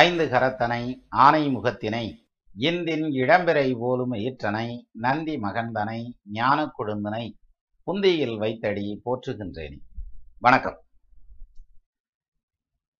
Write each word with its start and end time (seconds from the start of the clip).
ஐந்து 0.00 0.24
கரத்தனை 0.28 1.06
ஆனை 1.08 1.56
முகத்தினை 1.56 2.04
இந்தின் 2.56 3.04
இளம்பிறை 3.22 3.74
போலும் 3.78 4.12
ஈற்றனை 4.12 4.68
நந்தி 4.92 5.34
மகந்தனை 5.36 5.98
ஞான 6.24 6.72
கொழுந்தனை 6.78 7.24
புந்தியில் 7.86 8.36
வைத்தடி 8.36 9.02
போற்றுகின்றேனே. 9.04 9.76
வணக்கம். 10.38 10.78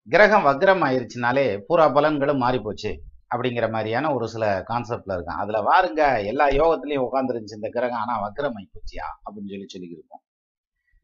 கிரகம் 0.08 0.44
வக்ரம் 0.44 0.84
ஆயிருச்சுனாலே 0.88 1.46
பூரா 1.66 1.88
பலன்களும் 1.88 2.42
மாறிப்போச்சு 2.44 2.92
அப்படிங்கிற 3.34 3.70
மாதிரியான 3.70 4.14
ஒரு 4.14 4.28
சில 4.28 4.44
கான்செப்ட்ல 4.68 5.16
இருக்கான். 5.16 5.42
அதுல 5.44 5.62
வாருங்க 5.70 6.02
எல்லா 6.24 6.48
யோகத்திலையும் 6.60 7.08
உட்காந்துருந்துச்சு 7.08 7.60
இந்த 7.60 7.68
கிரகம் 7.68 8.00
ஆனா 8.04 8.16
வக்ரம் 8.26 8.58
ஆயிப்போச்சியா 8.60 9.08
அப்படின்னு 9.24 9.52
சொல்லி 9.54 9.72
சொல்லியிருக்கோம் 9.76 10.24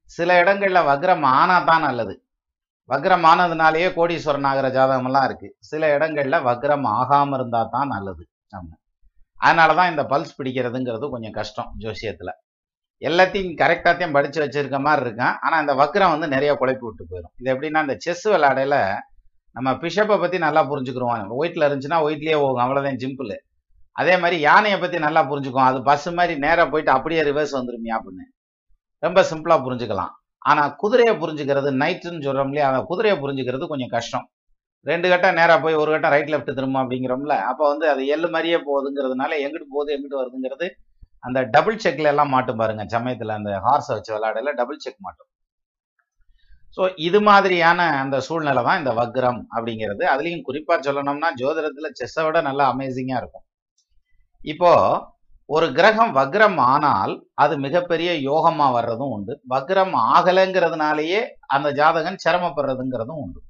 சில 0.04 0.42
இடங்கள்ல 0.44 0.82
வக்ரம் 0.92 1.22
ஆனா 1.22 1.58
தான் 1.60 1.80
நல்லது. 1.80 2.16
வக்ரம் 2.88 3.26
ஆனதுனாலேயே 3.30 3.88
கோடீஸ்வரன் 3.96 4.46
ஆகிற 4.46 4.68
ஜாதகமெல்லாம் 4.68 5.24
இருக்கு. 5.24 5.56
சில 5.58 5.98
இடங்கள்ல 5.98 6.36
வக்ரம் 6.48 6.86
ஆகாம 6.98 7.34
இருந்தா 7.34 7.68
தான் 7.70 7.88
நல்லது. 7.88 8.26
அதனாலதான் 9.40 9.90
இந்த 9.90 10.02
பல்ஸ் 10.02 10.40
பிடிக்கிறதுங்கிறது 10.42 11.10
கொஞ்சம் 11.10 11.30
கஷ்டம் 11.30 11.74
ஜோசியத்துல. 11.78 12.30
எல்லாத்தையும் 13.00 13.58
கரெக்டாத்தையும் 13.62 14.12
படிச்சு 14.12 14.46
வச்சிருக்க 14.46 14.80
மாதிரி 14.80 15.10
இருக்கான். 15.10 15.36
ஆனா 15.40 15.58
இந்த 15.58 15.74
வக்ரம் 15.74 16.10
வந்து 16.10 16.28
நிறைய 16.28 16.52
குழப்பி 16.54 16.78
விட்டு 16.78 17.06
போயிடும் 17.10 17.34
இது 17.36 17.54
எப்படின்னா 17.54 17.80
இந்த 17.80 17.94
செஸ் 17.98 18.28
விளையாடையில 18.28 18.96
நம்ம 19.52 19.70
பிஷப்பை 19.72 20.20
பத்தி 20.20 20.38
நல்லா 20.38 20.70
புரிஞ்சுக்கிறோம் 20.70 21.26
ஒயிட்ல 21.40 21.66
இருந்துச்சுன்னா 21.68 21.98
ஒயிட்லயே 22.08 22.34
போகும். 22.34 22.64
அவ்வளவுதான் 22.64 22.96
சிம்பிள். 22.96 23.36
அதே 23.92 24.16
மாதிரி 24.16 24.40
யானையை 24.40 24.80
பத்தி 24.80 24.98
நல்லா 24.98 25.22
புரிஞ்சுக்குவோம். 25.30 25.68
அது 25.70 25.82
பஸ் 25.82 26.08
மாதிரி 26.08 26.38
நேரா 26.38 26.64
போயிட்டு 26.64 26.92
அப்படியே 26.92 27.22
ரிவர்ஸ் 27.22 27.56
வந்துருமியா 27.58 27.96
அப்படின்னு. 27.98 28.26
ரொம்ப 28.98 29.22
சிம்பிளா 29.30 29.56
புரிஞ்சுக்கலாம். 29.66 30.14
ஆனா 30.50 30.62
குதிரையை 30.82 31.14
புரிஞ்சுக்கிறது 31.22 31.70
நைட்டுன்னு 31.82 32.26
சொல்றோம் 32.26 32.50
இல்லையா? 32.52 32.66
அந்த 32.70 32.80
குதிரையை 32.90 33.16
புரிஞ்சுக்கிறது 33.22 33.66
கொஞ்சம் 33.72 33.92
கஷ்டம். 33.96 34.26
ரெண்டு 34.86 35.06
கட்டம் 35.12 35.38
நேரா 35.38 35.54
போய் 35.64 35.80
ஒரு 35.82 35.90
கட்டம் 35.94 36.12
ரைட் 36.14 36.30
லெஃப்ட் 36.32 36.56
திரும்ப 36.58 36.82
அப்படிங்கிறோம்ல? 36.82 37.34
அப்போ 37.50 37.64
வந்து 37.72 37.86
அது 37.92 38.02
எள்ளு 38.14 38.28
மாதிரியே 38.34 38.58
போகுதுங்கிறதுனால 38.68 39.32
எங்கிட்டு 39.44 39.74
போகுது 39.74 39.94
எங்கிட்டு 39.96 40.20
வருதுங்கிறது 40.20 40.68
அந்த 41.24 41.38
டபுள் 41.54 41.80
செக்ல 41.84 42.12
எல்லாம் 42.12 42.32
மாட்டும் 42.34 42.60
பாருங்க. 42.60 42.82
சமயத்துல 42.94 43.36
அந்த 43.40 43.52
ஹார்ஸை 43.66 43.92
வச்சு 43.96 44.12
விளையாடல 44.16 44.52
டபுள் 44.60 44.82
செக் 44.84 45.04
மாட்டும். 45.06 45.30
ஸோ 46.76 46.82
இது 47.06 47.18
மாதிரியான 47.28 47.80
அந்த 48.02 48.16
சூழ்நிலை 48.26 48.62
தான் 48.66 48.80
இந்த 48.80 48.92
வக்ரம் 49.00 49.40
அப்படிங்கிறது. 49.56 50.02
அதுலேயும் 50.12 50.46
குறிப்பா 50.48 50.74
சொல்லணும்னா 50.86 51.28
ஜோதிடத்துல 51.40 51.88
செஸ்ஸை 52.00 52.24
விட 52.26 52.40
நல்லா 52.48 52.64
அமேசிங்கா 52.72 53.16
இருக்கும். 53.22 53.44
இப்போ 54.52 54.72
ஒரு 55.48 55.66
கிரகம் 55.72 56.10
வக்ரம் 56.16 56.58
ஆனால் 56.72 57.12
அது 57.42 57.54
மிகப்பெரிய 57.58 58.10
யோகமா 58.30 58.66
வர்றதும் 58.76 59.12
உண்டு. 59.16 59.34
வக்ரம் 59.48 59.94
ஆகலைங்கிறதுனாலேயே 60.14 61.20
அந்த 61.46 61.68
ஜாதகன் 61.72 62.18
சிரமப்படுறதுங்கிறதும் 62.24 63.20
உண்டு. 63.24 63.40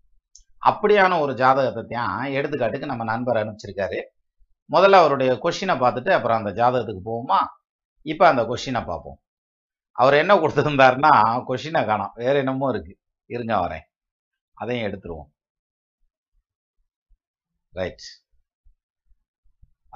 அப்படியான 0.67 1.19
ஒரு 1.21 1.33
ஜாதகத்தை 1.35 1.83
தான் 1.89 2.23
எடுத்துக்காட்டுக்கு 2.39 2.91
நம்ம 2.93 3.05
நண்பர் 3.05 3.41
அனுப்பிச்சிருக்காரு. 3.43 3.99
முதல்ல 4.71 5.01
அவருடைய 5.03 5.33
கொஷினை 5.45 5.77
பார்த்துட்டு 5.83 6.13
அப்புறம் 6.17 6.39
அந்த 6.41 6.53
ஜாதகத்துக்கு 6.61 7.03
போவோமா? 7.11 7.41
இப்போ 8.07 8.25
அந்த 8.29 8.43
கொஷினை 8.51 8.83
பார்ப்போம். 8.91 9.19
அவர் 9.99 10.21
என்ன 10.23 10.33
கொடுத்துருந்தாருன்னா 10.35 11.13
கொஷினை 11.51 11.83
காணோம். 11.91 12.15
வேற 12.23 12.35
என்னமோ 12.39 12.69
இருக்கு. 12.75 12.95
இருங்க 13.31 13.55
வரேன் 13.65 13.87
அதையும் 14.57 14.87
எடுத்துருவோம். 14.89 15.29
ரைட் 17.79 18.07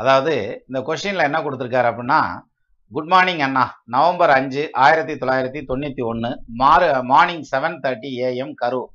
அதாவது 0.02 0.34
இந்த 0.68 0.80
கொஸ்டின்ல 0.86 1.28
என்ன 1.28 1.40
கொடுத்துருக்காரு 1.42 1.88
அப்படின்னா 1.90 2.22
குட் 2.92 3.10
மார்னிங் 3.12 3.42
அண்ணா. 3.46 3.64
நவம்பர் 3.94 4.32
அஞ்சு 4.36 4.62
ஆயிரத்தி 4.84 5.14
தொள்ளாயிரத்தி 5.20 5.60
தொண்ணூத்தி 5.68 6.02
ஒன்னு 6.04 6.30
மாறு 6.62 6.88
morning 7.10 7.44
seven 7.50 7.76
thirty 7.84 8.10
AM 8.26 8.54
Karur. 8.62 8.90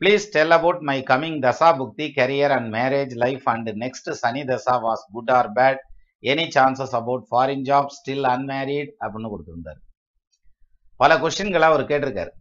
Please 0.00 0.24
tell 0.34 0.54
about 0.56 0.80
my 0.88 0.96
coming 1.10 1.38
dasha 1.44 1.68
bhukti 1.80 2.06
career 2.18 2.54
and 2.56 2.70
marriage 2.74 3.14
life 3.24 3.46
and 3.52 3.68
next 3.82 4.10
Sani 4.22 4.42
dasha 4.50 4.74
was 4.86 5.04
good 5.12 5.32
or 5.38 5.50
bad 5.58 5.80
any 6.32 6.46
chances 6.56 6.96
about 7.00 7.24
foreign 7.30 7.64
job 7.70 7.94
still 7.98 8.26
unmarried 8.34 8.92
அப்படின்னு 9.00 9.30
கொடுத்துருந்தாரு. 9.34 9.80
பல 11.00 11.18
கொஸ்டின்களை 11.22 11.68
அவர் 11.70 11.88
கேட்டிருக்காரு. 11.92 12.32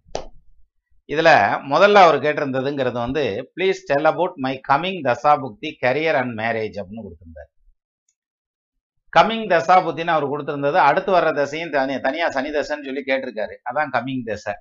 இதுல 1.11 1.29
முதல்ல 1.71 2.01
அவர் 2.05 2.17
கேட்டிருந்ததுங்கிறது 2.25 2.97
வந்து 3.05 3.23
please 3.55 3.79
tell 3.85 4.09
about 4.11 4.35
my 4.35 4.53
coming 4.69 5.01
dashabhukti 5.07 5.69
career 5.85 6.17
and 6.19 6.33
marriage 6.39 6.77
அப்படின்னு 6.81 7.05
கொடுத்துருந்தார். 7.05 7.49
கமிங் 9.13 9.47
தசா 9.53 9.75
புத்தின்னு 9.85 10.13
அவர் 10.15 10.31
கொடுத்துருந்தது 10.33 10.77
அடுத்து 10.89 11.11
வர்ற 11.15 11.31
தசையும் 11.39 11.69
தனி 11.69 11.99
தனியா 11.99 12.29
சனி 12.29 12.49
தசைன்னு 12.49 12.87
சொல்லி 12.89 13.03
கேட்டிருக்காரு. 13.07 13.55
அதான் 13.69 13.91
கமிங் 13.95 14.23
தசை. 14.29 14.53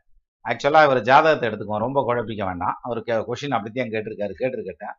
ஆக்சுவலா 0.44 0.81
அவர் 0.88 1.00
ஜாதகத்தை 1.03 1.47
எடுத்துக்குவோம் 1.49 1.84
ரொம்ப 1.87 2.00
குழப்பிக்க 2.09 2.43
வேண்டாம். 2.44 2.77
அவருக்கு 2.82 3.15
கொஷின் 3.28 3.56
அப்படித்தான் 3.56 3.94
கேட்டிருக்காரு 3.94 4.34
கேட்டிருக்கட்டேன் 4.43 4.97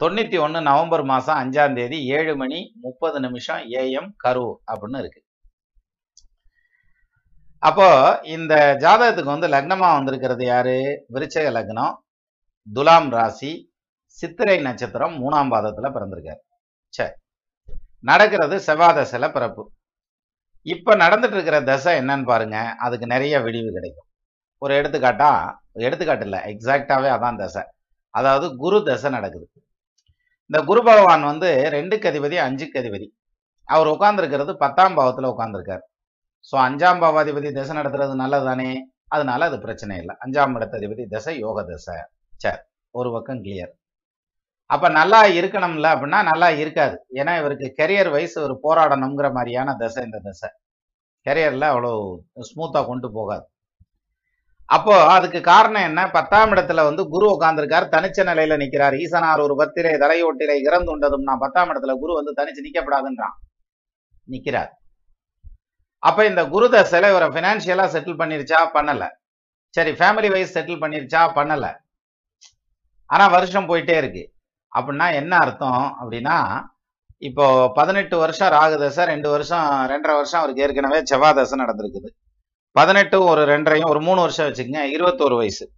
தொண்ணூத்தி 0.00 0.38
ஒன்னு 0.44 0.60
நவம்பர் 0.60 1.04
மாசம் 1.04 1.38
அஞ்சாம் 1.42 1.74
தேதி 1.74 1.98
ஏழு 2.16 2.36
மணி 2.36 2.58
முப்பது 2.84 3.20
நிமிஷம் 3.20 3.62
ஏஎம் 3.80 4.10
கரூர் 4.24 4.56
அப்படின்னு 4.72 4.98
இருக்கு. 5.02 5.20
அப்போ 7.68 7.86
இந்த 8.36 8.54
ஜாதகத்துக்கு 8.84 9.34
வந்து 9.34 9.48
லக்னமா 9.54 9.88
வந்திருக்கிறது 9.96 10.44
யாரு? 10.44 10.74
விருச்சக 11.14 11.46
லக்னம் 11.56 11.94
துலாம் 12.66 13.08
ராசி 13.16 13.52
சித்திரை 14.18 14.56
நட்சத்திரம் 14.66 15.14
மூணாம் 15.22 15.52
பாதத்துல 15.54 15.88
பிறந்திருக்காரு. 15.96 16.40
சரி 16.92 17.14
நடக்கிறது 18.10 18.56
செவ்வாதசையில 18.66 19.26
பிறப்பு. 19.36 19.62
இப்ப 20.66 20.94
நடந்துட்டு 21.02 21.36
இருக்கிற 21.38 21.58
தசை 21.70 21.92
என்னன்னு 22.00 22.26
பாருங்க 22.32 22.58
அதுக்கு 22.84 23.06
நிறைய 23.14 23.34
விடிவு 23.46 23.70
கிடைக்கும். 23.76 24.08
ஒரு 24.62 24.72
எடுத்துக்காட்டா 24.80 25.30
எடுத்துக்காட்டு 25.86 26.26
இல்லை 26.28 26.40
எக்ஸாக்டாவே 26.52 27.08
அதான் 27.16 27.40
தசை. 27.42 27.62
அதாவது 28.14 28.46
குரு 28.56 28.78
தசை 28.88 29.10
நடக்குது. 29.10 29.46
இந்த 30.50 30.58
குரு 30.70 30.80
பகவான் 30.82 31.24
வந்து 31.30 31.48
ரெண்டுக்கு 31.76 32.08
அதிபதி 32.12 32.36
அஞ்சுக்கு 32.46 32.80
அதிபதி. 32.82 33.06
அவர் 33.68 33.92
உட்கார்ந்துருக்கிறது 33.94 34.52
பத்தாம் 34.64 34.96
பாவத்தில் 34.98 35.32
உட்கார்ந்துருக்காரு. 35.34 35.84
ஸோ 36.52 36.54
அஞ்சாம் 36.66 37.00
பாவாதிபதி 37.02 37.48
தசை 37.56 37.72
நடத்துறது 37.78 38.14
நல்லது 38.22 38.46
தானே 38.50 38.68
அதனால 39.14 39.46
அது 39.48 39.56
பிரச்சனை 39.64 39.94
இல்லை. 40.02 40.14
அஞ்சாம் 40.24 40.54
இடத்ததிபதி 40.58 41.04
தசை 41.14 41.34
யோக 41.44 41.58
தசை. 41.70 41.96
சரி 42.40 42.60
ஒரு 42.94 43.08
பக்கம் 43.14 43.42
கிளியர் 43.46 43.72
அப்ப 44.70 44.86
நல்லா 44.98 45.18
இருக்கணும்ல 45.38 45.88
அப்படின்னா 45.94 46.20
நல்லா 46.30 46.48
இருக்காது. 46.62 46.96
ஏன்னா 47.20 47.32
இவருக்கு 47.40 47.66
கெரியர் 47.80 48.10
வைஸ் 48.14 48.36
ஒரு 48.46 48.54
போராடணுங்கிற 48.64 49.28
மாதிரியான 49.36 49.74
தசை 49.82 50.02
இந்த 50.06 50.18
தசை. 50.28 50.48
கெரியர்ல 51.26 51.66
அவ்வளோ 51.72 51.92
ஸ்மூத்தா 52.50 52.80
கொண்டு 52.90 53.08
போகாது. 53.18 53.44
அப்போ 54.68 54.94
அதுக்கு 55.16 55.40
காரணம் 55.50 55.86
என்ன? 55.88 56.00
பத்தாம் 56.16 56.52
இடத்துல 56.54 56.84
வந்து 56.88 57.02
குரு 57.12 57.26
உட்காந்துருக்கார் 57.34 57.92
தனிச்ச 57.94 58.18
நிலையில 58.30 58.56
நிக்கிறார். 58.62 58.94
ஈசனார் 59.04 59.44
ஒரு 59.46 59.54
பத்திரை 59.60 59.92
தலையொட்டிலை 60.04 60.56
இறந்து 60.68 60.90
உண்டதும் 60.94 61.26
நான் 61.28 61.42
பத்தாம் 61.44 61.70
இடத்துல 61.72 61.94
குரு 62.02 62.12
வந்து 62.20 62.34
தனிச்சு 62.40 62.66
நிக்கப்படாதுன்றான். 62.66 63.36
நிற்கிறார் 64.28 64.72
அப்ப 66.08 66.26
இந்த 66.26 66.42
குரு 66.46 66.66
தசையில் 66.68 67.10
இவரை 67.10 67.28
ஃபினான்ஷியலாக 67.28 67.88
செட்டில் 67.94 68.20
பண்ணிருச்சா? 68.20 68.58
பண்ணல. 68.74 69.04
சரி 69.76 69.90
ஃபேமிலி 69.90 70.30
வைஸ் 70.30 70.58
செட்டில் 70.58 70.82
பண்ணிருச்சா? 70.82 71.22
பண்ணல. 71.38 71.66
ஆனா 73.10 73.26
வருஷம் 73.26 73.68
போயிட்டே 73.68 73.96
இருக்கு. 73.96 74.22
அப்படின்னா 74.76 75.06
என்ன 75.14 75.36
அர்த்தம்? 75.36 75.84
அப்படின்னா 76.00 76.36
இப்போ 77.18 77.72
பதினெட்டு 77.74 78.18
வருஷம் 78.18 78.52
ராகு 78.52 78.78
தசை 78.78 79.04
ரெண்டு 79.04 79.30
வருஷம் 79.30 79.66
ரெண்டரை 79.88 80.14
வருஷம் 80.18 80.40
அவருக்கு 80.40 80.62
ஏற்கனவே 80.62 81.00
செவ்வாய் 81.04 81.34
தசை 81.34 81.58
நடந்திருக்குது. 81.58 82.08
பதினெட்டு 82.72 83.24
ஒரு 83.24 83.42
ரெண்டரையும் 83.44 83.88
ஒரு 83.88 84.00
மூணு 84.00 84.20
வருஷம் 84.20 84.48
வச்சுக்கோங்க 84.48 84.82
இருபத்தோரு 84.96 85.36
வயசு. 85.36 85.72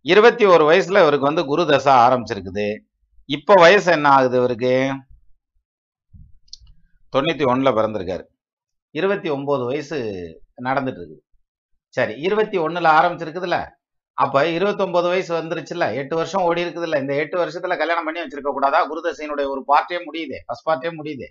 இருபத்தி 0.00 0.44
ஒரு 0.44 0.64
வயசுல 0.70 1.00
இவருக்கு 1.02 1.30
வந்து 1.30 1.44
குரு 1.44 1.66
தசை 1.66 1.92
ஆரம்பிச்சிருக்குது. 1.94 2.78
இப்போ 3.24 3.54
வயசு 3.56 3.92
என்ன 3.92 4.08
ஆகுது 4.08 4.36
இவருக்கு? 4.36 4.74
தொண்ணூத்தி 7.12 7.44
ஒண்ணுல 7.52 7.70
பிறந்திருக்காரு. 7.78 8.24
இருபத்தி 8.98 9.30
ஒம்பது 9.30 9.64
வயசு 9.70 9.96
நடந்துட்டு 10.64 11.00
இருக்குது 11.00 11.22
சரி 11.96 12.14
இருபத்தி 12.26 12.58
ஒண்ணுல 12.58 12.88
ஆரம்பிச்சிருக்குதுல்ல? 12.98 13.58
அப்ப 14.18 14.42
இருபத்தி 14.56 14.84
வயசு 15.08 15.32
வந்துருச்சுல்ல? 15.36 15.86
எட்டு 16.00 16.14
வருஷம் 16.16 16.44
ஓடி 16.48 16.60
இருக்குதுல்ல 16.64 17.00
இந்த 17.00 17.14
எட்டு 17.22 17.36
வருஷத்துல 17.38 17.74
கல்யாணம் 17.80 18.06
பண்ணி 18.06 18.20
வச்சிருக்க 18.20 18.50
கூடாதா? 18.56 18.80
குருதசையினுடைய 18.90 19.46
ஒரு 19.52 19.62
பார்ட்டே 19.72 19.98
முடியுது. 20.08 20.36
ஃபஸ்ட் 20.46 20.66
பார்ட்டே 20.68 20.90
முடியுது. 21.00 21.26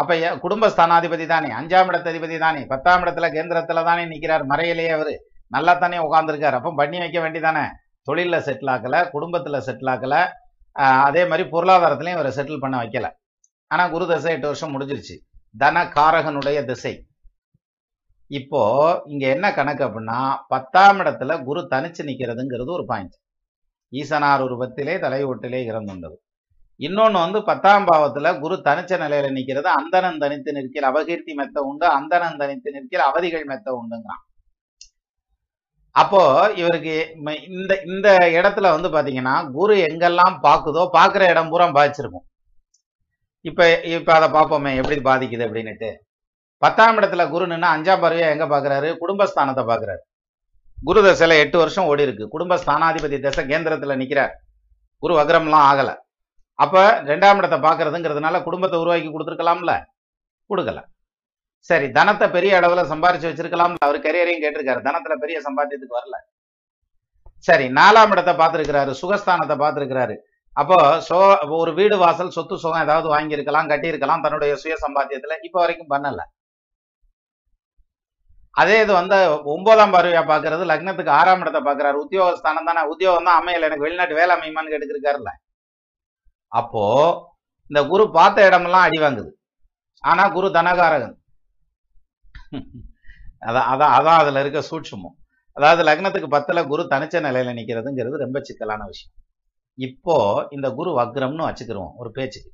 அப்போ 0.00 0.14
குடும்ப 0.44 0.68
ஸ்தானாதிபதி 0.74 1.26
தானே. 1.32 1.48
அஞ்சாம் 1.60 1.88
இடத்த 1.90 2.12
அதிபதி 2.12 2.38
தானே. 2.44 2.62
பத்தாம் 2.72 3.02
இடத்துல 3.02 3.26
கேந்திரத்துல 3.36 3.84
தானே 3.90 4.04
நிற்கிறார் 4.12 4.44
மறையிலேயே 4.52 4.92
அவர். 4.98 5.14
நல்லா 5.54 5.72
தானே 5.82 5.98
உட்காந்துருக்கார் 6.06 6.58
அப்ப 6.58 6.72
பண்ணி 6.80 6.98
வைக்க 7.02 7.18
வேண்டிதானே 7.24 7.64
தொழிலில் 8.06 8.44
செட்டில் 8.46 8.72
ஆக்கல 8.74 8.96
குடும்பத்துல 9.16 9.58
செட்டில் 9.66 9.90
ஆக்கலை. 9.94 10.22
அதே 11.08 11.22
மாதிரி 11.30 11.48
பொருளாதாரத்திலையும் 11.54 12.16
இவரை 12.16 12.32
செட்டில் 12.36 12.62
பண்ண 12.64 12.76
வைக்கல. 12.82 13.06
ஆனா 13.70 13.84
குரு 13.94 14.06
தசை 14.06 14.30
எட்டு 14.36 14.46
வருஷம் 14.50 14.72
முடிஞ்சிருச்சு. 14.74 15.16
தன 15.54 15.76
காரகனுடைய 15.96 16.58
திசை. 16.70 16.94
இப்போ 18.30 18.60
இங்க 19.12 19.24
என்ன 19.34 19.46
கணக்கு 19.58 19.82
அப்படின்னா 19.86 20.18
பத்தாம் 20.52 21.00
இடத்துல 21.02 21.32
குரு 21.48 21.60
தனிச்சு 21.72 22.02
நிக்கிறதுங்கிறது 22.08 22.70
ஒரு 22.78 22.84
பாயிண்ட் 22.90 23.16
ஈசனார் 23.92 24.44
உருவத்திலே 24.46 24.94
தலைவோட்டிலே 25.04 25.60
இறந்துண்டது 25.70 26.16
இன்னொன்னு 26.80 27.18
வந்து 27.24 27.40
பத்தாம் 27.48 27.86
பாவத்துல 27.88 28.28
குரு 28.42 28.54
தனிச்ச 28.68 28.92
நிலையில 29.02 29.28
நிக்கிறது 29.36 29.68
அந்தனன் 29.78 30.20
தனித்து 30.22 30.50
நிற்கிற 30.56 30.86
அபகீர்த்தி 30.90 31.32
மெத்த 31.40 31.58
உண்டு 31.70 31.86
அந்தனன் 31.98 32.40
தனித்து 32.42 32.68
நிற்கிற 32.76 33.00
அவதிகள் 33.10 33.44
மெத்த 33.50 33.68
உண்டுங்கிறான். 33.80 34.22
அப்போ 35.96 36.22
இவருக்கு 36.60 36.94
இந்த 37.58 37.72
இந்த 37.92 38.08
இடத்துல 38.38 38.70
வந்து 38.76 38.88
பாத்தீங்கன்னா 38.94 39.36
குரு 39.56 39.74
எங்கெல்லாம் 39.88 40.36
பாக்குதோ 40.46 40.82
பாக்குற 40.98 41.22
இடம் 41.32 41.50
பூரா 41.52 41.66
பாய்ச்சிருக்கும். 41.78 42.26
இப்ப 43.42 43.80
இப்ப 43.80 44.12
அதை 44.12 44.28
பார்ப்போமே 44.28 44.72
எப்படி 44.76 44.98
பாதிக்குது 45.00 45.40
அப்படின்னுட்டு. 45.40 45.94
பத்தாம் 46.58 46.98
இடத்துல 46.98 47.30
குரு 47.30 47.46
அஞ்சாம் 47.46 48.02
பார்வையா 48.02 48.28
எங்க 48.30 48.46
பாக்குறாரு? 48.46 48.88
குடும்பஸ்தானத்தை 49.00 49.64
பாக்குறாரு. 49.70 50.02
குரு 50.84 51.00
தசையில் 51.02 51.38
எட்டு 51.38 51.58
வருஷம் 51.58 51.84
ஓடி 51.84 52.02
இருக்கு. 52.02 52.24
குடும்பஸ்தானாதிபதி 52.34 53.20
தசை 53.20 53.44
கேந்திரத்துல 53.44 53.96
நிற்கிறார் 53.96 54.34
குரு 54.98 55.14
வக்ரம்லாம் 55.18 55.66
ஆகல. 55.70 55.90
அப்ப 56.58 57.02
ரெண்டாம் 57.02 57.36
இடத்தை 57.36 57.58
பாக்குறதுங்கிறதுனால 57.58 58.42
குடும்பத்தை 58.42 58.78
உருவாக்கி 58.78 59.08
கொடுத்துருக்கலாம்ல? 59.08 59.72
கொடுக்கல. 60.50 60.80
சரி 61.58 61.90
தனத்தை 61.90 62.30
பெரிய 62.30 62.60
அளவுல 62.60 62.82
சம்பாரிச்சு 62.92 63.28
வச்சிருக்கலாம்ல? 63.30 63.74
அவர் 63.78 63.98
கரியரையும் 63.98 64.42
கேட்டிருக்காரு. 64.44 64.82
தனத்தில் 64.82 65.20
பெரிய 65.20 65.40
சம்பாத்தியத்துக்கு 65.40 65.98
வரல. 66.00 66.16
சரி 67.38 67.66
நாலாம் 67.68 68.10
இடத்தை 68.10 68.34
பார்த்திருக்கிறாரு. 68.34 68.94
சுகஸ்தானத்தை 69.02 69.56
பார்த்திருக்கிறாரு. 69.62 70.16
அப்போ 70.56 70.76
சோ 71.08 71.18
ஒரு 71.58 71.70
வீடு 71.78 71.96
வாசல் 72.02 72.34
சொத்து 72.36 72.54
சுகம் 72.62 72.84
ஏதாவது 72.86 73.06
வாங்கியிருக்கலாம் 73.14 73.70
கட்டியிருக்கலாம் 73.72 74.24
தன்னுடைய 74.24 74.52
சுய 74.62 74.74
சம்பாத்தியத்துல 74.84 75.36
இப்ப 75.46 75.56
வரைக்கும் 75.62 75.92
பண்ணல. 75.94 76.22
அதே 78.54 78.74
இது 78.84 78.92
வந்து 79.00 79.18
ஒன்பதாம் 79.52 79.94
பார்வையா 79.94 80.22
பாக்குறது 80.30 80.64
லக்னத்துக்கு 80.70 81.12
ஆறாம் 81.18 81.42
இடத்தை 81.44 81.60
பாக்குறாரு 81.68 81.96
உத்தியோகஸ்தானம் 82.04 82.68
தானே 82.70 82.82
உத்தியோகம் 82.92 83.28
தான் 83.28 83.40
அமையல. 83.40 83.68
எனக்கு 83.68 83.86
வெளிநாட்டு 83.86 84.18
வேலை 84.20 84.32
அமையுமான்னு 84.36 84.72
கேட்டுருக்காருல்ல 84.74 85.32
அப்போ 86.52 86.82
இந்த 87.70 87.80
குரு 87.92 88.04
பார்த்த 88.18 88.46
இடமெல்லாம் 88.48 88.86
அடி 88.86 88.98
வாங்குது. 89.04 89.30
ஆனா 90.04 90.22
குரு 90.36 90.48
தனகாரகன். 90.58 91.16
அதான் 93.48 93.68
அதான் 93.72 93.92
அதான் 93.98 94.20
அதுல 94.22 94.40
இருக்க 94.44 94.60
சூட்சுமம். 94.70 95.16
அதாவது 95.56 95.82
லக்னத்துக்கு 95.88 96.28
பத்துல 96.36 96.60
குரு 96.72 96.82
தனிச்ச 96.92 97.16
நிலையில 97.28 97.54
நிக்கிறதுங்கிறது 97.58 98.24
ரொம்ப 98.24 98.38
சிக்கலான 98.48 98.86
விஷயம். 98.92 99.14
இப்போ 99.78 100.46
இந்த 100.50 100.70
குரு 100.70 100.90
வக்ரம்னு 100.98 101.46
வச்சுக்கிறோம் 101.48 101.92
ஒரு 101.96 102.10
பேச்சுக்கு. 102.10 102.50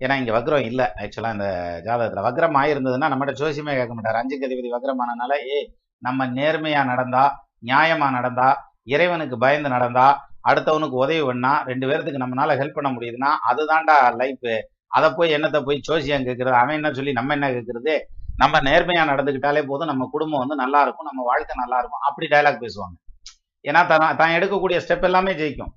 ஏன்னா 0.00 0.14
இங்க 0.20 0.32
வக்ரம் 0.38 0.64
இல்ல 0.64 0.82
ஆக்சுவலா 1.02 1.32
இந்த 1.32 1.48
ஜாதகத்துல. 1.86 2.22
வக்ரம் 2.26 2.56
ஆயிருந்ததுன்னா 2.60 3.08
நம்மகிட்ட 3.12 3.34
ஜோசியமே 3.40 3.74
கேட்க 3.78 3.94
மாட்டார். 3.94 4.20
அஞ்சு 4.20 4.36
கதிபதி 4.38 4.70
வக்ரமானனால 4.76 5.32
ஏ 5.50 5.58
நம்ம 6.02 6.26
நேர்மையா 6.26 6.84
நடந்தா 6.84 7.24
நியாயமா 7.62 8.10
நடந்தா 8.10 8.48
இறைவனுக்கு 8.84 9.38
பயந்து 9.38 9.68
நடந்தா 9.68 10.06
அடுத்தவனுக்கு 10.48 10.96
உதவி 11.04 11.22
பண்ணா 11.22 11.52
ரெண்டு 11.70 11.86
பேர்த்துக்கு 11.88 12.22
நம்மளால 12.22 12.56
ஹெல்ப் 12.60 12.78
பண்ண 12.78 12.90
முடியுதுன்னா 12.90 13.30
அதுதான்டா 13.50 13.96
லைஃப் 14.22 14.50
அதை 14.88 15.08
போய் 15.10 15.34
என்னத்தை 15.36 15.60
போய் 15.62 15.78
ஜோசியம் 15.80 16.26
கேட்கறது? 16.26 16.56
அவன் 16.62 16.74
என்ன 16.74 16.92
சொல்லி 16.92 17.12
நம்ம 17.12 17.32
என்ன 17.32 17.46
கேட்கறது? 17.50 17.94
நம்ம 18.36 18.58
நேர்மையா 18.58 19.02
நடந்துக்கிட்டாலே 19.12 19.62
போதும் 19.66 19.86
நம்ம 19.86 20.08
குடும்பம் 20.12 20.42
வந்து 20.42 20.54
நல்லா 20.54 20.82
இருக்கும் 20.82 21.08
நம்ம 21.10 21.22
வாழ்க்கை 21.22 21.54
நல்லா 21.62 21.78
இருக்கும். 21.78 22.04
அப்படி 22.08 22.26
டயலாக் 22.26 22.62
பேசுவாங்க. 22.64 22.94
ஏன்னா 23.64 23.86
தான் 23.86 24.16
தான் 24.16 24.30
எடுக்கக்கூடிய 24.30 24.78
ஸ்டெப் 24.84 25.02
எல்லாமே 25.02 25.32
ஜெயிக்கும். 25.32 25.72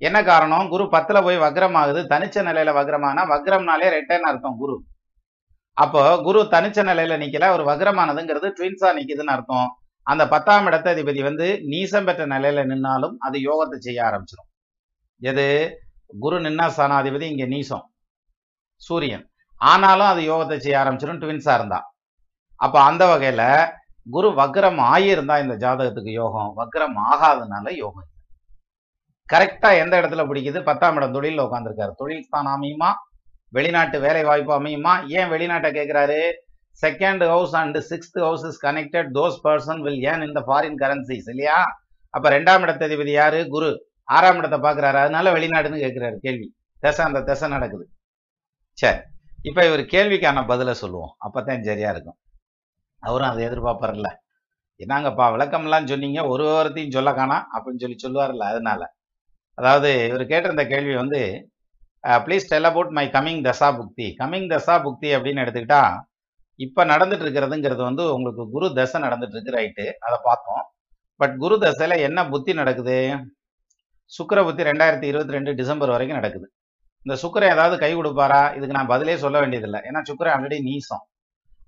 என்ன 0.00 0.18
காரணம்? 0.22 0.68
குரு 0.68 0.84
பத்துல 0.92 1.18
போய் 1.24 1.38
வக்ரம் 1.38 1.76
ஆகுது 1.80 2.00
தனிச்ச 2.12 2.36
நிலையில 2.48 2.70
வக்ரமானா 2.78 3.22
வக்ரம்னாலே 3.32 3.88
ரெட்டைன்னு 3.96 4.28
அர்த்தம் 4.30 4.56
குரு. 4.58 4.76
அப்போ 5.76 6.02
குரு 6.22 6.40
தனிச்ச 6.54 6.78
நிலையில 6.90 7.16
நிக்கல 7.24 7.50
ஒரு 7.56 7.64
வக்ரமானதுங்கிறது 7.70 8.48
ட்வின்ஸா 8.58 8.90
நிக்குதுன்னு 8.98 9.34
அர்த்தம். 9.36 9.68
அந்த 10.06 10.22
பத்தாம் 10.28 10.66
இடத்ததிபதி 10.66 11.20
வந்து 11.22 11.46
நீசம் 11.72 12.06
பெற்ற 12.08 12.26
நிலையில 12.26 12.62
நின்னாலும் 12.70 13.16
அது 13.18 13.38
யோகத்தை 13.48 13.78
செய்ய 13.86 13.98
ஆரம்பிச்சிடும் 14.08 14.48
எது? 15.22 15.46
குரு 16.20 16.36
நின்னா 16.40 16.66
ஸ்தானாதிபதி 16.76 17.26
இங்க 17.32 17.44
நீசம். 17.54 17.84
சூரியன். 18.82 19.24
ஆனாலும் 19.60 20.10
அது 20.12 20.20
யோகத்தை 20.22 20.56
செய்ய 20.56 20.76
ஆரம்பிச்சிடும் 20.82 21.22
ட்வின்ஸா 21.22 21.54
இருந்தா. 21.58 21.80
அப்ப 22.60 22.76
அந்த 22.82 23.02
வகையில 23.12 23.42
குரு 24.10 24.28
வக்ரம் 24.40 24.80
ஆகியிருந்தா 24.92 25.36
இந்த 25.44 25.54
ஜாதகத்துக்கு 25.64 26.12
யோகம் 26.22 26.52
வக்ரம் 26.60 26.96
ஆகாதனால 27.10 27.74
யோகம். 27.82 28.08
கரெக்டா 29.32 29.78
எந்த 29.78 30.00
இடத்துல 30.00 30.28
பிடிக்குது? 30.28 30.64
பத்தாம் 30.64 30.96
இடம் 30.96 31.14
தொழில 31.14 31.42
உட்காந்துருக்காரு 31.42 31.90
தொழில் 31.96 32.22
ஸ்தானம் 32.22 32.62
அமையுமா 32.62 32.92
வெளிநாட்டு 33.48 34.00
வேலை 34.00 34.24
வாய்ப்பு 34.24 34.60
அமையுமா? 34.60 35.08
ஏன் 35.08 35.30
வெளிநாட்டை 35.30 35.70
கேட்கிறாரு 35.70 36.32
second 36.82 37.26
house 37.26 37.54
and 37.54 37.76
sixth 37.76 38.20
house 38.20 38.44
is 38.44 38.66
connected 38.66 39.08
those 39.14 39.38
person 39.44 39.80
will 39.80 40.02
ஏன் 40.02 40.22
இந்த 40.22 40.40
ஃபாரின் 40.40 40.74
கரன்சிஸ் 40.80 41.28
இல்லையா? 41.28 41.64
அப்ப 42.10 42.30
ரெண்டாம் 42.30 42.62
இடத்ததிபதி 42.62 43.10
யாரு? 43.10 43.48
குரு. 43.48 43.88
ஆறாம் 44.04 44.36
இடத்தை 44.36 44.58
பாக்குறாரு 44.58 44.94
அதனால 44.94 45.32
வெளிநாடுன்னு 45.32 45.80
கேட்கிறாரு 45.80 46.16
கேள்வி. 46.16 46.56
திசை 46.80 47.04
அந்த 47.04 47.22
திசை 47.22 47.48
நடக்குது. 47.48 47.88
சரி. 48.72 48.98
இப்ப 49.42 49.66
இவர் 49.66 49.80
கேள்விக்கான 49.80 50.38
பதில 50.38 50.70
சொல்லுவோம். 50.70 51.16
அப்பதான் 51.24 51.62
சரியா 51.62 51.90
இருக்கும். 51.90 52.16
அவரும் 52.98 53.28
அதை 53.28 53.46
எதிர்பார்ப்பார்ல 53.46 54.16
என்னங்கப்பா 54.78 55.26
விளக்கம்லாம் 55.34 55.86
சொன்னீங்க. 55.86 56.26
ஒரு 56.26 56.44
விவரத்தையும் 56.44 56.90
சொல்ல 56.90 57.10
காணாம் 57.12 57.44
அப்படின்னு 57.54 57.94
சொல்லி 57.94 57.96
சொல்லுவார்ல 58.02 58.42
அதனால. 58.42 58.98
அதாவது 59.60 59.90
இவர் 60.10 60.30
கேட்டிருந்த 60.32 60.64
கேள்வி 60.72 60.94
வந்து 61.02 61.20
please 62.26 62.50
tell 62.50 62.68
about 62.68 62.92
my 62.98 63.04
coming 63.16 63.42
dasha 63.46 63.68
bhukti 63.78 64.06
coming 64.20 64.46
தசா 64.52 64.74
புக்தி 64.84 65.08
அப்படின்னு 65.16 65.42
எடுத்துக்கிட்டா 65.44 65.82
இப்போ 66.60 66.82
நடந்துட்டு 66.92 67.24
இருக்கிறதுங்கிறது 67.24 67.82
வந்து 67.88 68.04
உங்களுக்கு 68.14 68.42
குரு 68.54 68.66
தசை 68.78 68.98
நடந்துட்டு 69.04 69.36
இருக்கு 69.36 69.56
ரைட்டு 69.56 69.84
அதை 70.06 70.16
பார்த்தோம். 70.28 70.62
பட் 71.20 71.34
குரு 71.42 71.56
தசையில் 71.64 72.04
என்ன 72.06 72.20
புத்தி 72.32 72.52
நடக்குது? 72.60 72.96
சுக்கர 74.12 74.38
புத்தி 74.46 74.62
ரெண்டாயிரத்தி 74.68 75.06
இருபத்தி 75.10 75.34
ரெண்டு 75.36 75.50
டிசம்பர் 75.60 75.92
வரைக்கும் 75.94 76.18
நடக்குது. 76.20 76.46
இந்த 77.06 77.14
சுக்கிரன் 77.22 77.52
ஏதாவது 77.54 77.76
கை 77.82 77.90
கொடுப்பாரா? 77.94 78.42
இதுக்கு 78.56 78.76
நான் 78.78 78.92
பதிலே 78.92 79.16
சொல்ல 79.24 79.36
வேண்டியதில்லை. 79.42 79.80
ஏன்னா 79.88 80.00
சுக்கரை 80.10 80.30
ஆல்ரெடி 80.36 80.58
நீசம். 80.68 81.04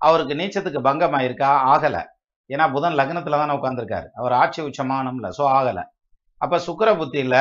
அவருக்கு 0.01 0.33
நீச்சத்துக்கு 0.41 0.81
பங்கம் 0.89 1.17
ஆயிருக்கா 1.19 1.51
ஏன்னா 2.49 2.65
புதன் 2.75 2.97
லக்னத்தில் 2.99 3.41
தானே 3.41 3.53
உட்காந்துருக்காரு 3.59 4.07
அவர் 4.19 4.33
ஆட்சி 4.39 4.59
உச்சமானம்ல 4.69 5.27
ஸோ 5.37 5.43
ஆகல. 5.57 5.79
அப்ப 6.41 6.55
சுக்கர 6.67 6.89
புத்தியில 7.01 7.35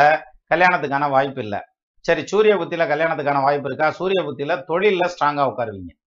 கல்யாணத்துக்கான 0.52 1.10
வாய்ப்பு 1.10 1.42
இல்லை. 1.42 1.58
சரி 2.00 2.26
சூரிய 2.26 2.56
புத்தியில 2.56 2.88
கல்யாணத்துக்கான 2.88 3.42
வாய்ப்பு 3.42 3.68
இருக்கா? 3.68 3.90
சூரிய 3.90 4.22
புத்தியில 4.22 4.62
தொழிலில் 4.62 5.00
ஸ்ட்ராங்கா 5.00 5.52
உட்காருவீங்க. 5.52 6.00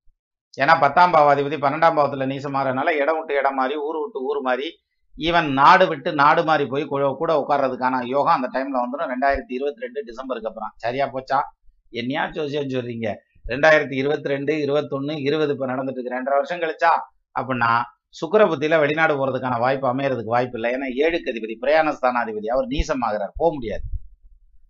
ஏன்னா 0.61 0.79
பத்தாம் 0.79 1.13
பாவாதிபதி 1.13 1.57
பன்னெண்டாம் 1.57 1.97
பாவத்துல 1.97 2.25
நீசமாறனால 2.25 2.89
இடம் 2.89 3.17
விட்டு 3.17 3.35
இடம் 3.35 3.55
மாறி 3.55 3.75
ஊர் 3.75 4.01
விட்டு 4.01 4.23
ஊர் 4.23 4.41
மாறி 4.41 4.83
ஈவன் 5.17 5.53
நாடு 5.53 5.87
விட்டு 5.87 6.13
நாடு 6.13 6.43
மாறி 6.43 6.65
போய் 6.65 6.85
கூட- 6.85 7.45
உட்கார்றதுக்கான 7.47 8.05
யோகம் 8.05 8.43
அந்த 8.43 8.59
டைம்ல 8.59 8.63
வந்துடும் 8.63 9.03
ரெண்டாயிரத்தி 9.03 9.53
இருபத்தி 9.53 9.81
ரெண்டு 9.81 10.03
டிசம்பருக்கு 10.05 10.47
அப்புறம். 10.47 10.71
சரியா 10.75 11.09
போச்சா? 11.13 11.41
என்னையா 11.89 12.29
ஜோசியம் 12.29 12.67
சொல்றீங்க. 12.67 13.13
ரெண்டாயிரத்தி 13.49 13.93
இருபத்தி 13.93 14.29
ரெண்டு 14.29 14.55
இருபத்தொன்னு 14.55 15.19
இருபது 15.19 15.53
இப்ப 15.53 15.67
நடந்துட்டு 15.67 15.91
இருக்கு. 15.91 16.19
ரெண்டரை 16.19 16.33
வருஷம் 16.33 16.59
கழிச்சா? 16.59 16.91
அப்படின்னா 17.39 17.81
சுக்கர 18.09 18.45
புத்தியில 18.45 18.79
வெளிநாடு 18.79 19.15
போறதுக்கான 19.15 19.59
வாய்ப்பு 19.59 19.95
அமையறதுக்கு 19.95 20.23
வாய்ப்பு 20.23 20.59
இல்லை. 20.59 20.73
ஏன்னா 20.73 21.07
ஏழுக்கு 21.07 21.29
அதிபதி 21.29 21.55
பிரயாணஸ்தானாதிபதி 21.61 22.47
அவர் 22.47 22.67
நீசமாகிறார். 22.67 23.31
போக 23.35 23.53
முடியாது. 23.53 23.81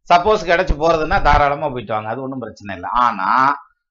சப்போஸ் 0.10 0.48
கிடைச்சி 0.50 0.74
போறதுன்னா 0.82 1.18
தாராளமா 1.22 1.70
போயிட்டு 1.70 1.94
வாங்க. 1.94 2.10
அது 2.10 2.22
ஒன்றும் 2.22 2.40
பிரச்சனை 2.40 2.76
இல்லை. 2.76 2.90
ஆனா 2.94 3.28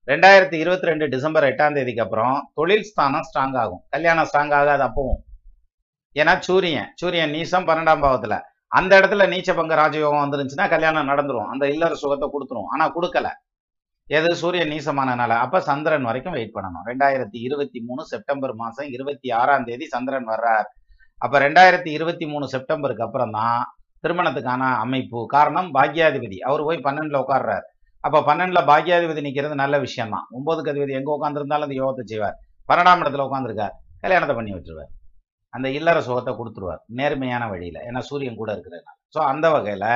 ரெண்டாயிரத்தி 0.06 0.54
இருபத்தி 0.54 0.86
ரெண்டு 0.86 1.08
டிசம்பர் 1.08 1.44
எட்டாம் 1.44 1.74
தேதிக்கு 1.74 2.02
அப்புறம் 2.02 2.50
தொழில் 2.54 2.82
ஸ்தானம் 2.82 3.26
ஸ்ட்ராங் 3.28 3.56
ஆகும். 3.58 3.82
கல்யாணம் 3.88 4.28
ஸ்ட்ராங் 4.32 4.54
ஆகாது 4.54 4.84
அப்பவும். 4.88 5.20
ஏன்னா 6.14 6.38
சூரியன். 6.38 6.92
சூரியன் 6.94 7.30
நீசம் 7.30 7.66
பன்னெண்டாம் 7.68 8.02
பாவத்துல. 8.04 8.40
அந்த 8.68 9.00
இடத்துல 9.00 9.24
நீச்ச 9.32 9.54
பங்க 9.56 9.74
ராஜயோகம் 9.74 10.22
வந்துருந்துச்சுன்னா 10.24 10.68
கல்யாணம் 10.68 11.08
நடந்துரும். 11.08 11.46
அந்த 11.46 11.68
இல்லற 11.68 11.94
சுகத்தை 11.94 12.28
கொடுத்துரும். 12.28 12.68
ஆனா 12.68 12.92
கொடுக்கல. 12.94 13.28
எது? 14.06 14.36
சூரியன் 14.36 14.68
நீசமானனால. 14.68 15.28
அப்ப 15.28 15.60
சந்திரன் 15.60 16.02
வரைக்கும் 16.02 16.32
வெயிட் 16.32 16.54
பண்ணணும். 16.54 16.86
ரெண்டாயிரத்தி 16.86 17.38
இருபத்தி 17.48 17.80
மூணு 17.80 18.04
செப்டம்பர் 18.04 18.54
மாசம் 18.54 18.88
இருபத்தி 18.88 19.30
ஆறாம் 19.30 19.64
தேதி 19.64 19.86
சந்திரன் 19.86 20.28
வர்றார். 20.28 20.68
அப்ப 21.18 21.38
ரெண்டாயிரத்தி 21.38 21.86
இருபத்தி 21.86 22.26
மூணு 22.26 22.48
செப்டம்பருக்கு 22.48 23.02
அப்புறம் 23.02 23.30
தான் 23.30 23.76
திருமணத்துக்கான 24.04 24.62
அமைப்பு 24.84 25.20
காரணம் 25.34 25.68
பாக்யாதிபதி. 25.76 26.38
அவர் 26.48 26.66
போய் 26.68 26.84
பன்னெண்டில் 26.86 27.22
உட்கார்றாரு. 27.22 27.64
அப்போ 28.04 28.18
பன்னெண்டில் 28.28 28.68
பாக்யாதிபதி 28.70 29.20
நிற்கிறது 29.26 29.54
நல்ல 29.62 29.74
விஷயம் 29.84 30.12
தான் 30.14 30.26
ஒன்பதுக்கு 30.36 30.72
அதிபதி 30.72 30.98
எங்கே 30.98 31.12
உட்காந்துருந்தாலும் 31.16 31.66
அந்த 31.68 31.76
யோகத்தை 31.82 32.04
செய்வார். 32.12 32.36
பன்னெண்டாம் 32.68 33.02
இடத்துல 33.04 33.26
உட்காந்துருக்கார் 33.28 33.74
கல்யாணத்தை 34.04 34.34
பண்ணி 34.38 34.52
விட்டுருவார் 34.54 34.92
அந்த 35.56 35.66
இல்லற 35.78 35.98
சுகத்தை 36.08 36.32
கொடுத்துருவார். 36.38 36.80
நேர்மையான 36.98 37.44
வழியில். 37.52 37.80
ஏன்னா 37.88 38.00
சூரியன் 38.08 38.38
கூட 38.40 38.50
இருக்கிறதுனால. 38.54 38.96
ஸோ 39.14 39.18
அந்த 39.32 39.46
வகையில் 39.56 39.90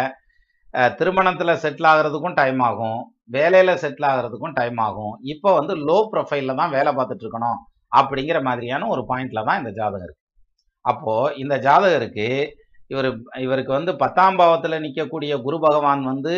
திருமணத்தில் 0.99 1.61
செட்டில் 1.63 1.89
ஆகுறதுக்கும் 1.91 2.37
டைம் 2.41 2.61
ஆகும். 2.69 3.01
வேலையில் 3.37 3.81
செட்டில் 3.83 4.07
ஆகுறதுக்கும் 4.11 4.55
டைம் 4.59 4.79
ஆகும். 4.87 5.15
இப்போ 5.33 5.51
வந்து 5.59 5.75
லோ 5.89 5.99
ப்ரொஃபைலில் 6.13 6.59
தான் 6.61 6.73
வேலை 6.77 6.91
பார்த்துட்டு 6.99 7.25
இருக்கணும். 7.25 7.59
அப்படிங்கிற 7.99 8.39
மாதிரியான 8.49 8.89
ஒரு 8.95 9.03
பாயிண்டில் 9.11 9.47
தான் 9.49 9.61
இந்த 9.61 9.71
ஜாதகம் 9.79 10.07
இருக்குது 10.07 10.25
அப்போது 10.85 11.35
இந்த 11.43 11.55
ஜாதகருக்கு 11.67 12.29
இவர் 12.91 13.09
இவருக்கு 13.47 13.73
வந்து 13.73 13.93
பத்தாம் 13.97 14.39
பாவத்தில் 14.41 14.83
நிற்கக்கூடிய 14.85 15.33
குரு 15.47 15.59
பகவான் 15.61 16.03
வந்து 16.05 16.35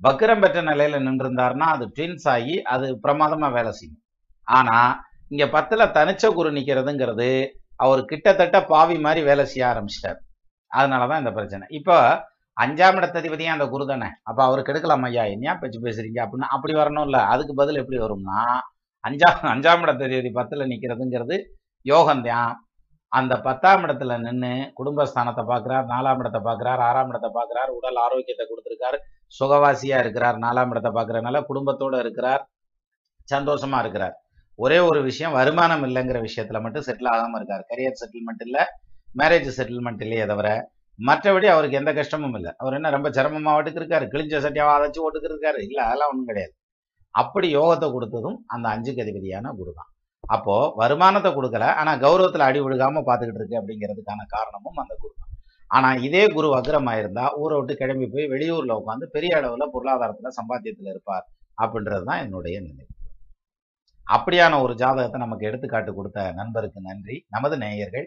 வக்ரம் 0.00 0.42
பெற்ற 0.42 0.58
நிலையில 0.62 0.98
நின்றிருந்தார்னா 1.06 1.66
அது 1.74 1.84
ட்வின்ஸ் 1.96 2.26
ஆகி 2.34 2.56
அது 2.74 2.86
பிரமாதமாக 3.00 3.56
வேலை 3.56 3.72
செய்யும். 3.72 4.02
ஆனால் 4.46 4.92
இங்கே 5.28 5.46
பத்தில் 5.56 5.92
தனிச்ச 5.96 6.26
குரு 6.34 6.50
நிற்கிறதுங்கிறது 6.52 7.30
அவர் 7.76 8.00
கிட்டத்தட்ட 8.04 8.58
பாவி 8.64 8.96
மாதிரி 8.98 9.20
வேலை 9.26 9.44
செய்ய 9.46 9.64
ஆரம்பிச்சிட்டார். 9.72 10.20
அதனாலதான் 10.72 11.20
இந்த 11.22 11.32
பிரச்சனை. 11.32 11.66
இப்போ 11.78 11.96
அஞ்சாம் 12.56 12.98
இடத்ததிபதியும் 13.00 13.54
அந்த 13.56 13.66
குரு 13.68 13.84
தானே? 13.86 14.08
அப்போ 14.22 14.40
அவருக்கு 14.44 14.72
எடுக்கலாம் 14.72 15.04
ஐயா 15.08 15.24
என்னையா 15.34 15.52
பேச்சு 15.54 15.78
பேசுறீங்க 15.84 16.18
அப்படின்னு 16.24 16.52
அப்படி 16.56 16.72
வரணும்ல 16.80 17.18
அதுக்கு 17.32 17.54
பதில் 17.54 17.80
எப்படி 17.82 17.98
வரும்னா 18.04 18.38
அஞ்சாம் 19.04 19.44
அஞ்சாம் 19.54 19.84
இடத்ததிபதி 19.84 20.30
பத்தில் 20.38 20.70
நிற்கிறதுங்கிறது 20.72 21.36
யோகந்தான். 21.86 22.54
அந்த 23.12 23.34
பத்தாம் 23.46 23.84
இடத்துல 23.86 24.16
நின்று 24.24 24.52
குடும்பஸ்தானத்தை 24.78 25.42
பார்க்குறார் 25.50 25.86
நாலாம் 25.92 26.20
இடத்தை 26.22 26.40
பார்க்குறார் 26.48 26.80
ஆறாம் 26.88 27.10
இடத்தை 27.12 27.30
பார்க்குறார் 27.36 27.70
உடல் 27.78 28.00
ஆரோக்கியத்தை 28.04 28.44
கொடுத்துருக்கார் 28.46 28.98
சுகவாசியாக 29.34 30.02
இருக்கிறார் 30.04 30.38
நாலாம் 30.44 30.72
இடத்தை 30.74 30.90
பார்க்குறதுனால 30.96 31.40
குடும்பத்தோடு 31.50 31.98
இருக்கிறார் 32.04 32.42
சந்தோஷமா 33.28 33.78
இருக்கிறார். 33.84 34.14
ஒரே 34.58 34.78
ஒரு 34.90 35.00
விஷயம் 35.08 35.36
வருமானம் 35.38 35.84
இல்லைங்கிற 35.88 36.18
விஷயத்துல 36.26 36.60
மட்டும் 36.64 36.86
செட்டில் 36.86 37.10
ஆகாமல் 37.14 37.38
இருக்கார். 37.40 37.64
கரியர் 37.70 38.00
செட்டில்மெண்ட் 38.02 38.44
இல்லை 38.46 38.62
மேரேஜ் 39.20 39.50
செட்டில்மெண்ட் 39.58 40.02
இல்லையே 40.06 40.24
தவிர 40.32 40.48
மற்றபடி 40.98 41.46
அவருக்கு 41.54 41.80
எந்த 41.80 41.92
கஷ்டமும் 41.98 42.36
இல்லை. 42.38 42.52
அவர் 42.60 42.76
என்ன 42.78 42.90
ரொம்ப 42.94 43.08
சிரமமா 43.16 43.52
ஓட்டுக்கு 43.58 43.80
இருக்காரு 43.82 44.06
கிழிஞ்ச 44.14 44.40
சட்டியாக 44.46 44.76
அதைச்சு 44.76 45.04
ஓட்டுக்கு 45.06 45.30
இருக்காரு. 45.32 45.60
இல்லை 45.68 45.82
அதெல்லாம் 45.88 46.10
ஒன்றும் 46.12 46.30
கிடையாது. 46.30 46.54
அப்படி 47.14 47.48
யோகத்தை 47.58 47.88
கொடுத்ததும் 47.96 48.38
அந்த 48.54 48.66
அஞ்சுக்கு 48.74 49.04
அதிபதியான 49.04 49.52
குரு 49.60 49.72
தான். 49.78 49.90
அப்போ 50.28 50.54
வருமானத்தை 50.80 51.30
கொடுக்கல. 51.34 51.66
ஆனா 51.80 51.92
கௌரவத்துல 52.04 52.46
அடி 52.48 52.60
விழுகாம 52.64 53.02
பார்த்துக்கிட்டு 53.08 53.40
இருக்கு 53.42 53.60
அப்படிங்கிறதுக்கான 53.60 54.26
காரணமும் 54.36 54.80
அந்த 54.82 54.94
குரு 55.02 55.14
ஆனா 55.70 55.88
இதே 56.06 56.22
குரு 56.34 56.48
வக்ரமாயிருந்தா 56.54 57.24
ஊரை 57.40 57.56
விட்டு 57.58 57.74
கிளம்பி 57.80 58.06
போய் 58.12 58.30
வெளியூர்ல 58.34 58.74
உட்காந்து 58.80 59.06
பெரிய 59.16 59.32
அளவுல 59.40 59.66
பொருளாதாரத்துல 59.74 60.30
சம்பாத்தியத்துல 60.38 60.92
இருப்பார் 60.94 61.26
அப்படின்றது 61.58 62.04
தான் 62.04 62.22
என்னுடைய 62.24 62.56
நினைவு 62.60 62.94
அப்படியான 64.06 64.60
ஒரு 64.64 64.74
ஜாதகத்தை 64.82 65.18
நமக்கு 65.20 65.46
எடுத்துக்காட்டு 65.46 65.92
கொடுத்த 65.94 66.20
நண்பருக்கு 66.38 66.80
நன்றி. 66.80 67.16
நமது 67.34 67.56
நேயர்கள் 67.64 68.06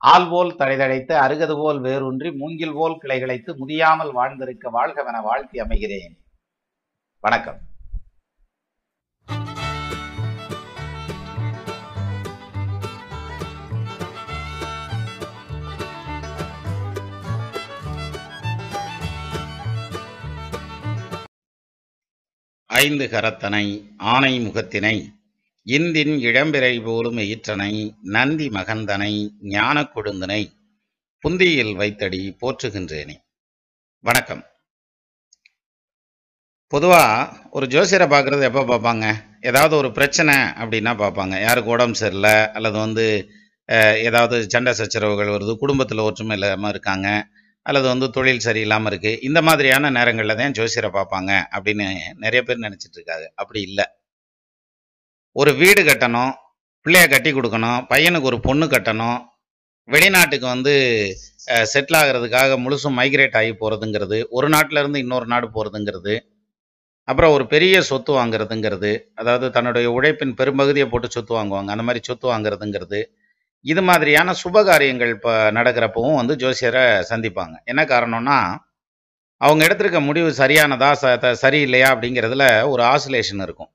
ஆள் 0.00 0.28
போல் 0.30 0.56
தழைதழைத்து 0.60 1.14
அருகது 1.24 1.54
போல் 1.56 1.80
வேரூன்றி 1.80 2.30
மூங்கில் 2.40 2.76
போல் 2.78 3.00
கிளைகளைத்து 3.02 3.50
முதியாமல் 3.60 4.12
வாழ்ந்திருக்க 4.18 4.70
வாழ்கவென 4.70 5.20
வாழ்த்தி 5.28 5.58
அமைகிறேன். 5.60 6.14
வணக்கம். 7.24 7.60
ஐந்து 22.76 23.04
கரத்தனை 23.08 23.64
ஆனை 24.12 24.32
முகத்தினை 24.40 24.96
இந்தின் 25.66 26.14
இளம்பிறை 26.22 26.74
போலும் 26.82 27.18
ஈற்றனை 27.26 27.72
நந்தி 28.14 28.46
மகந்தனை 28.50 29.12
ஞான 29.52 29.76
கொழுந்தனை 29.94 30.42
புந்தியில் 31.24 31.74
வைத்தடி 31.74 32.20
போற்றுகின்றேனே. 32.40 33.16
வணக்கம். 34.04 34.42
பொதுவா 36.72 37.02
ஒரு 37.50 37.66
ஜோசியரை 37.66 38.06
பார்க்கறது 38.08 38.44
எப்போ 38.44 38.62
பார்ப்பாங்க? 38.64 39.06
ஏதாவது 39.42 39.74
ஒரு 39.76 39.90
பிரச்சனை 39.92 40.34
அப்படின்னா 40.60 40.92
பார்ப்பாங்க. 41.02 41.34
யாருக்கு 41.42 41.74
உடம்பு 41.76 42.00
சரியில்லை 42.02 42.36
அல்லது 42.56 42.78
வந்து 42.78 43.06
அஹ், 43.68 43.96
ஏதாவது 44.08 44.36
சண்டை 44.50 44.72
சச்சரவுகள் 44.74 45.32
வருது 45.32 45.52
குடும்பத்தில் 45.56 46.06
ஒற்றுமை 46.08 46.34
இல்லாமல் 46.36 46.72
இருக்காங்க 46.74 47.08
அல்லது 47.68 47.86
வந்து 47.92 48.06
தொழில் 48.16 48.44
சரியில்லாமல் 48.46 48.90
இருக்குது 48.92 49.20
இந்த 49.28 49.40
மாதிரியான 49.48 49.90
நேரங்களில் 49.98 50.38
தான் 50.40 50.56
ஜோசியரை 50.58 50.90
பார்ப்பாங்க 50.96 51.30
அப்படின்னு 51.56 51.86
நிறைய 52.24 52.40
பேர் 52.48 52.64
நினச்சிட்டு 52.66 52.98
இருக்காங்க. 52.98 53.26
அப்படி 53.40 53.60
இல்லை. 53.68 53.86
ஒரு 55.36 55.52
வீடு 55.62 55.82
கட்டணும் 55.88 56.32
பிள்ளைய 56.86 57.06
கட்டி 57.14 57.30
கொடுக்கணும் 57.36 57.80
பையனுக்கு 57.92 58.30
ஒரு 58.32 58.38
பொண்ணு 58.46 58.66
கட்டணும் 58.74 59.18
வெளிநாட்டுக்கு 59.88 60.46
வந்து 60.54 60.72
செட்டில் 61.72 61.98
ஆகிறதுக்காக 62.00 62.54
முழுசும் 62.62 62.96
மைக்ரேட் 63.00 63.36
ஆகி 63.40 63.52
போகிறதுங்கிறது 63.60 64.18
ஒரு 64.36 64.48
நாட்டிலேருந்து 64.54 65.02
இன்னொரு 65.04 65.26
நாடு 65.32 65.46
போகிறதுங்கிறது 65.56 66.14
அப்புறம் 67.08 67.32
ஒரு 67.36 67.44
பெரிய 67.52 67.74
சொத்து 67.88 68.12
வாங்குறதுங்கிறது 68.18 68.92
அதாவது 69.20 69.46
தன்னுடைய 69.56 69.86
உழைப்பின் 69.96 70.34
பெரும்பகுதியை 70.40 70.86
போட்டு 70.92 71.08
சொத்து 71.16 71.32
வாங்குவாங்க. 71.38 71.70
அந்த 71.74 71.84
மாதிரி 71.88 72.00
சொத்து 72.08 72.26
வாங்குறதுங்கிறது 72.32 73.00
இது 73.64 73.82
மாதிரியான 73.88 74.34
சுபகாரியங்கள் 74.42 75.12
இப்போ 75.16 75.32
நடக்கிறப்பவும் 75.58 76.18
வந்து 76.20 76.34
ஜோசியரை 76.42 76.84
சந்திப்பாங்க. 77.10 77.54
என்ன 77.70 77.82
காரணம்னா 77.92 78.38
அவங்க 79.40 79.62
எடுத்திருக்க 79.66 80.00
முடிவு 80.08 80.28
சரியானதா 80.42 80.90
ச 81.00 81.32
சரியில்லையா 81.44 81.88
அப்படிங்கிறதுல 81.94 82.44
ஒரு 82.72 82.82
ஆசிலேஷன் 82.92 83.42
இருக்கும். 83.46 83.70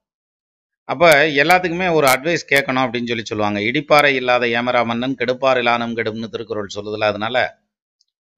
அப்போ 0.90 1.10
எல்லாத்துக்குமே 1.44 1.88
ஒரு 1.98 2.08
அட்வைஸ் 2.14 2.44
கேட்கணும் 2.54 2.84
அப்படின்னு 2.86 3.12
சொல்லி 3.12 3.26
சொல்லுவாங்க. 3.32 3.60
இடிப்பாறை 3.70 4.12
இல்லாத 4.22 4.46
ஏமரா 4.60 4.82
மன்னன் 4.92 5.20
கெடுப்பார் 5.22 5.60
இல்லானும் 5.62 5.96
கெடும்னு 6.00 6.32
திருக்குறள் 6.36 6.76
சொல்லுதில்ல 6.78 7.12
அதனால 7.14 7.38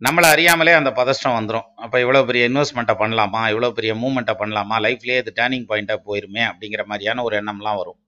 நம்மளை 0.02 0.28
அறியாமலே 0.36 0.74
அந்த 0.80 0.92
பதஷ்டம் 1.00 1.36
வந்துடும் 1.38 1.68
அப்போ 1.84 1.98
இவ்வளோ 2.04 2.22
பெரிய 2.30 2.44
இன்வெஸ்ட்மெண்ட்டை 2.50 2.96
பண்ணலாமா? 3.02 3.42
இவ்வளோ 3.52 3.70
பெரிய 3.78 3.94
மூமெண்ட்டை 4.02 4.36
பண்ணலாமா? 4.42 4.76
லைஃப்லேயே 4.86 5.20
இது 5.24 5.32
டேர்னிங் 5.40 5.68
பாயிண்ட்டாக 5.70 6.00
போயிருமே 6.08 6.44
அப்படிங்கிற 6.52 6.84
மாதிரியான 6.92 7.24
ஒரு 7.28 7.36
எண்ணம்லாம் 7.42 7.80
வரும். 7.82 8.00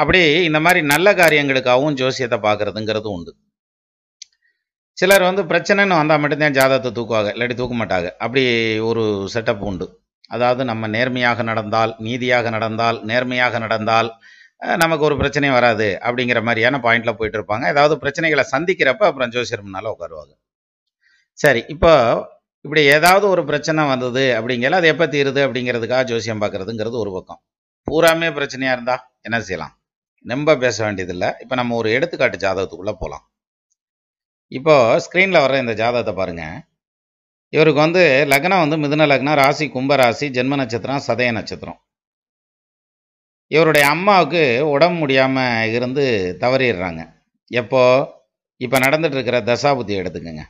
அப்படி 0.00 0.20
இந்த 0.48 0.58
மாதிரி 0.64 0.80
நல்ல 0.92 1.08
காரியங்களுக்காகவும் 1.20 1.96
ஜோசியத்தை 2.00 2.38
பார்க்குறதுங்கிறது 2.46 3.08
உண்டு. 3.16 3.32
சிலர் 4.98 5.24
வந்து 5.28 5.42
பிரச்சனைன்னு 5.50 5.98
வந்தால் 6.00 6.20
மட்டும்தான் 6.22 6.56
ஜாதகத்தை 6.58 6.90
தூக்குவாங்க 6.98 7.30
இல்லாட்டி 7.34 7.56
தூக்க 7.60 7.74
மாட்டாங்க. 7.80 8.08
அப்படி 8.24 8.42
ஒரு 8.88 9.02
செட்டப் 9.34 9.64
உண்டு. 9.70 9.86
அதாவது 10.34 10.62
நம்ம 10.70 10.88
நேர்மையாக 10.96 11.42
நடந்தால் 11.50 11.92
நீதியாக 12.06 12.50
நடந்தால் 12.56 12.98
நேர்மையாக 13.10 13.58
நடந்தால் 13.64 14.10
நமக்கு 14.82 15.06
ஒரு 15.08 15.16
பிரச்சனையும் 15.20 15.56
வராது 15.58 15.88
அப்படிங்கிற 16.06 16.40
மாதிரியான 16.48 16.78
பாயிண்டில் 16.86 17.16
போயிட்டு 17.18 17.38
இருப்பாங்க. 17.38 17.64
ஏதாவது 17.74 17.94
பிரச்சனைகளை 18.02 18.44
சந்திக்கிறப்ப 18.54 19.06
அப்புறம் 19.10 19.32
ஜோசியர் 19.36 19.64
முன்னால 19.66 19.92
உட்காருவாங்க. 19.94 20.32
சரி 21.38 21.62
இப்போ 21.74 21.92
இப்படி 22.64 22.82
ஏதாவது 22.96 23.26
ஒரு 23.34 23.42
பிரச்சனை 23.50 23.82
வந்தது 23.92 24.24
அப்படிங்கிற 24.38 24.78
அது 24.80 24.92
எப்போ 24.94 25.06
தீருது 25.14 25.40
அப்படிங்கிறதுக்காக 25.46 26.04
ஜோசியம் 26.12 26.42
பார்க்குறதுங்கிறது 26.42 26.96
ஒரு 27.04 27.12
பக்கம். 27.16 27.40
பூராமே 27.88 28.28
பிரச்சனையாக 28.38 28.76
இருந்தால் 28.76 29.04
என்ன 29.28 29.38
செய்யலாம்? 29.48 29.74
நம்ப 30.24 30.56
பேச 30.64 30.76
வேண்டியதில்லை. 30.86 31.28
இப்போ 31.42 31.54
நம்ம 31.60 31.76
ஒரு 31.80 31.88
எடுத்துக்காட்டு 31.96 32.38
ஜாதகத்துக்குள்ளே 32.44 32.94
போகலாம் 33.02 33.24
இப்போ 34.52 34.74
ஸ்க்ரீனில் 35.04 35.42
வர 35.44 35.58
இந்த 35.62 35.74
ஜாதகத்தை 35.80 36.12
பாருங்கள் 36.18 36.56
இவருக்கு 37.54 37.80
வந்து 37.84 38.02
லக்னம் 38.32 38.62
வந்து 38.62 38.76
மிதுன 38.82 39.06
லக்னம் 39.12 39.38
ராசி 39.40 39.64
கும்ப 39.76 39.96
ராசி 40.00 40.26
ஜென்ம 40.36 40.56
நட்சத்திரம் 40.60 41.04
சதய 41.06 41.30
நட்சத்திரம். 41.38 41.78
இவருடைய 43.50 43.84
அம்மாவுக்கு 43.94 44.42
உடம்பு 44.74 44.98
முடியாமல் 45.02 45.72
இருந்து 45.76 46.04
தவறிடுறாங்க. 46.42 47.02
எப்போ? 47.50 47.82
இப்போ 48.64 48.76
நடந்துட்டு 48.84 49.16
இருக்கிற 49.18 49.38
தசாபுத்தி 49.48 49.94
எடுத்துக்கோங்க. 50.00 50.44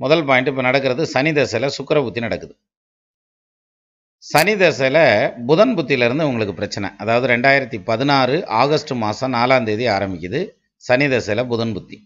முதல் 0.00 0.24
பாயிண்ட் 0.28 0.50
இப்போ 0.52 0.62
நடக்கிறது 0.68 1.02
சனி 1.14 1.30
தசையில் 1.38 1.74
சுக்கர 1.76 1.98
புத்தி 2.06 2.20
நடக்குது. 2.26 2.54
சனி 4.26 4.52
தசையில் 4.60 5.04
புதன் 5.48 5.72
புத்தியிலேருந்து 5.76 6.26
உங்களுக்கு 6.28 6.54
பிரச்சனை. 6.60 6.88
அதாவது 7.02 7.26
ரெண்டாயிரத்தி 7.32 7.78
பதினாறு 7.90 8.36
ஆகஸ்ட் 8.60 8.92
மாதம் 9.02 9.32
நாலாம் 9.36 9.66
தேதி 9.68 9.84
ஆரம்பிக்குது. 9.96 10.40
சனி 10.84 11.06
தசையில் 11.12 11.48
புதன் 11.52 11.74
புத்தி. 11.76 11.96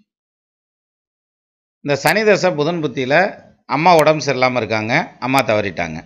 இந்த 1.85 1.95
சனி 2.04 2.23
தசை 2.28 2.50
புதன் 2.59 2.83
புத்தியில் 2.83 3.19
அம்மா 3.76 3.92
உடம்பு 4.00 4.25
சரியில்லாமல் 4.26 4.61
இருக்காங்க. 4.62 4.92
அம்மா 5.26 5.40
தவறிட்டாங்க. 5.50 5.99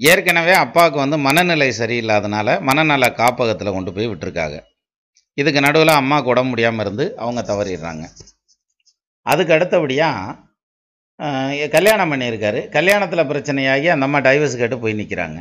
ஏற்கனவே 0.00 0.54
அப்பாவுக்கு 0.64 0.98
வந்து 1.04 1.18
மனநிலை 1.26 1.70
சரியில்லாதனால 1.80 2.58
மனநல 2.68 3.08
காப்பகத்தில் 3.20 3.74
கொண்டு 3.76 3.90
போய் 3.96 4.10
விட்டுருக்காங்க. 4.12 4.56
இதுக்கு 5.38 5.60
நடுவில் 5.66 6.00
அம்மாவுக்கு 6.00 6.32
உடம்பு 6.34 6.52
முடியாமல் 6.52 6.84
இருந்து 6.86 7.04
அவங்க 7.22 7.40
தவறிடுறாங்க. 7.50 8.04
அதுக்கு 9.26 9.54
அடுத்தபடியாக 9.56 10.36
கல்யாணம் 11.74 12.10
பண்ணியிருக்காரு. 12.12 12.60
கல்யாணத்தில் 12.76 13.28
பிரச்சனையாகி 13.30 13.88
அந்த 13.94 14.06
அம்மா 14.08 14.20
டைவர்ஸ் 14.28 14.60
கேட்டு 14.60 14.78
போய் 14.84 15.00
நிற்கிறாங்க 15.00 15.40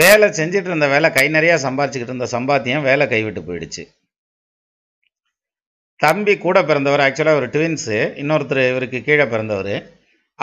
வேலை 0.00 0.26
செஞ்சுட்டு 0.36 0.68
இருந்த 0.70 0.86
வேலை 0.92 1.08
கை 1.16 1.24
நிறையா 1.34 1.56
சம்பாதிச்சுக்கிட்டு 1.64 2.12
இருந்த 2.12 2.28
சம்பாத்தியம் 2.34 2.86
வேலை 2.88 3.04
கைவிட்டு 3.08 3.40
போயிடுச்சு. 3.48 3.82
தம்பி 6.00 6.34
கூட 6.44 6.58
பிறந்தவர் 6.68 7.02
ஆக்சுவலாக 7.06 7.40
ஒரு 7.40 7.48
ட்வின்ஸு 7.54 7.98
இன்னொருத்தர் 8.22 8.60
இவருக்கு 8.70 8.98
கீழே 9.08 9.26
பிறந்தவர். 9.32 9.74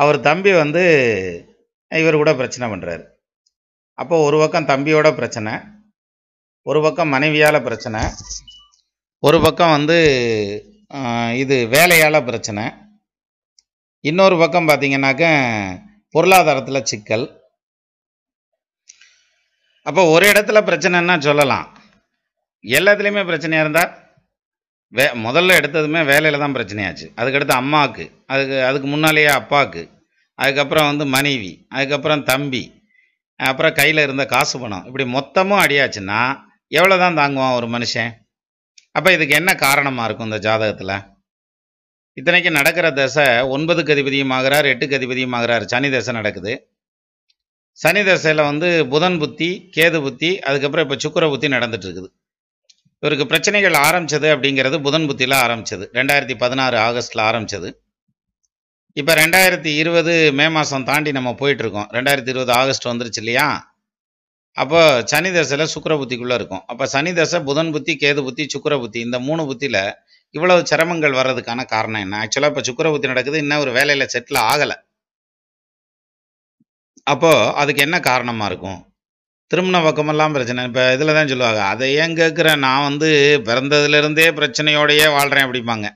அவர் 0.02 0.18
தம்பி 0.28 0.52
வந்து 0.64 0.84
இவர் 1.92 2.20
கூட 2.22 2.32
பிரச்சனை 2.42 2.66
பண்ணுறாரு 2.74 3.04
அப்போது 4.02 4.26
ஒரு 4.28 4.38
பக்கம் 4.42 4.70
தம்பியோட 4.72 5.08
பிரச்சனை 5.20 5.54
ஒரு 6.66 6.80
பக்கம் 6.86 7.14
மனைவியால் 7.16 7.66
பிரச்சனை 7.68 8.02
ஒரு 9.24 9.38
பக்கம் 9.46 9.76
வந்து 9.78 9.98
இது 11.44 11.56
வேலையால் 11.74 12.28
பிரச்சனை. 12.30 12.64
இன்னொரு 14.04 14.36
பக்கம் 14.42 14.68
பார்த்தீங்கன்னாக்க 14.70 15.26
பொருளாதாரத்தில் 16.16 16.88
சிக்கல். 16.92 17.26
அப்போ 19.88 20.02
ஒரு 20.14 20.26
இடத்துல 20.32 20.60
பிரச்சனைன்னா 20.70 21.16
சொல்லலாம். 21.28 21.68
எல்லாத்துலேயுமே 22.64 23.24
பிரச்சனையாக 23.30 23.64
இருந்தால் 23.66 23.92
வே 24.98 25.06
முதல்ல 25.26 25.58
எடுத்ததுமே 25.60 26.02
வேலையில் 26.12 26.42
தான் 26.44 26.56
பிரச்சனையாச்சு. 26.58 27.08
அதுக்கடுத்து 27.20 27.56
அம்மாவுக்கு 27.62 28.06
அதுக்கு 28.34 28.58
அதுக்கு 28.70 28.88
முன்னாலேயே 28.94 29.32
அப்பாவுக்கு 29.40 29.84
அதுக்கப்புறம் 30.40 30.90
வந்து 30.92 31.06
மனைவி 31.16 31.52
அதுக்கப்புறம் 31.76 32.26
தம்பி 32.32 32.64
அப்புறம் 33.50 33.78
கையில் 33.80 34.06
இருந்த 34.06 34.24
காசு 34.36 34.56
பணம். 34.62 34.86
இப்படி 34.88 35.06
மொத்தமும் 35.18 35.62
அடியாச்சுன்னா 35.66 36.22
எவ்வளோ 36.80 36.96
தான் 37.04 37.20
தாங்குவான் 37.20 37.58
ஒரு 37.60 37.68
மனுஷன்? 37.76 38.12
அப்போ 38.98 39.10
இதுக்கு 39.16 39.34
என்ன 39.42 39.52
காரணமாக 39.66 40.08
இருக்கும் 40.08 40.30
இந்த 40.30 40.40
ஜாதகத்தில்? 40.48 40.96
இத்தனைக்கு 42.20 42.52
நடக்கிற 42.60 42.88
தசை 43.00 43.26
ஒன்பதுக்கு 43.56 43.94
அதிபதியும் 43.96 44.34
ஆகிறார் 44.38 44.70
எட்டுக்கு 44.74 44.98
அதிபதியும் 45.00 45.36
ஆகிறார். 45.40 45.66
சனி 45.74 45.90
தசை 45.96 46.14
நடக்குது. 46.20 46.54
சனி 47.84 48.02
தசையில் 48.08 48.48
வந்து 48.52 48.70
புதன் 48.94 49.20
புத்தி 49.22 49.50
கேது 49.76 50.00
புத்தி 50.06 50.32
அதுக்கப்புறம் 50.48 50.86
இப்போ 50.86 50.98
சுக்கிர 51.04 51.28
புத்தி 51.34 51.48
நடந்துட்டு 51.56 51.88
இருக்குது 51.88 52.10
இவருக்கு 53.04 53.26
பிரச்சனைகள் 53.32 53.76
ஆரம்பிச்சது 53.88 54.28
அப்படிங்கிறது 54.36 54.78
புதன் 54.88 55.06
புத்தியில் 55.10 55.36
ஆரம்பிச்சது. 55.44 55.86
ரெண்டாயிரத்தி 55.98 56.36
பதினாறு 56.42 56.78
ஆகஸ்டில் 56.88 57.22
ஆரம்பிச்சது. 57.28 57.70
இப்போ 59.00 59.14
ரெண்டாயிரத்தி 59.22 59.72
இருபது 59.82 60.14
மே 60.38 60.46
மாதம் 60.56 60.86
தாண்டி 60.90 61.12
நம்ம 61.18 61.32
போயிட்டுருக்கோம். 61.42 61.88
ரெண்டாயிரத்தி 61.98 62.32
இருபது 62.34 62.52
ஆகஸ்ட் 62.62 62.90
வந்துருச்சு 62.92 63.22
இல்லையா? 63.24 63.48
அப்போ 64.62 64.80
சனி 65.12 65.30
தசையில் 65.38 65.72
சுக்கர 65.74 65.96
புத்திக்குள்ளே 66.02 66.38
இருக்கும். 66.40 66.64
அப்போ 66.72 66.86
சனி 66.94 67.14
தசை 67.20 67.40
புதன் 67.50 67.72
புத்தி 67.76 67.96
கேது 68.04 68.22
புத்தி 68.28 68.46
சுக்கிர 68.54 68.76
புத்தி 68.84 69.00
இந்த 69.08 69.20
மூணு 69.28 69.46
புத்தியில் 69.52 69.82
இவ்வளவு 70.36 70.68
சிரமங்கள் 70.72 71.18
வர்றதுக்கான 71.20 71.66
காரணம் 71.74 72.04
என்ன? 72.06 72.18
ஆக்சுவலாக 72.24 72.52
இப்போ 72.52 72.64
சுக்கரபுத்தி 72.68 73.12
நடக்குது 73.12 73.42
இன்னும் 73.44 73.64
ஒரு 73.64 73.72
வேலையில் 73.78 74.12
செட்டில் 74.14 74.40
ஆகலை. 74.50 74.78
அப்போ 77.14 77.32
அதுக்கு 77.62 77.82
என்ன 77.88 77.98
காரணமாக 78.10 78.50
இருக்கும்? 78.52 78.80
திருமண 79.52 79.78
பக்கமெல்லாம் 79.86 80.36
பிரச்சனை. 80.36 80.64
இப்போ 80.70 80.84
இதில் 80.96 81.16
தான் 81.18 81.32
சொல்லுவாங்க 81.32 81.62
அதை 81.74 81.86
ஏன் 82.02 82.18
கேட்குற? 82.20 82.50
நான் 82.66 82.86
வந்து 82.90 83.10
பிறந்ததுலேருந்தே 83.48 84.28
பிரச்சனையோடையே 84.40 85.08
வாழ்கிறேன் 85.16 85.48
அப்படிம்பாங்க. 85.48 85.88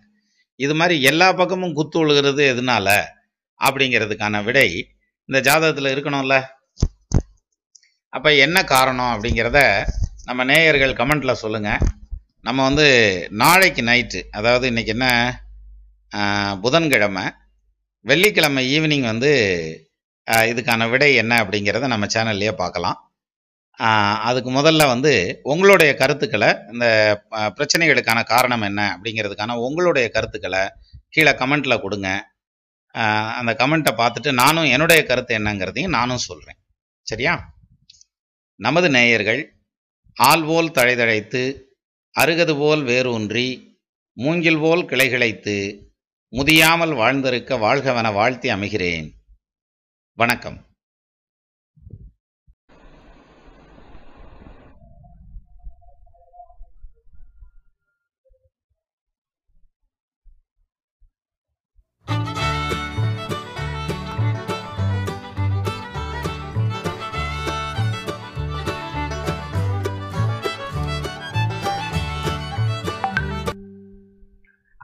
இது 0.60 0.74
மாதிரி 0.80 0.96
எல்லா 1.10 1.28
பக்கமும் 1.42 1.76
குத்து 1.80 2.00
விழுகிறது 2.02 2.44
எதனால? 2.54 2.88
அப்படிங்கிறதுக்கான 3.62 4.42
விடை 4.48 4.68
இந்த 5.30 5.40
ஜாதகத்தில் 5.48 5.94
இருக்கணும்ல. 5.94 6.36
அப்போ 8.14 8.30
என்ன 8.46 8.58
காரணம் 8.74 9.12
அப்படிங்கிறத 9.14 9.60
நம்ம 10.28 10.42
நேயர்கள் 10.50 11.00
கமெண்ட்டில் 11.00 11.42
சொல்லுங்கள் 11.44 11.84
நம்ம 12.48 12.60
வந்து 12.68 12.88
நாளைக்கு 13.42 13.82
நைட்டு 13.90 14.20
அதாவது 14.38 14.66
இன்றைக்கி 14.72 14.92
என்ன 14.96 15.08
புதன்கிழமை 16.64 17.24
வெள்ளிக்கிழமை 18.06 18.62
ஈவினிங் 18.74 19.08
வந்து 19.12 19.32
இதுக்கான 20.50 20.88
விடை 20.94 21.10
என்ன 21.22 21.34
அப்படிங்கிறத 21.44 21.88
நம்ம 21.94 22.10
சேனல்லையே 22.16 22.54
பார்க்கலாம். 22.62 22.98
அதுக்கு 24.28 24.50
முதல்ல 24.60 24.84
வந்து 24.94 25.14
உங்களுடைய 25.54 25.92
கருத்துக்களை 26.02 26.50
இந்த 26.74 26.86
பிரச்சனைகளுக்கான 27.58 28.20
காரணம் 28.34 28.68
என்ன 28.70 28.82
அப்படிங்கிறதுக்கான 28.96 29.58
உங்களுடைய 29.68 30.06
கருத்துக்களை 30.16 30.64
கீழே 31.16 31.34
கமெண்ட்டில் 31.42 31.84
கொடுங்க. 31.86 32.10
அந்த 33.40 33.52
கமெண்ட்டை 33.62 33.94
பார்த்துட்டு 34.02 34.32
நானும் 34.44 34.72
என்னுடைய 34.76 35.02
கருத்து 35.10 35.34
என்னங்கிறதையும் 35.40 35.98
நானும் 36.00 36.26
சொல்கிறேன் 36.30 36.60
சரியா? 37.08 37.34
நமது 38.60 38.90
நேயர்கள் 38.98 39.42
ஆல்வோல் 40.18 40.76
தழைதழைத்து 40.80 41.42
அருகது 42.20 42.60
போல் 42.60 42.84
வேரூன்றி 42.84 43.78
மூங்கில் 44.14 44.58
போல் 44.58 44.86
கிளைகிளைத்து 44.86 45.86
முதியாமல் 46.32 46.96
வாழ்ந்திருக்க 46.96 47.56
வாழ்கவன 47.56 48.14
வாழ்த்தி 48.14 48.50
அமைகிறேன். 48.50 49.10
வணக்கம். 50.14 50.73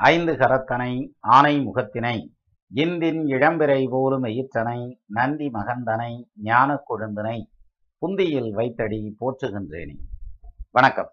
ஐந்து 0.01 0.33
கரத்தனை 0.33 1.15
ஆனை 1.19 1.67
முகத்தினை 1.67 2.35
இந்தின் 2.73 3.25
இளம்பிறை 3.25 3.87
போலும் 3.89 4.23
எயிற்றனை 4.23 4.95
நந்தி 5.05 5.49
மகந்தனை 5.49 6.23
ஞான 6.35 6.83
கொழுந்தனை 6.89 7.43
புந்தியில் 7.97 8.51
வைத்தடி 8.51 9.15
போற்றுகின்றேனே. 9.19 9.95
வணக்கம். 10.71 11.11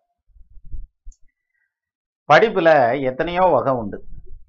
படிப்புல 2.33 3.01
எத்தனையோ 3.03 3.41
வகை 3.41 3.73
உண்டு. 3.73 4.05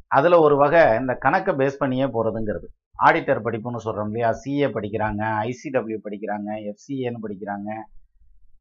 அதுல 0.07 0.39
ஒரு 0.39 0.57
வகை 0.57 0.99
இந்த 0.99 1.15
கணக்கை 1.15 1.55
பேஸ் 1.55 1.81
பண்ணியே 1.83 2.03
போறதுங்கிறது. 2.03 2.67
ஆடிட்டர் 3.05 3.43
படிப்புன்னு 3.43 3.85
சொல்றோம் 3.85 4.05
இல்லையா? 4.05 4.29
சிஏ 4.29 4.71
படிக்கிறாங்க 4.71 5.47
ஐசிடபிள்யூ 5.47 5.99
படிக்கிறாங்க 6.03 6.71
எஃப்சிஏன்னு 6.71 7.23
படிக்கிறாங்க. 7.27 7.69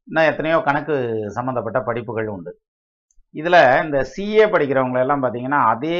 இன்னும் 0.03 0.29
எத்தனையோ 0.31 0.61
கணக்கு 0.61 1.25
சம்பந்தப்பட்ட 1.31 1.81
படிப்புகள் 1.81 2.27
உண்டு. 2.27 2.59
இதில் 3.35 3.59
இந்த 3.85 3.97
சிஏ 4.11 4.45
படிக்கிறவங்க 4.53 4.99
எல்லாம் 5.05 5.23
பார்த்தீங்கன்னா 5.23 5.59
அதே 5.71 5.99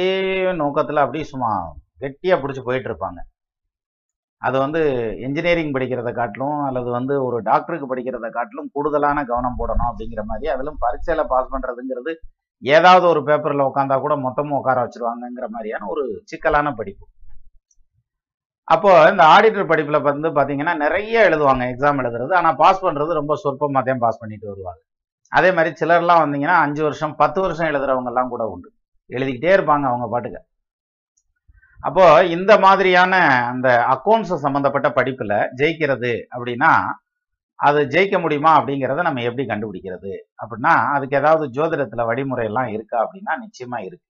நோக்கத்தில் 0.60 1.02
அப்படியே 1.02 1.24
சும்மா 1.32 1.50
கெட்டியாக 2.02 2.40
பிடிச்சி 2.42 2.62
போயிட்டு 2.68 2.88
இருப்பாங்க. 2.90 3.20
அது 4.42 4.56
வந்து 4.64 4.80
இன்ஜினியரிங் 5.26 5.72
படிக்கிறத 5.76 6.10
காட்டிலும் 6.18 6.58
அல்லது 6.66 6.88
வந்து 6.96 7.14
ஒரு 7.26 7.38
டாக்டருக்கு 7.48 7.90
படிக்கிறத 7.92 8.26
காட்டிலும் 8.36 8.68
கூடுதலான 8.74 9.24
கவனம் 9.30 9.58
போடணும் 9.60 9.88
அப்படிங்கிற 9.90 10.22
மாதிரி 10.30 10.48
அதிலும் 10.54 10.80
பரீட்சையில் 10.84 11.30
பாஸ் 11.32 11.52
பண்ணுறதுங்கிறது 11.54 12.12
ஏதாவது 12.62 13.04
ஒரு 13.12 13.20
பேப்பரில் 13.28 13.68
உட்காந்தா 13.68 13.96
கூட 14.04 14.14
மொத்தமும் 14.26 14.58
உட்கார 14.60 14.78
வச்சிருவாங்கங்கிற 14.84 15.46
மாதிரியான 15.54 15.88
ஒரு 15.94 16.04
சிக்கலான 16.30 16.72
படிப்பு. 16.80 17.04
அப்போ 18.74 18.90
இந்த 19.10 19.22
ஆடிட்டர் 19.34 19.70
படிப்பில் 19.72 20.06
வந்து 20.08 20.30
பார்த்தீங்கன்னா 20.38 20.74
நிறைய 20.84 21.28
எழுதுவாங்க 21.28 21.64
எக்ஸாம் 21.72 22.00
எழுதுறது. 22.02 22.32
ஆனால் 22.40 22.58
பாஸ் 22.62 22.84
பண்ணுறது 22.86 23.20
ரொம்ப 23.20 23.34
சொற்பமாக 23.44 23.82
தான் 23.88 24.02
பாஸ் 24.04 24.22
பண்ணிட்டு 24.22 24.46
வருவாங்க. 24.52 24.80
அதே 25.28 25.52
மாதிரி 25.52 25.74
சிலர்லாம் 25.80 26.22
வந்தீங்கன்னா 26.22 26.58
அஞ்சு 26.64 26.82
வருஷம் 26.82 27.16
பத்து 27.16 27.40
வருஷம் 27.40 27.66
எழுதுறவங்க 27.66 28.06
எல்லாம் 28.06 28.28
கூட 28.28 28.44
உண்டு. 28.46 28.72
எழுதிக்கிட்டே 29.10 29.52
இருப்பாங்க 29.58 29.86
அவங்க 29.90 30.08
பாட்டுக்கு. 30.10 30.40
அப்போ 31.80 32.24
இந்த 32.24 32.58
மாதிரியான 32.58 33.14
அந்த 33.46 33.68
அக்கௌண்ட்ஸ் 33.90 34.34
சம்பந்தப்பட்ட 34.34 34.88
படிப்புல 34.88 35.34
ஜெயிக்கிறது 35.56 36.12
அப்படின்னா 36.36 36.70
அது 37.54 37.80
ஜெயிக்க 37.84 38.20
முடியுமா 38.20 38.50
அப்படிங்கிறத 38.60 39.02
நம்ம 39.02 39.22
எப்படி 39.22 39.44
கண்டுபிடிக்கிறது? 39.48 40.12
அப்படின்னா 40.42 40.74
அதுக்கு 40.94 41.16
ஏதாவது 41.16 41.46
ஜோதிடத்துல 41.46 42.04
வழிமுறை 42.04 42.46
எல்லாம் 42.46 42.66
இருக்கா 42.66 42.98
அப்படின்னா 43.04 43.34
நிச்சயமா 43.44 43.78
இருக்கு. 43.78 44.06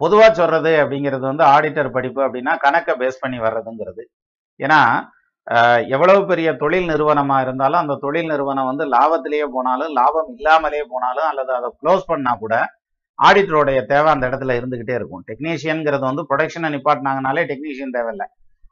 பொதுவா 0.00 0.30
சொல்றது 0.30 0.70
அப்படிங்கிறது 0.84 1.18
வந்து 1.18 1.44
ஆடிட்டர் 1.44 1.92
படிப்பு 1.92 2.20
அப்படின்னா 2.22 2.58
கணக்கை 2.58 2.94
பேஸ் 2.94 3.20
பண்ணி 3.20 3.38
வர்றதுங்கிறது. 3.40 4.04
ஏன்னா 4.60 4.80
எவ்வளவு 5.94 6.20
பெரிய 6.30 6.48
தொழில் 6.62 6.90
நிறுவனமா 6.90 7.36
இருந்தாலும் 7.44 7.80
அந்த 7.82 7.94
தொழில் 8.04 8.30
நிறுவனம் 8.32 8.68
வந்து 8.70 8.84
லாபத்திலேயே 8.94 9.46
போனாலும் 9.54 9.94
லாபம் 9.98 10.30
இல்லாமலே 10.36 10.82
போனாலும் 10.92 11.28
அல்லது 11.30 11.52
அதை 11.58 11.68
க்ளோஸ் 11.80 12.04
பண்ணா 12.10 12.32
கூட 12.42 12.54
ஆடிட்டருடைய 13.18 13.78
தேவை 13.92 14.08
அந்த 14.12 14.24
இடத்துல 14.28 14.54
இருந்துகிட்டே 14.58 14.94
இருக்கும். 14.98 15.22
டெக்னீஷியன்ங்கிறது 15.30 16.04
வந்து 16.10 16.22
ப்ரொடக்ஷனை 16.28 16.68
நிப்பாட்டினாங்கனாலே 16.74 17.42
டெக்னீஷியன் 17.50 17.96
தேவையில்லை. 17.96 18.26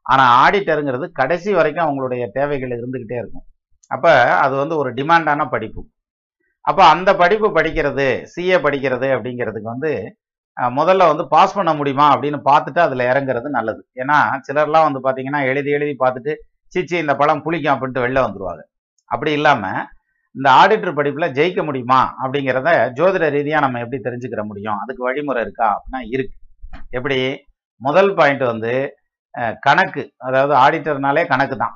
ஆனா 0.07 0.24
ஆடிட்டருங்கிறது 0.44 1.07
கடைசி 1.20 1.50
வரைக்கும் 1.59 1.87
அவங்களுடைய 1.87 2.22
தேவைகள் 2.38 2.72
இருந்துகிட்டே 2.78 3.16
இருக்கும். 3.22 3.44
அப்ப 3.90 4.07
அது 4.44 4.54
வந்து 4.62 4.74
ஒரு 4.83 4.90
டிமாண்டான 4.98 5.48
படிப்பு. 5.54 5.83
அப்ப 6.61 6.81
அந்த 6.94 7.11
படிப்பு 7.22 7.48
படிக்கிறது 7.59 8.07
சிஏ 8.33 8.57
படிக்கிறது 8.64 9.09
அப்படிங்கிறதுக்கு 9.16 9.74
வந்து 9.74 9.92
முதல்ல 10.57 11.07
வந்து 11.11 11.24
பாஸ் 11.33 11.57
பண்ண 11.57 11.72
முடியுமா 11.74 12.07
அப்படின்னு 12.14 12.38
பார்த்துட்டு 12.48 12.81
அதுல 12.85 13.02
இறங்குறது 13.12 13.48
நல்லது. 13.57 13.83
ஏன்னா 14.02 14.18
சிலர்லாம் 14.46 14.87
வந்து 14.88 15.02
பாத்தீங்கன்னா 15.07 15.40
எழுதி 15.50 15.70
எழுதி 15.78 15.94
பார்த்துட்டு 16.04 16.33
சீச்சி 16.74 16.96
இந்த 17.04 17.14
பழம் 17.20 17.42
புளிக்கும் 17.44 17.74
அப்படின்ட்டு 17.74 18.04
வெளில 18.04 18.22
வந்துருவாங்க. 18.26 18.62
அப்படி 19.11 19.31
இல்லாமல் 19.38 19.81
இந்த 20.37 20.48
ஆடிட்டர் 20.61 20.96
படிப்பில் 20.98 21.35
ஜெயிக்க 21.38 21.61
முடியுமா? 21.68 22.00
அப்படிங்கிறத 22.22 22.70
ஜோதிட 22.98 23.26
ரீதியாக 23.37 23.64
நம்ம 23.64 23.81
எப்படி 23.85 23.98
தெரிஞ்சுக்கிற 24.07 24.42
முடியும்? 24.50 24.78
அதுக்கு 24.83 25.02
வழிமுறை 25.09 25.42
இருக்கா? 25.46 25.68
அப்படின்னா 25.76 26.00
இருக்கு. 26.14 26.37
எப்படி? 26.98 27.18
முதல் 27.81 28.12
பாயிண்ட் 28.18 28.44
வந்து 28.52 28.72
கணக்கு. 29.66 30.02
அதாவது 30.28 30.54
ஆடிட்டர்னாலே 30.64 31.24
கணக்கு 31.33 31.57
தான். 31.64 31.74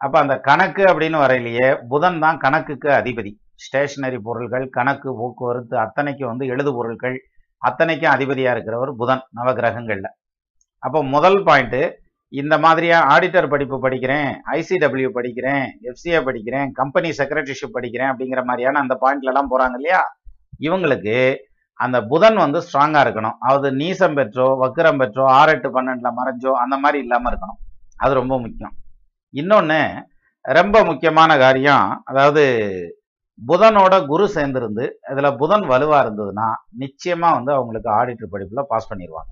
அப்போ 0.00 0.16
அந்த 0.24 0.34
கணக்கு 0.48 0.82
அப்படின்னு 0.90 1.18
வரையிலேயே 1.24 1.66
புதன் 1.92 2.20
தான் 2.24 2.38
கணக்குக்கு 2.44 2.88
அதிபதி. 3.00 3.32
ஸ்டேஷனரி 3.64 4.18
பொருள்கள் 4.26 4.64
கணக்கு 4.76 5.08
போக்குவரத்து 5.18 5.74
அத்தனைக்கும் 5.82 6.30
வந்து 6.30 6.44
எழுது 6.52 6.70
பொருட்கள் 6.78 7.16
அத்தனைக்கும் 7.62 8.12
அதிபதியாக 8.14 8.54
இருக்கிறவர் 8.54 8.90
புதன் 9.00 9.22
நவகிரகங்களில் 9.38 10.10
அப்போ 10.82 11.00
முதல் 11.14 11.38
பாயிண்ட்டு 11.48 11.82
இந்த 12.32 12.54
மாதிரியா 12.58 12.98
ஆடிட்டர் 13.14 13.48
படிப்பு 13.48 13.76
படிக்கிறேன் 13.84 14.28
ஐசிடபிள்யூ 14.58 15.08
படிக்கிறேன் 15.16 15.64
எஃப்சிஏ 15.90 16.20
படிக்கிறேன் 16.28 16.68
கம்பெனி 16.72 17.08
செக்ரட்டரிஷிப் 17.18 17.76
படிக்கிறேன் 17.76 18.10
அப்படிங்கிற 18.12 18.42
மாதிரியான 18.44 18.80
அந்த 18.80 18.94
பாயிண்ட்லலாம் 19.02 19.50
போகிறாங்க 19.52 19.76
இல்லையா? 19.76 20.02
இவங்களுக்கு 20.58 21.16
அந்த 21.80 21.98
புதன் 22.02 22.36
வந்து 22.36 22.58
ஸ்ட்ராங்காக 22.60 23.04
இருக்கணும். 23.04 23.36
அதாவது 23.38 23.68
நீசம் 23.76 24.16
பெற்றோ 24.18 24.46
வக்கிரம் 24.62 25.00
பெற்றோ 25.02 25.24
ஆறு 25.38 25.52
எட்டு 25.52 25.68
பன்னெண்டில் 25.68 26.16
மறைஞ்சோ 26.20 26.52
அந்த 26.64 26.76
மாதிரி 26.76 26.98
இல்லாமல் 27.02 27.30
இருக்கணும். 27.32 27.60
அது 27.96 28.12
ரொம்ப 28.14 28.34
முக்கியம். 28.38 28.74
இன்னொன்னு 29.34 29.80
ரொம்ப 30.44 30.76
முக்கியமான 30.84 31.32
காரியம் 31.38 31.86
அதாவது 32.04 32.42
புதனோட 33.38 33.94
குரு 34.06 34.24
சேர்ந்துருந்து 34.36 34.84
இதில் 35.12 35.36
புதன் 35.36 35.64
வலுவாக 35.66 36.02
இருந்ததுன்னா 36.04 36.48
நிச்சயமாக 36.82 37.36
வந்து 37.36 37.52
அவங்களுக்கு 37.52 37.88
ஆடிட்டர் 37.90 38.32
படிப்பில் 38.34 38.68
பாஸ் 38.68 38.90
பண்ணிடுவாங்க 38.90 39.30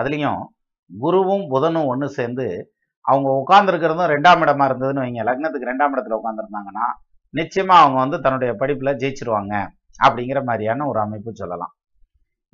அதுலேயும் 0.00 0.40
குருவும் 0.90 1.44
புதனும் 1.52 1.86
ஒன்று 1.86 2.08
சேர்ந்து 2.08 2.74
அவங்க 3.00 3.28
உட்காந்துருக்கிறதும் 3.40 4.10
ரெண்டாம் 4.14 4.42
இடமா 4.44 4.66
இருந்ததுன்னு 4.70 5.02
வைங்க. 5.04 5.22
லக்னத்துக்கு 5.28 5.70
ரெண்டாம் 5.70 5.94
இடத்துல 5.94 6.18
உட்காந்துருந்தாங்கன்னா 6.20 6.86
நிச்சயமா 7.34 7.76
அவங்க 7.84 7.98
வந்து 7.98 8.20
தன்னுடைய 8.20 8.54
படிப்புல 8.58 8.90
ஜெயிச்சிருவாங்க 8.94 9.66
அப்படிங்கிற 10.04 10.44
மாதிரியான 10.44 10.86
ஒரு 10.86 11.00
அமைப்பு 11.00 11.30
சொல்லலாம். 11.34 11.72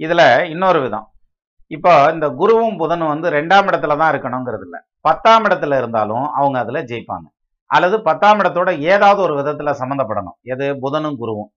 இதுல 0.01 0.49
இன்னொரு 0.51 0.81
விதம். 0.81 1.07
இப்போ 1.67 2.11
இந்த 2.13 2.27
குருவும் 2.29 2.79
புதனும் 2.79 3.07
வந்து 3.07 3.31
ரெண்டாம் 3.31 3.69
இடத்துல 3.71 3.97
தான் 3.97 4.13
இருக்கணுங்கிறது 4.15 4.65
இல்ல. 4.65 4.77
பத்தாம் 5.01 5.45
இடத்துல 5.45 5.79
இருந்தாலும் 5.79 6.27
அவங்க 6.31 6.59
அதுல 6.59 6.83
ஜெயிப்பாங்க. 6.83 7.27
அல்லது 7.71 8.03
பத்தாம் 8.03 8.39
இடத்தோட 8.39 8.79
ஏதாவது 8.79 9.23
ஒரு 9.23 9.35
விதத்துல 9.41 9.75
சம்மந்தப்படணும் 9.79 10.39
எது? 10.43 10.67
புதனும் 10.75 11.19
குருவும். 11.21 11.51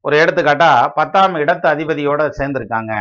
ஒரு 0.00 0.16
எடுத்துக்காட்டா 0.16 0.70
பத்தாம் 0.94 1.34
இடத்து 1.34 1.66
அதிபதியோட 1.74 2.22
சேர்ந்திருக்காங்க. 2.38 2.92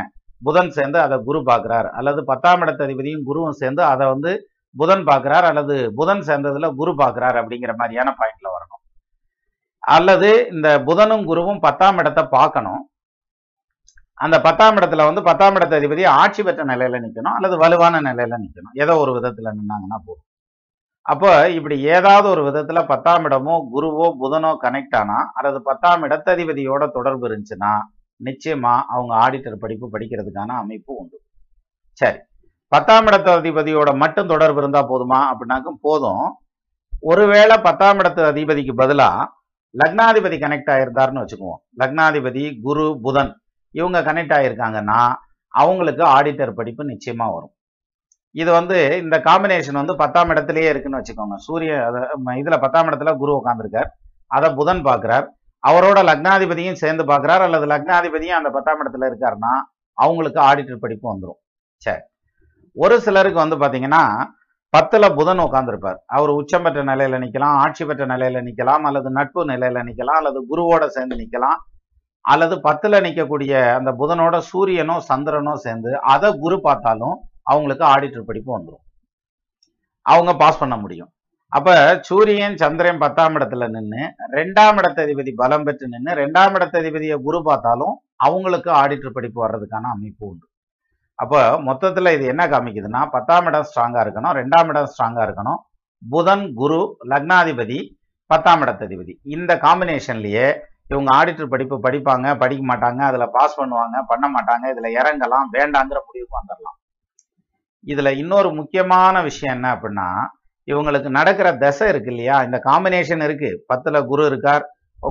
புதன் 0.41 0.71
சேர்ந்து 0.77 0.97
அதை 1.05 1.17
குரு 1.27 1.39
பார்க்குறார். 1.49 1.87
அல்லது 1.99 2.21
பத்தாம் 2.31 2.63
இடத்த 2.65 2.81
அதிபதியும் 2.87 3.25
குருவும் 3.29 3.59
சேர்ந்து 3.61 3.83
அதை 3.91 4.05
வந்து 4.13 4.31
புதன் 4.75 5.03
பார்க்குறார். 5.09 5.45
அல்லது 5.51 5.75
புதன் 5.99 6.23
சேர்ந்ததுல 6.27 6.69
குரு 6.79 6.91
பார்க்குறார் 7.01 7.39
அப்படிங்கிற 7.41 7.73
மாதிரியான 7.81 8.09
பாயிண்ட்ல 8.19 8.47
வரணும். 8.55 8.81
அல்லது 9.83 10.29
இந்த 10.53 10.69
புதனும் 10.87 11.27
குருவும் 11.29 11.61
பத்தாம் 11.67 11.99
இடத்தை 12.01 12.23
பார்க்கணும். 12.37 12.81
அந்த 14.17 14.37
பத்தாம் 14.47 14.77
இடத்துல 14.79 15.05
வந்து 15.09 15.21
பத்தாம் 15.27 15.55
இடத்த 15.57 15.79
அதிபதி 15.79 16.03
ஆட்சி 16.21 16.41
பெற்ற 16.47 16.63
நிலையில 16.71 16.97
நிக்கணும். 17.05 17.35
அல்லது 17.37 17.55
வலுவான 17.63 18.01
நிலையில 18.09 18.37
நிக்கணும். 18.43 18.75
ஏதோ 18.83 18.95
ஒரு 19.03 19.13
விதத்துல 19.17 19.53
நின்னாங்கன்னா 19.57 19.99
போதும். 20.07 20.27
அப்போ 21.05 21.31
இப்படி 21.57 21.75
ஏதாவது 21.95 22.27
ஒரு 22.33 22.41
விதத்துல 22.47 22.79
பத்தாம் 22.91 23.23
இடமோ 23.27 23.55
குருவோ 23.73 24.07
புதனோ 24.21 24.51
கனெக்ட் 24.63 24.97
ஆனா 24.99 25.17
அல்லது 25.37 25.59
பத்தாம் 25.69 26.03
இடத்ததிபதியோட 26.07 26.83
தொடர்பு 26.97 27.25
இருந்துச்சுன்னா 27.29 27.71
நிச்சயமா 28.23 28.81
அவங்க 28.87 29.15
ஆடிட்டர் 29.15 29.55
படிப்பு 29.55 29.89
படிக்கிறதுக்கான 29.91 30.45
அமைப்பு 30.45 30.95
உண்டு. 30.95 31.21
சரி. 31.91 32.17
பத்தாம் 32.67 33.05
இடத்து 33.05 33.41
அதிபதியோட 33.41 33.95
மட்டும் 33.95 34.27
தொடர்பு 34.27 34.57
இருந்தா 34.57 34.89
போதுமா? 34.89 35.35
அப்படின்னாக்கும் 35.35 35.77
போதும். 35.81 36.37
ஒருவேளை 36.99 37.57
பத்தாம் 37.57 37.97
இடத்து 37.97 38.31
அதிபதிக்கு 38.31 38.73
பதிலா 38.77 39.25
லக்னாதிபதி 39.85 40.37
கனெக்ட் 40.37 40.69
ஆயிருந்தாருன்னு 40.69 41.25
வச்சுக்குவோம். 41.25 41.79
லக்னாதிபதி 41.79 42.61
குரு 42.61 42.99
புதன் 43.01 43.41
இவங்க 43.71 44.01
கனெக்ட் 44.01 44.37
ஆயிருக்காங்கன்னா 44.39 45.13
அவங்களுக்கு 45.47 46.03
ஆடிட்டர் 46.03 46.51
படிப்பு 46.51 46.83
நிச்சயமா 46.83 47.33
வரும். 47.33 47.53
இது 48.31 48.51
வந்து 48.51 48.97
இந்த 48.97 49.19
காம்பினேஷன் 49.19 49.73
வந்து 49.73 49.95
பத்தாம் 49.95 50.29
இடத்துலயே 50.29 50.69
இருக்குன்னு 50.69 51.01
வச்சுக்கோங்க. 51.01 51.35
சூரிய 51.35 51.85
அத- 51.85 52.19
இதுல 52.25 52.61
பத்தாம் 52.61 52.87
இடத்துல 52.87 53.17
குரு 53.17 53.41
உட்காந்துருக்கார் 53.45 53.87
அதை 54.27 54.53
புதன் 54.53 54.85
பார்க்குறார். 54.85 55.27
அவரோட 55.63 55.99
லக்னாதிபதியும் 56.09 56.81
சேர்ந்து 56.83 57.03
பார்க்குறாரு 57.03 57.43
அல்லது 57.47 57.65
லக்னாதிபதியும் 57.65 58.39
அந்த 58.39 58.49
பத்தாம் 58.49 58.81
இடத்துல 58.83 59.09
இருக்காருன்னா 59.11 59.53
அவங்களுக்கு 59.97 60.39
ஆடிட்டர் 60.41 60.83
படிப்பு 60.83 61.05
வந்துடும் 61.11 61.39
சரி. 61.81 62.01
ஒரு 62.77 62.95
சிலருக்கு 62.99 63.39
வந்து 63.39 63.55
பாத்தீங்கன்னா 63.55 64.03
பத்துல 64.73 65.05
புதன் 65.15 65.43
உட்காந்துருப்பார் 65.45 65.99
அவர் 66.07 66.29
உச்சம் 66.29 66.63
பெற்ற 66.63 66.81
நிலையில 66.83 67.17
நிக்கலாம் 67.17 67.55
ஆட்சி 67.55 67.85
பெற்ற 67.85 68.05
நிலையில 68.05 68.41
நிக்கலாம் 68.41 68.83
அல்லது 68.83 69.09
நட்பு 69.09 69.41
நிலையில 69.45 69.81
நிக்கலாம் 69.83 70.19
அல்லது 70.21 70.39
குருவோட 70.51 70.85
சேர்ந்து 70.87 71.15
நிக்கலாம் 71.15 71.59
அல்லது 72.25 72.55
பத்துல 72.55 72.95
நிக்கக்கூடிய 73.01 73.53
அந்த 73.77 73.91
புதனோட 73.91 74.35
சூரியனோ 74.51 74.95
சந்திரனோ 75.09 75.53
சேர்ந்து 75.55 75.91
அதை 76.13 76.29
குரு 76.39 76.57
பார்த்தாலும் 76.61 77.15
அவங்களுக்கு 77.43 77.85
ஆடிட்டர் 77.85 78.29
படிப்பு 78.29 78.51
வந்துடும் 78.57 78.85
அவங்க 80.05 80.31
பாஸ் 80.35 80.59
பண்ண 80.59 80.75
முடியும். 80.77 81.11
அப்ப 81.53 81.69
சூரியன் 82.07 82.55
சந்திரன் 82.61 83.01
பத்தாம் 83.03 83.35
இடத்துல 83.37 83.67
நின்று 83.73 84.03
ரெண்டாம் 84.35 84.77
இடத்ததிபதி 84.81 85.31
பலம் 85.41 85.65
பெற்று 85.67 85.85
நின்று 85.93 86.13
ரெண்டாம் 86.21 86.55
இடத்ததிபதியை 86.57 87.17
குரு 87.25 87.39
பார்த்தாலும் 87.47 87.95
அவங்களுக்கு 88.27 88.69
ஆடிட்டர் 88.81 89.15
படிப்பு 89.17 89.39
வர்றதுக்கான 89.43 89.89
அமைப்பு 89.95 90.23
உண்டு. 90.29 90.45
அப்போ 91.19 91.39
மொத்தத்தில் 91.67 92.13
இது 92.15 92.25
என்ன 92.33 92.43
காமிக்குதுன்னா 92.53 93.01
பத்தாம் 93.15 93.47
இடம் 93.49 93.67
ஸ்ட்ராங்காக 93.69 94.03
இருக்கணும் 94.05 94.35
ரெண்டாம் 94.39 94.69
இடம் 94.71 94.89
ஸ்ட்ராங்காக 94.93 95.25
இருக்கணும். 95.27 95.59
புதன் 96.01 96.45
குரு 96.59 96.81
லக்னாதிபதி 97.11 97.79
பத்தாம் 98.31 98.63
இடத்ததிபதி. 98.65 99.13
இந்த 99.35 99.51
காம்பினேஷன்லேயே 99.65 100.47
இவங்க 100.91 101.09
ஆடிட்டர் 101.17 101.53
படிப்பு 101.53 101.75
படிப்பாங்க 101.83 102.27
படிக்க 102.41 102.63
மாட்டாங்க 102.69 103.01
அதில் 103.09 103.33
பாஸ் 103.35 103.57
பண்ணுவாங்க 103.59 103.97
பண்ண 104.11 104.25
மாட்டாங்க 104.35 104.65
இதில் 104.73 104.95
இறங்கலாம் 104.99 105.49
வேண்டாங்கிற 105.57 105.99
முடிவுக்கு 106.07 106.39
வந்துடலாம் 106.39 106.77
இதில் 107.83 108.17
இன்னொரு 108.21 108.49
முக்கியமான 108.57 109.21
விஷயம் 109.27 109.55
என்ன 109.57 109.67
அப்படின்னா 109.75 110.07
இவங்களுக்கு 110.71 111.09
நடக்கிற 111.17 111.47
தசை 111.63 111.87
இருக்கு 111.91 112.11
இல்லையா 112.13 112.37
இந்த 112.47 112.57
காம்பினேஷன் 112.67 113.23
இருக்கு. 113.27 113.49
பத்துல 113.71 113.99
குரு 114.11 114.23
இருக்கார் 114.31 114.65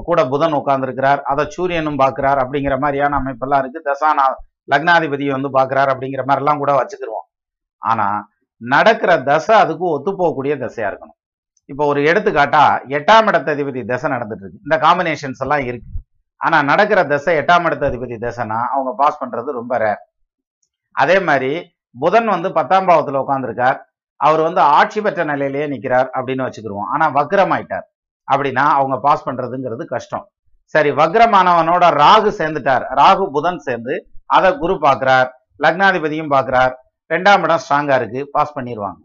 கூட 0.08 0.20
புதன் 0.32 0.56
உட்கார்ந்துருக்கிறார் 0.58 1.20
அதை 1.30 1.44
சூரியனும் 1.54 2.00
பார்க்குறார் 2.02 2.40
அப்படிங்கிற 2.42 2.74
மாதிரியான 2.84 3.18
அமைப்பெல்லாம் 3.20 3.62
இருக்கு. 3.62 3.80
தசானா 3.88 4.26
லக்னாதிபதியை 4.72 5.32
வந்து 5.36 5.50
பார்க்குறார் 5.56 5.90
அப்படிங்கிற 5.92 6.22
மாதிரிலாம் 6.30 6.60
கூட 6.62 6.72
வச்சுக்கிருவோம். 6.80 7.26
ஆனா 7.82 8.06
நடக்கிற 8.60 9.12
தசை 9.30 9.54
அதுக்கு 9.64 9.84
ஒத்து 9.94 10.10
போகக்கூடிய 10.20 10.54
தசையா 10.62 10.88
இருக்கணும். 10.90 11.18
இப்போ 11.68 11.84
ஒரு 11.90 12.00
எடுத்துக்காட்டா 12.10 12.62
எட்டாம் 12.96 13.28
இடத்ததிபதி 13.30 13.80
தசை 13.90 14.06
நடந்துட்டு 14.14 14.44
இருக்கு. 14.44 14.64
இந்த 14.66 14.76
காம்பினேஷன்ஸ் 14.86 15.42
எல்லாம் 15.44 15.64
இருக்கு. 15.70 15.90
ஆனா 16.40 16.58
நடக்கிற 16.70 17.00
தசை 17.12 17.32
எட்டாம் 17.40 17.66
இடத்ததிபதி 17.68 18.16
தசைனா 18.26 18.58
அவங்க 18.74 18.90
பாஸ் 19.00 19.20
பண்றது 19.22 19.58
ரொம்ப 19.60 19.74
ரேர் 19.84 20.00
அதே 20.96 21.16
மாதிரி 21.28 21.52
புதன் 22.02 22.28
வந்து 22.34 22.48
பத்தாம் 22.58 22.88
பாவத்துல 22.88 23.20
உட்காந்துருக்கார் 23.24 23.78
அவர் 24.26 24.40
வந்து 24.46 24.60
ஆட்சி 24.78 25.00
பெற்ற 25.04 25.24
நிலையிலேயே 25.32 25.66
நிக்கிறார் 25.74 26.08
அப்படின்னு 26.16 26.46
வச்சுக்கிருவோம். 26.46 26.88
ஆனா 26.94 27.04
வக்ரம் 27.18 27.52
ஆயிட்டார் 27.56 27.86
அப்படின்னா 28.28 28.64
அவங்க 28.78 28.96
பாஸ் 29.06 29.26
பண்றதுங்கிறது 29.26 29.84
கஷ்டம். 29.94 30.24
சரி 30.74 30.90
வக்ரமானவனோட 31.00 31.84
ராகு 32.02 32.30
சேர்ந்துட்டார். 32.40 32.84
ராகு 33.00 33.24
புதன் 33.36 33.62
சேர்ந்து 33.66 33.94
அதை 34.36 34.50
குரு 34.62 34.74
பார்க்குறார் 34.86 35.28
லக்னாதிபதியும் 35.64 36.32
பார்க்குறார். 36.34 36.74
ரெண்டாம் 37.10 37.44
இடம் 37.46 37.62
ஸ்ட்ராங்காக 37.62 37.98
இருக்குது 38.00 38.28
பாஸ் 38.34 38.56
பண்ணிடுவாங்க 38.56 39.00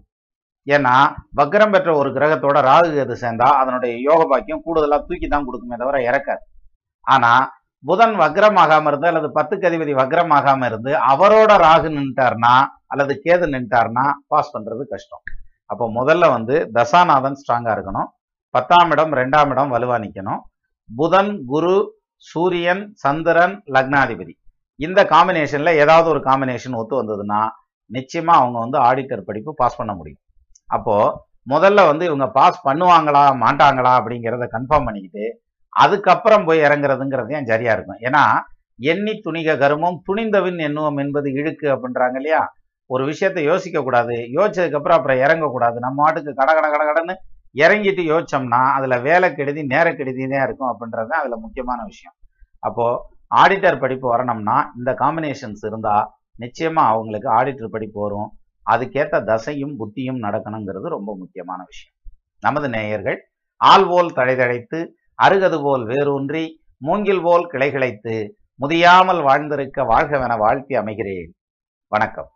ஏன்னா 0.68 0.94
வக்ரம் 1.40 1.74
பெற்ற 1.74 1.90
ஒரு 2.02 2.10
கிரகத்தோட 2.18 2.58
ராகு 2.68 2.94
எது 3.04 3.16
சேர்ந்தா 3.24 3.48
அதனுடைய 3.62 3.94
யோக 4.10 4.22
பாக்கியம் 4.32 4.64
கூடுதலா 4.66 4.98
தூக்கி 5.08 5.28
தான் 5.34 5.48
கொடுக்குமே 5.48 5.76
தவிர 5.82 5.98
இறக்காது. 6.10 6.44
ஆனா 7.06 7.32
புதன் 7.84 8.16
வக்ரமாகாம 8.22 8.88
இருந்து 8.92 9.08
அல்லது 9.10 9.28
பத்துக்கு 9.38 9.68
அதிபதி 9.70 9.94
வக்ரமாகாம 10.02 10.66
இருந்து 10.70 10.92
அவரோட 11.12 11.52
ராகு 11.66 11.90
நின்ட்டார்னா 11.98 12.54
அல்லது 12.94 13.14
கேது 13.26 13.48
நின்ட்டார்னா 13.56 14.06
பாஸ் 14.32 14.54
பண்றது 14.56 14.84
கஷ்டம். 14.94 15.24
அப்போ 15.70 15.86
முதல்ல 16.00 16.26
வந்து 16.36 16.56
தசாநாதன் 16.78 17.38
ஸ்ட்ராங்கா 17.42 17.74
இருக்கணும். 17.76 18.10
பத்தாம் 18.54 18.92
இடம் 18.96 19.14
ரெண்டாம் 19.22 19.52
இடம் 19.54 19.72
வலுவா 19.76 19.98
நிக்கணும். 20.06 20.42
புதன் 20.90 21.32
குரு 21.52 21.76
சூரியன் 22.24 22.84
சந்திரன் 23.04 23.56
லக்னாதிபதி. 23.76 24.34
இந்த 24.80 25.00
காம்பினேஷன்ல 25.14 25.72
ஏதாவது 25.84 26.08
ஒரு 26.14 26.22
காம்பினேஷன் 26.28 26.78
ஒத்து 26.82 26.96
வந்ததுன்னா 27.02 27.42
நிச்சயமா 27.92 28.34
அவங்க 28.42 28.58
வந்து 28.66 28.78
ஆடிட்டர் 28.88 29.28
படிப்பு 29.30 29.52
பாஸ் 29.62 29.80
பண்ண 29.80 29.92
முடியும். 29.94 30.22
அப்போ 30.70 30.96
முதல்ல 31.54 31.80
வந்து 31.90 32.04
இவங்க 32.10 32.28
பாஸ் 32.38 32.60
பண்ணுவாங்களா 32.68 33.26
மாட்டாங்களா 33.44 33.92
அப்படிங்கிறத 34.00 34.46
கன்ஃபார்ம் 34.56 34.88
பண்ணிக்கிட்டு 34.88 35.26
அதுக்கப்புறம் 35.76 36.46
போய் 36.46 36.60
இறங்குறதுங்கிறது 36.60 37.36
ஏன் 37.38 37.46
சரியா 37.46 37.74
இருக்கும்? 37.74 38.00
ஏன்னா 38.02 38.24
எண்ணி 38.80 39.14
துணிக 39.26 39.58
கருமம் 39.58 39.98
துணிந்தவின் 40.08 40.60
எண்ணுவோம் 40.68 41.00
என்பது 41.00 41.28
இழுக்கு 41.32 41.68
அப்படின்றாங்க 41.68 42.16
இல்லையா? 42.16 42.42
ஒரு 42.90 43.04
விஷயத்த 43.06 43.40
யோசிக்க 43.44 43.78
கூடாது. 43.82 44.16
யோசிச்சதுக்கு 44.38 44.80
அப்புறம் 44.80 44.98
அப்புறம் 44.98 45.22
இறங்கக்கூடாது 45.26 45.78
நம்ம 45.80 45.98
மாட்டுக்கு 46.04 46.32
கட 46.34 46.50
கட 46.54 46.68
கட 46.70 46.84
கடன்னு 46.90 47.16
இறங்கிட்டு 47.56 48.04
யோசிச்சோம்னா 48.12 48.62
அதுல 48.78 48.96
வேலை 49.00 49.28
கெடுதி 49.34 49.62
நேர 49.64 49.88
கெடுதினே 49.92 50.40
இருக்கும் 50.44 50.70
அப்படின்றது 50.72 51.10
தான் 51.12 51.22
அதுல 51.22 51.36
முக்கியமான 51.36 51.80
விஷயம். 51.84 52.16
அப்போ 52.64 52.86
ஆடிட்டர் 53.36 53.80
படிப்பு 53.80 54.08
வரணும்னா 54.08 54.58
இந்த 54.78 54.92
காம்பினேஷன்ஸ் 54.94 55.64
இருந்தா 55.66 55.96
நிச்சயமா 56.40 56.84
அவங்களுக்கு 56.94 57.30
ஆடிட்டர் 57.30 57.74
படிப்பு 57.76 58.00
வரும். 58.02 58.30
அதுக்கேற்ற 58.66 59.16
தசையும் 59.24 59.74
புத்தியும் 59.80 60.20
நடக்கணுங்கிறது 60.24 60.88
ரொம்ப 60.88 61.10
முக்கியமான 61.16 61.60
விஷயம். 61.64 61.96
நமது 62.44 62.70
நேயர்கள் 62.70 63.18
ஆள்வோல் 63.62 64.16
தழைதழைத்து 64.16 64.80
அருகது 65.24 65.64
போல் 65.64 65.86
வேரூன்றி 65.86 66.62
மூங்கில் 66.78 67.22
போல் 67.22 67.50
கிளைகிளைத்து 67.52 68.30
முதியாமல் 68.60 69.22
வாழ்ந்திருக்க 69.24 69.84
வாழ்கவென 69.84 70.38
வாழ்த்தி 70.38 70.76
அமைகிறேன். 70.76 71.30
வணக்கம். 71.88 72.30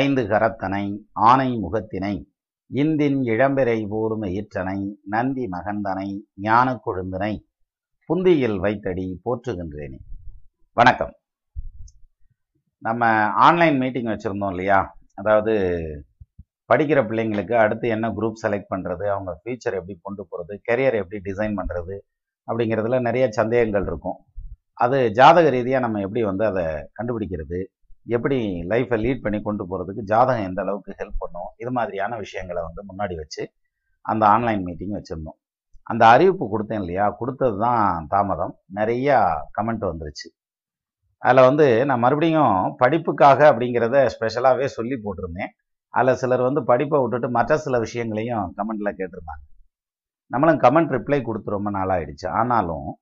ஐந்து 0.00 0.22
கரத்தனை 0.22 0.84
ஆனை 1.28 1.48
முகத்தினை 1.64 2.12
இந்தின் 2.70 3.18
இளம்பெறை 3.32 3.78
போரும் 3.88 4.22
ஈற்றனை 4.38 4.78
நந்தி 5.14 5.44
மகந்தனை 5.54 6.06
ஞான 6.46 6.68
கொழுந்தனை 6.84 7.32
புந்தியில் 8.08 8.56
வைத்தடி 8.64 9.06
போற்றுகின்றேனே. 9.24 9.98
வணக்கம். 10.76 11.12
நம்ம 12.82 13.10
ஆன்லைன் 13.46 13.76
மீட்டிங் 13.82 14.10
வச்சுருந்தோம் 14.12 14.54
இல்லையா? 14.54 14.80
அதாவது 15.20 15.52
படிக்கிற 16.72 17.02
பிள்ளைங்களுக்கு 17.10 17.56
அடுத்து 17.64 17.88
என்ன 17.96 18.08
குரூப் 18.18 18.42
செலக்ட் 18.44 18.72
பண்ணுறது 18.74 19.06
அவங்க 19.14 19.34
ஃபியூச்சர் 19.40 19.78
எப்படி 19.80 19.98
கொண்டு 20.02 20.24
போகிறது 20.30 20.56
கெரியர் 20.70 21.00
எப்படி 21.02 21.20
டிசைன் 21.28 21.58
பண்ணுறது 21.60 21.96
அப்படிங்கிறதுல 22.48 23.00
நிறைய 23.08 23.26
சந்தேகங்கள் 23.40 23.88
இருக்கும். 23.90 24.18
அது 24.84 24.98
ஜாதக 25.20 25.48
ரீதியாக 25.56 25.84
நம்ம 25.86 26.00
எப்படி 26.06 26.22
வந்து 26.30 26.44
அதை 26.50 26.64
கண்டுபிடிக்கிறது 26.98 27.60
எப்படி 28.04 28.38
லைஃப்பை 28.44 28.98
லீட் 29.04 29.22
பண்ணி 29.22 29.42
கொண்டு 29.42 29.64
போகிறதுக்கு 29.70 30.00
ஜாதகம் 30.00 30.44
எந்த 30.44 30.62
அளவுக்கு 30.62 30.94
ஹெல்ப் 30.98 31.18
பண்ணும்? 31.18 31.50
இது 31.56 31.70
மாதிரியான 31.70 32.16
விஷயங்களை 32.16 32.62
வந்து 32.62 32.82
முன்னாடி 32.90 33.14
வச்சு 33.14 33.52
அந்த 34.00 34.26
ஆன்லைன் 34.26 34.62
மீட்டிங் 34.62 34.94
வச்சுருந்தோம். 34.94 35.38
அந்த 35.82 36.06
அறிவிப்பு 36.06 36.44
கொடுத்தேன் 36.52 36.78
இல்லையா? 36.78 37.10
கொடுத்தது 37.10 37.58
தான் 37.58 38.06
தாமதம். 38.08 38.58
நிறையா 38.74 39.18
கமெண்ட் 39.60 39.84
வந்துருச்சு. 39.90 40.28
அதில் 41.18 41.44
வந்து 41.44 41.84
நான் 41.84 41.98
மறுபடியும் 41.98 42.76
படிப்புக்காக 42.76 43.52
அப்படிங்கிறத 43.52 44.08
ஸ்பெஷலாகவே 44.20 44.64
சொல்லி 44.64 45.00
போட்டிருந்தேன். 45.04 45.50
அதில் 45.88 46.14
சிலர் 46.14 46.40
வந்து 46.40 46.64
படிப்பை 46.64 47.00
விட்டுட்டு 47.00 47.30
மற்ற 47.30 47.56
சில 47.56 47.78
விஷயங்களையும் 47.78 48.54
கமெண்டில் 48.56 48.96
கேட்டிருந்தாங்க. 48.98 49.42
நம்மளும் 50.26 50.60
கமெண்ட் 50.60 50.92
ரிப்ளை 50.96 51.22
கொடுத்து 51.22 51.50
ரொம்ப 51.50 51.70
நாளாகிடுச்சு 51.70 52.28
ஆனாலும் 52.28 52.98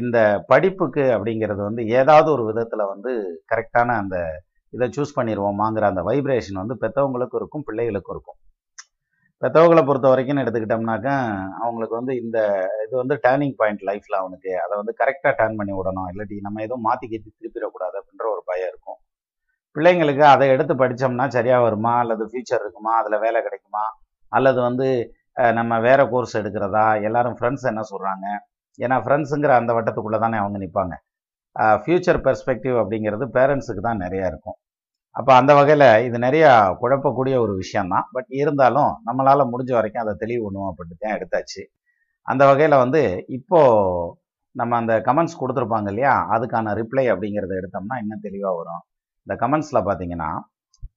இந்த 0.00 0.18
படிப்புக்கு 0.50 1.04
அப்படிங்கிறது 1.14 1.60
வந்து 1.68 1.82
ஏதாவது 2.00 2.28
ஒரு 2.34 2.44
விதத்தில் 2.50 2.90
வந்து 2.92 3.12
கரெக்டான 3.52 3.96
அந்த 4.02 4.16
இதை 4.74 4.86
சூஸ் 4.96 5.16
பண்ணிடுவோமாங்கிற 5.16 5.86
அந்த 5.92 6.02
வைப்ரேஷன் 6.08 6.60
வந்து 6.62 6.76
பெற்றவங்களுக்கும் 6.84 7.40
இருக்கும் 7.40 7.64
பிள்ளைகளுக்கும் 7.68 8.14
இருக்கும். 8.16 8.38
பெற்றவங்களை 9.42 9.82
பொறுத்த 9.88 10.08
வரைக்கும் 10.12 10.40
எடுத்துக்கிட்டோம்னாக்கா 10.42 11.14
அவங்களுக்கு 11.62 11.94
வந்து 12.00 12.12
இந்த 12.24 12.38
இது 12.84 12.94
வந்து 13.02 13.14
டேர்னிங் 13.24 13.56
பாயிண்ட் 13.60 13.82
லைஃப்பில் 13.88 14.18
அவனுக்கு 14.20 14.50
அதை 14.64 14.74
வந்து 14.80 14.92
கரெக்டாக 15.00 15.32
டேர்ன் 15.40 15.58
பண்ணி 15.60 15.72
விடணும். 15.78 16.08
இல்லாட்டி 16.12 16.36
நம்ம 16.46 16.62
எதுவும் 16.66 16.86
மாற்றி 16.88 17.06
கீத்தி 17.12 17.30
திருப்பிடக்கூடாது 17.38 17.96
அப்படின்ற 18.00 18.26
ஒரு 18.34 18.42
பயம் 18.50 18.70
இருக்கும். 18.72 18.98
பிள்ளைங்களுக்கு 19.76 20.24
அதை 20.34 20.46
எடுத்து 20.54 20.74
படித்தோம்னா 20.82 21.26
சரியாக 21.36 21.66
வருமா? 21.66 21.92
அல்லது 22.04 22.24
ஃப்யூச்சர் 22.30 22.62
இருக்குமா? 22.64 22.94
அதில் 23.00 23.22
வேலை 23.26 23.38
கிடைக்குமா? 23.46 23.84
அல்லது 24.32 24.58
வந்து 24.68 24.88
நம்ம 25.58 25.72
வேற 25.88 26.00
கோர்ஸ் 26.12 26.38
எடுக்கிறதா? 26.40 26.86
எல்லாரும் 27.08 27.36
ஃப்ரெண்ட்ஸ் 27.38 27.70
என்ன 27.72 27.84
சொல்கிறாங்க 27.92 28.26
ஏன்னா 28.78 28.96
ஃப்ரெண்ட்ஸுங்கிற 29.04 29.52
அந்த 29.60 29.72
வட்டத்துக்குள்ளே 29.78 30.18
தானே 30.24 30.38
அவங்க 30.42 30.58
நிற்பாங்க 30.64 30.94
ஃப்யூச்சர் 31.84 32.18
பெர்ஸ்பெக்டிவ் 32.26 32.76
அப்படிங்கிறது 32.82 33.24
பேரண்ட்ஸுக்கு 33.36 33.82
தான் 33.88 34.02
நிறையா 34.04 34.26
இருக்கும். 34.32 34.56
அப்போ 35.18 35.32
அந்த 35.40 35.52
வகையில் 35.58 35.86
இது 36.06 36.16
நிறையா 36.26 36.50
குழப்பக்கூடிய 36.82 37.34
ஒரு 37.44 37.54
விஷயந்தான் 37.62 38.06
பட் 38.14 38.30
இருந்தாலும் 38.42 38.92
நம்மளால் 39.08 39.50
முடிஞ்ச 39.52 39.72
வரைக்கும் 39.78 40.02
அதை 40.04 40.14
தெளிவு 40.22 40.42
பண்ணுவோம் 40.44 40.70
அப்படின்ட்டு 40.70 41.04
தான் 41.04 41.16
எடுத்தாச்சு. 41.18 41.62
அந்த 42.28 42.42
வகையில் 42.50 42.76
வந்து 42.84 43.02
இப்போது 43.38 44.14
நம்ம 44.60 44.76
அந்த 44.82 44.94
கமெண்ட்ஸ் 45.08 45.38
கொடுத்துருப்பாங்க 45.42 45.88
இல்லையா? 45.92 46.14
அதுக்கான 46.34 46.72
ரிப்ளை 46.80 47.04
அப்படிங்கிறத 47.12 47.52
எடுத்தோம்னா 47.60 47.98
இன்னும் 48.02 48.24
தெளிவாக 48.26 48.54
வரும். 48.60 48.82
இந்த 49.26 49.34
கமெண்ட்ஸில் 49.42 49.86
பார்த்தீங்கன்னா 49.88 50.30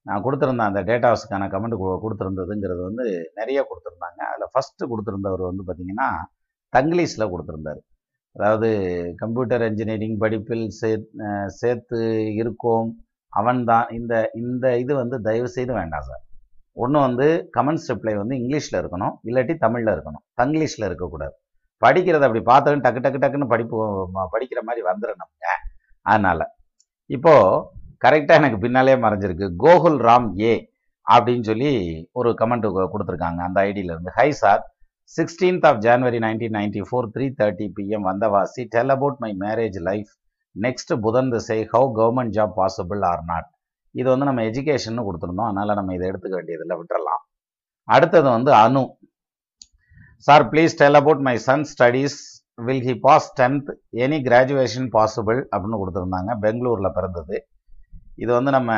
நான் 0.08 0.24
கொடுத்துருந்த 0.24 0.64
அந்த 0.70 0.80
டேட்டாஸுக்கான 0.88 1.44
கமெண்ட் 1.54 1.76
கொடுத்துருந்ததுங்கிறது 2.04 2.82
வந்து 2.88 3.06
நிறைய 3.38 3.58
கொடுத்துருந்தாங்க. 3.70 4.20
அதில் 4.32 4.52
ஃபஸ்ட்டு 4.54 4.90
கொடுத்துருந்தவர் 4.92 5.44
வந்து 5.50 5.64
பார்த்திங்கன்னா 5.68 6.08
தங்கிலீஷில் 6.76 7.30
கொடுத்துருந்தார். 7.32 7.80
அதாவது 8.36 8.68
கம்ப்யூட்டர் 9.22 9.64
இன்ஜினியரிங் 9.70 10.16
படிப்பில் 10.22 10.64
சே 10.78 10.90
சேர்த்து 11.60 11.98
இருக்கோம். 12.40 12.88
அவன் 13.32 13.60
தான் 13.70 13.86
இந்த 13.98 14.14
இந்த 14.42 14.66
இது 14.82 14.92
வந்து 15.02 15.16
தயவு 15.28 15.48
செய்து 15.56 15.72
வேண்டாம் 15.78 16.06
சார். 16.08 16.22
ஒன்று 16.82 16.98
வந்து 17.06 17.26
கமெண்ட்ஸ் 17.56 17.88
ரிப்ளை 17.92 18.14
வந்து 18.20 18.34
இங்கிலீஷில் 18.40 18.78
இருக்கணும். 18.80 19.14
இல்லாட்டி 19.28 19.54
தமிழில் 19.64 19.92
இருக்கணும். 19.94 20.24
தங்கிலீஷில் 20.40 20.86
இருக்கக்கூடாது. 20.88 21.34
படிக்கிறத 21.82 22.26
அப்படி 22.28 22.42
பார்த்தோன்னு 22.50 22.84
டக்கு 22.86 23.00
டக்கு 23.04 23.20
டக்குன்னு 23.22 23.52
படிப்பு 23.54 23.76
படிக்கிற 24.34 24.60
மாதிரி 24.68 24.82
வந்துடணும் 24.90 25.32
அதனால். 26.06 26.44
இப்போது 27.10 27.62
கரெக்டாக 28.04 28.40
எனக்கு 28.40 28.58
பின்னாலே 28.64 28.94
மறைஞ்சிருக்கு. 29.04 29.46
கோகுல் 29.64 29.98
ராம் 30.08 30.28
ஏ 30.48 30.54
அப்படின்னு 31.06 31.44
சொல்லி 31.50 31.70
ஒரு 32.18 32.30
கமெண்ட் 32.40 32.66
கொடுத்துருக்காங்க 32.92 33.40
அந்த 33.48 33.58
ஐடியிலேருந்து 33.68 34.14
hi 34.18 34.28
sir 34.42 34.62
sixteenth 35.14 35.66
of 35.68 35.80
January 35.84 36.18
nineteen 36.24 36.56
ninety 36.56 36.80
four 36.88 37.06
three 37.14 37.26
thirty 37.40 37.66
PM 37.76 38.06
Vandavasi 38.08 38.62
tell 38.74 38.92
about 38.94 39.18
my 39.24 39.30
marriage 39.44 39.78
life 39.88 40.10
next 40.56 40.92
Budhan 41.04 41.30
dasai 41.30 41.58
how 41.72 41.88
government 41.98 42.34
job 42.36 42.54
possible 42.60 43.02
or 43.10 43.22
not 43.24 43.48
இது 43.94 44.08
வந்து 44.10 44.28
நம்ம 44.28 44.42
எஜுகேஷன் 44.42 45.04
கொடுத்துருந்தோம். 45.08 45.48
அதனால் 45.50 45.78
நம்ம 45.78 45.94
இதை 45.94 46.06
எடுத்துக்க 46.10 46.34
வேண்டியதில் 46.38 46.78
விட்டுறலாம். 46.80 47.22
அடுத்தது 47.88 48.28
வந்து 48.28 48.50
Anu. 48.52 48.82
Sir 50.26 50.44
please 50.52 50.78
tell 50.80 50.98
about 51.00 51.22
my 51.28 51.36
son 51.38 51.66
studies 51.72 52.18
will 52.66 52.84
he 52.88 52.94
pass 53.00 53.28
tenth 53.40 53.68
any 54.04 54.18
graduation 54.28 54.88
possible 54.96 55.40
அப்படின்னு 55.54 55.80
கொடுத்துருந்தாங்க. 55.82 56.32
பெங்களூரில் 56.44 56.96
பிறந்தது. 56.98 57.36
இது 58.22 58.32
வந்து 58.32 58.50
நம்ம 58.50 58.72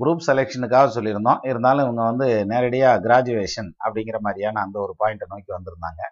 குரூப் 0.00 0.24
செலெக்ஷனுக்காக 0.26 0.86
சொல்லியிருந்தோம். 0.96 1.40
இருந்தாலும் 1.42 1.84
இவங்க 1.84 2.02
வந்து 2.02 2.46
நேரடியாக 2.46 3.02
கிராஜுவேஷன் 3.06 3.70
அப்படிங்கிற 3.84 4.18
மாதிரியான 4.18 4.60
அந்த 4.60 4.78
ஒரு 4.80 4.94
பாயிண்ட்டை 5.00 5.26
நோக்கி 5.28 5.52
வந்திருந்தாங்க. 5.52 6.02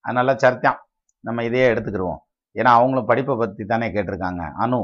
அதனால 0.00 0.34
சர்த்தியம் 0.34 0.78
நம்ம 1.24 1.44
இதையே 1.44 1.66
எடுத்துக்கிடுவோம் 1.72 2.20
ஏன்னா 2.54 2.70
அவங்களும் 2.78 3.06
படிப்பை 3.06 3.36
பற்றி 3.36 3.64
தானே 3.64 3.88
கேட்டிருக்காங்க. 3.88 4.44
அனு 4.64 4.80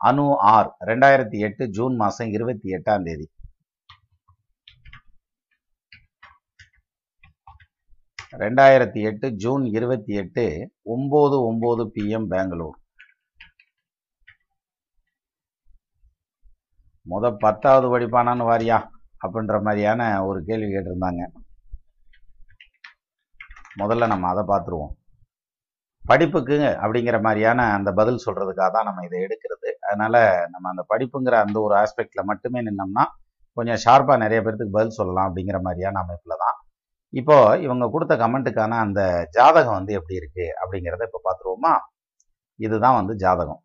அணு 0.00 0.26
ஆர் 0.38 0.76
ரெண்டாயிரத்தி 0.86 1.38
எட்டு 1.38 1.68
ஜூன் 1.68 1.96
மாதம் 1.96 2.30
இருபத்தி 2.30 2.68
எட்டாம் 2.76 3.02
தேதி. 3.02 3.26
ரெண்டாயிரத்தி 8.38 9.00
எட்டு 9.10 9.26
ஜூன் 9.32 9.64
இருபத்தி 9.64 10.14
எட்டு 10.14 10.44
ஒம்பது 10.96 11.38
ஒம்பது 11.50 11.84
பிஎம் 11.94 12.28
பெங்களூர். 12.34 12.79
முத 17.10 17.24
பத்தாவது 17.44 17.86
படிப்பானான்னு 17.94 18.44
வாரியா 18.50 18.78
அப்படின்ற 19.24 19.56
மாதிரியான 19.66 20.00
ஒரு 20.28 20.38
கேள்வி 20.48 20.68
கேட்டிருந்தாங்க. 20.74 21.22
முதல்ல 23.80 24.06
நம்ம 24.12 24.28
அதை 24.32 24.42
பார்த்துருவோம். 24.52 24.92
படிப்புக்கு 26.02 26.56
அப்படிங்கிற 26.82 27.16
மாதிரியான 27.26 27.66
அந்த 27.76 27.90
பதில் 27.98 28.24
சொல்கிறதுக்காக 28.26 28.70
தான் 28.76 28.86
நம்ம 28.88 29.04
இதை 29.08 29.18
எடுக்கிறது. 29.26 29.70
அதனால் 29.88 30.20
நம்ம 30.52 30.64
அந்த 30.72 30.82
படிப்புங்கிற 30.92 31.34
அந்த 31.46 31.56
ஒரு 31.66 31.74
ஆஸ்பெக்டில் 31.82 32.28
மட்டுமே 32.30 32.60
நின்னோம்னா 32.68 33.04
கொஞ்சம் 33.56 33.80
ஷார்ப்பாக 33.84 34.22
நிறைய 34.24 34.40
பேர்த்துக்கு 34.44 34.76
பதில் 34.78 34.98
சொல்லலாம் 34.98 35.28
அப்படிங்கிற 35.28 35.58
மாதிரியான 35.66 36.00
அமைப்பில் 36.04 36.42
தான். 36.44 36.56
இப்போது 37.12 37.60
இவங்க 37.66 37.84
கொடுத்த 37.90 38.14
கமெண்ட்டுக்கான 38.16 38.78
அந்த 38.86 39.00
ஜாதகம் 39.36 39.78
வந்து 39.78 39.92
எப்படி 39.98 40.18
இருக்குது 40.20 40.54
அப்படிங்கிறத 40.60 41.08
இப்போ 41.08 41.20
பார்த்துருவோமா? 41.28 41.72
இதுதான் 42.66 42.98
வந்து 43.00 43.14
ஜாதகம். 43.24 43.60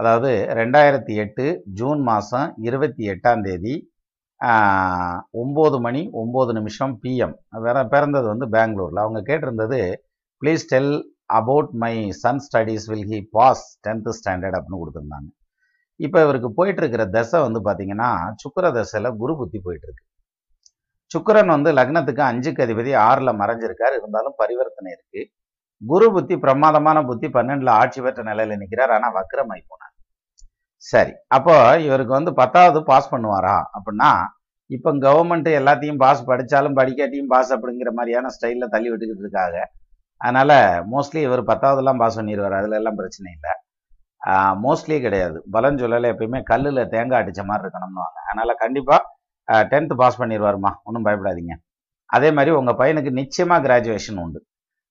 அதாவது 0.00 0.30
ரெண்டாயிரத்தி 0.60 1.14
எட்டு 1.24 1.44
ஜூன் 1.80 2.00
மாதம் 2.08 2.48
இருபத்தி 2.68 3.04
எட்டாம் 3.12 3.42
தேதி 3.48 3.74
ஒம்பது 5.42 5.76
மணி 5.86 6.00
ஒம்பது 6.22 6.52
நிமிஷம் 6.58 6.94
பிஎம் 7.02 7.34
வேற 7.66 7.78
பிறந்தது 7.92 8.26
வந்து 8.32 8.46
பெங்களூரில். 8.56 9.02
அவங்க 9.04 9.20
கேட்டிருந்தது 9.28 9.78
please 10.42 10.64
tell 10.72 10.94
about 11.40 11.70
my 11.82 11.94
son 12.22 12.42
studies 12.46 12.86
will 12.92 13.06
he 13.12 13.20
pass 13.36 13.64
tenth 13.86 14.14
standard 14.18 14.56
அப்படின்னு 14.58 14.80
கொடுத்துருந்தாங்க. 14.82 15.28
இப்போ 16.00 16.18
இவருக்கு 16.24 16.50
போயிட்டுருக்கிற 16.58 17.04
தசை 17.16 17.38
வந்து 17.46 17.60
பார்த்தீங்கன்னா 17.68 18.10
சுக்கர 18.42 18.66
தசையில் 18.78 19.16
குரு 19.22 19.34
புத்தி 19.40 19.58
போயிட்டுருக்கு. 19.66 20.04
சுக்கரன் 21.10 21.54
வந்து 21.56 21.70
லக்னத்துக்கு 21.78 22.22
அஞ்சுக்கு 22.30 22.64
அதிபதி 22.66 22.92
ஆறில் 23.08 23.38
மறைஞ்சிருக்கார். 23.40 23.96
இருந்தாலும் 24.00 24.36
பரிவர்த்தனை 24.42 24.90
இருக்குது 24.96 25.24
குரு 25.82 26.06
புத்தி 26.14 26.34
பிரமாதமான 26.44 26.98
புத்தி 27.08 27.28
பன்னெண்டுல 27.36 27.70
ஆட்சி 27.80 28.00
பெற்ற 28.04 28.22
நிலையில 28.30 28.56
நிற்கிறார் 28.60 28.94
ஆனால் 28.96 29.14
வக்கரமாய் 29.18 29.68
போனார். 29.70 29.92
சரி. 30.90 31.12
அப்போ 31.36 31.54
இவருக்கு 31.86 32.12
வந்து 32.18 32.32
பத்தாவது 32.40 32.80
பாஸ் 32.90 33.12
பண்ணுவாரா? 33.12 33.56
அப்படின்னா 33.76 34.10
இப்போ 34.70 34.90
கவர்மெண்ட் 35.06 35.48
எல்லாத்தையும் 35.60 36.00
பாஸ் 36.02 36.26
படித்தாலும் 36.28 36.76
படிக்காட்டியும் 36.78 37.32
பாஸ் 37.32 37.50
அப்படிங்கிற 37.56 37.90
மாதிரியான 37.98 38.30
ஸ்டைலில் 38.36 38.72
தள்ளி 38.74 38.88
விட்டுக்கிட்டு 38.90 39.24
இருக்காங்க. 39.24 39.58
அதனால் 40.20 40.56
மோஸ்ட்லி 40.92 41.20
இவர் 41.28 41.42
பத்தாவதுலாம் 41.50 42.00
பாஸ் 42.02 42.18
பண்ணிடுவார் 42.18 42.56
அதில் 42.58 42.78
எல்லாம் 42.80 42.98
பிரச்சனை 43.00 43.28
இல்லை. 43.36 43.52
மோஸ்ட்லி 44.64 44.96
கிடையாது. 45.06 45.38
பலன் 45.54 45.80
சொல்லலை 45.82 46.10
எப்பயுமே 46.12 46.40
கல்லில் 46.50 46.88
தேங்காய் 46.94 47.22
அடித்த 47.22 47.42
மாதிரி 47.48 47.64
இருக்கணும்னுவாங்க 47.64 48.18
அதனால் 48.28 48.60
கண்டிப்பாக 48.62 49.62
டென்த்து 49.72 49.94
பாஸ் 50.02 50.20
பண்ணிடுவாருமா 50.20 50.70
ஒன்றும் 50.88 51.06
பயப்படாதீங்க. 51.06 51.54
அதே 52.16 52.28
மாதிரி 52.36 52.52
உங்கள் 52.60 52.78
பையனுக்கு 52.80 53.10
நிச்சயமாக 53.20 53.64
கிராஜுவேஷன் 53.66 54.20
உண்டு. 54.24 54.40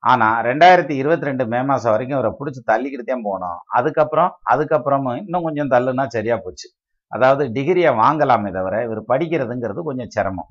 ஆனால் 0.03 0.37
ரெண்டாயிரத்தி 0.47 0.93
இருபத்தி 1.01 1.27
ரெண்டு 1.29 1.43
மே 1.51 1.59
மாதம் 1.69 1.93
வரைக்கும் 1.93 2.17
அவரை 2.17 2.31
பிடிச்சி 2.39 2.61
தள்ளிக்கிட்டே 2.71 3.15
போனோம். 3.27 3.59
அதுக்கப்புறம் 3.77 4.31
அதுக்கப்புறமும் 4.53 5.19
இன்னும் 5.21 5.45
கொஞ்சம் 5.47 5.71
தள்ளுனா 5.73 6.05
சரியாக 6.15 6.39
போச்சு. 6.45 6.67
அதாவது 7.11 7.43
டிகிரியை 7.55 7.91
வாங்கலாமே 8.03 8.49
தவிர 8.57 8.75
இவர் 8.87 9.01
படிக்கிறதுங்கிறது 9.11 9.81
கொஞ்சம் 9.89 10.11
சிரமம். 10.15 10.49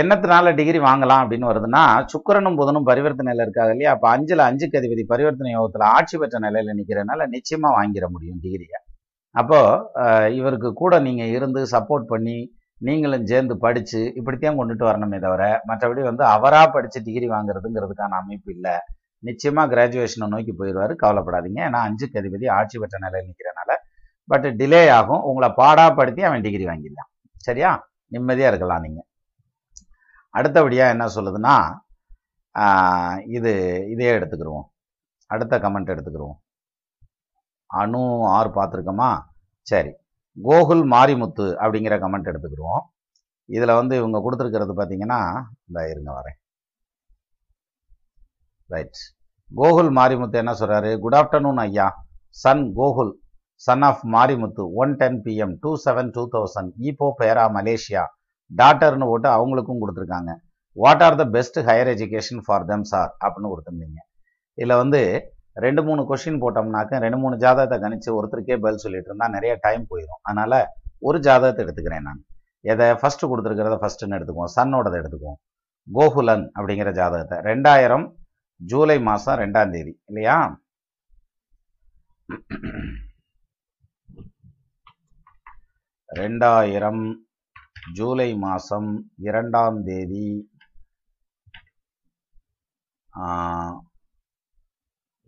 என்னத்தினால 0.00 0.50
டிகிரி 0.58 0.78
வாங்கலாம் 0.86 1.20
அப்படின்னு 1.22 1.46
வருதுன்னா 1.50 1.82
சுக்கரனும் 2.12 2.58
புதனும் 2.60 2.88
பரிவர்த்தனையில் 2.88 3.44
இருக்காங்க 3.44 3.72
இல்லையா? 3.74 3.92
அப்போ 3.94 4.06
அஞ்சில் 4.14 4.42
அஞ்சுக்கு 4.48 4.78
அதிபதி 4.80 5.04
பரிவர்த்தனை 5.12 5.52
யோகத்தில் 5.54 5.84
ஆட்சி 5.96 6.16
பெற்ற 6.22 6.38
நிலையில் 6.46 6.76
நிற்கிறனால 6.80 7.26
நிச்சயமாக 7.36 7.76
வாங்கிட 7.78 8.06
முடியும் 8.14 8.40
டிகிரியை 8.44 8.78
அப்போது 9.34 10.34
இவருக்கு 10.38 10.70
கூட 10.82 10.94
நீங்கள் 11.06 11.32
இருந்து 11.36 11.60
சப்போர்ட் 11.74 12.06
பண்ணி 12.12 12.36
நீங்களும் 12.86 13.26
சேர்ந்து 13.30 13.54
படித்து 13.64 14.00
இப்படித்தான் 14.18 14.58
கொண்டுட்டு 14.60 14.84
வரணுமே 14.90 15.18
தவிர 15.24 15.42
மற்றபடி 15.68 16.02
வந்து 16.10 16.24
அவராக 16.34 16.66
படித்து 16.74 16.98
டிகிரி 17.06 17.26
வாங்குறதுங்கிறதுக்கான 17.34 18.18
அமைப்பு 18.22 18.50
இல்லை. 18.56 18.74
நிச்சயமாக 19.28 19.68
கிராஜுவேஷனை 19.74 20.28
நோக்கி 20.34 20.52
போயிடுவார். 20.60 20.92
கவலைப்படாதீங்க. 21.02 21.60
ஏன்னா 21.68 21.80
அஞ்சுக்கு 21.88 22.20
அதிபதி 22.22 22.46
ஆட்சி 22.58 22.76
பெற்ற 22.82 22.98
நிலையில் 23.04 23.28
நிற்கிறனால 23.30 23.70
பட் 24.32 24.46
டிலே 24.60 24.82
ஆகும். 24.98 25.22
உங்களை 25.30 25.48
பாடாப்படுத்தி 25.60 26.22
அவன் 26.28 26.44
டிகிரி 26.46 26.66
வாங்கிடலாம். 26.70 27.10
சரியா? 27.48 27.70
நிம்மதியாக 28.14 28.52
இருக்கலாம் 28.52 28.84
நீங்கள் 28.86 29.06
அடுத்தபடியாக 30.38 30.94
என்ன 30.94 31.04
சொல்லுதுன்னா 31.16 31.54
இது 33.36 33.52
இதே 33.94 34.08
எடுத்துக்கிடுவோம் 34.18 34.66
அடுத்த 35.30 35.54
கமெண்ட் 35.64 35.92
எடுத்துக்கிடுவோம் 35.94 36.38
அணு 37.80 38.00
ஆறு 38.36 38.48
பார்த்துருக்கோமா? 38.56 39.10
சரி. 39.70 39.92
கோகுல் 40.36 40.82
மாரிமுத்து 40.94 41.46
அப்படிங்கிற 41.62 41.94
கமெண்ட் 42.04 42.30
எடுத்துக்கிடுவோம். 42.30 42.84
இதில் 43.56 43.78
வந்து 43.78 43.94
இவங்க 44.00 44.18
கொடுத்துருக்கிறது 44.24 44.74
பார்த்தீங்கன்னா 44.80 45.20
இந்த 45.68 45.80
இருங்க 45.92 46.10
வரேன். 46.18 46.36
ரைட் 48.74 49.00
கோகுல் 49.50 49.90
மாரிமுத்து 49.98 50.36
என்ன 50.42 50.52
சொல்கிறாரு 50.60 50.90
குட் 51.04 51.18
ஆஃப்டர்நூன் 51.20 51.60
ஐயா. 51.64 51.86
Son 52.42 52.64
Gokul 52.78 53.12
son 53.66 53.84
of 53.88 54.04
Marimuthu 54.14 54.62
one 54.82 54.92
ten 55.00 55.18
PM 55.24 55.54
two 55.62 55.70
seven 55.86 56.12
two 56.16 56.22
thousand 56.34 56.70
Ipoh 56.88 57.08
Perak 57.20 57.44
Malaysia. 57.56 58.04
டாட்டர்னு 58.50 59.08
போட்டு 59.10 59.28
அவங்களுக்கும் 59.36 59.82
கொடுத்துருக்காங்க. 59.82 60.30
What 60.76 61.02
are 61.06 61.18
the 61.20 61.24
best 61.36 61.58
higher 61.68 61.90
education 61.94 62.42
for 62.46 62.64
them 62.70 62.86
sir 62.92 63.10
அப்படின்னு 63.24 63.50
கொடுத்துருந்தீங்க. 63.52 64.00
இதில் 64.58 64.80
வந்து 64.82 65.00
ரெண்டு 65.52 65.82
மூணு 65.84 66.02
கொஷின் 66.02 66.40
போட்டோம்னாக்க 66.42 66.98
ரெண்டு 66.98 67.18
மூணு 67.18 67.36
ஜாதகத்தை 67.36 67.78
கணிச்சு 67.78 68.16
ஒருத்தருக்கே 68.18 68.56
பதில் 68.60 68.82
சொல்லிட்டு 68.84 69.08
இருந்தால் 69.08 69.30
நிறைய 69.30 69.58
டைம் 69.60 69.86
போயிடும் 69.90 70.22
அதனால் 70.22 70.68
ஒரு 70.98 71.20
ஜாதகத்தை 71.20 71.64
எடுத்துக்கிறேன் 71.64 72.00
நான். 72.00 72.24
எதை 72.60 72.86
ஃபஸ்ட்டு 72.86 73.28
கொடுத்துருக்கிறத 73.30 73.76
ஃபஸ்ட்டுன்னு 73.82 74.16
எடுத்துக்குவோம். 74.18 74.52
சன்னோடதை 74.56 74.96
எடுத்துக்குவோம். 75.00 75.40
கோகுலன் 75.92 76.50
அப்படிங்கிற 76.58 76.92
ஜாதகத்தை. 76.92 77.38
ரெண்டாயிரம் 77.38 78.06
ஜூலை 78.56 79.00
மாதம் 79.00 79.38
ரெண்டாம் 79.38 79.70
தேதி. 79.70 80.02
இல்லையா? 80.06 80.60
ரெண்டாயிரம் 86.08 87.02
ஜூலை 87.92 88.34
மாதம் 88.34 89.10
இரண்டாம் 89.16 89.84
தேதி 89.84 90.26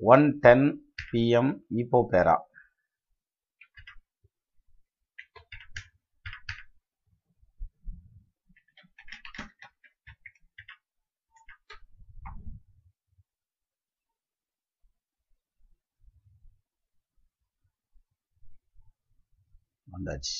ஒன் 0.02 0.38
டென் 0.40 0.66
பிஎம் 1.12 1.52
ஈப்போ 1.74 2.00
பேரா. 2.10 2.36
வந்தாச்சு. 19.86 20.36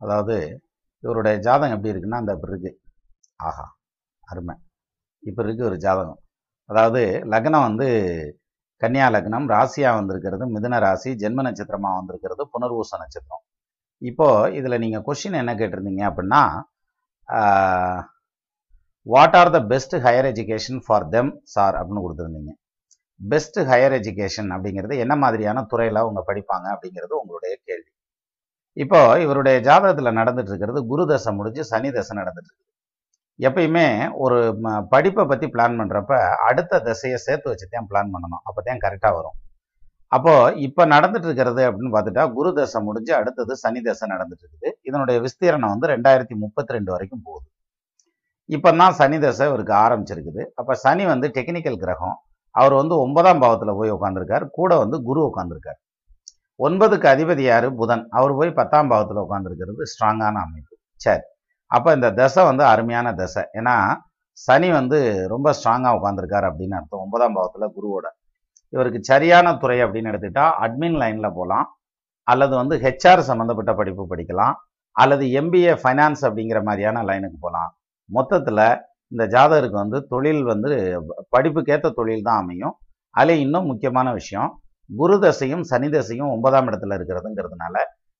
அதாவது 0.00 0.62
இவருடைய 1.02 1.38
ஜாதகம் 1.38 1.76
எப்படி 1.76 1.92
இருக்குன்னா 1.94 2.22
அந்த 2.22 2.38
இருக்கு. 2.42 2.80
ஆஹா. 3.36 3.77
அருமை. 4.32 4.54
இப்போ 5.22 5.40
இருக்கு 5.46 5.62
ஒரு 5.70 5.76
ஜாதகம். 5.84 6.20
அதாவது 6.70 7.02
லக்னம் 7.32 7.66
வந்து 7.68 7.88
கன்னியா 8.82 9.06
லக்னம் 9.14 9.46
ராசியா 9.54 9.90
வந்திருக்கிறது 9.98 10.44
மிதுன 10.56 10.78
ராசி 10.86 11.10
ஜென்ம 11.22 11.44
நட்சத்திரமா 11.48 11.90
வந்திருக்கிறது 11.98 12.42
புனர்வூச 12.54 12.90
நட்சத்திரம். 13.02 13.42
இப்போ 14.02 14.28
இதில் 14.58 14.80
நீங்கள் 14.84 15.04
கொஷின் 15.08 15.40
என்ன 15.42 15.52
கேட்டிருந்தீங்க 15.60 16.02
அப்படின்னா 16.10 16.42
what 19.06 19.36
are 19.40 19.50
the 19.56 19.58
best 19.72 19.94
higher 20.04 20.28
education 20.32 20.80
for 20.86 21.06
them 21.14 21.30
sir 21.54 21.76
அப்படின்னு 21.80 22.04
கொடுத்துருந்தீங்க. 22.04 22.52
பெஸ்ட் 23.20 23.58
ஹையர் 23.70 23.94
எஜுகேஷன் 23.98 24.50
அப்படிங்கிறது 24.54 24.94
என்ன 25.04 25.14
மாதிரியான 25.22 25.64
துறையில் 25.70 26.02
அவங்க 26.02 26.20
படிப்பாங்க 26.30 26.66
அப்படிங்கிறது 26.74 27.14
உங்களுடைய 27.20 27.54
கேள்வி. 27.68 27.90
இப்போ 28.76 29.00
இவருடைய 29.24 29.56
ஜாதகத்தில் 29.68 30.18
நடந்துட்டு 30.20 30.52
இருக்கிறது 30.52 30.80
குரு 30.90 31.04
தசை 31.12 31.30
முடிஞ்சு 31.38 31.62
சனி 31.72 31.88
தசை 31.96 32.12
நடந்துட்டு 32.20 32.50
இருக்குது. 32.50 32.66
எப்பயுமே 33.46 33.86
ஒரு 34.24 34.38
படிப்பை 34.92 35.24
பற்றி 35.30 35.46
பிளான் 35.54 35.78
பண்ணுறப்ப 35.80 36.12
அடுத்த 36.48 36.80
தசையை 36.86 37.18
சேர்த்து 37.26 37.50
வச்சு 37.50 37.66
தான் 37.74 37.88
பிளான் 37.90 38.12
பண்ணணும். 38.14 38.42
அப்போ 38.48 38.60
தான் 38.68 38.82
கரெக்டாக 38.84 39.12
வரும். 39.18 39.36
அப்போது 40.16 40.54
இப்போ 40.66 40.82
நடந்துட்டு 40.94 41.28
இருக்கிறது 41.28 41.62
அப்படின்னு 41.68 41.92
பார்த்துட்டா 41.94 42.22
குரு 42.36 42.50
தசை 42.58 42.80
முடிஞ்சு 42.88 43.12
அடுத்தது 43.20 43.54
சனி 43.62 43.80
தசை 43.88 44.06
நடந்துட்டு 44.14 44.44
இருக்குது. 44.44 44.68
இதனுடைய 44.88 45.16
விஸ்தீரணம் 45.26 45.72
வந்து 45.74 45.88
ரெண்டாயிரத்தி 45.94 46.36
முப்பத்தி 46.44 46.76
ரெண்டு 46.76 46.90
வரைக்கும் 46.94 47.24
போகுது. 47.26 47.46
இப்போ 48.56 48.70
தான் 48.80 48.96
சனி 49.00 49.16
தசை 49.26 49.46
இவருக்கு 49.50 49.74
ஆரம்பிச்சிருக்குது. 49.84 50.42
அப்போ 50.60 50.74
சனி 50.84 51.04
வந்து 51.12 51.28
டெக்னிக்கல் 51.36 51.80
கிரகம். 51.84 52.16
அவர் 52.54 52.74
வந்து 52.80 52.94
ஒன்பதாம் 53.04 53.42
பாவத்தில் 53.44 53.78
போய் 53.80 53.94
உட்காந்துருக்கார் 53.96 54.44
கூட 54.58 54.70
வந்து 54.84 54.96
குரு 55.08 55.20
உட்காந்துருக்கார் 55.30 55.80
ஒன்பதுக்கு 56.66 57.06
அதிபதி 57.14 57.42
யார்? 57.48 57.66
புதன். 57.80 58.04
அவர் 58.18 58.32
போய் 58.38 58.58
பத்தாம் 58.60 58.88
பாவத்தில் 58.92 59.24
உட்காந்துருக்கிறது 59.26 59.82
ஸ்ட்ராங்கான 59.92 60.40
அமைப்பு. 60.46 60.74
சரி. 61.04 61.24
அப்போ 61.70 61.90
இந்த 61.96 62.08
தசை 62.20 62.42
வந்து 62.50 62.64
அருமையான 62.72 63.08
தசை. 63.20 63.42
ஏன்னா 63.58 63.76
சனி 64.38 64.68
வந்து 64.78 64.98
ரொம்ப 65.32 65.48
ஸ்ட்ராங்காக 65.58 65.96
உட்காந்துருக்காரு 65.98 66.46
அப்படின்னு 66.50 66.76
அர்த்தம். 66.78 67.02
ஒன்பதாம் 67.04 67.36
பாவத்தில் 67.36 67.74
குருவோட. 67.76 68.06
இவருக்கு 68.72 69.00
சரியான 69.10 69.56
துறை 69.62 69.78
அப்படின்னு 69.84 70.10
எடுத்துக்கிட்டா 70.12 70.46
அட்மின் 70.64 70.98
லைனில் 71.02 71.36
போகலாம் 71.38 71.66
அல்லது 72.26 72.54
வந்து 72.60 72.74
ஹெச்ஆர் 72.84 73.28
சம்மந்தப்பட்ட 73.30 73.72
படிப்பு 73.80 74.04
படிக்கலாம். 74.12 74.54
அல்லது 74.96 75.24
எம்பிஏ 75.40 75.74
ஃபைனான்ஸ் 75.82 76.22
அப்படிங்கிற 76.28 76.60
மாதிரியான 76.68 77.02
லைனுக்கு 77.08 77.38
போகலாம் 77.46 77.70
மொத்தத்தில் 78.10 78.62
இந்த 79.12 79.24
ஜாதகருக்கு 79.34 79.78
வந்து 79.82 79.98
தொழில் 80.12 80.42
வந்து 80.52 80.70
படிப்புக்கேற்ற 81.34 81.88
தொழில் 81.98 82.26
தான் 82.28 82.40
அமையும். 82.42 82.74
அதில் 83.14 83.42
இன்னும் 83.44 83.68
முக்கியமான 83.70 84.08
விஷயம் 84.18 84.50
குரு 84.90 85.16
தசையும் 85.24 85.64
சனி 85.70 85.88
தசையும் 85.94 86.32
ஒன்பதாம் 86.34 86.68
இடத்துல 86.70 86.96
இருக்கிறதுங்கிறதுனால 86.98 87.76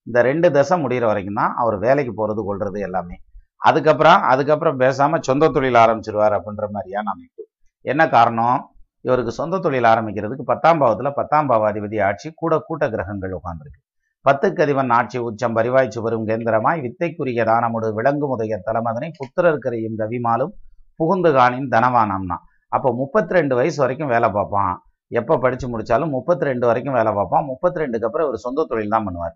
இந்த 0.07 0.19
ரெண்டு 0.29 0.49
தசை 0.57 0.77
முடிகிற 0.85 1.07
வரைக்கும் 1.11 1.41
தான் 1.41 1.53
அவர் 1.63 1.77
வேலைக்கு 1.87 2.13
போகிறது 2.21 2.43
கொள்வது 2.49 2.79
எல்லாமே. 2.89 3.17
அதுக்கப்புறம் 3.61 4.21
அதுக்கப்புறம் 4.33 4.81
பேசாமல் 4.83 5.25
சொந்த 5.29 5.51
தொழில் 5.55 5.79
ஆரம்பிச்சிருவார் 5.85 6.37
அப்படின்ற 6.39 6.67
மாதிரியான 6.77 7.11
அமைப்பு 7.15 7.43
என்ன 7.85 8.03
காரணம்? 8.17 8.59
இவருக்கு 9.07 9.33
சொந்த 9.41 9.61
தொழில் 9.65 9.89
ஆரம்பிக்கிறதுக்கு 9.91 10.45
பத்தாம் 10.53 10.81
பாவத்தில் 10.83 11.17
பத்தாம் 11.19 11.49
பாவாதிபதி 11.51 11.99
ஆட்சி 12.09 12.29
கூட 12.43 12.55
கூட்ட 12.69 12.85
கிரகங்கள் 12.95 13.37
உட்கார்ந்துருக்கு. 13.39 13.81
பத்துக்கு 14.27 14.63
அதிபன் 14.65 14.93
ஆட்சி 14.99 15.19
உச்சம் 15.29 15.57
பரிவாய்ச்சி 15.59 15.97
சுவரும் 15.99 16.27
கேந்திரமாய் 16.29 16.83
வித்தைக்குரிய 16.87 17.45
தானமுடு 17.51 17.89
விலங்கு 17.99 18.27
முதைய 18.31 18.57
தலைமதனை 18.67 19.09
புத்திரர்கரையும் 19.19 19.97
ரவிமாலும் 20.03 20.53
புகுந்து 21.01 21.31
காணின் 21.39 21.69
தனவானம்னா. 21.75 22.37
அப்போ 22.73 22.89
முப்பத்தி 23.01 23.35
ரெண்டு 23.39 23.55
வயசு 23.59 23.79
வரைக்கும் 23.83 24.13
வேலை 24.15 24.29
பார்ப்பான். 24.37 24.75
எப்போ 25.11 25.35
படித்து 25.45 25.67
முடித்தாலும் 25.73 26.11
முப்பத்தி 26.17 26.45
ரெண்டு 26.51 26.67
வரைக்கும் 26.71 26.97
வேலை 26.99 27.13
பார்ப்பான். 27.19 27.47
முப்பத்தி 27.51 27.81
ரெண்டுக்கு 27.83 28.09
அப்புறம் 28.09 28.29
ஒரு 28.31 28.39
சொந்த 28.47 28.67
தொழில் 28.71 28.95
தான் 28.95 29.07
பண்ணுவார். 29.07 29.35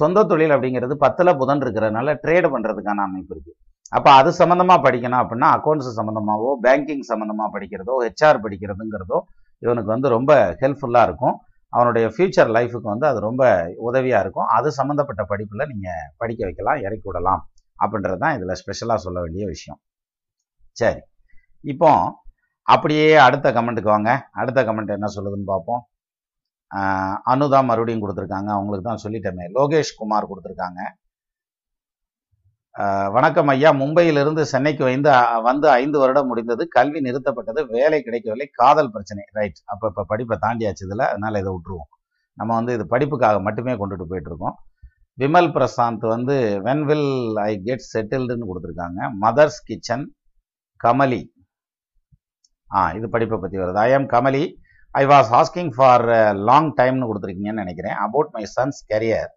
சொந்த 0.00 0.24
தொழில் 0.30 0.54
அப்படிங்கிறது 0.56 0.94
பத்தில் 1.04 1.38
புதன் 1.40 1.62
இருக்கிறதுனால 1.64 2.14
ட்ரேடு 2.24 2.48
பண்ணுறதுக்கான 2.54 3.04
அமைப்பு 3.08 3.32
இருக்குது 3.34 3.56
அப்போ 3.96 4.10
அது 4.20 4.30
சம்மந்தமாக 4.40 4.80
படிக்கணும் 4.86 5.20
அப்படின்னா 5.22 5.48
அக்கௌண்ட்ஸ் 5.56 5.90
சம்மந்தமாகவோ 5.98 6.52
பேங்கிங் 6.64 7.04
சம்மந்தமாக 7.10 7.48
படிக்கிறதோ 7.56 7.96
ஹெச்ஆர் 8.04 8.40
படிக்கிறதுங்கிறதோ 8.44 9.18
இவனுக்கு 9.62 9.90
வந்து 9.94 10.08
ரொம்ப 10.16 10.32
ஹெல்ப்ஃபுல்லாக 10.62 11.08
இருக்கும். 11.08 11.36
அவனுடைய 11.72 12.06
ஃப்யூச்சர் 12.14 12.50
லைஃபுக்கு 12.56 12.88
வந்து 12.92 13.06
அது 13.10 13.18
ரொம்ப 13.28 13.44
உதவியாக 13.88 14.22
இருக்கும். 14.24 14.48
அது 14.56 14.68
சம்மந்தப்பட்ட 14.78 15.22
படிப்பில் 15.30 15.68
நீங்கள் 15.72 16.10
படிக்க 16.20 16.40
வைக்கலாம் 16.48 16.82
இறக்கி 16.86 17.06
விடலாம் 17.08 17.40
அப்படின்றது 17.84 18.18
தான் 18.24 18.34
இதில் 18.38 18.58
ஸ்பெஷலாக 18.60 18.98
சொல்ல 19.06 19.18
வேண்டிய 19.24 19.44
விஷயம். 19.54 19.78
சரி. 20.76 21.00
இப்போ 21.72 21.90
அப்படியே 22.74 23.08
அடுத்த 23.26 23.48
கமெண்ட்டுக்கு 23.56 23.94
வாங்க. 23.94 24.10
அடுத்த 24.40 24.60
கமெண்ட் 24.68 24.96
என்ன 24.98 25.08
சொல்லுதுன்னு 25.16 25.48
பார்ப்போம். 25.52 25.82
அனுதா 27.32 27.58
மறுபடியும் 27.70 28.02
கொடுத்துருக்காங்க. 28.04 28.50
அவங்களுக்கு 28.56 28.86
தான் 28.90 29.02
சொல்லிட்டேமே. 29.04 29.44
லோகேஷ் 29.56 29.98
குமார் 30.00 30.30
கொடுத்துருக்காங்க. 30.30 30.80
வணக்கம் 33.16 33.50
ஐயா. 33.52 33.70
மும்பையிலிருந்து 33.80 34.42
சென்னைக்கு 34.52 34.82
வந்து 34.86 35.10
வந்து 35.48 35.66
ஐந்து 35.80 35.96
வருடம் 36.02 36.28
முடிந்தது. 36.30 36.62
கல்வி 36.76 37.00
நிறுத்தப்பட்டது. 37.06 37.60
வேலை 37.76 37.98
கிடைக்கவில்லை. 38.06 38.46
காதல் 38.60 38.90
பிரச்சனை. 38.94 39.24
ரைட் 39.38 39.60
அப்போ 39.72 39.86
இப்போ 39.90 40.04
படிப்பை 40.12 40.36
தாண்டியாச்சு 40.46 40.84
இதில். 40.86 41.04
அதனால் 41.10 41.40
இதை 41.42 41.50
விட்டுருவோம். 41.56 41.90
நம்ம 42.38 42.50
வந்து 42.58 42.72
இது 42.76 42.86
படிப்புக்காக 42.94 43.40
மட்டுமே 43.48 43.74
கொண்டுட்டு 43.82 44.06
போயிட்டுருக்கோம். 44.12 44.56
விமல் 45.18 45.50
பிரசாந்த் 45.56 46.04
வந்து 46.14 46.36
வென் 46.66 46.84
வில் 46.88 47.10
ஐ 47.48 47.52
கெட் 47.66 47.84
செட்டில்டுன்னு 47.92 48.48
கொடுத்துருக்காங்க. 48.50 49.00
Mother's 49.24 49.60
kitchen 49.68 50.04
Kamali. 50.84 51.22
ஆ 52.78 52.80
இது 52.98 53.06
படிப்பை 53.14 53.38
பற்றி 53.44 53.58
வருது. 53.62 53.80
I 53.86 53.90
am 53.98 54.08
Kamali. 54.16 54.42
I 55.00 55.02
was 55.12 55.30
asking 55.38 55.70
for 55.76 56.04
long 56.48 56.68
டைம்னு 56.80 57.08
கொடுத்துருக்கீங்கன்னு 57.10 57.62
நினைக்கிறேன். 57.64 57.96
About 58.06 58.30
my 58.36 58.44
son's 58.56 58.78
career 58.92 59.30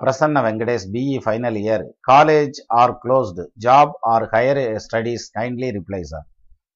Prasanna 0.00 0.40
Venkatesh 0.46 0.86
BE 0.94 1.18
final 1.24 1.58
year 1.60 1.84
college 2.10 2.58
are 2.80 2.94
closed 3.02 3.44
job 3.66 3.92
or 4.12 4.26
higher 4.32 4.60
studies 4.86 5.26
kindly 5.36 5.68
reply 5.78 6.02
sir 6.12 6.26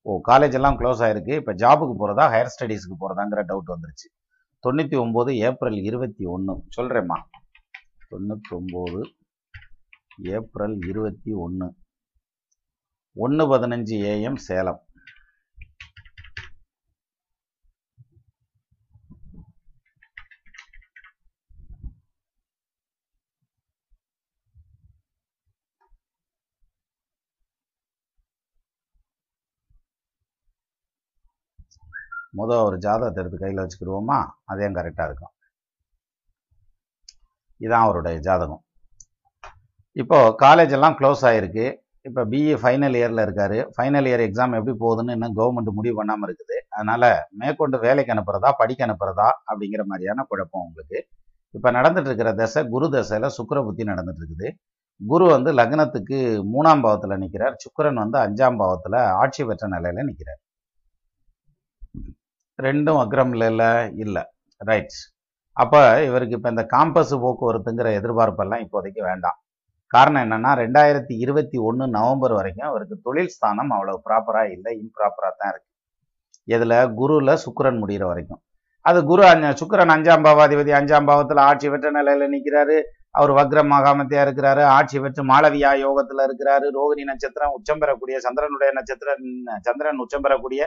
O 0.06 0.18
college 0.28 0.54
எல்லாம் 0.58 0.78
close 0.80 1.00
ஆயிருக்கு. 1.06 1.34
இப்போ 1.40 1.52
ஜாபுக்கு 1.62 1.94
போகிறதா 2.02 2.26
ஹையர் 2.34 2.52
ஸ்டடீஸ்க்கு 2.54 2.96
போகிறதாங்கிற 3.02 3.42
டவுட் 3.50 3.72
வந்துருச்சு. 3.74 4.08
தொண்ணூற்றி 4.64 4.96
ஒம்பது 5.04 5.30
ஏப்ரல் 5.48 5.78
இருபத்தி 5.88 6.24
ஒன்று 6.34 6.54
சொல்கிறேம்மா 6.76 7.18
தொண்ணூற்றொம்பது 8.12 9.02
ஏப்ரல் 10.36 10.76
இருபத்தி 10.90 11.32
ஒன்று 11.46 11.68
ஒன்று 13.16 13.44
பதினஞ்சு 13.52 13.96
ஏஎம் 14.12 14.40
சேலம். 14.48 14.80
முதல் 32.40 32.64
ஒரு 32.68 32.76
ஜாதகத்தை 32.86 33.20
எடுத்து 33.22 33.38
கையில் 33.42 33.62
வச்சுக்கிடுவோமா? 33.62 34.18
அதே 34.52 34.68
கரெக்டாக 34.78 35.08
இருக்கும். 35.10 35.32
இதான் 37.60 37.84
அவருடைய 37.86 38.16
ஜாதகம். 38.28 38.62
இப்போது 39.96 40.34
காலேஜ் 40.44 40.72
எல்லாம் 40.78 40.96
க்ளோஸ் 40.98 41.22
ஆகிருக்கு 41.28 41.66
இப்போ 42.08 42.22
பிஇ 42.32 42.54
ஃபைனல் 42.62 42.96
இயரில் 42.98 43.22
இருக்கார். 43.26 43.54
ஃபைனல் 43.74 44.08
இயர் 44.08 44.22
எக்ஸாம் 44.26 44.56
எப்படி 44.58 44.74
போகுதுன்னு 44.82 45.14
இன்னும் 45.16 45.36
கவர்மெண்ட் 45.38 45.70
முடிவு 45.78 45.94
பண்ணாமல் 46.00 46.26
இருக்குது. 46.28 46.56
அதனால 46.76 47.02
மேற்கொண்டு 47.40 47.76
வேலைக்கு 47.84 48.12
அனுப்புகிறதா 48.14 48.50
படிக்க 48.60 48.86
அனுப்புகிறதா 48.86 49.28
அப்படிங்கிற 49.50 49.84
மாதிரியான 49.92 50.26
குழப்பம் 50.30 50.64
உங்களுக்கு. 50.66 50.98
இப்போ 51.54 51.68
நடந்துட்டுருக்கிற 51.78 52.30
தசை 52.40 52.62
குரு 52.74 52.86
தசையில் 52.94 53.34
சுக்கர 53.38 53.58
புத்தி 53.68 53.82
நடந்துட்டுருக்குது 53.92 54.48
குரு 55.00 55.24
வந்து 55.34 55.50
லக்னத்துக்கு 55.60 56.18
மூணாம் 56.54 56.82
பாவத்தில் 56.84 57.20
நிற்கிறார் 57.22 57.56
சுக்கரன் 57.64 58.02
வந்து 58.02 58.18
அஞ்சாம் 58.24 58.58
பாவத்தில் 58.62 58.98
ஆட்சி 59.22 59.42
பெற்ற 59.48 59.66
நிலையில் 59.74 60.08
நிற்கிறார் 60.10 60.40
ரெண்டும் 62.58 63.00
அக்ரம்ல 63.02 63.46
இல்லை 63.52 63.70
இல்லை. 64.04 64.22
ரைட் 64.68 64.96
அப்போ 65.62 65.80
இவருக்கு 66.08 66.36
இப்போ 66.38 66.50
இந்த 66.54 66.64
காம்பஸ் 66.74 67.12
போக்குவரத்துங்கிற 67.24 67.90
எதிர்பார்ப்பெல்லாம் 67.98 68.62
இப்போதைக்கு 68.64 69.02
வேண்டாம். 69.10 69.38
காரணம் 69.94 70.22
என்னன்னா 70.26 70.50
ரெண்டாயிரத்தி 70.62 71.14
இருபத்தி 71.24 71.58
ஒன்று 71.68 71.84
நவம்பர் 71.96 72.34
வரைக்கும் 72.38 72.68
அவருக்கு 72.70 72.96
தொழில் 73.06 73.32
ஸ்தானம் 73.34 73.72
அவ்வளவு 73.76 73.98
ப்ராப்பராக 74.06 74.54
இல்லை 74.56 74.72
இம்ப்ராப்பராக 74.84 75.32
தான் 75.40 75.50
இருக்கு. 75.52 75.70
இதில் 76.54 76.76
குருவில் 77.00 77.40
சுக்கரன் 77.44 77.80
முடிகிற 77.82 78.04
வரைக்கும். 78.10 78.40
அது 78.88 78.98
குரு 79.10 79.22
அஞ்ச 79.30 79.46
சுக்கரன் 79.60 79.92
அஞ்சாம் 79.94 80.24
பாவாதிபதி 80.26 80.72
அஞ்சாம் 80.80 81.08
பாவத்தில் 81.10 81.46
ஆட்சி 81.48 81.68
வெற்ற 81.72 81.88
நிலையில் 81.98 82.32
நிற்கிறாரு 82.34 82.76
அவர் 83.18 83.32
வக்ரம் 83.38 83.70
மகாமத்தியா 83.72 84.22
இருக்கிறாரு 84.26 84.62
ஆட்சி 84.76 84.96
பெற்று 85.04 85.22
மாளவியா 85.30 85.70
யோகத்துல 85.84 86.24
இருக்கிறாரு 86.28 86.66
ரோகிணி 86.76 87.04
நட்சத்திரம் 87.10 87.54
உச்சம் 87.56 87.80
பெறக்கூடிய 87.82 88.16
சந்திரனுடைய 88.26 88.70
நட்சத்திரம் 88.78 89.24
சந்திரன் 89.66 90.02
உச்சம் 90.04 90.24
பெறக்கூடிய 90.26 90.62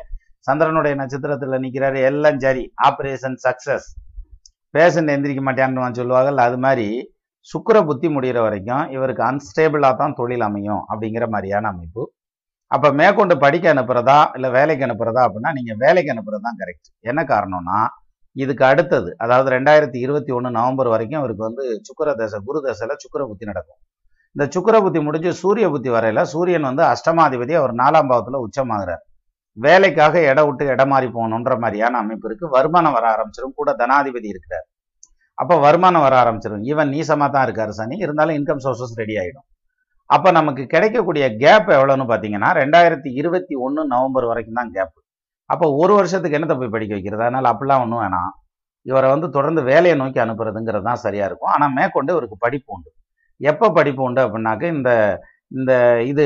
சந்திரனுடைய 0.47 0.93
நட்சத்திரத்துல 1.01 1.57
நிக்கிறாரு. 1.63 1.99
எல்லாம் 2.09 2.37
சரி 2.43 2.63
ஆப்ரேஷன் 2.87 3.37
சக்சஸ் 3.45 3.87
பேஷண்ட் 4.73 5.11
எந்திரிக்க 5.15 5.41
மாட்டேன்னு 5.45 5.99
சொல்லுவாங்கல்ல 5.99 6.45
அது 6.49 6.57
மாதிரி 6.65 6.87
சுக்கர 7.47 7.77
புத்தி 7.89 8.07
முடிகிற 8.15 8.39
வரைக்கும் 8.45 8.85
இவருக்கு 8.95 9.23
அன்ஸ்டேபிளாக 9.29 9.93
தான் 10.01 10.15
தொழில் 10.19 10.45
அமையும் 10.47 10.81
அப்படிங்கிற 10.91 11.25
மாதிரியான 11.33 11.69
அமைப்பு. 11.73 12.03
அப்போ 12.71 12.89
மேற்கொண்டு 12.99 13.35
படிக்க 13.43 13.65
அனுப்புறதா 13.73 14.17
இல்லை 14.37 14.49
வேலைக்கு 14.57 14.85
அனுப்புறதா 14.87 15.21
அப்படின்னா 15.27 15.51
நீங்கள் 15.57 15.79
வேலைக்கு 15.83 16.11
அனுப்புறது 16.13 16.43
தான் 16.47 16.59
கரெக்ட் 16.61 16.89
என்ன 17.09 17.21
காரணம்னா 17.31 17.79
இதுக்கு 18.35 18.63
அடுத்தது 18.71 19.09
அதாவது 19.23 19.49
ரெண்டாயிரத்தி 19.55 19.97
இருபத்தி 20.05 20.31
ஒன்று 20.37 20.49
நவம்பர் 20.57 20.89
வரைக்கும் 20.93 21.21
அவருக்கு 21.21 21.43
வந்து 21.47 21.63
சுக்கர 21.87 22.09
தசை 22.19 22.39
குரு 22.47 22.59
தசையில் 22.65 23.01
சுக்கர 23.03 23.21
புத்தி 23.29 23.45
நடக்கும். 23.51 23.79
இந்த 24.35 24.45
சுக்கர 24.55 24.75
புத்தி 24.85 24.99
முடிஞ்சு 25.07 25.31
சூரிய 25.41 25.67
புத்தி 25.73 25.89
வரையில 25.95 26.23
சூரியன் 26.33 26.67
வந்து 26.69 26.83
அஷ்டமாதிபதி 26.93 27.53
அவர் 27.61 27.73
நாலாம் 27.81 28.09
பாவத்தில் 28.11 28.43
உச்சமாகிறார். 28.45 29.03
வேலைக்காக 29.57 30.21
இடம் 30.31 30.47
விட்டு 30.49 30.65
இடம் 30.73 30.91
மாறி 30.93 31.07
போகணுன்ற 31.15 31.53
மாதிரியான 31.63 31.99
அமைப்பு 32.03 32.27
இருக்குது 32.29 32.53
வருமானம் 32.57 32.95
வர 32.97 33.05
ஆரம்பிச்சிடும் 33.13 33.57
கூட 33.59 33.69
தனாதிபதி 33.81 34.27
இருக்கிறார். 34.33 34.67
அப்போ 35.37 35.55
வருமானம் 35.65 36.03
வர 36.05 36.15
ஆரம்பிச்சிடும் 36.23 36.63
ஈவன் 36.69 36.91
நீசமாக 36.95 37.29
தான் 37.33 37.45
இருக்காரு 37.47 37.73
சனி 37.79 37.97
இருந்தாலும் 38.05 38.37
இன்கம் 38.39 38.63
சோர்சஸ் 38.65 38.97
ரெடி 39.01 39.15
ஆகிடும் 39.21 39.47
அப்போ 40.09 40.29
நமக்கு 40.37 40.63
கிடைக்கக்கூடிய 40.73 41.25
கேப் 41.41 41.67
எவ்வளோன்னு 41.77 42.05
பார்த்தீங்கன்னா 42.11 42.49
ரெண்டாயிரத்தி 42.61 43.09
இருபத்தி 43.19 43.55
ஒன்று 43.65 43.81
நவம்பர் 43.93 44.29
வரைக்கும் 44.31 44.59
தான் 44.59 44.71
கேப் 44.75 44.93
அப்போ 45.53 45.65
ஒரு 45.81 45.93
வருஷத்துக்கு 45.99 46.37
என்னத்தை 46.37 46.57
போய் 46.61 46.75
படிக்க 46.75 46.93
வைக்கிறது? 46.97 47.23
அதனால் 47.27 47.49
அப்படிலாம் 47.51 47.83
ஒன்றும் 47.85 48.01
வேணாம். 48.03 48.31
இவரை 48.89 49.07
வந்து 49.13 49.27
தொடர்ந்து 49.37 49.61
வேலையை 49.71 49.95
நோக்கி 50.01 50.19
அனுப்புறதுங்கிறது 50.25 50.85
தான் 50.89 51.01
சரியாக 51.05 51.29
இருக்கும். 51.29 51.51
ஆனால் 51.55 51.73
மேற்கொண்டு 51.77 52.13
இவருக்கு 52.15 52.37
படிப்பு 52.45 52.69
உண்டு. 52.75 52.89
எப்போ 53.41 53.67
படிப்பு 53.79 54.01
உண்டு 54.07 54.21
அப்படின்னாக்க 54.25 54.63
இந்த 54.77 54.91
இந்த 55.57 55.73
இது 56.11 56.23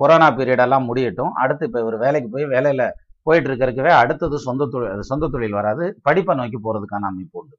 கொரோனா 0.00 0.28
பீரியடெல்லாம் 0.36 0.86
முடியட்டும். 0.90 1.32
அடுத்து 1.42 1.66
இப்போ 1.68 1.80
இவர் 1.84 1.96
வேலைக்கு 2.04 2.28
போய் 2.34 2.46
வேலையில் 2.54 2.84
போயிட்டு 3.26 3.48
இருக்கிறதுக்கவே 3.48 3.92
அடுத்தது 4.02 4.36
சொந்த 4.46 4.68
தொழில் 4.72 5.08
சொந்த 5.10 5.28
தொழில் 5.34 5.56
வராது. 5.58 5.84
படிப்பை 6.06 6.34
நோக்கி 6.40 6.58
போகிறதுக்கான 6.66 7.08
அமைப்பு 7.12 7.36
உண்டு. 7.40 7.54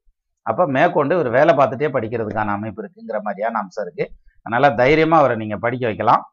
அப்போ 0.50 0.64
மேற்கொண்டு 0.76 1.14
இவர் 1.18 1.30
வேலை 1.38 1.54
பார்த்துட்டே 1.60 1.90
படிக்கிறதுக்கான 1.96 2.54
அமைப்பு 2.58 2.82
இருக்குங்கிற 2.84 3.20
மாதிரியான 3.28 3.60
அம்சம் 3.64 3.84
இருக்குது 3.86 4.12
அதனால் 4.46 4.76
தைரியமாக 4.82 5.22
அவரை 5.22 5.36
நீங்கள் 5.44 5.62
படிக்க 5.66 5.84
வைக்கலாம். 5.90 6.24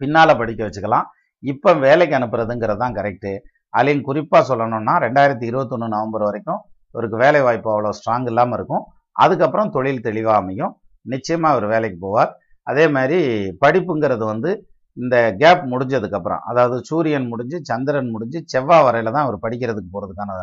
பின்னால் 0.00 0.38
படிக்க 0.42 0.60
வச்சுக்கலாம். 0.66 1.06
இப்போ 1.42 1.70
வேலைக்கு 1.86 2.14
அனுப்புறதுங்கிறது 2.18 2.80
தான் 2.82 2.96
கரெக்டு 2.98 3.32
அதுலேயும் 3.74 4.06
குறிப்பாக 4.08 4.42
சொல்லணும்னா 4.50 4.94
ரெண்டாயிரத்தி 5.04 5.44
இருபத்தொன்று 5.50 5.88
நவம்பர் 5.94 6.26
வரைக்கும் 6.28 6.60
இவருக்கு 6.94 7.16
வேலை 7.24 7.40
வாய்ப்பு 7.46 7.70
அவ்வளோ 7.72 7.90
ஸ்ட்ராங் 7.98 8.28
இல்லாமல் 8.30 8.56
இருக்கும். 8.58 8.84
அதுக்கப்புறம் 9.24 9.72
தொழில் 9.74 10.04
தெளிவாக 10.06 10.40
அமையும். 10.42 10.72
நிச்சயமாக 11.06 11.54
அவர் 11.54 11.66
வேலைக்கு 11.74 11.98
போவார். 12.06 12.30
அதே 12.66 12.84
மாதிரி 12.96 13.18
படிப்புங்கிறது 13.62 14.24
வந்து 14.32 14.50
இந்த 14.96 15.16
கேப் 15.40 15.64
முடிஞ்சதுக்கப்புறம் 15.72 16.42
அதாவது 16.50 16.76
சூரியன் 16.90 17.26
முடிஞ்சு 17.32 17.56
சந்திரன் 17.70 18.12
முடிஞ்சு 18.14 18.38
செவ்வாய் 18.52 18.84
வரையில் 18.86 19.14
தான் 19.14 19.26
அவர் 19.26 19.42
படிக்கிறதுக்கு 19.44 19.90
போகிறதுக்கான 19.94 20.38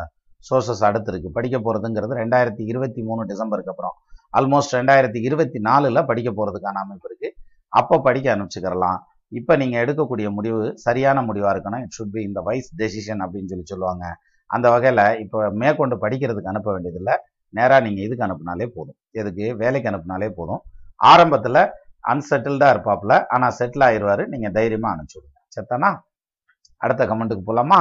சோர்சஸ் 0.48 0.84
அடுத்திருக்கு 0.88 1.28
படிக்க 1.36 1.56
போகிறதுங்கிறது 1.66 2.14
ரெண்டாயிரத்தி 2.22 2.62
இருபத்தி 2.72 3.00
மூணு 3.08 3.22
டிசம்பருக்கு 3.30 3.72
அப்புறம். 3.74 3.94
ஆல்மோஸ்ட் 4.38 4.76
ரெண்டாயிரத்தி 4.78 5.20
இருபத்தி 5.28 5.58
நாலில் 5.68 6.06
படிக்க 6.10 6.30
போகிறதுக்கான 6.38 6.80
அமைப்பு 6.84 7.08
இருக்குது 7.10 7.34
அப்போ 7.72 7.96
படிக்க 8.06 8.26
அனுப்பிச்சுக்கிறலாம். 8.34 8.98
இப்போ 9.38 9.52
நீங்கள் 9.62 9.82
எடுக்கக்கூடிய 9.84 10.28
முடிவு 10.38 10.62
சரியான 10.86 11.18
முடிவாக 11.28 11.52
இருக்கணும். 11.54 11.82
இட் 11.84 11.94
ஷுட் 11.96 12.14
பி 12.16 12.22
இந்த 12.28 12.40
வைஸ் 12.48 12.70
டெசிஷன் 12.80 13.22
அப்படின்னு 13.24 13.50
சொல்லி 13.52 13.66
சொல்லுவாங்க. 13.72 14.04
அந்த 14.50 14.66
வகையில் 14.74 15.04
இப்போ 15.24 15.38
மேற்கொண்டு 15.62 15.96
படிக்கிறதுக்கு 16.04 16.52
அனுப்ப 16.52 16.68
வேண்டியதில்லை. 16.74 17.14
நேராக 17.58 17.80
நீங்கள் 17.86 18.04
இதுக்கு 18.06 18.26
அனுப்புனாலே 18.26 18.66
போதும். 18.76 18.98
எதுக்கு? 19.20 19.46
வேலைக்கு 19.62 19.90
அனுப்புனாலே 19.92 20.28
போதும். 20.38 20.62
ஆரம்பத்தில் 21.12 21.60
அன்செட்டில்டாக 22.12 22.74
இருப்பாப்புல. 22.74 23.12
ஆனால் 23.34 23.56
செட்டில் 23.58 23.86
ஆயிடுவார் 23.88 24.22
நீங்கள் 24.32 24.54
தைரியமாக 24.58 24.94
அனுப்பிச்சி 24.94 25.18
விடுங்க. 25.18 25.38
செத்தானா? 25.56 25.90
அடுத்த 26.84 27.02
கமெண்ட்டுக்கு 27.10 27.48
போகலாமா 27.50 27.80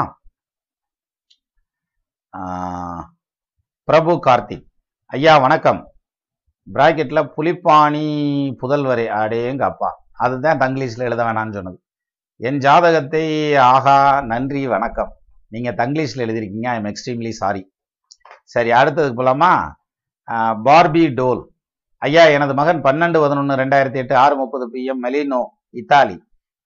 பிரபு 3.87 4.13
கார்த்திக் 4.27 4.67
ஐயா 5.11 5.33
வணக்கம். 5.45 5.81
பிராக்கெட்டில் 6.67 7.29
புலிப்பாணி 7.35 8.07
புதல்வரை. 8.61 9.05
அடேங்க 9.21 9.63
அப்பா 9.71 9.89
அதுதான் 10.20 10.61
தங்கிலீஷில் 10.64 11.07
எழுத 11.07 11.22
வேணாம்னு 11.28 11.57
சொன்னது. 11.57 11.78
என் 12.47 12.59
ஜாதகத்தை 12.66 13.26
ஆகா 13.74 13.97
நன்றி 14.32 14.61
வணக்கம். 14.74 15.11
நீங்கள் 15.53 15.78
தங்கிலீஷில் 15.82 16.24
எழுதியிருக்கீங்க 16.26 16.68
ஐ 16.74 16.78
எம் 16.80 16.89
எக்ஸ்ட்ரீம்லி 16.91 17.32
சாரி 17.39 17.61
சரி 18.53 18.72
அடுத்ததுக்கு 18.80 19.20
போலாமா? 19.20 19.51
Barbie 20.68 21.03
doll. 21.20 21.41
ஐயா 22.07 22.24
எனது 22.36 22.53
மகன் 22.59 22.80
பன்னெண்டு 22.86 23.18
பதினொன்று 23.24 23.59
ரெண்டாயிரத்தி 23.61 23.99
எட்டு 24.01 24.16
ஆறு 24.24 24.36
முப்பது 24.41 24.66
பிஎம் 24.74 25.01
மெலினோ 25.05 25.41
இத்தாலி. 25.82 26.16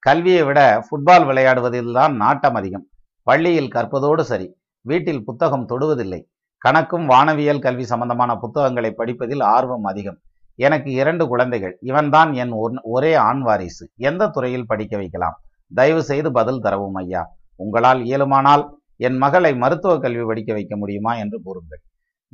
கல்வியை 0.06 0.42
விட 0.48 0.60
ஃபுட்பால் 0.86 1.26
விளையாடுவதில் 1.28 1.92
தான் 1.98 2.14
நாட்டம் 2.22 2.56
அதிகம். 2.60 2.86
பள்ளியில் 3.28 3.72
கற்பதோடு 3.76 4.22
சரி. 4.32 4.48
வீட்டில் 4.90 5.22
புத்தகம் 5.28 5.68
தொடுவதில்லை. 5.70 6.20
கணக்கும் 6.62 7.06
வானவியல் 7.12 7.64
கல்வி 7.66 7.84
சம்பந்தமான 7.92 8.30
புத்தகங்களை 8.42 8.90
படிப்பதில் 9.00 9.42
ஆர்வம் 9.54 9.86
அதிகம். 9.92 10.18
எனக்கு 10.58 10.90
இரண்டு 10.92 11.24
குழந்தைகள். 11.28 11.74
இவன்தான் 11.80 12.30
என் 12.32 12.52
ஒரே 12.82 13.14
ஆண் 13.14 13.42
வாரிசு. 13.42 13.84
எந்த 14.08 14.28
துறையில் 14.28 14.66
படிக்க 14.66 14.96
வைக்கலாம்? 14.96 15.36
தயவு 15.74 16.02
செய்து 16.02 16.28
பதில் 16.32 16.60
தரவும் 16.60 16.98
ஐயா. 17.02 17.22
உங்களால் 17.56 18.00
இயலுமானால் 18.02 18.64
என் 18.96 19.16
மகளை 19.16 19.50
மருத்துவ 19.56 19.98
கல்வி 19.98 20.24
படிக்க 20.24 20.52
வைக்க 20.52 20.76
முடியுமா 20.76 21.12
என்று 21.14 21.38
கூறுங்கள். 21.44 21.82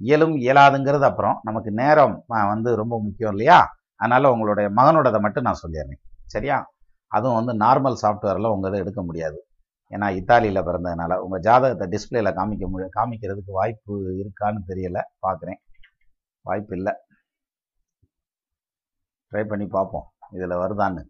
இயலும் 0.02 0.36
இயலாதுங்கிறது 0.36 1.06
அப்புறம் 1.10 1.38
நமக்கு 1.42 1.70
நேரம் 1.70 2.24
வந்து 2.26 2.70
ரொம்ப 2.76 2.94
முக்கியம் 3.00 3.32
இல்லையா? 3.32 3.58
அதனால 3.94 4.30
உங்களுடைய 4.32 4.70
மகனோடதை 4.76 5.20
மட்டும் 5.20 5.46
நான் 5.48 5.62
சொல்லிடுறேன். 5.64 6.00
சரியா? 6.26 6.58
அதுவும் 7.14 7.44
வந்து 7.44 7.66
நார்மல் 7.66 7.96
சாஃப்ட்வேரில் 8.02 8.52
உங்கள் 8.54 8.70
இதை 8.70 8.80
எடுக்க 8.80 9.02
முடியாது. 9.02 9.38
ஏன்னா 9.90 10.08
இத்தாலியில் 10.14 10.66
பிறந்ததுனால. 10.68 11.12
உங்கள் 11.24 11.44
ஜாதகத்தை 11.48 11.86
டிஸ்பிளேல 11.94 12.30
காமிக்க 12.32 12.64
முடியும் 12.68 12.96
காமிக்கிறதுக்கு 12.98 13.52
வாய்ப்பு 13.58 13.94
இருக்கான்னு 14.22 14.62
தெரியல. 14.68 14.98
பார்க்குறேன் 15.26 15.60
வாய்ப்பு 16.46 16.76
இல்லை. 16.76 16.94
ட்ரை 19.34 19.42
பண்ணி 19.44 19.66
பார்ப்போம் 19.68 20.06
இதில் 20.30 20.60
வருதான்னு. 20.60 21.02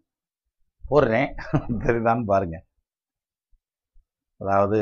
போடுறேன். 0.83 1.29
தெரியுதான்னு 1.83 2.25
பாருங்க. 2.25 2.57
அதாவது 4.41 4.79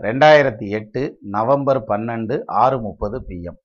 ரெண்டாயிரத்தி 0.00 0.66
எட்டு 0.70 1.02
நவம்பர் 1.30 1.80
பன்னெண்டு 1.88 2.36
ஆறு 2.62 2.78
முப்பது 2.80 3.18
பிஎம் 3.28 3.60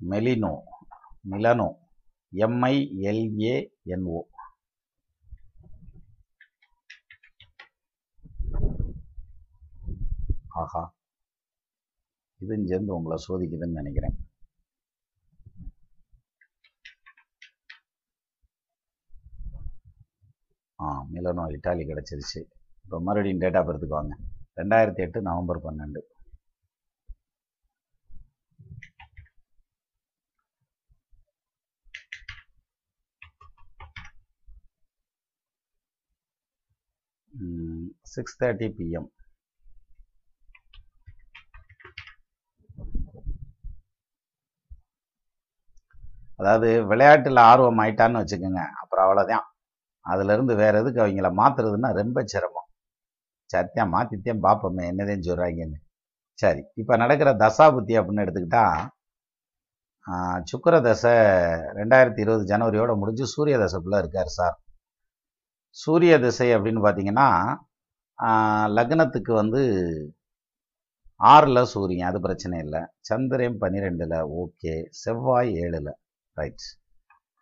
மெலினோ 0.00 0.52
மிலனோ 1.30 1.68
எம்ஐஎல்ஏஎன்ஓ 2.32 4.20
ஆஹா. 10.52 10.82
இதுவும் 12.40 12.66
சேர்ந்து 12.66 12.94
உங்களை 12.94 13.16
சோதிக்குதுன்னு 13.28 13.78
நினைக்கிறேன். 13.80 14.16
ஆ 20.80 21.06
மிலனோ 21.12 21.44
இட்டாலி 21.56 21.84
கிடச்சிருச்சு. 21.90 22.40
இப்போ 22.84 23.00
மறுபடியும் 23.00 23.40
டேட்டா 23.40 23.60
பெறத்துக்கு 23.66 23.96
வாங்க. 23.98 24.16
ரெண்டாயிரத்தி 24.56 25.00
எட்டு 25.06 25.22
நவம்பர் 25.22 25.64
பன்னெண்டு. 25.64 26.00
சிக்ஸ் 38.12 38.42
தேர்ட்டி 38.42 38.68
பிஎம் 38.78 39.08
அதாவது 46.42 46.68
விளையாட்டில் 46.90 47.40
ஆர்வம் 47.50 47.80
ஆயிட்டான்னு 47.84 48.20
வச்சுக்கோங்க. 48.22 48.62
அப்புறம் 48.82 49.04
அவ்வளோதான் 49.06 49.44
அதுலேருந்து 50.04 50.54
வேற 50.62 50.74
எதுக்கு 50.82 51.00
அவங்கள 51.04 51.28
மாத்துறதுன்னா 51.40 51.90
ரொம்ப 52.00 52.18
சிரமம். 52.32 52.68
சத்தியம் 53.50 53.92
மாற்றித்தேன் 53.94 54.44
பார்ப்போமே 54.46 54.84
என்னதேன்னு 54.92 55.28
சொல்கிறாங்கன்னு 55.28 55.78
சரி 56.38 56.62
இப்போ 56.80 56.94
நடக்கிற 57.02 57.30
தசாபுத்தி 57.42 57.94
அப்படின்னு 57.98 58.24
எடுத்துக்கிட்டா 58.24 58.64
சுக்கர 60.50 60.76
தசை 60.86 61.12
ரெண்டாயிரத்தி 61.78 62.20
இருபது 62.24 62.44
ஜனவரியோட 62.52 62.92
முடிஞ்சு 63.00 63.24
சூரிய 63.34 63.56
தசைக்குள்ளே 63.62 63.98
இருக்கார் 64.02 64.30
சார். 64.38 64.56
சூரிய 65.76 66.14
திசை 66.24 66.48
அப்படின்னு 66.56 66.80
பார்த்தீங்கன்னா 66.86 67.28
லக்னத்துக்கு 68.78 69.32
வந்து 69.42 69.62
ஆறில் 71.20 71.70
சூரியன் 71.74 72.10
அது 72.10 72.18
பிரச்சனை 72.26 72.56
இல்லை. 72.64 72.80
சந்திரன் 73.08 73.58
பன்னிரெண்டில் 73.62 74.16
ஓகே. 74.42 74.74
செவ்வாய் 75.02 75.50
ஏழில். 75.64 75.92
ரைட் 76.36 76.64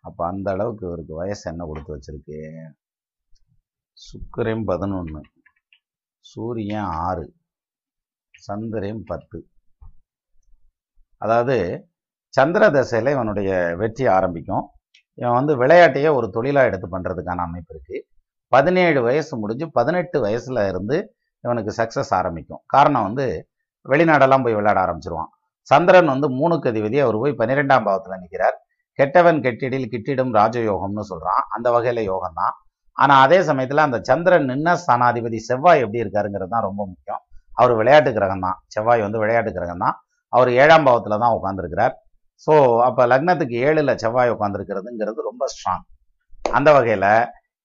அப்போ 0.03 0.21
அந்த 0.31 0.47
அளவுக்கு 0.55 0.83
இவருக்கு 0.87 1.13
வயசு 1.19 1.43
என்ன 1.51 1.65
கொடுத்து 1.69 1.91
வச்சிருக்கு? 1.95 2.39
சுக்கிரன் 3.97 4.63
பதினொன்று 4.69 5.21
சூரியன் 6.25 6.89
ஆறு 7.07 7.25
சந்திரன் 8.45 9.01
பத்து. 9.11 9.39
அதாவது 11.23 11.57
சந்திர 12.33 12.63
தசையில் 12.75 13.13
இவனுடைய 13.15 13.51
வெற்றி 13.81 14.05
ஆரம்பிக்கும். 14.17 14.65
இவன் 15.19 15.37
வந்து 15.39 15.53
விளையாட்டையே 15.61 16.09
ஒரு 16.17 16.27
தொழிலாக 16.35 16.69
எடுத்து 16.69 16.87
பண்ணுறதுக்கான 16.93 17.43
அமைப்பு 17.47 17.73
இருக்கு. 17.75 17.97
பதினேழு 18.51 18.99
வயசு 19.07 19.33
முடிஞ்சு 19.43 19.65
பதினெட்டு 19.77 20.17
வயசுல 20.25 20.65
இருந்து 20.71 20.97
இவனுக்கு 21.43 21.71
சக்ஸஸ் 21.79 22.13
ஆரம்பிக்கும். 22.19 22.61
காரணம் 22.75 23.07
வந்து 23.07 23.25
வெளிநாடெல்லாம் 23.85 24.43
போய் 24.45 24.57
விளையாட 24.59 24.79
ஆரம்பிச்சிருவான். 24.85 25.31
சந்திரன் 25.71 26.13
வந்து 26.13 26.27
மூணுக்கு 26.39 26.69
அதிபதி 26.71 26.97
அவர் 27.05 27.21
போய் 27.23 27.39
பன்னிரெண்டாம் 27.41 27.87
பாவத்தில் 27.87 28.21
நிற்கிறார் 28.23 28.57
கெட்டவன் 28.99 29.39
கெட்டிடில் 29.45 29.91
கிட்டிடும் 29.93 30.33
ராஜயோகம்னு 30.39 31.03
சொல்றான். 31.11 31.43
அந்த 31.55 31.67
வகையில 31.75 32.03
யோகம் 32.11 32.37
தான் 32.41 32.53
ஆனா 32.97 33.13
அதே 33.25 33.39
சமயத்துல 33.49 33.83
அந்த 33.87 33.97
சந்திரன் 34.09 34.47
நின்ன 34.51 34.73
ஸ்தானாதிபதி 34.83 35.39
செவ்வாய் 35.49 35.83
எப்படி 35.83 36.01
இருக்காருங்கிறது 36.03 36.53
தான் 36.55 36.65
ரொம்ப 36.67 36.81
முக்கியம். 36.91 37.21
அவர் 37.59 37.73
விளையாட்டு 37.79 38.11
கிரகம் 38.17 38.45
தான் 38.47 38.57
செவ்வாய் 38.73 39.05
வந்து 39.05 39.21
விளையாட்டு 39.23 39.51
கிரகம் 39.57 39.83
தான் 39.85 39.95
அவர் 40.33 40.49
ஏழாம் 40.63 40.85
பாவத்தில் 40.87 41.21
தான் 41.23 41.35
உட்காந்துருக்கிறார் 41.37 41.93
ஸோ 42.47 42.53
அப்ப 42.87 43.05
லக்னத்துக்கு 43.11 43.55
ஏழுல 43.67 43.93
செவ்வாய் 44.03 44.33
உட்காந்துருக்கிறதுங்கிறது 44.35 45.27
ரொம்ப 45.29 45.45
ஸ்ட்ராங் 45.53 45.85
அந்த 46.57 46.69
வகையில 46.77 47.05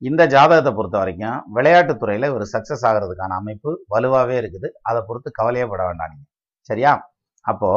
இந்த 0.02 0.22
ஜாதகத்தை 0.32 0.70
பொறுத்த 0.78 0.96
வரைக்கும் 1.02 1.36
விளையாட்டுத்துறையில 1.56 2.28
ஒரு 2.36 2.44
சக்சஸ் 2.54 2.84
ஆகிறதுக்கான 2.88 3.36
அமைப்பு 3.40 3.70
வலுவாவே 3.92 4.36
இருக்குது. 4.40 4.68
அதை 4.88 5.00
பொறுத்து 5.08 5.28
கவலையே 5.38 5.66
பட 5.70 5.82
வேண்டாம் 5.88 6.10
நீங்க. 6.12 6.26
சரியா? 6.68 6.92
அப்போ 7.44 7.70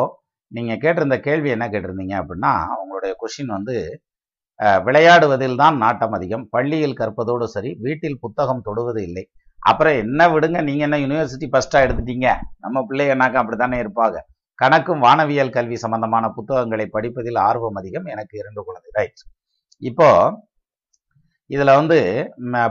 நீங்கள் 0.56 0.82
கேட்டிருந்த 0.84 1.18
கேள்வி 1.28 1.50
என்ன 1.56 1.66
கேட்டிருந்தீங்க 1.74 2.16
அப்படின்னா 2.22 2.54
உங்களுடைய 2.82 3.14
கொஷின் 3.22 3.56
வந்து 3.58 3.76
விளையாடுவதில் 4.86 5.60
தான் 5.62 5.78
நாட்டம் 5.84 6.16
அதிகம். 6.18 6.46
பள்ளியில் 6.54 6.98
கற்பதோடு 7.02 7.46
சரி 7.54 7.70
வீட்டில் 7.86 8.22
புத்தகம் 8.24 8.66
தொடுவது 8.68 9.02
இல்லை. 9.10 9.24
அப்புறம் 9.70 9.96
என்ன 10.04 10.22
விடுங்க? 10.34 10.58
நீங்கள் 10.70 10.88
என்ன 10.88 10.98
யூனிவர்சிட்டி 11.04 11.48
ஃபஸ்ட்டாக 11.54 11.86
எடுத்துட்டீங்க? 11.86 12.28
நம்ம 12.64 12.84
பிள்ளைகனாக்க 12.90 13.36
அப்படித்தானே 13.42 13.78
இருப்பாங்க? 13.84 14.18
கணக்கும் 14.60 15.04
வானவியல் 15.06 15.56
கல்வி 15.58 15.78
சம்பந்தமான 15.84 16.26
புத்தகங்களை 16.38 16.86
படிப்பதில் 16.96 17.40
ஆர்வம் 17.48 17.80
அதிகம். 17.82 18.08
எனக்கு 18.14 18.36
இரண்டு 18.42 18.62
குழந்தை. 18.68 18.90
ரைட் 19.00 19.22
இப்போ 19.90 20.10
இதில் 21.56 21.78
வந்து 21.80 21.98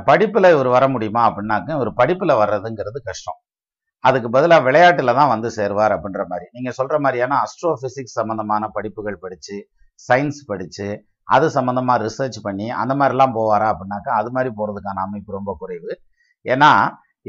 படிப்பில் 0.09 0.53
இவர் 0.55 0.69
வர 0.77 0.85
முடியுமா 0.95 1.23
அப்படின்னாக்க 1.29 1.79
இவர் 1.79 1.93
படிப்பில் 2.01 2.41
வர்றதுங்கிறது 2.43 2.99
கஷ்டம். 3.09 3.39
அதுக்கு 4.05 4.29
பதிலாக 4.37 4.63
விளையாட்டில் 4.67 5.17
தான் 5.19 5.31
வந்து 5.35 5.49
சேருவார் 5.57 5.95
அப்படின்ற 5.97 6.23
மாதிரி. 6.33 6.47
நீங்கள் 6.57 6.77
சொல்கிற 6.79 6.97
மாதிரியான 7.05 7.39
அஸ்ட்ரோ 7.45 7.71
சம்மந்தமான 8.19 8.69
படிப்புகள் 8.77 9.23
படித்து 9.25 9.57
சயின்ஸ் 10.09 10.41
படித்து 10.51 10.89
அது 11.35 11.47
சம்மந்தமாக 11.57 12.03
ரிசர்ச் 12.07 12.39
பண்ணி 12.45 12.67
அந்த 12.83 12.93
மாதிரிலாம் 13.01 13.35
போவாரா 13.39 13.67
அப்படின்னாக்கா 13.73 14.13
அது 14.21 14.31
மாதிரி 14.37 14.51
போகிறதுக்கான 14.59 15.03
அமைப்பு 15.07 15.39
ரொம்ப 15.39 15.53
குறைவு. 15.63 15.91
ஏன்னா 16.47 16.71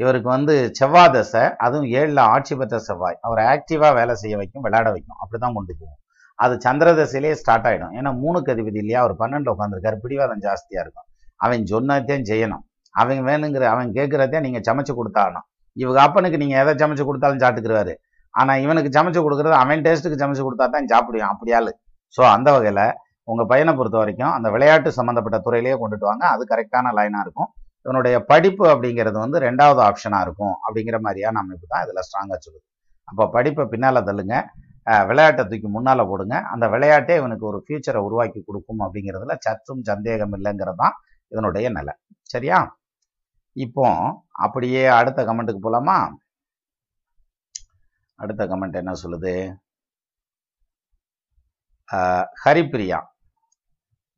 இவருக்கு 0.02 0.28
வந்து 0.36 0.54
செவ்வாய் 0.78 1.12
தசை 1.14 1.42
அதுவும் 1.64 1.88
ஏழில் 1.98 2.22
ஆட்சி 2.34 2.54
பெற்ற 2.60 2.76
செவ்வாய். 2.88 3.18
அவர் 3.26 3.40
ஆக்டிவாக 3.52 3.92
வேலை 3.98 4.14
செய்ய 4.22 4.34
வைக்கும் 4.40 4.64
விளையாட 4.66 4.88
வைக்கும். 4.94 5.18
அப்படி 5.22 5.38
தான் 5.44 5.56
கொண்டு 5.58 5.72
போகும். 5.80 5.98
அது 6.38 6.54
சந்திர 6.66 6.88
தசையிலே 7.00 7.32
ஸ்டார்ட் 7.40 7.66
ஆகிடும் 7.70 7.94
ஏன்னா 7.98 8.10
மூணுக்கு 8.22 8.52
அதிபதி 8.54 8.80
இல்லையா? 8.82 9.00
அவர் 9.02 9.14
பன்னெண்டு 9.22 9.52
உட்காந்துருக்காரு 9.54 9.96
பிடிவாதம் 10.04 10.42
ஜாஸ்தியாக 10.46 10.84
இருக்கும். 10.84 11.06
அவன் 11.44 11.66
சொன்னதையும் 11.72 12.26
செய்யணும். 12.30 12.64
அவன் 12.94 13.20
வேணுங்கிற 13.28 13.64
அவன் 13.74 13.90
கேட்கறதையும் 13.98 14.46
நீங்கள் 14.46 14.66
சமைச்சு 14.68 14.94
கொடுத்தாகணும். 15.00 15.46
இவங்க 15.76 15.98
அப்பனுக்கு 16.06 16.40
நீங்கள் 16.42 16.60
எதை 16.62 16.72
சமைச்சு 16.82 17.04
கொடுத்தாலும் 17.08 17.42
சாப்பிட்டுக்கிறாரு 17.44 17.94
ஆனால் 18.34 18.60
இவனுக்கு 18.64 18.90
சமைச்சு 18.96 19.20
கொடுக்குறது 19.26 19.56
அவன் 19.62 19.84
டேஸ்ட்டுக்கு 19.86 20.22
சமைச்சு 20.22 20.44
கொடுத்தா 20.46 20.66
தான் 20.74 20.90
சாப்பிடுவான் 20.92 21.32
அப்படியாளு 21.34 21.72
ஸோ 22.14 22.22
அந்த 22.34 22.48
வகையில் 22.56 22.84
உங்கள் 23.28 23.48
பையனை 23.50 23.72
பொறுத்த 23.78 23.96
வரைக்கும் 24.02 24.32
அந்த 24.36 24.48
விளையாட்டு 24.54 24.90
சம்மந்தப்பட்ட 24.98 25.38
துறையிலேயே 25.46 25.76
கொண்டுட்டு 25.82 26.06
வாங்க. 26.10 26.24
அது 26.34 26.42
கரெக்டான 26.52 26.92
லைனாக 26.98 27.24
இருக்கும். 27.26 27.50
இவனுடைய 27.86 28.16
படிப்பு 28.30 28.64
அப்படிங்கிறது 28.72 29.18
வந்து 29.24 29.38
ரெண்டாவது 29.46 29.80
ஆப்ஷனாக 29.88 30.24
இருக்கும் 30.26 30.54
அப்படிங்கிற 30.64 30.96
மாதிரியான 31.06 31.40
அமைப்பு 31.44 31.66
தான் 31.72 31.84
இதில் 31.84 32.04
ஸ்ட்ராங்காக 32.06 32.38
சொல்லுது. 32.46 32.64
அப்போ 33.08 33.24
படிப்பை 33.36 33.64
பின்னால 33.74 34.02
தள்ளுங்க. 34.08 34.34
விளையாட்டை 35.10 35.42
தூக்கி 35.50 35.68
முன்னால் 35.76 36.08
போடுங்க. 36.10 36.36
அந்த 36.52 36.64
விளையாட்டே 36.74 37.14
இவனுக்கு 37.20 37.44
ஒரு 37.50 37.58
ஃபியூச்சரை 37.64 38.00
உருவாக்கி 38.08 38.40
கொடுக்கும் 38.48 38.82
அப்படிங்கிறதுல 38.86 39.34
சற்றும் 39.46 39.82
சந்தேகம் 39.90 40.34
இல்லைங்கிறது 40.38 40.80
தான் 40.82 40.94
இதனுடைய 41.32 41.66
நிலை. 41.78 41.94
சரியா? 42.30 42.58
இப்போ 43.64 43.86
அப்படியே 44.44 44.82
அடுத்த 44.98 45.20
கமெண்ட்டுக்கு 45.24 45.62
போலாமா? 45.66 45.98
அடுத்த 48.18 48.42
கமெண்ட் 48.46 48.80
என்ன 48.82 48.92
சொல்லுது? 49.02 49.34
ஹரிப்பிரியா 52.44 52.98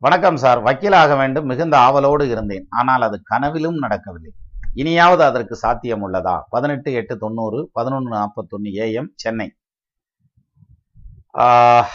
வணக்கம் 0.03 0.39
சார். 0.43 0.61
வக்கீலாக 0.63 1.13
வேண்டும். 1.17 1.47
மிகுந்த 1.47 1.75
ஆவலோடு 1.79 2.25
இருந்தேன். 2.29 2.65
ஆனால் 2.79 3.03
அது 3.03 3.17
கனவிலும் 3.23 3.79
நடக்கவில்லை. 3.85 4.33
இனியாவது 4.75 5.23
அதற்கு 5.25 5.55
சாத்தியம் 5.55 6.05
உள்ளதா? 6.07 6.35
பதினெட்டு 6.55 6.91
எட்டு 7.01 7.15
தொண்ணூறு 7.25 7.61
பதினொன்று 7.73 8.11
நாற்பத்தொன்னு 8.17 8.71
ஏஎம் 8.85 9.11
சென்னை. 9.23 9.49
ஆஹ், 11.45 11.89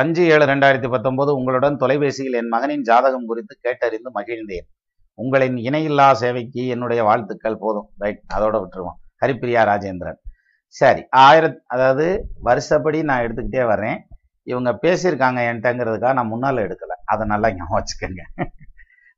அஞ்சு 0.00 0.22
ஏழு 0.34 0.44
ரெண்டாயிரத்தி 0.52 0.88
பத்தொன்பது 0.94 1.30
உங்களுடன் 1.38 1.80
தொலைபேசியில் 1.82 2.38
என் 2.40 2.52
மகனின் 2.54 2.86
ஜாதகம் 2.90 3.28
குறித்து 3.30 3.54
கேட்டறிந்து 3.66 4.10
மகிழ்ந்தேன். 4.18 4.66
உங்களின் 5.14 5.56
இணையில்லா 5.56 6.12
சேவைக்கு 6.12 6.66
என்னுடைய 6.66 7.04
வாழ்த்துக்கள் 7.04 7.58
போதும். 7.58 7.88
ரைட்? 7.98 8.22
அதோட 8.34 8.56
விட்டுருவோம். 8.62 8.98
ஹரிப்பிரியா 9.24 9.62
ராஜேந்திரன். 9.70 10.18
சரி 10.66 11.02
ஆயிரத் 11.16 11.60
அதாவது 11.66 12.06
வருஷப்படி 12.44 13.02
நான் 13.02 13.22
எடுத்துக்கிட்டே 13.24 13.62
வரேன் 13.72 13.98
இவங்க 14.42 14.78
பேசியிருக்காங்க 14.82 15.40
என்கிட்டங்கிறதுக்காக 15.48 16.12
நான் 16.12 16.26
முன்னால் 16.26 16.56
எடுக்கலை. 16.56 16.96
அதை 17.04 17.26
நல்லா 17.26 17.48
ஞாபகம் 17.54 17.78
வச்சுக்கோங்க. 17.78 18.22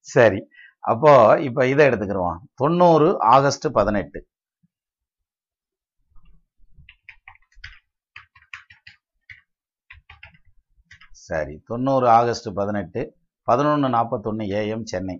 சரி 0.00 0.40
அப்போ 0.80 1.12
இப்போ 1.40 1.66
இதை 1.66 1.88
எடுத்துக்கிருவோம். 1.88 2.38
தொண்ணூறு 2.54 3.20
ஆகஸ்ட் 3.20 3.66
பதினெட்டு. 3.72 4.26
சரி 11.28 11.62
தொண்ணூறு 11.66 12.08
ஆகஸ்ட் 12.08 12.48
பதினெட்டு 12.54 13.02
பதினொன்று 13.42 13.88
நாற்பத்தொன்று 13.88 14.44
ஏஎம் 14.44 14.82
சென்னை. 14.82 15.16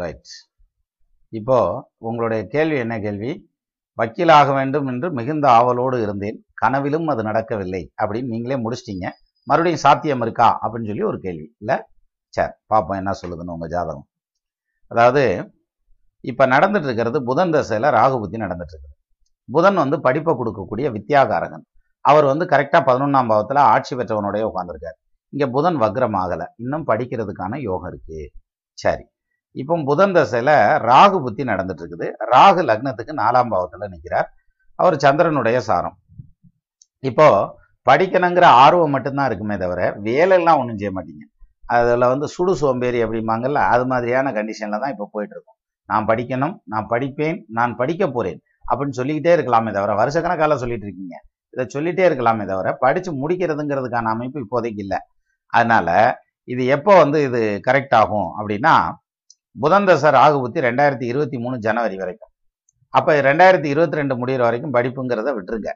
ரைட் 0.00 0.30
இப்போ 1.32 1.88
உங்களுடைய 1.98 2.46
கேள்வி 2.46 2.76
என்ன 2.76 3.00
கேள்வி? 3.00 3.50
வக்கீலாக 3.98 4.52
வேண்டும் 4.54 4.86
என்று 4.86 5.12
மிகுந்த 5.12 5.50
ஆவலோடு 5.50 6.02
இருந்தேன். 6.02 6.38
கனவிலும் 6.54 7.06
அது 7.06 7.22
நடக்கவில்லை 7.22 7.92
அப்படின்னு 8.02 8.32
நீங்களே 8.34 8.56
முடிச்சிட்டீங்க. 8.64 9.06
மறுபடியும் 9.44 9.82
சாத்தியம் 9.84 10.20
இருக்கா 10.20 10.48
அப்படின்னு 10.62 10.90
சொல்லி 10.90 11.02
ஒரு 11.02 11.18
கேள்வி. 11.20 11.46
இல்லை? 11.58 11.76
சரி 12.28 12.52
பார்ப்போம் 12.66 12.96
என்ன 12.96 13.12
சொல்லுதுன்னு 13.22 13.54
உங்க 13.56 13.66
ஜாதகம். 13.68 14.06
அதாவது 14.88 15.52
இப்போ 16.20 16.46
நடந்துட்டு 16.46 16.88
இருக்கிறது 16.88 17.18
புதன் 17.22 17.52
தசையில் 17.54 17.88
ராகு 17.98 18.16
புத்தி 18.18 18.36
நடந்துட்டு 18.36 18.88
புதன் 19.48 19.74
வந்து 19.74 20.00
படிப்பை 20.00 20.32
கொடுக்கக்கூடிய 20.34 20.86
வித்யாகாரகன் 20.96 21.64
அவர் 22.00 22.24
வந்து 22.24 22.44
கரெக்டாக 22.44 22.82
பதினொன்றாம் 22.88 23.30
பாவத்தில் 23.32 23.56
ஆட்சி 23.56 23.96
பெற்றவனுடைய 23.96 24.42
உட்காந்துருக்கார் 24.50 24.98
இங்கே 25.28 25.46
புதன் 25.46 25.78
வக்ரம் 25.82 26.16
ஆகலை. 26.22 26.46
இன்னும் 26.56 26.86
படிக்கிறதுக்கான 26.86 27.60
யோகம் 27.60 27.90
இருக்கு. 27.92 28.20
சரி. 28.78 29.04
இப்போ 29.60 29.74
புதன் 29.88 30.14
தசையில 30.16 30.50
ராகு 30.88 31.18
புத்தி 31.24 31.42
நடந்துட்டு 31.50 31.82
இருக்குது 31.82 32.06
ராகு 32.32 32.62
லக்னத்துக்கு 32.68 33.14
நாலாம் 33.22 33.50
பாவத்துல 33.54 33.88
நிற்கிறார் 33.94 34.28
அவர் 34.78 34.96
சந்திரனுடைய 35.04 35.56
சாரம். 35.68 35.96
இப்போ 37.10 37.26
படிக்கணுங்கிற 37.86 38.46
ஆர்வம் 38.64 38.94
மட்டும்தான் 38.94 39.28
இருக்குமே 39.30 39.56
தவிர 39.62 39.80
வேலையெல்லாம் 40.06 40.60
ஒன்றும் 40.60 40.78
செய்ய 40.80 40.92
மாட்டீங்க. 40.96 41.24
அதில் 41.74 42.10
வந்து 42.12 42.26
சுடு 42.34 42.52
சோம்பேறி 42.60 42.98
அப்படிம்பாங்கல்ல 43.04 43.60
அது 43.74 43.84
மாதிரியான 43.92 44.32
கண்டிஷனில் 44.38 44.82
தான் 44.84 44.92
இப்போ 44.94 45.06
போயிட்டு 45.14 45.34
இருக்கோம் 45.36 45.58
நான் 45.88 46.08
படிக்கணும் 46.10 46.54
நான் 46.72 46.88
படிப்பேன் 46.92 47.38
நான் 47.58 47.72
படிக்க 47.80 48.04
போறேன் 48.16 48.40
அப்படின்னு 48.70 48.98
சொல்லிக்கிட்டே 49.00 49.32
இருக்கலாமே 49.36 49.70
தவிர 49.76 49.94
வருஷக்கணக்கால 50.00 50.56
சொல்லிட்டு 50.62 50.86
இருக்கீங்க. 50.88 51.14
இதை 51.54 51.64
சொல்லிட்டே 51.74 52.04
இருக்கலாமே 52.08 52.44
தவிர 52.52 52.68
படிச்சு 52.84 53.10
முடிக்கிறதுங்கிறதுக்கான 53.22 54.12
அமைப்பு 54.16 54.38
இப்போதைக்கு 54.44 54.80
இல்லை. 54.84 55.00
அதனால 55.52 55.88
இது 56.48 56.62
எப்போ 56.76 56.92
வந்து 57.02 57.18
இது 57.28 57.40
கரெக்ட் 57.66 57.96
ஆகும் 58.00 58.30
அப்படின்னா 58.38 58.74
புதன் 59.60 59.86
தசை 59.88 60.10
ராகு 60.18 60.36
புத்தி 60.42 60.60
ரெண்டாயிரத்தி 60.66 61.06
இருபத்தி 61.12 61.38
மூணு 61.44 61.56
ஜனவரி 61.66 61.96
வரைக்கும். 62.02 62.30
அப்போ 62.98 63.10
ரெண்டாயிரத்தி 63.28 63.68
இருபத்தி 63.72 63.98
ரெண்டு 64.00 64.14
முடிகிற 64.20 64.42
வரைக்கும் 64.48 64.74
படிப்புங்கிறத 64.76 65.30
விட்டுருங்க. 65.36 65.70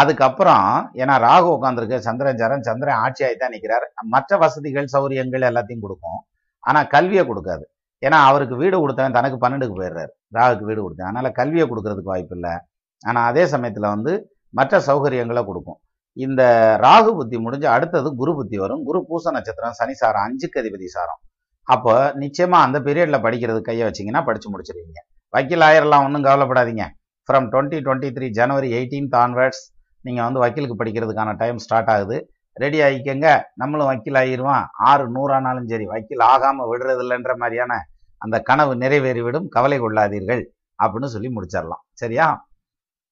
அதுக்கப்புறம் 0.00 0.66
ஏன்னா 1.02 1.14
ராகு 1.26 1.48
உட்காந்துருக்கு 1.56 1.98
சந்திரன் 2.06 2.66
சந்திரன் 2.68 3.00
ஆட்சியாகி 3.04 3.36
தான் 3.42 3.54
நிற்கிறார் 3.54 3.86
மற்ற 4.14 4.38
வசதிகள் 4.44 4.92
சௌரியங்கள் 4.94 5.48
எல்லாத்தையும் 5.50 5.84
கொடுக்கும். 5.86 6.20
ஆனால் 6.64 6.90
கல்வியை 6.94 7.24
கொடுக்காது. 7.30 7.64
ஏன்னா 8.06 8.18
அவருக்கு 8.28 8.54
வீடு 8.62 8.76
கொடுத்தவன் 8.82 9.16
தனக்கு 9.16 9.38
பன்னெண்டுக்கு 9.42 9.76
போயிடுறாரு. 9.78 10.12
ராகுக்கு 10.36 10.64
வீடு 10.68 10.80
கொடுத்தேன் 10.84 11.08
அதனால 11.08 11.30
கல்வியை 11.40 11.66
கொடுக்கறதுக்கு 11.70 12.12
வாய்ப்பு 12.14 12.34
இல்லை. 12.38 12.54
ஆனால் 13.08 13.26
அதே 13.30 13.44
சமயத்தில் 13.54 13.92
வந்து 13.94 14.12
மற்ற 14.58 14.80
சௌகரியங்களை 14.88 15.42
கொடுக்கும். 15.50 15.78
இந்த 16.16 16.42
ராகு 16.86 17.10
புத்தி 17.18 17.36
முடிஞ்சு 17.44 17.68
அடுத்தது 17.74 18.08
குரு 18.20 18.32
புத்தி 18.38 18.56
வரும். 18.64 18.82
குரு 18.88 18.98
பூச 19.10 19.30
நட்சத்திரம் 19.36 19.76
சனி 19.80 19.94
சாரம் 20.00 20.24
அஞ்சுக்கு 20.26 20.60
அதிபதி 20.62 20.88
சாரம். 20.96 21.20
அப்போ 21.62 22.12
நிச்சயமா 22.20 22.58
அந்த 22.66 22.80
பீரியட்ல 22.80 23.18
படிக்கிறது 23.26 23.60
கையை 23.60 23.88
வச்சிங்கன்னா 23.88 24.24
படிச்சு 24.24 24.48
முடிச்சிருவீங்க. 24.52 25.00
வக்கீல் 25.28 25.60
ஆயிரலாம் 25.60 26.04
ஒன்றும் 26.04 26.24
கவலைப்படாதீங்க. 26.24 26.84
From 27.28 27.46
twenty 27.52 27.78
twenty 27.86 28.10
three 28.16 28.28
January 28.28 28.68
eighteenth 28.72 29.16
onwards 29.16 29.62
நீங்கள் 30.00 30.24
வந்து 30.24 30.40
வக்கீலுக்கு 30.40 30.84
படிக்கிறதுக்கான 30.84 31.36
டைம் 31.36 31.58
ஸ்டார்ட் 31.58 31.88
ஆகுது. 31.88 32.32
ரெடி 32.52 32.80
ஆகிக்கங்க. 32.80 33.42
நம்மளும் 33.54 33.86
வக்கீல் 33.86 34.14
ஆகிடுவான் 34.14 34.64
ஆறு 34.72 35.04
நூறானாலும் 35.14 35.66
சரி 35.66 35.84
வக்கீல் 35.84 36.18
ஆகாமல் 36.18 36.68
விடுறது 36.70 37.02
இல்லைன்ற 37.04 37.36
மாதிரியான 37.36 37.86
அந்த 38.18 38.40
கனவு 38.40 38.74
நிறைவேறிவிடும். 38.74 39.48
கவலை 39.48 39.80
கொள்ளாதீர்கள் 39.80 40.42
அப்படின்னு 40.82 41.04
சொல்லி 41.04 41.28
முடிச்சிடலாம். 41.28 41.84
சரியா? 41.92 42.50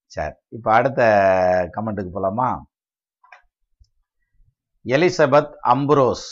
சரி. 0.07 0.35
இப்போ 0.49 0.73
அடுத்த 0.73 1.01
கமெண்ட்டுக்கு 1.77 2.13
போகலாமா 2.13 2.67
எலிசபெத் 4.85 5.53
அம்புரோஸ். 5.75 6.29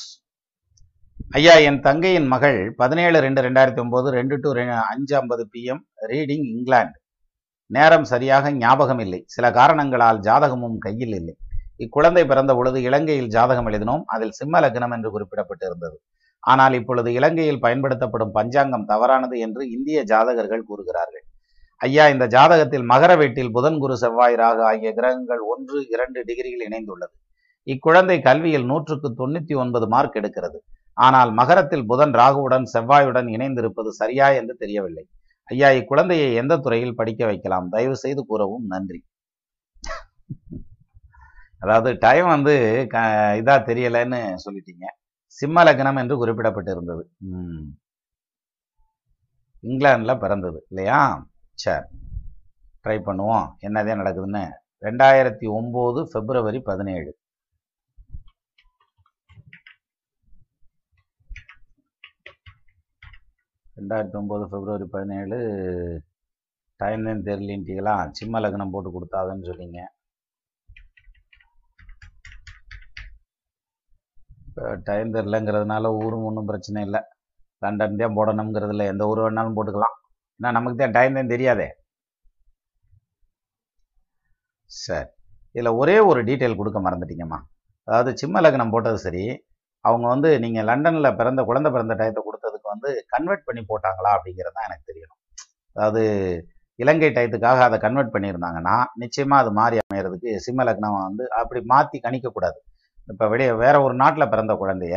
ஐயா 1.18 1.54
என் 1.68 1.78
தங்கையின் 1.80 2.26
மகள் 2.32 2.58
பதினேழு 2.76 3.18
ரெண்டு 3.24 3.40
ரெண்டாயிரத்தி 3.46 3.80
ஒன்பது 3.82 4.08
ரெண்டு 4.10 4.34
டு 4.40 4.50
அஞ்சு 4.92 5.14
ஐம்பது 5.16 5.48
பிஎம் 5.52 5.80
ரீடிங் 6.10 6.44
இங்கிலாந்து 6.52 6.98
நேரம் 7.66 8.04
சரியாக 8.04 8.52
ஞாபகம் 8.52 8.98
இல்லை. 8.98 9.20
சில 9.26 9.50
காரணங்களால் 9.50 10.20
ஜாதகமும் 10.20 10.78
கையில் 10.78 11.14
இல்லை. 11.18 11.34
இக்குழந்தை 11.84 12.26
பிறந்த 12.26 12.54
பொழுது 12.54 12.82
இலங்கையில் 12.82 13.28
ஜாதகம் 13.28 13.68
எழுதினோம். 13.70 14.04
அதில் 14.06 14.30
சிம்ம 14.30 14.60
லக்னம் 14.60 14.94
என்று 14.96 15.10
குறிப்பிடப்பட்டிருந்தது. 15.16 15.96
ஆனால் 16.44 16.76
இப்பொழுது 16.80 17.12
இலங்கையில் 17.18 17.62
பயன்படுத்தப்படும் 17.66 18.34
பஞ்சாங்கம் 18.38 18.88
தவறானது 18.92 19.38
என்று 19.38 19.64
இந்திய 19.76 20.04
ஜாதகர்கள் 20.12 20.66
கூறுகிறார்கள். 20.70 21.24
ஐயா 21.76 22.08
இந்த 22.08 22.26
ஜாதகத்தில் 22.36 22.88
மகர 22.94 23.12
வீட்டில் 23.16 23.54
புதன் 23.58 23.78
குரு 23.78 23.96
செவ்வாய் 23.96 24.40
ராகு 24.44 24.64
ஆகிய 24.70 24.92
கிரகங்கள் 24.92 25.44
ஒன்று 25.52 25.80
இரண்டு 25.94 26.20
டிகிரியில் 26.30 26.66
இணைந்துள்ளது. 26.68 27.14
இக்குழந்தை 27.66 28.20
கல்வியில் 28.20 28.68
நூற்றுக்கு 28.72 29.08
தொண்ணூத்தி 29.20 29.56
ஒன்பது 29.56 29.88
மார்க் 29.88 30.18
எடுக்கிறது. 30.22 30.58
ஆனால் 30.98 31.30
மகரத்தில் 31.32 31.86
புதன் 31.86 32.14
ராகுவுடன் 32.20 32.66
செவ்வாயுடன் 32.74 33.28
இணைந்திருப்பது 33.36 33.90
சரியா 34.00 34.28
என்று 34.40 34.54
தெரியவில்லை. 34.56 35.04
ஐயா 35.48 35.68
இக்குழந்தையை 35.68 36.28
எந்த 36.34 36.54
துறையில் 36.56 36.98
படிக்க 37.00 37.22
வைக்கலாம்? 37.26 37.68
தயவு 37.68 37.96
செய்து 37.96 38.22
கூறவும் 38.26 38.66
நன்றி. 38.66 39.00
அதாவது 41.62 41.90
டைம் 41.98 42.26
வந்து 42.26 42.54
க 42.92 42.96
இதா 43.40 43.54
தெரியலைன்னு 43.70 44.20
சொல்லிட்டீங்க. 44.44 44.86
சிம்ம 45.38 45.64
லக்னம் 45.64 46.00
என்று 46.02 46.16
குறிப்பிடப்பட்டிருந்தது. 46.22 47.02
இருந்தது 47.22 47.72
இங்கிலாந்துல 49.68 50.12
பிறந்தது 50.18 50.58
இல்லையா? 50.70 50.98
சரி 51.64 51.88
ட்ரை 52.84 52.98
பண்ணுவோம். 53.06 53.46
என்னதே 53.66 53.94
நடக்குதுன்னு. 54.00 54.44
ரெண்டாயிரத்தி 54.86 55.46
ஒம்பது 55.58 56.00
பிப்ரவரி 56.12 56.60
பதினேழு. 56.68 57.10
ரெண்டாயிரத்தி 63.78 64.16
ஒம்பது 64.20 64.44
பிப்ரவரி 64.52 64.86
பதினேழு 64.92 65.36
டைம் 66.80 67.06
தான் 67.08 67.22
தெரியலின்ட்டீங்களா 67.28 67.94
சிம்ம 68.18 68.40
லக்னம் 68.42 68.72
போட்டு 68.74 68.90
கொடுத்தாதுன்னு 68.94 69.48
சொன்னீங்க. 69.50 69.78
இப்போ 74.48 74.64
டைம் 74.88 75.14
தெரிலங்கிறதுனால 75.16 75.92
ஊரும் 76.02 76.26
ஒன்றும் 76.28 76.48
பிரச்சனை 76.50 76.80
இல்லை. 76.86 77.00
லண்டன் 77.62 78.00
தான் 78.02 78.16
போடணுங்கிறதுல 78.18 78.86
எந்த 78.92 79.08
ஊர் 79.10 79.22
வேணாலும் 79.24 79.56
போட்டுக்கலாம். 79.58 79.94
ஏன்னா 80.40 80.50
நமக்கு 80.56 80.78
தான் 80.82 80.96
டைம் 80.98 81.18
தான் 81.18 81.32
தெரியாதே. 81.34 81.68
சரி. 84.70 85.08
இதில் 85.56 85.76
ஒரே 85.82 85.96
ஒரு 86.10 86.20
டீட்டெயில் 86.28 86.58
கொடுக்க 86.60 86.78
மறந்துட்டீங்கம்மா. 86.86 87.38
அதாவது 87.88 88.10
சிம்ம 88.22 88.40
லக்னம் 88.46 88.74
போட்டது 88.74 88.98
சரி. 89.06 89.24
அவங்க 89.84 90.06
வந்து 90.14 90.30
நீங்கள் 90.44 90.68
லண்டனில் 90.70 91.16
பிறந்த 91.20 91.40
குழந்தை 91.50 91.70
பிறந்த 91.76 91.94
டயத்தை 92.00 92.22
அவங்களுக்கு 92.68 92.74
வந்து 92.74 92.90
கன்வெர்ட் 93.14 93.46
பண்ணி 93.48 93.62
போட்டாங்களா 93.70 94.10
அப்படிங்கிறது 94.16 94.56
தான் 94.56 94.66
எனக்கு 94.68 94.88
தெரியணும். 94.90 95.20
அதாவது 95.76 96.02
இலங்கை 96.78 97.10
டயத்துக்காக 97.16 97.60
அதை 97.68 97.76
கன்வெர்ட் 97.84 98.14
பண்ணியிருந்தாங்கன்னா 98.14 98.76
நிச்சயமாக 99.02 99.42
அது 99.42 99.50
மாறி 99.60 99.76
அமையிறதுக்கு 99.84 100.30
சிம்ம 100.44 100.64
லக்னம் 100.68 100.98
வந்து 101.08 101.24
அப்படி 101.40 101.60
மாற்றி 101.72 101.98
கணிக்கக்கூடாது 102.06 102.58
இப்போ 103.12 103.24
வெளியே 103.32 103.52
வேற 103.64 103.74
ஒரு 103.86 103.94
நாட்டில் 104.02 104.30
பிறந்த 104.32 104.54
குழந்தைய 104.62 104.96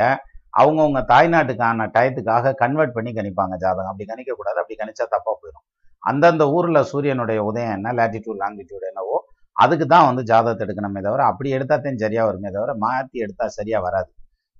அவங்கவுங்க 0.61 1.01
தாய்நாட்டுக்கான 1.11 1.87
டயத்துக்காக 1.95 2.53
கன்வெர்ட் 2.61 2.95
பண்ணி 2.95 3.11
கணிப்பாங்க 3.17 3.55
ஜாதகம். 3.63 3.91
அப்படி 3.91 4.07
கணிக்கக்கூடாது 4.11 4.59
அப்படி 4.61 4.77
கணிச்சா 4.81 5.05
தப்பாக 5.13 5.35
போயிடும். 5.41 5.65
அந்தந்த 6.03 6.43
ஊரில் 6.55 6.87
சூரியனுடைய 6.91 7.39
உதயம் 7.49 7.75
என்ன 7.77 7.93
லேட்டிடியூட் 7.99 8.41
லாங்கிடியூட் 8.43 8.85
என்னவோ 8.91 9.17
அதுக்கு 9.55 9.85
தான் 9.93 10.07
வந்து 10.09 10.23
ஜாதகத்தை 10.31 10.63
எடுக்கணுமே 10.65 11.01
தவிர 11.07 11.23
அப்படி 11.31 11.49
எடுத்தாத்தையும் 11.57 12.01
சரியாக 12.03 12.27
வருமே 12.29 12.49
தவிர 12.57 12.71
மாற்றி 12.85 13.17
எடுத்தால் 13.25 13.55
சரியாக 13.59 13.81
வராது. 13.87 14.09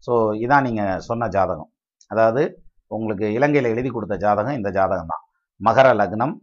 ஸோ 0.06 0.14
இதான் 0.44 0.66
நீங்கள் 0.68 1.02
சொன்ன 1.10 1.28
ஜாதகம். 1.36 1.72
அதாவது 2.12 2.42
உங்களுக்கு 2.96 3.28
இலங்கையில் 3.38 3.72
எழுதி 3.74 3.90
கொடுத்த 3.96 4.16
ஜாதகம் 4.26 4.58
இந்த 4.60 4.70
ஜாதகம் 4.78 5.12
தான் 5.14 5.24
மகர 5.62 5.88
லக்னம் 6.02 6.34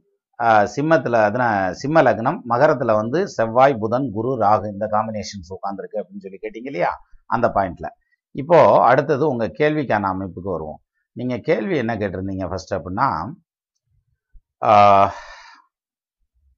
சிம்மத்தில் 0.75 1.19
அதுனா 1.29 1.47
சிம்ம 1.81 2.03
லக்னம் 2.07 2.37
மகரத்தில் 2.53 2.99
வந்து 3.01 3.21
செவ்வாய் 3.37 3.75
புதன் 3.83 4.07
குரு 4.17 4.33
ராகு 4.43 4.67
இந்த 4.75 4.87
காம்பினேஷன்ஸ் 4.95 5.51
உட்காந்துருக்கு 5.57 6.01
அப்படின்னு 6.01 6.25
சொல்லி 6.27 6.39
கேட்டீங்க 6.45 6.69
இல்லையா? 6.73 6.91
அந்த 7.35 7.47
பாயிண்ட்ல 7.57 7.89
இப்போ 8.35 8.59
அடுத்தது 8.91 9.25
உங்க 9.33 9.45
கேள்விக்கான 9.61 10.11
அமைப்புக்கு 10.15 10.51
வருவோம். 10.57 10.81
நீங்க 11.17 11.37
கேள்வி 11.49 11.77
என்ன 11.83 11.93
கேட்டிருந்தீங்க 12.03 12.47
ஃபர்ஸ்ட் 12.51 12.75
அப்படின்னா 12.77 13.09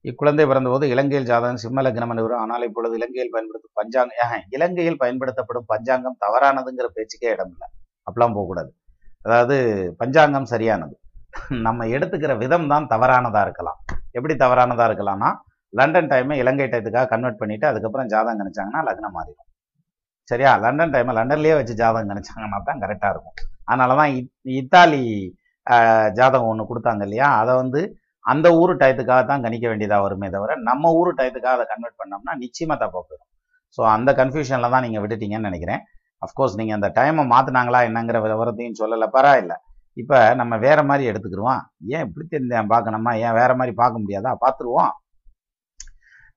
இக்குழந்தை 0.09 0.43
பிறந்தபோது 0.49 0.85
இலங்கையில் 0.93 1.27
ஜாதகம் 1.31 1.61
சிம்ம 1.63 1.81
லக்னம் 1.85 2.11
என்று 2.13 2.35
ஆனால் 2.43 2.63
இப்பொழுது 2.67 2.93
இலங்கையில் 2.99 3.33
பயன்படுத்தும் 3.35 3.77
பஞ்சாங்கம் 3.79 4.45
இலங்கையில் 4.57 5.01
பயன்படுத்தப்படும் 5.03 5.67
பஞ்சாங்கம் 5.73 6.17
தவறானதுங்கிற 6.25 6.87
பேச்சுக்கே 6.97 7.31
இடம் 7.35 7.51
இல்லை. 7.53 7.67
அப்படிலாம் 8.07 8.37
போகக்கூடாது. 8.37 8.71
அதாவது 9.25 9.55
பஞ்சாங்கம் 10.01 10.51
சரியானது. 10.53 10.95
நம்ம 11.67 11.85
எடுத்துக்கிற 11.95 12.33
விதம் 12.43 12.67
தான் 12.73 12.85
தவறானதா 12.93 13.41
இருக்கலாம். 13.47 13.79
எப்படி 14.17 14.33
தவறானதா 14.43 14.85
இருக்கலாம்னா 14.89 15.29
லண்டன் 15.79 16.09
டைமை 16.11 16.35
இலங்கை 16.41 16.65
டயத்துக்காக 16.71 17.09
கன்வெர்ட் 17.11 17.41
பண்ணிட்டு 17.41 17.65
அதுக்கப்புறம் 17.69 18.09
ஜாதகம் 18.13 18.39
கணிச்சாங்கன்னா 18.41 18.81
லக்னம் 18.87 19.15
மாறிடும். 19.17 19.47
சரியா? 20.31 20.51
லண்டன் 20.63 20.93
டைமை 20.95 21.13
லண்டன்லயே 21.19 21.55
வச்சு 21.59 21.73
ஜாதகம் 21.81 22.11
கணிச்சாங்கன்னா 22.11 22.59
தான் 22.69 22.81
கரெக்டாக 22.83 23.13
இருக்கும். 23.13 23.35
அதனால 23.69 23.95
தான் 24.01 24.11
இத்தாலி 24.61 25.01
ஜாதகம் 26.19 26.49
ஒன்று 26.51 26.69
கொடுத்தாங்க 26.71 27.03
இல்லையா? 27.07 27.27
அதை 27.41 27.53
வந்து 27.61 27.81
அந்த 28.31 28.47
ஊர் 28.61 28.71
டயத்துக்காக 28.81 29.21
தான் 29.29 29.43
கணிக்க 29.45 29.65
வேண்டியதாக 29.71 30.03
வருமே 30.05 30.27
தவிர 30.35 30.55
நம்ம 30.69 30.91
ஊர் 30.99 31.09
டயத்துக்காக 31.19 31.55
அதை 31.57 31.65
கன்வெர்ட் 31.73 31.99
பண்ணோம்னா 32.01 32.33
நிச்சயமாக 32.43 32.77
தப்பாக 32.83 33.03
போயிடும். 33.07 33.29
ஸோ 33.77 33.81
அந்த 33.95 34.09
கன்ஃபியூஷனில் 34.19 34.73
தான் 34.73 34.83
நீங்கள் 34.85 35.03
விட்டுட்டீங்கன்னு 35.03 35.49
நினைக்கிறேன். 35.49 35.81
அஃப்கோர்ஸ் 36.25 36.57
நீங்கள் 36.59 36.77
அந்த 36.79 36.89
டைமை 36.97 37.23
மாற்றினாங்களா 37.33 37.79
என்னங்கிற 37.89 38.17
விவரத்தையும் 38.25 38.79
சொல்லலை 38.79 39.07
பரவாயில்ல. 39.17 39.53
இப்போ 39.93 40.17
நம்ம 40.35 40.57
வேற 40.57 40.83
மாதிரி 40.83 41.09
எடுத்துக்கிடுவோம் 41.11 41.61
ஏன் 41.95 42.03
இப்படி 42.07 42.25
தெரிஞ்சேன் 42.33 42.69
பார்க்கணுமா 42.73 43.13
ஏன் 43.25 43.37
வேற 43.39 43.55
மாதிரி 43.55 43.75
பார்க்க 43.75 44.03
முடியாதா? 44.03 44.31
பார்த்துருவோம். 44.43 44.91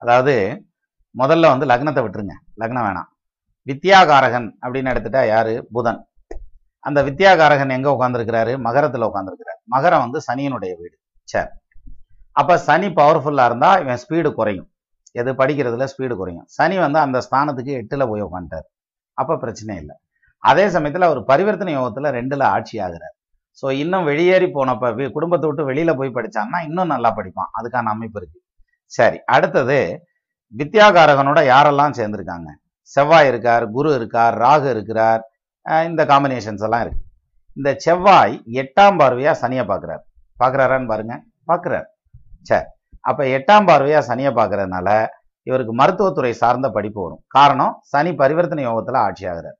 அதாவது 0.02 0.34
முதல்ல 1.14 1.50
வந்து 1.52 1.66
லக்னத்தை 1.66 2.02
விட்டுருங்க. 2.04 2.34
லக்னம் 2.60 2.86
வேணாம். 2.88 3.08
வித்யாகாரகன் 3.66 4.48
அப்படின்னு 4.62 4.92
எடுத்துட்டா 4.92 5.22
யாரு? 5.28 5.54
புதன். 5.72 6.00
அந்த 6.84 7.02
வித்யாகாரகன் 7.02 7.74
எங்க 7.76 7.88
உட்காந்துருக்கிறாரு 7.90 8.52
மகரத்துல 8.66 9.06
உட்காந்துருக்கிறார் 9.10 9.60
மகரம் 9.74 10.04
வந்து 10.06 10.20
சனியினுடைய 10.28 10.72
வீடு. 10.80 10.96
சரி 11.28 11.50
அப்ப 12.32 12.56
சனி 12.58 12.88
பவர்ஃபுல்லா 12.88 13.44
இருந்தா 13.44 13.70
இவன் 13.82 14.00
ஸ்பீடு 14.04 14.30
குறையும். 14.34 14.68
எது? 15.20 15.30
படிக்கிறதுல 15.32 15.86
ஸ்பீடு 15.92 16.14
குறையும். 16.16 16.46
சனி 16.56 16.76
வந்து 16.78 16.98
அந்த 16.98 17.18
ஸ்தானத்துக்கு 17.26 17.72
எட்டுல 17.80 18.04
போய் 18.10 18.26
உட்காந்துட்டார் 18.28 18.66
அப்ப 19.20 19.36
பிரச்சனை 19.42 19.74
இல்லை. 19.82 19.94
அதே 20.42 20.64
சமயத்துல 20.76 21.06
அவர் 21.08 21.20
பரிவர்த்தனை 21.30 21.72
யோகத்துல 21.76 22.10
ரெண்டுல 22.18 22.42
ஆட்சி 22.54 22.76
ஆகிறார். 22.86 23.14
ஸோ 23.60 23.66
இன்னும் 23.82 24.08
வெளியேறி 24.10 24.48
போனப்ப 24.56 25.08
குடும்பத்தை 25.16 25.46
விட்டு 25.48 25.68
வெளியில 25.70 25.90
போய் 25.98 26.16
படித்தான்னா 26.16 26.58
இன்னும் 26.68 26.92
நல்லா 26.94 27.10
படிப்பான். 27.18 27.50
அதுக்கான 27.58 27.92
அமைப்பு 27.94 28.18
இருக்கு. 28.20 28.38
சரி 28.92 29.18
அடுத்தது 29.36 29.78
வித்யாகாரகனோட 30.54 31.40
யாரெல்லாம் 31.52 31.96
சேர்ந்துருக்காங்க? 31.98 32.48
செவ்வாய் 32.94 33.28
இருக்கார் 33.30 33.64
குரு 33.76 33.90
இருக்கார் 33.98 34.34
ராகு 34.44 34.68
இருக்கிறார் 34.74 35.22
இந்த 35.88 36.02
காம்பினேஷன்ஸ் 36.10 36.64
எல்லாம் 36.66 36.82
இருக்கு. 36.84 37.02
இந்த 37.56 37.70
செவ்வாய் 37.84 38.34
எட்டாம் 38.62 38.98
பார்வையா 39.00 39.32
சனியை 39.42 39.64
பார்க்குறார் 39.70 40.02
பார்க்குறாரான்னு 40.42 40.90
பாருங்க. 40.92 41.14
பார்க்குறார் 41.50 41.86
சரி 42.48 42.66
அப்ப 43.10 43.24
எட்டாம் 43.36 43.68
பார்வையா 43.70 44.00
சனியை 44.10 44.32
பார்க்குறதுனால 44.38 44.88
இவருக்கு 45.46 45.72
மருத்துவத்துறை 45.74 46.32
சார்ந்த 46.40 46.66
படிப்பு 46.76 47.00
வரும். 47.02 47.22
காரணம் 47.36 47.74
சனி 47.90 48.10
பரிவர்த்தனை 48.20 48.62
யோகத்துல 48.66 49.00
ஆட்சி 49.06 49.24
அப்போ 49.28 49.50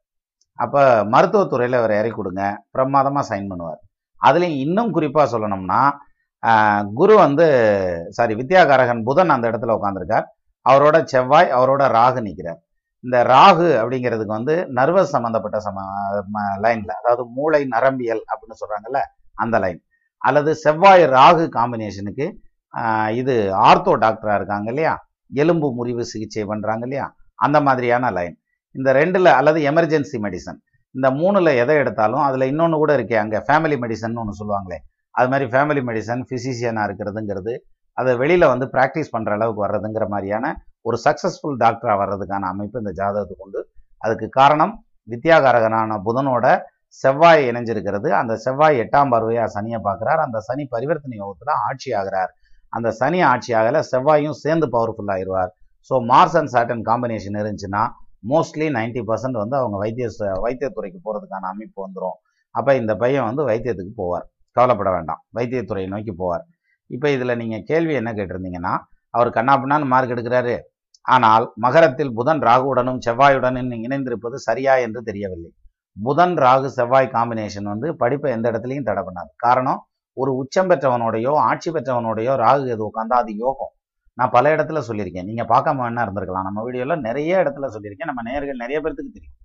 அப்ப 0.59 0.81
மருத்துவத்துறையில 1.13 1.79
இவர் 1.81 1.99
இறக்கி 1.99 2.17
கொடுங்க. 2.17 2.43
பிரமாதமா 2.75 3.23
சைன் 3.31 3.49
பண்ணுவார். 3.51 3.81
அதுலயும் 4.21 4.61
இன்னும் 4.65 4.95
குறிப்பா 4.97 5.25
சொல்லணும்னா 5.33 5.81
ஆஹ், 6.43 6.83
குரு 6.97 7.15
வந்து 7.21 7.45
சாரி 8.11 8.33
வித்யாகாரகன் 8.41 9.05
புதன் 9.07 9.33
அந்த 9.35 9.45
இடத்துல 9.51 9.77
உட்காந்துருக்கார் 9.77 10.27
அவரோட 10.67 10.97
செவ்வாய் 11.13 11.49
அவரோட 11.57 11.83
ராகு 11.95 12.21
நிற்கிறார் 12.21 12.59
இந்த 13.05 13.17
ராகு 13.31 13.69
அப்படிங்கிறதுக்கு 13.81 14.37
வந்து 14.37 14.55
நர்வஸ் 14.77 15.15
சம்மந்தப்பட்ட 15.15 15.59
சம 15.67 15.79
லைன்ல 16.65 16.93
அதாவது 17.01 17.25
மூளை 17.37 17.61
நரம்பியல் 17.73 18.23
அப்படின்னு 18.31 18.61
சொல்றாங்கல்ல 18.61 19.01
அந்த 19.37 19.57
லைன். 19.65 19.81
அல்லது 20.23 20.51
செவ்வாய் 20.65 21.05
ராகு 21.17 21.47
காம்பினேஷனுக்கு 21.57 22.27
இது 23.21 23.35
ஆர்த்தோ 23.65 23.95
டாக்டரா 24.05 24.35
இருக்காங்க 24.39 24.69
இல்லையா? 24.73 24.95
எலும்பு 25.31 25.69
முறிவு 25.79 26.05
சிகிச்சை 26.13 26.45
பண்ணுறாங்க 26.53 26.85
இல்லையா? 26.89 27.07
அந்த 27.47 27.59
மாதிரியான 27.61 28.11
லைன் 28.11 28.37
இந்த 28.75 28.93
ரெண்டில் 28.93 29.31
அல்லது 29.39 29.59
எமர்ஜென்சி 29.71 30.19
மெடிசன் 30.25 30.59
இந்த 30.95 31.09
மூணில் 31.11 31.51
எதை 31.63 31.77
எடுத்தாலும் 31.77 32.25
அதில் 32.27 32.51
இன்னொன்று 32.51 32.77
கூட 32.83 32.93
இருக்கே 32.99 33.17
அங்கே 33.23 33.39
ஃபேமிலி 33.47 33.77
மெடிசன் 33.85 34.21
ஒன்று 34.23 34.39
சொல்லுவாங்களே. 34.41 34.79
அது 35.15 35.29
மாதிரி 35.33 35.47
ஃபேமிலி 35.53 35.83
மெடிசன் 35.89 36.23
ஃபிசிஷியனா 36.29 36.83
இருக்கிறதுங்கிறது 36.89 37.55
அதை 38.01 38.13
வெளியில் 38.21 38.51
வந்து 38.53 38.67
ப்ராக்டிஸ் 38.75 39.13
பண்ணுற 39.15 39.33
அளவுக்கு 39.37 39.65
வர்றதுங்கிற 39.65 40.05
மாதிரியான 40.15 40.47
ஒரு 40.83 40.97
சக்ஸஸ்ஃபுல் 41.05 41.59
டாக்டராக 41.65 41.97
வர்றதுக்கான 42.03 42.49
அமைப்பு 42.53 42.81
இந்த 42.83 42.93
ஜாதகத்துக்கு 43.01 43.45
உண்டு. 43.47 43.61
அதுக்கு 43.99 44.27
காரணம் 44.39 44.73
வித்யாகாரகனான 45.13 45.99
புதனோட 46.07 46.47
செவ்வாய் 47.03 47.43
இணைஞ்சிருக்கிறது. 47.51 48.09
அந்த 48.21 48.33
செவ்வாய் 48.37 48.81
எட்டாம் 48.83 49.13
பார்வையாக 49.13 49.49
சனியை 49.57 49.79
பார்க்குறார். 49.89 50.21
அந்த 50.27 50.39
சனி 50.41 50.65
பரிவர்த்தனை 50.75 51.17
யோகத்தில் 51.23 51.53
ஆட்சி 51.69 51.93
ஆகிறார். 52.01 52.33
அந்த 52.75 52.91
சனி 52.91 53.21
ஆட்சி 53.21 53.55
செவ்வாயும் 53.55 54.39
சேர்ந்து 54.45 54.67
பவர்ஃபுல் 54.67 55.11
ஆயிடுவார். 55.11 55.51
So 55.91 55.97
Mars 55.97 56.37
and 56.37 56.53
Saturn 56.53 56.85
combination 56.85 57.39
இருந்துச்சுன்னா 57.39 57.83
மோஸ்ட்லி 58.29 58.69
90% 58.71 59.01
பர்சன்ட் 59.01 59.41
வந்து 59.43 59.57
அவங்க 59.57 59.77
வைத்திய 59.79 60.09
ச- 60.19 60.41
வைத்தியத்துறைக்கு 60.43 60.99
போகிறதுக்கான 61.05 61.45
அமைப்பு 61.53 61.89
வந்துடும் 61.89 62.17
அப்போ 62.51 62.77
இந்த 62.77 62.97
பையன் 62.97 63.25
வந்து 63.25 63.49
வைத்தியத்துக்கு 63.49 64.01
போவார். 64.01 64.27
கவலைப்பட 64.51 64.91
வேண்டாம். 64.91 65.25
வைத்தியத்துறையை 65.35 65.87
நோக்கி 65.87 66.15
போவார். 66.19 66.45
இப்போ 66.87 67.11
இதில் 67.11 67.37
நீங்கள் 67.37 67.63
கேள்வி 67.63 67.95
என்ன 67.95 68.13
கேட்டிருந்தீங்கன்னா 68.13 68.79
அவர் 69.11 69.31
கண்ணாப்பின்னான்னு 69.31 69.87
மார்க் 69.87 70.11
எடுக்கிறாரு. 70.11 70.59
ஆனால் 71.03 71.53
மகரத்தில் 71.55 72.15
புதன் 72.15 72.39
ராகுவுடனும் 72.39 72.99
செவ்வாயுடனும் 73.07 73.83
இணைந்திருப்பது 73.83 74.35
சரியா 74.35 74.75
என்று 74.75 75.03
தெரியவில்லை. 75.03 75.51
புதன் 76.03 76.35
ராகு 76.35 76.67
செவ்வாய் 76.67 77.11
காம்பினேஷன் 77.13 77.63
வந்து 77.63 77.97
படிப்பை 77.97 78.33
எந்த 78.33 78.51
இடத்துலையும் 78.51 78.83
தடை 78.83 79.03
பண்ணாது. 79.03 79.33
காரணம் 79.37 79.87
ஒரு 80.17 80.35
உச்சம் 80.35 80.71
பெற்றவனோடையோ 80.71 81.33
ஆட்சி 81.35 81.71
பெற்றவனோடையோ 81.71 82.35
ராகு 82.43 82.69
எது 82.69 82.87
உட்காந்தா 82.87 83.17
அது 83.23 83.37
யோகம். 83.37 83.73
நான் 84.15 84.31
பல 84.31 84.57
இடத்துல 84.57 84.83
சொல்லியிருக்கேன். 84.89 85.25
நீங்க 85.25 85.43
பார்க்காம 85.43 85.79
வேணா 85.85 86.03
இருந்திருக்கலாம். 86.07 86.47
நம்ம 86.49 86.71
வீடியோல 86.71 87.01
நிறைய 87.01 87.37
இடத்துல 87.37 87.67
சொல்லியிருக்கேன். 87.67 88.05
நம்ம 88.05 88.33
நேர்கள் 88.33 88.63
நிறைய 88.63 88.81
பேர்த்துக்கு 88.81 89.15
தெரியும். 89.17 89.37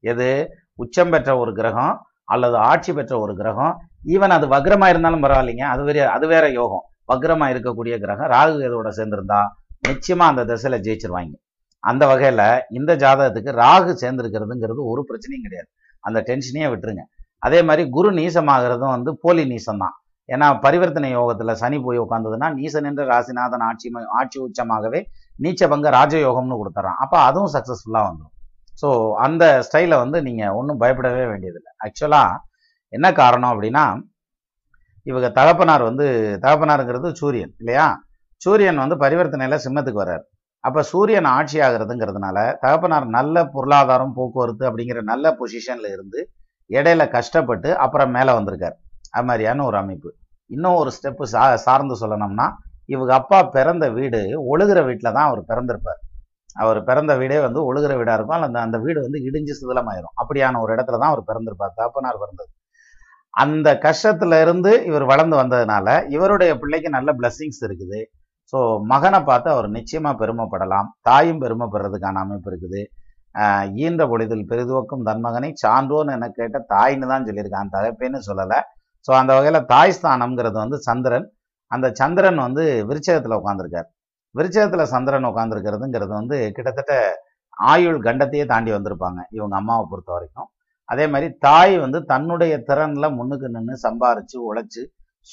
எது? 0.00 0.48
உச்சம் 0.74 1.10
பெற்ற 1.10 1.38
ஒரு 1.38 1.54
கிரகம் 1.54 2.02
அல்லது 2.24 2.56
ஆட்சி 2.56 2.92
பெற்ற 2.92 3.18
ஒரு 3.18 3.36
கிரகம். 3.36 3.78
ஈவன் 4.04 4.28
அது 4.28 4.46
வக்ரமா 4.46 4.88
இருந்தாலும் 4.88 5.22
பரவாயில்லைங்க. 5.22 5.62
அது 5.62 5.82
வேற 5.82 6.10
அது 6.10 6.26
வேற 6.26 6.50
யோகம். 6.50 6.84
வக்ரமா 7.12 7.46
இருக்கக்கூடிய 7.54 7.98
கிரகம் 7.98 8.30
ராகு 8.30 8.54
கேதுவோட 8.60 8.90
சேர்ந்திருந்தா 8.96 9.40
நிச்சயமா 9.88 10.26
அந்த 10.30 10.44
திசையில 10.44 10.80
ஜெயிச்சிருவாங்க. 10.86 11.34
அந்த 11.78 12.06
வகையில 12.06 12.60
இந்த 12.70 12.96
ஜாதகத்துக்கு 12.96 13.52
ராகு 13.62 13.92
சேர்ந்திருக்கிறதுங்கிறது 14.00 14.82
ஒரு 14.84 15.04
பிரச்சனையும் 15.08 15.42
கிடையாது. 15.42 15.68
அந்த 16.00 16.22
டென்ஷனையே 16.26 16.68
விட்டுருங்க. 16.72 17.02
அதே 17.44 17.60
மாதிரி 17.68 17.82
குரு 17.96 18.10
நீசமாகிறதும் 18.20 18.94
வந்து 18.96 19.12
போலி 19.24 19.44
நீசம் 19.52 19.82
தான் 19.84 19.96
ஏன்னா 20.28 20.46
பரிவர்த்தனை 20.64 21.08
யோகத்துல 21.16 21.54
சனி 21.62 21.78
போய் 21.86 21.98
உட்காந்ததுன்னா 22.04 22.48
நீசன் 22.58 22.88
என்ற 22.90 23.02
ராசிநாதன் 23.12 23.64
ஆட்சி 23.68 23.88
ஆட்சி 24.18 24.38
உச்சமாகவே 24.46 25.00
நீச்சபங்க 25.38 25.88
ராஜயோகம்னு 25.98 26.60
கொடுத்துட்றான் 26.60 27.00
அப்போ 27.04 27.16
அதுவும் 27.28 27.52
சக்ஸஸ்ஃபுல்லாக 27.56 28.08
வந்துடும் 28.08 28.32
ஸோ 28.82 28.88
அந்த 29.26 29.44
ஸ்டைலை 29.66 29.96
வந்து 30.04 30.18
நீங்கள் 30.28 30.54
ஒன்றும் 30.58 30.80
பயப்படவே 30.82 31.24
வேண்டியதில்லை. 31.32 31.70
ஆக்சுவலாக 31.84 32.40
என்ன 32.92 33.06
காரணம் 33.20 33.52
அப்படின்னா 33.52 33.84
இவங்க 35.06 35.28
தகப்பனார் 35.38 35.82
வந்து 35.88 36.06
தகப்பனாருங்கிறது 36.44 37.08
சூரியன் 37.20 37.52
இல்லையா? 37.60 37.86
சூரியன் 38.42 38.82
வந்து 38.84 38.96
பரிவர்த்தனையில் 39.02 39.62
சிம்மத்துக்கு 39.64 40.02
வர்றார். 40.02 40.24
அப்போ 40.64 40.80
சூரியன் 40.92 41.28
ஆட்சி 41.36 41.58
ஆகிறதுங்கிறதுனால 41.66 42.38
தகப்பனார் 42.62 43.06
நல்ல 43.18 43.36
பொருளாதாரம் 43.54 44.14
போக்குவரத்து 44.18 44.64
அப்படிங்கிற 44.68 45.00
நல்ல 45.12 45.34
பொசிஷனில் 45.40 45.90
இருந்து 45.94 46.20
இடையில 46.70 47.02
கஷ்டப்பட்டு 47.16 47.70
அப்புறம் 47.84 48.14
மேலே 48.16 48.32
வந்திருக்கார். 48.38 48.76
அது 49.14 49.26
மாதிரியான 49.28 49.64
ஒரு 49.70 49.76
அமைப்பு. 49.82 50.10
இன்னும் 50.50 50.78
ஒரு 50.82 50.90
ஸ்டெப்பு 50.96 51.24
சா 51.34 51.42
சார்ந்து 51.66 51.94
சொல்லணும்னா 52.02 52.46
இவங்க 52.94 53.12
அப்பா 53.20 53.38
பிறந்த 53.56 53.84
வீடு 53.98 54.20
ஒழுகிற 54.52 54.78
வீட்டில் 54.88 55.14
தான் 55.16 55.28
அவர் 55.28 55.42
பிறந்திருப்பார். 55.50 56.00
அவர் 56.62 56.78
பிறந்த 56.88 57.12
வீடே 57.20 57.38
வந்து 57.44 57.60
ஒழுகிற 57.68 57.92
வீடாக 58.00 58.16
இருக்கும். 58.18 58.44
அந்த 58.48 58.58
அந்த 58.66 58.76
வீடு 58.84 58.98
வந்து 59.06 59.18
இடிஞ்சு 59.28 59.54
சிதிலமாயிரும். 59.60 60.14
அப்படியான 60.22 60.60
ஒரு 60.64 60.70
இடத்துல 60.74 60.98
தான் 61.02 61.12
அவர் 61.12 61.28
பிறந்திருப்பார். 61.30 61.72
தகப்பனார் 61.78 62.20
பிறந்தது. 62.22 62.50
அந்த 63.34 63.68
கஷ்டத்துல 63.86 64.34
இருந்து 64.44 64.72
இவர் 64.88 65.04
வளர்ந்து 65.12 65.36
வந்ததுனால 65.42 65.86
இவருடைய 66.16 66.52
பிள்ளைக்கு 66.62 66.90
நல்ல 66.96 67.12
பிளஸ்ஸிங்ஸ் 67.20 67.62
இருக்குது. 67.68 68.00
ஸோ 68.52 68.58
மகனை 68.92 69.20
பார்த்து 69.30 69.48
அவர் 69.54 69.68
நிச்சயமா 69.76 70.10
பெருமைப்படலாம். 70.20 70.88
தாயும் 71.08 71.40
பெருமைப்படுறதுக்கான 71.44 72.22
அமைப்பு 72.24 72.48
இருக்குது. 72.52 72.82
ஈன்ற 73.84 74.02
பொழுதில் 74.10 74.46
பெரிதுவக்கும் 74.50 75.04
தன்மகனை 75.08 75.50
சான்றோன்னு 75.64 76.14
என 76.16 76.28
கேட்ட 76.38 76.58
தாய்ன்னு 76.72 77.10
தான் 77.12 77.26
சொல்லியிருக்கான். 77.28 77.72
தகப்பேன்னு 77.76 78.20
சொல்லலை. 78.28 78.58
ஸோ 79.06 79.12
அந்த 79.20 79.32
வகையில் 79.36 79.66
தாய் 79.72 79.96
ஸ்தானம்ங்கிறது 79.98 80.58
வந்து 80.64 80.78
சந்திரன். 80.88 81.26
அந்த 81.72 81.86
சந்திரன் 82.00 82.40
வந்து 82.46 82.64
விருச்சகத்தில் 82.88 83.38
உட்காந்துருக்கார் 83.40 83.88
விருச்சகத்தில் 84.34 84.90
சந்திரன் 84.94 85.28
உட்காந்துருக்கிறதுங்கிறது 85.30 86.12
வந்து 86.20 86.36
கிட்டத்தட்ட 86.56 86.94
ஆயுள் 87.72 87.98
கண்டத்தையே 88.06 88.44
தாண்டி 88.52 88.70
வந்திருப்பாங்க 88.76 89.20
இவங்க 89.36 89.54
அம்மாவை 89.60 89.84
பொறுத்த 89.90 90.10
வரைக்கும். 90.16 90.48
அதே 90.88 91.04
மாதிரி 91.12 91.28
தாய் 91.46 91.74
வந்து 91.84 91.98
தன்னுடைய 92.12 92.54
திறனில் 92.68 93.14
முன்னுக்கு 93.18 93.48
நின்று 93.56 93.76
சம்பாரிச்சு 93.84 94.36
உழைச்சி 94.48 94.82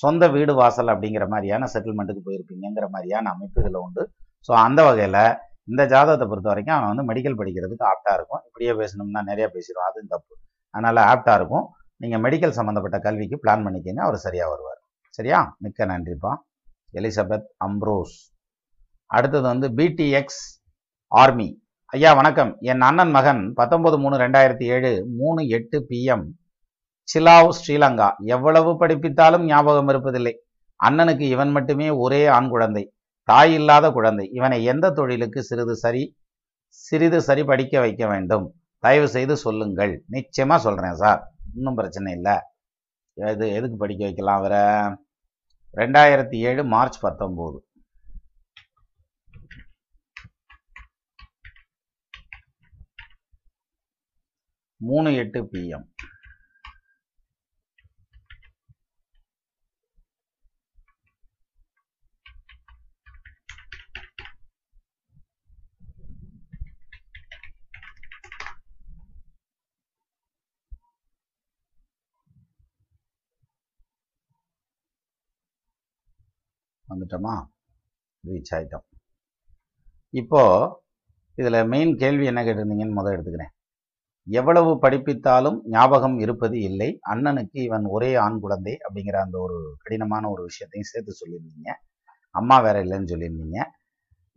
சொந்த 0.04 0.24
வீடு 0.36 0.54
வாசல் 0.60 0.91
அப்படிங்கிற 0.93 1.26
மாதிரியான 1.34 1.68
செட்டில்மெண்ட்டுக்கு 1.74 2.22
போயிருப்பீங்கிற 2.28 2.86
மாதிரியான 2.95 3.32
அமைப்புகளை 3.36 3.80
உண்டு. 3.88 4.04
ஸோ 4.49 4.52
அந்த 4.66 4.82
வகையில் 4.89 5.24
இந்த 5.64 5.86
ஜாதகத்தை 5.86 6.28
பொறுத்த 6.28 6.49
வரைக்கும் 6.49 6.76
அவன் 6.76 6.95
வந்து 6.95 7.14
மெடிக்கல் 7.14 7.38
படிக்கிறதுக்கு 7.38 7.86
ஆப்டாக 7.89 8.14
இருக்கும். 8.14 8.41
இப்படியே 8.45 8.72
பேசணும்னா 8.72 9.24
நிறைய 9.24 9.51
பேசிடுவோம் 9.53 9.88
அதுவும் 9.89 10.07
தப்பு. 10.07 10.36
அதனால 10.70 11.14
ஆப்டாக 11.14 11.36
இருக்கும். 11.36 11.68
நீங்கள் 11.97 12.22
மெடிக்கல் 12.22 12.49
சம்மந்தப்பட்ட 12.49 12.99
கல்விக்கு 12.99 13.39
பிளான் 13.43 13.64
பண்ணிக்கங்க. 13.66 13.99
அவர் 13.99 14.16
சரியாக 14.16 14.49
வருவார். 14.49 14.80
சரியா? 15.09 15.55
மிக்க 15.59 15.86
நன்றிப்பா. 15.86 16.36
Elizabeth 16.93 17.45
Ambrose. 17.66 18.16
அடுத்தது 19.05 19.43
வந்து 19.43 19.70
பிடிஎக்ஸ் 19.70 20.43
ஆர்மி 21.07 21.64
ஐயா 21.86 22.14
வணக்கம். 22.14 22.57
என் 22.59 22.82
அண்ணன் 22.82 23.09
மகன் 23.09 23.53
பத்தொன்பது 23.53 23.99
மூணு 23.99 24.18
ரெண்டாயிரத்தி 24.18 24.64
ஏழு 24.64 25.07
மூணு 25.18 25.47
எட்டு 25.47 25.86
பிஎம் 25.89 26.28
சிலாவ் 27.14 27.49
ஸ்ரீலங்கா. 27.68 28.16
எவ்வளவு 28.18 28.86
படிப்பித்தாலும் 28.86 29.45
ஞாபகம் 29.45 29.88
இருப்பதில்லை. 29.88 30.34
அண்ணனுக்கு 30.84 31.20
இவன் 31.20 31.49
மட்டுமே 31.49 31.89
ஒரே 31.89 32.28
ஆண் 32.28 32.49
குழந்தை. 32.49 32.93
தாய் 33.32 33.53
இல்லாத 33.53 33.91
குழந்தை 33.91 34.25
இவனை 34.34 34.63
எந்த 34.63 34.86
தொழிலுக்கு 34.91 35.43
சிறிது 35.43 35.75
சரி 35.75 36.03
சிறிது 36.67 37.21
சரி 37.21 37.43
படிக்க 37.43 37.79
வைக்க 37.79 38.07
வேண்டும்? 38.07 38.45
தயவு 38.84 39.07
செய்து 39.07 39.38
சொல்லுங்கள். 39.38 39.93
நிச்சயமா 40.11 40.57
சொல்றேன் 40.57 40.93
சார். 40.93 41.21
இன்னும் 41.55 41.75
பிரச்சனை 41.75 42.13
இல்லை. 42.13 42.36
எது 43.13 43.45
எதுக்கு 43.51 43.77
படிக்க 43.77 44.03
வைக்கலாம் 44.05 44.38
அவரை? 44.38 44.63
ரெண்டாயிரத்தி 45.77 46.38
ஏழு 46.49 46.63
மார்ச் 46.65 47.03
பத்தொம்போது. 47.03 47.59
மூணு 54.77 55.15
எட்டு 55.15 55.41
பிஎம் 55.51 55.88
வந்துட்டோமா? 76.92 77.36
ரீச் 78.28 78.52
ஆகிட்டோம் 78.52 78.86
இப்போ 80.14 80.44
இதுல 81.38 81.68
மெயின் 81.68 81.98
கேள்வி 81.98 82.26
என்ன 82.26 82.44
கேட்டிருந்தீங்கன்னு 82.44 82.94
முதல் 82.94 83.14
எடுத்துக்கிறேன். 83.16 83.52
எவ்வளவு 84.28 84.72
படிப்பித்தாலும் 84.82 85.58
ஞாபகம் 85.66 86.20
இருப்பது 86.20 86.62
இல்லை. 86.62 87.00
அண்ணனுக்கு 87.10 87.60
இவன் 87.68 87.86
ஒரே 87.86 88.16
ஆண் 88.16 88.39
குழந்தை 88.39 88.78
அப்படிங்கிற 88.88 89.18
அந்த 89.18 89.39
ஒரு 89.39 89.58
கடினமான 89.82 90.30
ஒரு 90.30 90.42
விஷயத்தையும் 90.44 90.89
சேர்த்து 90.92 91.14
சொல்லியிருந்தீங்க. 91.22 91.72
அம்மா 92.36 92.60
வேற 92.60 92.84
இல்லைன்னு 92.84 93.12
சொல்லியிருந்தீங்க. 93.14 93.60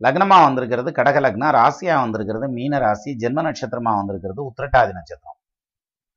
லக்னமா 0.01 0.37
வந்திருக்கிறது 0.43 0.91
கடக 0.91 1.17
லக்னம் 1.25 1.53
ராசியாக 1.59 2.03
வந்திருக்கிறது 2.03 2.47
மீன 2.49 2.77
ராசி 2.77 3.11
ஜென்ம 3.19 3.43
நட்சத்திரமா 3.49 3.93
வந்திருக்கிறது 3.95 4.41
உத்திரட்டாதி 4.49 4.91
நட்சத்திரம். 4.91 5.37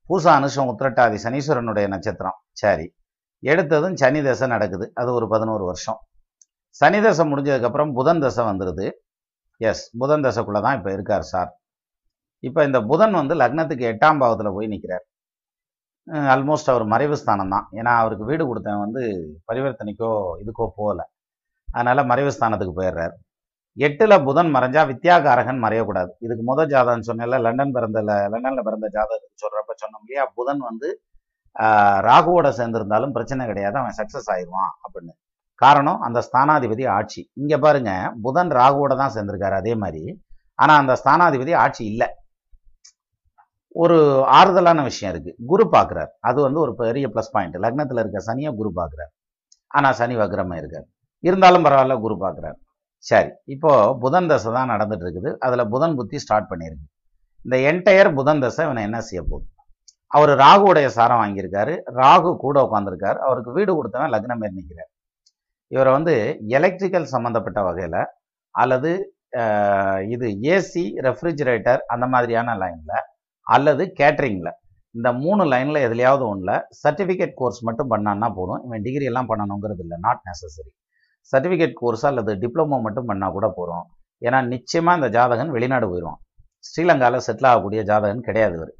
பூசா 0.09 0.31
அனுஷம் 0.39 0.71
உத்திரட்டாதி 0.73 1.19
சனீஸ்வரனுடைய 1.25 1.89
நட்சத்திரம். 1.89 2.39
சரி 2.53 2.87
எடுத்ததும் 3.43 3.95
சனி 3.95 4.23
தசை 4.23 4.49
நடக்குது. 4.49 4.91
அது 4.95 5.13
ஒரு 5.13 5.29
பதினோரு 5.29 5.65
வருஷம். 5.65 5.99
சனி 6.81 6.99
தசை 7.07 7.25
முடிஞ்சதுக்கப்புறம் 7.31 7.93
புதன் 7.99 8.23
தசை 8.25 8.43
வந்துடுது 8.51 8.87
எஸ் 9.71 9.85
புதன் 10.01 10.25
தசைக்குள்ளே 10.27 10.61
தான் 10.67 10.77
இப்போ 10.79 10.91
இருக்கார் 10.97 11.25
சார். 11.33 11.51
இப்போ 12.49 12.61
இந்த 12.69 12.79
புதன் 12.91 13.15
வந்து 13.21 13.35
லக்னத்துக்கு 13.43 13.85
எட்டாம் 13.93 14.21
பாவத்தில் 14.23 14.57
போய் 14.57 14.73
நிற்கிறார் 14.73 15.05
ஆல்மோஸ்ட் 16.35 16.71
அவர் 16.73 16.85
மறைவு 16.93 17.17
ஸ்தானம் 17.23 17.53
தான் 17.55 17.67
ஏன்னா 17.79 17.93
அவருக்கு 18.03 18.29
வீடு 18.31 18.43
கொடுத்தவன் 18.51 18.85
வந்து 18.85 19.03
பரிவர்த்தனைக்கோ 19.49 20.11
இதுக்கோ 20.43 20.67
போகல. 20.79 21.01
அதனால் 21.77 22.09
மறைவு 22.11 22.31
ஸ்தானத்துக்கு 22.37 22.75
போயிடுறார். 22.79 23.15
எட்டில் 23.87 24.23
புதன் 24.29 24.51
மறைஞ்சா 24.55 24.83
வித்யாகாரகன் 24.91 25.61
மறையக்கூடாது. 25.65 26.11
இதுக்கு 26.27 26.45
முத 26.51 26.61
ஜாதகம் 26.73 27.07
சொன்னேன்ல 27.09 27.39
லண்டன் 27.47 27.75
பிறந்தல 27.77 28.17
லண்டனில் 28.35 28.67
பிறந்த 28.69 28.87
ஜாதகத்துக்கு 28.97 29.43
சொல்கிறப்ப 29.45 29.75
சொன்னோம் 29.83 30.03
இல்லையா? 30.05 30.25
புதன் 30.39 30.63
வந்து 30.71 30.89
ராகுவோட 32.09 32.49
சேர்ந்திருந்தாலும் 32.61 33.15
பிரச்சனை 33.17 33.45
கிடையாது. 33.51 33.77
அவன் 33.83 33.99
சக்ஸஸ் 34.01 34.31
ஆயிடுவான் 34.35 34.73
அப்படின்னு. 34.87 35.15
காரணம் 35.63 36.01
அந்த 36.07 36.19
ஸ்தானாதிபதி 36.29 36.85
ஆட்சி. 36.99 37.21
இங்க 37.43 37.55
பாருங்க 37.65 37.93
புதன் 38.25 38.53
ராகுவோட 38.59 38.93
தான் 39.03 39.15
சேர்ந்திருக்காரு 39.15 39.57
அதே 39.61 39.75
மாதிரி. 39.83 40.03
ஆனா 40.63 40.73
அந்த 40.83 40.93
ஸ்தானாதிபதி 41.01 41.53
ஆட்சி 41.65 41.83
இல்லை. 41.93 42.09
ஒரு 43.83 43.97
ஆறுதலான 44.39 44.83
விஷயம் 44.91 45.13
இருக்கு. 45.13 45.33
குரு 45.51 45.65
பார்க்குறார் 45.75 46.11
அது 46.29 46.39
வந்து 46.47 46.61
ஒரு 46.65 46.73
பெரிய 46.81 47.07
ப்ளஸ் 47.15 47.33
பாயிண்ட் 47.35 47.57
லக்னத்தில் 47.65 48.03
இருக்க 48.03 48.21
சனியை 48.29 48.53
குரு 48.61 48.71
பார்க்குறார் 48.79 49.13
ஆனால் 49.79 49.97
சனி 50.01 50.15
வக்ரமாக 50.21 50.61
இருக்கார். 50.63 50.87
இருந்தாலும் 51.25 51.65
பரவாயில்ல 51.67 51.97
குரு 52.05 52.15
பார்க்குறார் 52.25 52.59
சரி 53.05 53.31
இப்போ 53.55 53.73
புதன் 54.03 54.29
தசை 54.31 54.51
தான் 54.57 54.71
நடந்துட்டு 54.73 55.05
இருக்குது. 55.07 55.31
அதில் 55.47 55.71
புதன் 55.73 55.97
புத்தி 55.99 56.19
ஸ்டார்ட் 56.25 56.49
பண்ணியிருக்கு. 56.53 56.87
இந்த 57.47 57.57
என்டையர் 57.71 58.11
புதன் 58.19 58.43
தசை 58.45 58.63
இவனை 58.67 58.83
என்ன 58.89 58.99
செய்ய 59.09 59.21
போகுது? 59.31 59.47
அவர் 60.17 60.33
ராகுவுடைய 60.43 60.87
சாரம் 60.97 61.21
வாங்கியிருக்காரு. 61.23 61.75
ராகு 62.01 62.31
கூட 62.45 62.57
உட்காந்துருக்காரு 62.67 63.19
அவருக்கு 63.27 63.51
வீடு 63.59 63.73
கொடுத்தவன் 63.79 64.13
லக்னம் 64.15 64.41
மாரி 64.43 64.57
நிற்கிறார் 64.59 64.91
இவரை 65.75 65.91
வந்து 65.97 66.15
எலக்ட்ரிக்கல் 66.59 67.13
சம்மந்தப்பட்ட 67.15 67.61
வகையில் 67.69 68.01
அல்லது 68.55 68.91
இது 70.15 70.27
ஏசி 70.55 70.85
ரெஃப்ரிஜிரேட்டர் 71.07 71.81
அந்த 71.95 72.05
மாதிரியான 72.15 72.55
லைனில் 72.63 73.05
அல்லது 73.47 73.83
கேட்ரிங்கில் 74.01 74.55
இந்த 74.95 75.09
மூணு 75.25 75.43
லைனில் 75.53 75.85
எதுலையாவது 75.87 76.25
ஒன்றில் 76.31 76.55
சர்டிஃபிகேட் 76.83 77.35
கோர்ஸ் 77.41 77.61
மட்டும் 77.69 77.91
பண்ணான்னா 77.93 78.29
போதும். 78.39 78.61
இவன் 78.67 78.85
டிகிரி 78.87 79.07
எல்லாம் 79.11 79.29
பண்ணணுங்கிறது 79.31 79.83
இல்லை. 79.85 79.97
நாட் 80.07 80.23
நெசசரி 80.29 80.71
சர்டிஃபிகேட் 81.33 81.75
கோர்ஸ் 81.81 82.05
அல்லது 82.11 82.33
டிப்ளமோ 82.43 82.77
மட்டும் 82.87 83.09
பண்ணால் 83.11 83.35
கூட 83.37 83.47
போகிறோம் 83.59 83.85
ஏன்னா 84.23 84.39
நிச்சயமாக 84.53 84.99
இந்த 84.99 85.09
ஜாதகன் 85.17 85.51
வெளிநாடு 85.57 85.87
போயிடுவான் 85.91 86.21
ஸ்ரீலங்காவில் 86.69 87.25
செட்டில் 87.27 87.49
ஆகக்கூடிய 87.51 87.81
ஜாதகன் 87.91 88.27
கிடையாது 88.29 88.55
இவர். 88.59 88.73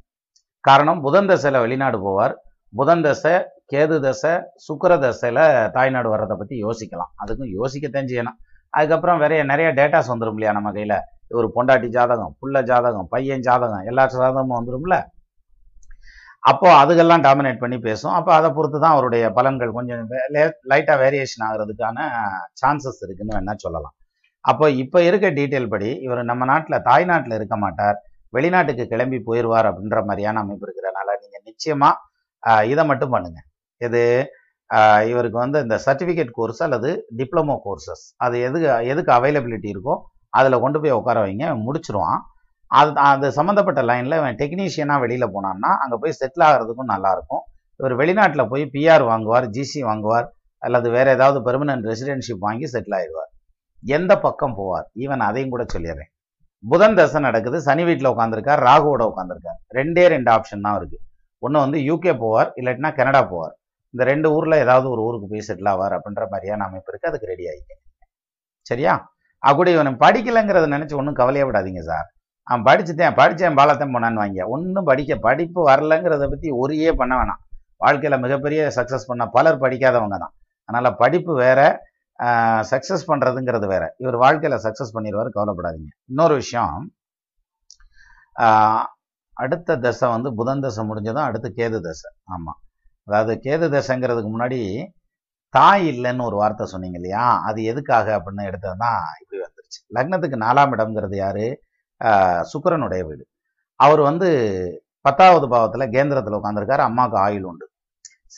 காரணம் 0.65 1.01
புதன் 1.07 1.29
தசையில் 1.31 1.63
வெளிநாடு 1.65 1.99
போவார். 2.07 2.35
புதன் 2.73 3.05
தசை 3.07 3.35
கேது 3.73 3.97
தசை 4.05 4.33
சுக்கர 4.67 4.93
தசையில் 5.05 5.45
தாய்நாடு 5.77 6.09
வர்றதை 6.15 6.37
பற்றி 6.41 6.57
யோசிக்கலாம். 6.67 7.13
அதுக்கும் 7.23 7.53
யோசிக்கத்தான் 7.59 8.11
செய்யணும். 8.13 8.39
அதுக்கப்புறம் 8.77 9.21
வேற 9.23 9.43
நிறைய 9.53 9.69
டேட்டாஸ் 9.79 10.11
வந்துடும் 10.13 10.37
இல்லையா 10.39 10.55
நம்ம 10.57 10.71
கையில்? 10.77 10.97
ஒரு 11.39 11.49
பொண்டாட்டி 11.55 11.89
ஜாதகம் 11.97 12.35
புள்ள 12.41 12.57
ஜாதகம் 12.71 13.09
பையன் 13.15 13.47
ஜாதகம் 13.49 13.87
எல்லா 13.91 14.05
ஜாதகமும் 14.15 14.59
வந்துடும்ல 14.59 14.97
அப்போ 16.51 16.69
அதுக்கெல்லாம் 16.81 17.25
டாமினேட் 17.27 17.63
பண்ணி 17.63 17.79
பேசும். 17.87 18.13
அப்போ 18.19 18.31
அதை 18.37 18.49
பொறுத்து 18.57 18.79
தான் 18.83 18.95
அவருடைய 18.97 19.25
பலன்கள் 19.39 19.75
கொஞ்சம் 19.79 20.03
லைட்டாக 20.71 20.97
வேரியேஷன் 21.03 21.45
ஆகிறதுக்கான 21.47 21.99
சான்சஸ் 22.61 23.01
இருக்குன்னு 23.07 23.35
வேணா 23.37 23.55
சொல்லலாம். 23.65 23.95
அப்போ 24.51 24.67
இப்போ 24.83 24.99
இருக்க 25.09 25.29
டீட்டெயில் 25.39 25.73
படி 25.73 25.91
இவர் 26.07 26.21
நம்ம 26.31 26.47
நாட்டில் 26.53 26.85
தாய்நாட்டில் 26.89 27.37
இருக்க 27.39 27.57
மாட்டார். 27.65 27.99
வெளிநாட்டுக்கு 28.37 28.85
கிளம்பி 28.93 29.19
போயிடுவார் 29.29 29.69
அப்படின்ற 29.71 30.01
மாதிரியான 30.11 30.41
அமைப்பு 30.45 30.67
இருக்கிறனால 30.69 31.09
நீங்கள் 31.23 31.45
நிச்சயமாக 31.49 32.65
இதை 32.73 32.83
மட்டும் 32.91 33.15
பண்ணுங்க. 33.17 33.41
இது 33.87 34.03
இவருக்கு 35.11 35.39
வந்து 35.45 35.59
இந்த 35.65 35.77
சர்டிஃபிகேட் 35.85 36.33
கோர்ஸ் 36.39 36.63
அல்லது 36.67 36.89
டிப்ளமோ 37.19 37.55
கோர்சஸ் 37.67 38.03
அது 38.25 38.37
எதுக்கு 38.49 38.69
எதுக்கு 38.93 39.13
அவைலபிலிட்டி 39.19 39.69
இருக்கோ 39.75 39.95
அதில் 40.39 40.63
கொண்டு 40.65 40.79
போய் 40.83 40.97
உட்கார 40.99 41.19
வைங்க 41.27 41.47
முடிச்சிருவான். 41.67 42.19
அது 42.71 42.91
அது 43.11 43.27
சம்மந்தப்பட்ட 43.39 43.81
லைனில் 43.91 44.17
இவன் 44.19 44.37
டெக்னீஷியனாக 44.41 45.03
வெளியில் 45.05 45.33
போனான்னா 45.35 45.71
அங்கே 45.83 45.97
போய் 46.03 46.19
செட்டில் 46.21 46.45
ஆகிறதுக்கும் 46.49 46.91
நல்லாயிருக்கும் 46.95 47.43
இவர் 47.81 47.95
வெளிநாட்டில் 48.01 48.51
போய் 48.53 48.65
பிஆர் 48.75 49.05
வாங்குவார் 49.11 49.47
ஜிசி 49.57 49.81
வாங்குவார் 49.89 50.27
அல்லது 50.63 50.87
வேறு 50.97 51.11
ஏதாவது 51.17 51.39
பெர்மனன்ட் 51.47 51.89
ரெசிடென்ஷிப் 51.91 52.45
வாங்கி 52.47 52.67
செட்டில் 52.75 52.97
ஆயிடுவார். 52.99 53.31
எந்த 53.83 54.13
பக்கம் 54.25 54.57
போவார்? 54.61 54.87
ஈவன் 55.05 55.23
அதையும் 55.29 55.53
கூட 55.55 55.65
சொல்லிடுறேன். 55.75 56.11
புதன் 56.65 56.97
தசை 56.99 57.19
நடக்குது 57.27 57.59
சனி 57.69 57.83
வீட்டில் 57.89 58.11
உட்காந்துருக்கார் 58.13 58.63
ராகுவோட 58.69 59.03
உட்காந்துருக்கார் 59.11 59.59
ரெண்டே 59.79 60.05
ரெண்டு 60.15 60.31
ஆப்ஷன் 60.37 60.65
தான் 60.67 60.77
இருக்குது 60.79 61.05
ஒன்று 61.43 61.65
வந்து 61.65 61.81
யூகே 61.89 62.13
போவார் 62.23 62.51
இல்லாட்டினா 62.61 62.91
கனடா 63.01 63.21
போவார். 63.33 63.55
இந்த 63.99 64.07
ரெண்டு 64.09 64.29
ஊரில் 64.35 64.63
ஏதாவது 64.65 64.87
ஒரு 64.91 65.01
ஊருக்கு 65.05 65.29
போய் 65.31 65.47
செட்டில் 65.47 65.69
ஆவார் 65.71 65.95
அப்படின்ற 65.95 66.25
மாதிரியான 66.33 66.67
அமைப்பு 66.69 66.91
இருக்குது 66.91 67.11
அதுக்கு 67.11 67.31
ரெடி 67.31 67.45
ஆகிக்க 67.51 67.73
சரியா? 68.67 68.93
அப்படி 69.43 69.71
இவன் 69.77 69.99
படிக்கலைங்கிறத 70.03 70.67
நினச்சி 70.75 70.95
ஒன்றும் 71.01 71.17
கவலையே 71.19 71.45
விடாதீங்க 71.49 71.83
சார் 71.89 72.07
அவன் 72.47 72.65
படிச்சுட்டேன் 72.69 73.17
படித்தேன் 73.19 73.57
பாலத்தேன் 73.59 73.95
போனான்னு 73.95 74.21
வாங்க. 74.23 74.45
ஒன்றும் 74.55 74.87
படிக்க 74.91 75.13
படிப்பு 75.27 75.61
வரலங்கிறத 75.69 76.27
பற்றி 76.33 76.49
ஒரே 76.61 76.91
பண்ண 77.01 77.13
வேணாம். 77.21 77.41
வாழ்க்கையில் 77.85 78.23
மிகப்பெரிய 78.25 78.61
சக்ஸஸ் 78.77 79.09
பண்ண 79.11 79.27
பலர் 79.37 79.61
படிக்காதவங்க 79.65 80.19
தான். 80.23 80.35
அதனால் 80.69 80.99
படிப்பு 81.03 81.35
வேற 81.43 81.61
சக்ஸஸ் 82.71 83.09
பண்ணுறதுங்கிறது 83.11 83.67
வேற. 83.75 83.85
இவர் 84.03 84.19
வாழ்க்கையில் 84.25 84.63
சக்ஸஸ் 84.67 84.95
பண்ணிடுவார் 84.97 85.35
கவலைப்படாதீங்க. 85.37 85.91
இன்னொரு 86.13 86.37
விஷயம் 86.43 86.77
ஆஹ், 88.37 88.87
அடுத்த 89.37 89.79
தசை 89.85 90.09
வந்து 90.15 90.31
புதன் 90.35 90.65
தசை 90.65 90.85
முடிஞ்சதும் 90.85 91.29
அடுத்து 91.29 91.51
கேது 91.59 91.81
தசை. 91.85 92.09
ஆமாம் 92.35 92.61
அதாவது 93.09 93.33
கேது 93.45 93.67
தசைங்கிறதுக்கு 93.69 94.31
முன்னாடி 94.33 94.61
தாய் 95.55 95.85
இல்லைன்னு 95.93 96.27
ஒரு 96.27 96.37
வார்த்தை 96.37 96.65
சொன்னீங்க 96.73 96.99
இல்லையா? 97.01 97.25
அது 97.49 97.61
எதுக்காக 97.63 98.07
அப்படின்னு 98.19 98.49
எடுத்ததுதான் 98.49 98.99
இப்படி 99.21 99.39
வந்துருச்சு. 99.45 99.81
லக்னத்துக்கு 99.97 100.39
நாலாம் 100.45 100.75
இடம்ங்கிறது 100.77 101.17
யாரு? 101.17 101.47
ஆஹ், 102.01 102.43
வீடு. 103.09 103.25
அவர் 103.81 104.01
வந்து 104.01 104.29
பத்தாவது 105.05 105.47
பாவத்தில் 105.55 105.93
கேந்திரத்தில் 105.95 106.39
உட்காந்துருக்காரு 106.39 106.83
அம்மாவுக்கு 106.87 107.19
ஆயுள் 107.19 107.49
உண்டு. 107.51 107.67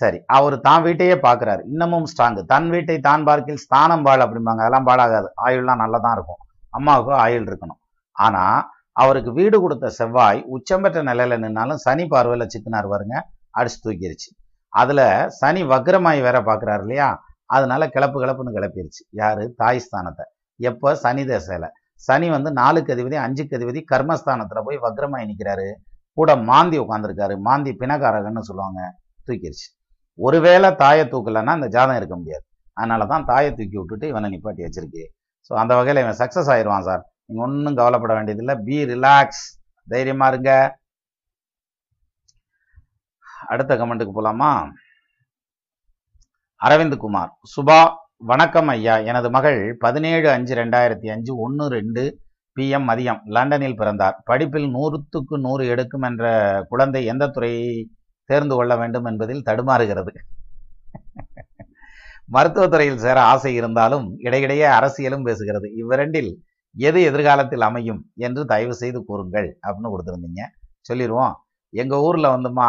சரி 0.00 0.18
அவர் 0.28 0.56
தான் 0.60 0.82
வீட்டையே 0.86 1.16
பார்க்குறாரு. 1.24 1.62
இன்னமும் 1.70 2.06
ஸ்ட்ராங்கு 2.10 2.42
தன் 2.52 2.68
வீட்டை 2.70 2.96
தான் 3.00 3.24
பார்க்கில் 3.28 3.62
ஸ்தானம் 3.64 4.04
பாழ் 4.06 4.24
அப்படிம்பாங்க. 4.24 4.62
அதெல்லாம் 4.64 4.88
பாழாகாது. 4.90 5.28
ஆயுள்லாம் 5.46 5.82
நல்லா 5.84 5.98
தான் 5.98 6.16
இருக்கும். 6.16 6.40
அம்மாவுக்கும் 6.74 7.20
ஆயுள் 7.24 7.48
இருக்கணும். 7.50 7.80
ஆனால் 8.16 8.60
அவருக்கு 8.96 9.30
வீடு 9.32 9.56
கொடுத்த 9.60 9.90
செவ்வாய் 9.98 10.40
உச்சம் 10.56 10.82
பெற்ற 10.84 11.00
நிலையில் 11.02 11.42
நின்னாலும் 11.42 11.82
சனி 11.84 12.04
பார்வையில் 12.08 12.52
சிக்கினார் 12.54 12.88
வருங்க 12.94 13.16
அடிச்சு 13.54 13.78
தூக்கிடுச்சு 13.84 14.28
அதில் 14.72 15.04
சனி 15.40 15.62
வக்ரமாய் 15.72 16.20
வேற 16.26 16.38
பார்க்குறாரு 16.48 16.82
இல்லையா? 16.86 17.08
அதனால 17.46 17.86
கிளப்பு 17.94 18.18
கிளப்புன்னு 18.22 18.56
கிளப்பிருச்சு. 18.56 19.02
யாரு? 19.20 19.44
தாய் 19.60 19.84
ஸ்தானத்தை. 19.86 20.24
எப்போ? 20.60 20.88
சனி 21.04 21.22
தசையில். 21.30 21.68
சனி 22.08 22.26
வந்து 22.30 22.50
நாலுக்கு 22.60 22.92
அதிபதி 22.94 23.16
அஞ்சுக்கு 23.24 23.56
அதிபதி 23.58 23.80
கர்மஸ்தானத்தில் 23.92 24.66
போய் 24.66 24.78
வக்ரமாய் 24.86 25.28
நிற்கிறாரு 25.30 25.68
கூட 26.18 26.30
மாந்தி 26.50 26.76
உட்காந்துருக்காரு 26.84 27.34
மாந்தி 27.46 27.72
பிணக்காரகன்னு 27.80 28.42
சொல்லுவாங்க. 28.48 28.80
தூக்கிருச்சு. 29.26 29.68
ஒருவேளை 30.18 30.68
தாயை 30.82 31.04
தூக்கலைன்னா 31.12 31.52
அந்த 31.58 31.68
ஜாதகம் 31.74 31.98
இருக்க 32.00 32.14
முடியாது. 32.16 32.44
அதனால 32.76 33.06
தான் 33.06 33.24
தாயை 33.24 33.50
தூக்கி 33.58 33.76
விட்டுட்டு 33.78 34.06
இவனை 34.08 34.28
நிப்பாட்டி 34.34 34.62
வச்சிருக்கு. 34.66 35.02
ஸோ 35.46 35.52
அந்த 35.62 35.72
வகையில் 35.78 36.02
இவன் 36.02 36.18
சக்ஸஸ் 36.22 36.50
ஆயிடுவான் 36.54 36.86
சார். 36.88 37.02
நீங்கள் 37.26 37.44
ஒன்றும் 37.46 37.78
கவலைப்பட 37.80 38.12
வேண்டியதில்லை. 38.18 38.54
பி 38.66 38.78
ரிலாக்ஸ் 38.92 39.44
தைரியமா 39.88 40.26
இருங்க. 40.28 40.52
அடுத்த 43.48 43.76
கமெண்ட்டுக்கு 43.76 44.14
போலாமா? 44.16 44.50
அரவிந்த் 46.60 46.96
குமார் 46.96 47.30
சுபா 47.52 47.80
வணக்கம் 48.30 48.68
ஐயா. 48.68 48.96
எனது 49.10 49.30
மகள் 49.30 49.60
பதினேழு 49.78 50.30
அஞ்சு 50.30 50.54
ரெண்டாயிரத்தி 50.54 51.08
அஞ்சு 51.14 51.32
ஒன்று 51.36 51.68
ரெண்டு 51.68 52.02
பிஎம் 52.56 52.86
மதியம். 52.90 53.20
லண்டனில் 53.24 53.76
பிறந்தார். 53.76 54.16
படிப்பில் 54.24 54.68
நூறுத்துக்கு 54.74 55.36
நூறு 55.38 55.66
எடுக்கும் 55.66 56.02
என்ற 56.02 56.24
குழந்தை 56.68 57.04
எந்த 57.04 57.28
துறையை 57.28 57.88
தேர்ந்து 58.30 58.54
கொள்ள 58.56 58.76
வேண்டும் 58.76 59.04
என்பதில் 59.04 59.46
தடுமாறுகிறது. 59.48 60.12
மருத்துவத்துறையில் 62.34 63.02
சேர 63.04 63.18
ஆசை 63.20 63.54
இருந்தாலும் 63.54 64.06
இடையிடையே 64.18 64.66
அரசியலும் 64.78 65.26
பேசுகிறது. 65.28 65.68
இவ்விரண்டில் 65.80 66.30
எது 66.76 67.02
எதிர்காலத்தில் 67.02 67.60
அமையும் 67.60 68.10
என்று 68.14 68.44
தயவு 68.44 68.74
செய்து 68.74 69.04
கூறுங்கள் 69.04 69.48
அப்படின்னு 69.66 69.92
கொடுத்துருந்தீங்க. 69.94 70.42
சொல்லிடுவோம் 70.80 71.34
எங்கள் 71.70 71.98
ஊரில் 71.98 72.34
வந்துமா 72.34 72.68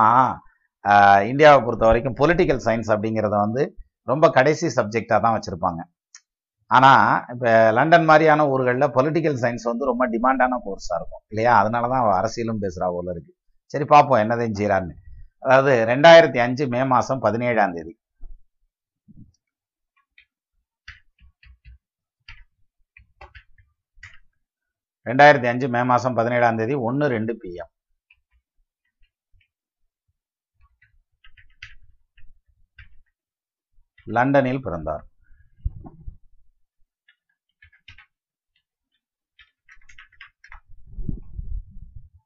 இந்தியாவை 1.31 1.59
பொறுத்த 1.65 1.85
வரைக்கும் 1.89 2.17
பொலிட்டிக்கல் 2.21 2.61
சயின்ஸ் 2.67 2.91
அப்படிங்கிறத 2.95 3.35
வந்து 3.45 3.63
ரொம்ப 4.11 4.25
கடைசி 4.37 4.67
சப்ஜெக்டாக 4.77 5.19
தான் 5.25 5.35
வச்சுருப்பாங்க. 5.35 5.81
ஆனால் 6.77 7.05
இப்போ 7.33 7.49
லண்டன் 7.77 8.07
மாதிரியான 8.09 8.45
ஊர்களில் 8.53 8.93
பொலிட்டிக்கல் 8.97 9.37
சயின்ஸ் 9.43 9.69
வந்து 9.71 9.89
ரொம்ப 9.91 10.03
டிமாண்டான 10.13 10.59
கோர்ஸாக 10.65 10.99
இருக்கும். 10.99 11.23
இல்லையா? 11.31 11.53
அதனால 11.61 11.89
தான் 11.93 12.05
அரசியலும் 12.19 12.61
பேசுகிறா 12.65 12.87
போல 12.95 13.11
இருக்கு. 13.15 13.31
சரி 13.73 13.85
பார்ப்போம் 13.93 14.21
என்னதையும் 14.23 14.57
செய்கிறான்னு 14.59 14.95
அதாவது 15.43 15.73
ரெண்டாயிரத்தி 15.91 16.39
அஞ்சு 16.45 16.63
மே 16.73 16.81
மாதம் 16.93 17.21
பதினேழாம் 17.25 17.75
தேதி. 17.77 17.93
ரெண்டாயிரத்தி 25.09 25.47
அஞ்சு 25.51 25.67
மே 25.75 25.81
மாதம் 25.91 26.17
பதினேழாம் 26.19 26.59
தேதி 26.61 26.75
ஒன்று 26.87 27.05
ரெண்டு 27.15 27.33
பிஎம் 27.43 27.70
லண்டனில் 34.11 34.61
பிறந்தார். 34.61 35.05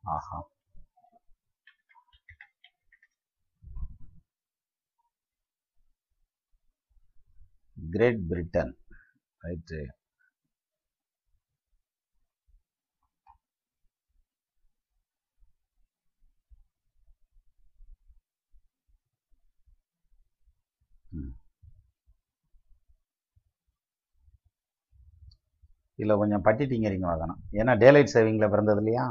ஆஹா. 0.03 0.39
Great 7.91 8.27
Britain. 8.27 8.77
ரைட்டு. 9.43 9.85
இதில் 25.99 26.19
கொஞ்சம் 26.21 26.43
பட்டிட்டிங்கிறீங்க 26.47 27.05
வாங்கணும் 27.11 27.39
ஏன்னா 27.59 27.73
டேலைட் 27.83 28.13
சேவிங்கில் 28.15 28.51
பிறந்தது 28.53 28.81
இல்லையா? 28.83 29.05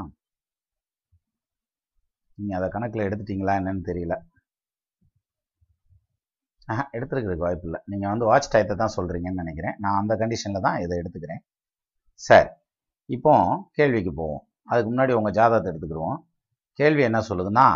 நீங்கள் 2.39 2.59
அதை 2.59 2.69
கணக்கில் 2.75 3.07
எடுத்துட்டீங்களா 3.09 3.55
என்னன்னு 3.61 3.83
தெரியல. 3.91 4.15
ஆஹா 6.73 6.85
எடுத்துருக்கிறதுக்கு 6.97 7.47
வாய்ப்பு 7.47 7.67
இல்லை. 7.69 7.81
நீங்கள் 7.93 8.13
வந்து 8.13 8.29
வாட்ச் 8.31 8.53
டயத்தை 8.55 8.75
தான் 8.83 8.95
சொல்கிறீங்கன்னு 8.99 9.43
நினைக்கிறேன். 9.45 9.77
நான் 9.85 9.99
அந்த 10.03 10.15
கண்டிஷனில் 10.23 10.65
தான் 10.67 10.79
இதை 10.85 10.95
எடுத்துக்கிறேன். 11.03 11.43
சரி. 12.29 12.51
இப்போ 13.09 13.33
கேள்விக்கு 13.79 14.13
போவோம். 14.21 14.43
அதுக்கு 14.71 14.91
முன்னாடி 14.93 15.13
உங்கள் 15.19 15.37
ஜாதகத்தை 15.39 15.69
எடுத்துக்கிடுவோம். 15.73 16.19
கேள்வி 16.79 17.03
என்ன 17.09 17.19
சொல்லுதுன்னா 17.31 17.67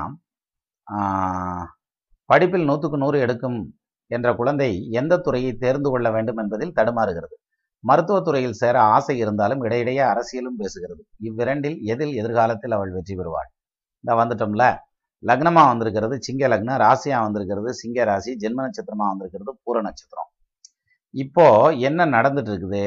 படிப்பில் 2.30 2.68
நூற்றுக்கு 2.70 2.98
நூறு 3.02 3.18
எடுக்கும் 3.26 3.58
என்ற 4.10 4.28
குழந்தை 4.40 4.70
எந்த 5.00 5.14
துறையை 5.26 5.52
தேர்ந்து 5.64 5.88
கொள்ள 5.92 6.08
வேண்டும் 6.16 6.40
என்பதில் 6.42 6.76
தடுமாறுகிறது? 6.78 7.36
மருத்துவத்துறையில் 7.84 8.58
சேர 8.60 8.76
ஆசை 8.94 9.14
இருந்தாலும் 9.22 9.62
இடையிடையே 9.66 10.02
அரசியலும் 10.12 10.58
பேசுகிறது. 10.60 11.02
இவ்விரண்டில் 11.28 11.78
எதில் 11.92 12.14
எதிர்காலத்தில் 12.20 12.76
அவள் 12.76 12.94
வெற்றி 12.96 13.14
பெறுவாள்? 13.20 13.50
இந்த 14.04 14.12
வந்துட்டோம்ல. 14.20 14.64
லக்னமா 15.22 15.62
வந்திருக்கிறது 15.70 16.14
சிங்க 16.26 16.48
லக்னம் 16.52 16.80
ராசியா 16.84 17.18
வந்திருக்கிறது 17.26 17.70
சிங்க 17.80 18.04
ராசி 18.10 18.32
ஜென்ம 18.42 18.64
நட்சத்திரமா 18.66 19.06
வந்திருக்கிறது 19.12 19.52
பூர 19.64 19.76
நட்சத்திரம். 19.88 20.30
இப்போ 21.14 21.46
என்ன 21.88 22.06
நடந்துட்டு 22.16 22.50
இருக்குது 22.52 22.82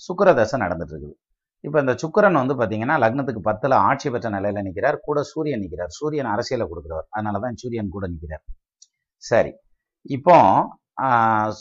சுக்கர 0.00 0.28
தசை 0.38 0.56
நடந்துட்டு 0.64 0.94
இருக்குது 0.94 1.16
இப்போ 1.64 1.78
இந்த 1.84 1.94
சுக்கரன் 2.02 2.40
வந்து 2.40 2.54
பார்த்தீங்கன்னா 2.58 2.96
லக்னத்துக்கு 3.02 3.42
பத்தில் 3.48 3.74
ஆட்சி 3.88 4.08
பெற்ற 4.14 4.28
நிலையில 4.36 4.62
நிற்கிறார் 4.66 4.98
கூட 5.06 5.18
சூரியன் 5.30 5.62
நிற்கிறார் 5.64 5.92
சூரியன் 5.98 6.30
அரசியலை 6.34 6.66
கொடுக்குறவர். 6.70 7.06
அதனால 7.14 7.40
தான் 7.44 7.56
சூரியன் 7.62 7.94
கூட 7.94 8.06
நிற்கிறார் 8.12 8.44
சரி. 9.22 9.52
இப்போ 10.16 10.36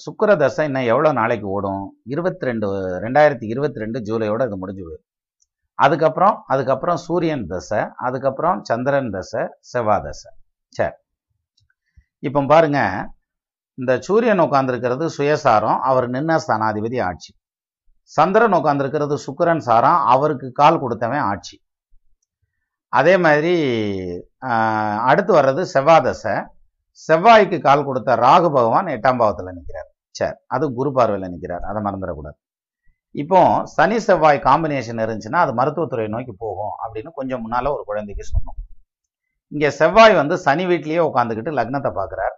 சுக்கர 0.04 0.32
தசை 0.42 0.64
இன்னும் 0.68 0.90
எவ்வளோ 0.92 1.10
நாளைக்கு 1.20 1.48
ஓடும்? 1.56 1.84
இருபத்தி 2.14 2.48
ரெண்டு 2.50 2.68
ரெண்டாயிரத்தி 3.06 3.46
இருபத்தி 3.54 3.82
ரெண்டு 3.84 4.00
ஜூலையோடு 4.08 4.46
அது 4.48 4.58
முடிஞ்சு 4.62 4.84
போயிடும். 4.88 5.08
அதுக்கப்புறம் 5.86 6.36
அதுக்கப்புறம் 6.54 7.00
சூரியன் 7.06 7.46
தசை 7.54 7.82
அதுக்கப்புறம் 8.08 8.60
சந்திரன் 8.70 9.12
தசை 9.16 9.42
செவ்வாய் 9.72 10.04
தசை. 10.06 10.30
சரி. 10.78 10.96
இப்போ 12.28 12.42
பாருங்க 12.54 12.80
இந்த 13.82 13.94
சூரியன் 14.08 14.44
உட்காந்துருக்கிறது 14.46 15.06
சுயசாரம் 15.18 15.80
அவர் 15.90 16.08
நின்ன 16.16 16.38
ஸ்தானாதிபதி 16.46 17.00
ஆட்சி. 17.10 17.32
சந்திரன் 18.18 18.58
உட்காந்துருக்கிறது 18.60 19.16
சுக்கரன் 19.26 19.64
சாரம் 19.68 20.00
அவருக்கு 20.14 20.48
கால் 20.62 20.82
கொடுத்தவன் 20.84 21.26
ஆட்சி. 21.32 21.56
அதே 23.00 23.16
மாதிரி 23.26 23.54
அடுத்து 25.10 25.32
வர்றது 25.40 25.62
செவ்வாய் 25.76 26.06
தசை. 26.08 26.36
செவ்வாய்க்கு 27.04 27.58
கால் 27.68 27.88
கொடுத்த 27.88 28.16
ராகு 28.26 28.50
பகவான் 28.58 28.94
எட்டாம் 28.96 29.20
பாவத்தில் 29.22 29.56
நிற்கிறார் 29.58 29.90
சரி 30.20 30.36
அது 30.56 30.66
குரு 30.78 30.90
பார்வையில் 30.98 31.32
நிற்கிறார் 31.34 31.66
அதை 31.70 31.80
மறந்துடக்கூடாது. 31.86 32.38
இப்போ 33.22 33.40
சனி 33.74 33.98
செவ்வாய் 34.06 34.40
காம்பினேஷன் 34.48 35.02
இருந்துச்சுன்னா 35.04 35.42
அது 35.46 35.52
மருத்துவத்துறை 35.60 36.08
நோக்கி 36.14 36.34
போகும் 36.44 36.74
அப்படின்னு 36.84 37.12
கொஞ்சம் 37.20 37.44
முன்னால 37.44 37.72
ஒரு 37.76 37.84
குழந்தைக்கு 37.90 38.24
சொன்னோம். 38.32 38.58
இங்க 39.54 39.66
செவ்வாய் 39.80 40.20
வந்து 40.22 40.36
சனி 40.46 40.64
வீட்லேயே 40.72 41.02
உட்காந்துக்கிட்டு 41.10 41.52
லக்னத்தை 41.60 41.92
பார்க்குறார். 42.00 42.36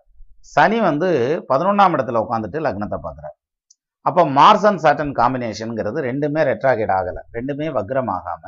சனி 0.55 0.77
வந்து 0.89 1.09
பதினொன்றாம் 1.51 1.95
இடத்துல 1.97 2.21
உட்காந்துட்டு 2.25 2.59
லக்னத்தை 2.67 2.99
பார்க்குறார். 3.05 3.35
அப்போ 4.05 4.21
மார்ஸ் 4.37 4.67
அண்ட் 4.69 4.81
சாட்டன் 4.83 5.13
காம்பினேஷனுங்கிறது 5.21 5.99
ரெண்டுமே 6.09 6.41
ரெட்ராகேட் 6.51 6.93
ஆகலை. 6.97 7.21
ரெண்டுமே 7.37 7.67
வக்ரமாகாம 7.77 8.43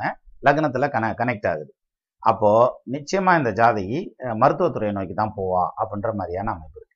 லக்னத்துல 0.46 0.88
கன 0.94 1.12
கனெக்ட் 1.20 1.48
ஆகுது. 1.50 1.72
அப்போது 2.22 2.70
நிச்சயமாக 2.94 3.40
இந்த 3.40 3.50
ஜாதகி 3.60 3.98
மருத்துவத்துறையை 4.42 4.92
நோக்கி 4.98 5.14
தான் 5.20 5.34
போவா 5.36 5.64
அப்படின்ற 5.80 6.10
மாதிரியான 6.20 6.52
அமைப்பு 6.56 6.78
இருக்குது 6.80 6.88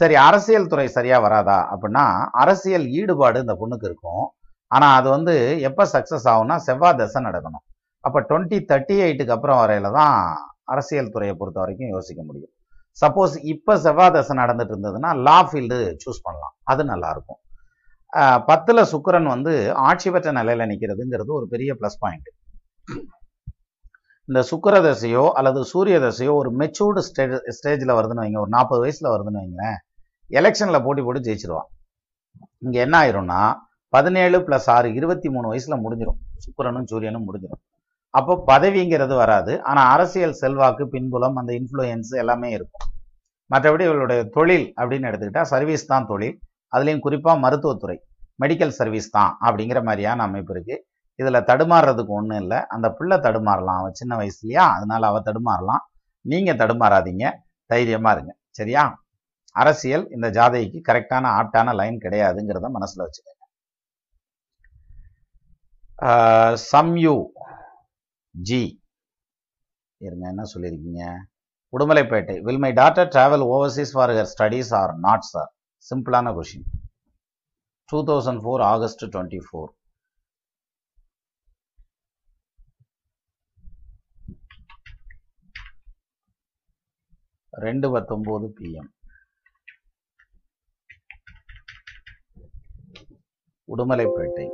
சரி 0.00 0.16
அரசியல் 0.28 0.70
துறை 0.72 0.86
சரியா 0.96 1.18
வராதா 1.26 1.58
அப்படின்னா 1.74 2.04
அரசியல் 2.42 2.86
ஈடுபாடு 2.98 3.38
இந்த 3.44 3.54
பொண்ணுக்கு 3.60 3.88
இருக்கும். 3.90 4.24
ஆனால் 4.76 4.94
அது 4.98 5.08
வந்து 5.16 5.34
எப்போ 5.68 5.84
சக்ஸஸ் 5.94 6.26
ஆகும்னா 6.32 6.56
செவ்வாய் 6.66 6.98
தசை 7.00 7.20
நடக்கணும். 7.28 7.64
அப்போ 8.04 8.18
டுவெண்ட்டி 8.28 8.58
தேர்ட்டி 8.70 8.96
எயிட்டுக்கு 9.06 9.34
அப்புறம் 9.36 9.60
வரையில 9.62 9.90
தான் 9.98 10.16
அரசியல் 10.72 11.12
துறையை 11.14 11.34
பொறுத்த 11.40 11.58
வரைக்கும் 11.62 11.92
யோசிக்க 11.94 12.20
முடியும். 12.28 12.52
சப்போஸ் 13.02 13.34
இப்போ 13.52 13.72
செவ்வாய் 13.86 14.14
தசை 14.16 14.34
நடந்துட்டு 14.42 14.74
இருந்ததுன்னா 14.74 15.10
லா 15.26 15.38
ஃபீல்டு 15.48 15.78
சூஸ் 16.04 16.24
பண்ணலாம். 16.26 16.54
அது 16.72 16.84
நல்லா 16.92 17.10
இருக்கும். 17.16 17.40
சுக்கரன் 18.92 19.28
வந்து 19.34 19.52
ஆட்சி 19.88 20.08
பெற்ற 20.14 20.32
நிலையில் 20.38 20.68
நிற்கிறதுங்கிறது 20.72 21.32
ஒரு 21.38 21.46
பெரிய 21.54 21.72
ப்ளஸ் 21.80 21.98
பாயிண்ட் 22.04 22.28
இந்த 24.28 24.40
சுக்கர 24.48 24.76
தசையோ 24.86 25.24
அல்லது 25.38 25.60
சூரிய 25.72 25.96
தசையோ 26.04 26.32
ஒரு 26.40 26.50
மெச்சூர்டு 26.60 27.00
ஸ்டேஜ் 27.08 27.34
ஸ்டேஜில் 27.56 27.92
வருதுன்னு 27.98 28.22
வைங்க. 28.24 28.38
ஒரு 28.44 28.50
நாற்பது 28.54 28.80
வயசில் 28.84 29.12
வருதுன்னு 29.12 29.40
வைங்களேன். 29.42 29.76
எலெக்ஷனில் 30.30 30.84
போட்டி 30.86 31.02
போட்டு 31.06 31.20
ஜெயிச்சிருவான். 31.26 31.68
இங்கே 32.64 32.78
என்ன 32.86 32.94
ஆயிரும்னா 33.02 33.40
பதினேழு 33.92 34.38
ப்ளஸ் 34.46 34.68
ஆறு 34.76 34.88
இருபத்தி 34.98 35.28
மூணு 35.34 35.46
வயசில் 35.52 35.82
முடிஞ்சிடும் 35.84 36.18
சுக்கரனும் 36.44 36.88
சூரியனும் 36.92 37.26
முடிஞ்சிடும் 37.28 37.62
அப்போ 38.14 38.34
பதவிங்கிறது 38.50 39.14
வராது. 39.22 39.52
ஆனால் 39.70 39.88
அரசியல் 39.94 40.36
செல்வாக்கு 40.42 40.84
பின்புலம் 40.94 41.38
அந்த 41.40 41.50
இன்ஃப்ளூயன்ஸ் 41.60 42.12
எல்லாமே 42.22 42.50
இருக்கும். 42.56 42.84
மற்றபடி 43.50 43.84
இவளுடைய 43.88 44.20
தொழில் 44.36 44.66
அப்படின்னு 44.80 45.08
எடுத்துக்கிட்டால் 45.10 45.50
சர்வீஸ் 45.54 45.90
தான் 45.92 46.08
தொழில். 46.12 46.36
அதுலேயும் 46.74 47.04
குறிப்பாக 47.06 47.36
மருத்துவத்துறை 47.44 47.96
மெடிக்கல் 48.42 48.76
சர்வீஸ் 48.78 49.08
தான் 49.16 49.32
அப்படிங்கிற 49.46 49.80
மாதிரியான 49.88 50.24
அமைப்பு 50.28 50.52
இருக்குது 50.54 50.82
இதில் 51.20 51.46
தடுமாறுறதுக்கு 51.50 52.12
ஒன்றும் 52.18 52.40
இல்லை. 52.40 52.58
அந்த 52.74 52.86
பிள்ளை 52.98 53.16
தடுமாறலாம். 53.18 53.78
அவன் 53.82 53.98
சின்ன 54.00 54.12
வயசுலையா? 54.16 54.64
அதனால 54.76 55.06
அவ 55.06 55.20
தடுமாறலாம். 55.28 55.84
நீங்கள் 56.20 56.60
தடுமாறாதீங்க. 56.62 57.26
தைரியமாக 57.72 58.14
இருங்க. 58.16 58.32
சரியா? 58.58 58.84
அரசியல் 59.62 60.04
இந்த 60.10 60.26
ஜாதகிக்கு 60.38 60.80
கரெக்டான 60.88 61.26
ஆப்டான 61.38 61.74
லைன் 61.74 61.98
கிடையாதுங்கிறத 62.04 62.68
மனசில் 62.76 63.04
வச்சுக்கோங்க. 63.04 63.44
சம்யூ 66.72 67.14
ஜி 68.34 68.62
இருங்க 70.04 70.24
என்ன 70.28 70.42
சொல்லியிருக்கீங்க? 70.54 71.04
Udumalaipettai. 71.72 72.34
Will 72.46 72.62
my 72.64 72.70
daughter 72.80 73.08
travel 73.14 73.44
overseas 73.54 73.92
for 73.92 74.12
her 74.16 74.28
studies 74.34 74.72
or 74.80 74.92
not 75.06 75.26
sir 75.32 75.50
சிம்பிளான 75.86 76.32
question 76.38 76.66
two 77.88 77.98
thousand 78.10 78.40
four 78.44 78.62
August 78.72 79.04
twenty 79.14 79.40
four 79.46 79.70
ரெண்டு 87.64 87.98
பத்தொம்போது 87.98 88.46
பிஎம் 88.58 88.90
உடுமலைப்பேட்டை. 93.76 94.46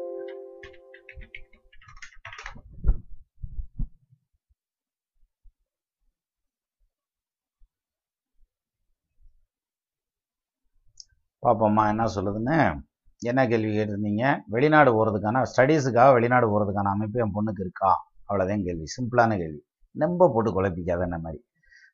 பாப்போம்மா 11.47 11.89
என்ன 11.89 12.05
சொல்லுதுன்னு? 12.05 12.81
என்ன 13.19 13.47
கேள்வி 13.49 13.77
கேட்டிருந்தீங்க? 13.77 14.41
வெளிநாடு 14.47 14.91
போகிறதுக்கான 14.93 15.43
ஸ்டடீஸுக்காக 15.53 16.13
வெளிநாடு 16.13 16.47
போகிறதுக்கான 16.49 16.91
அமைப்பு 16.95 17.21
என் 17.21 17.35
பொண்ணுக்கு 17.35 17.61
இருக்கா? 17.61 17.93
அவ்வளோதான் 18.29 18.65
கேள்வி. 18.65 18.85
சிம்பிளான 18.97 19.37
கேள்வி. 19.37 19.63
ரொம்ப 19.93 20.31
போட்டு 20.35 20.63
குழப்பிக்காத 20.63 21.01
என்ன 21.01 21.19
மாதிரி? 21.19 21.45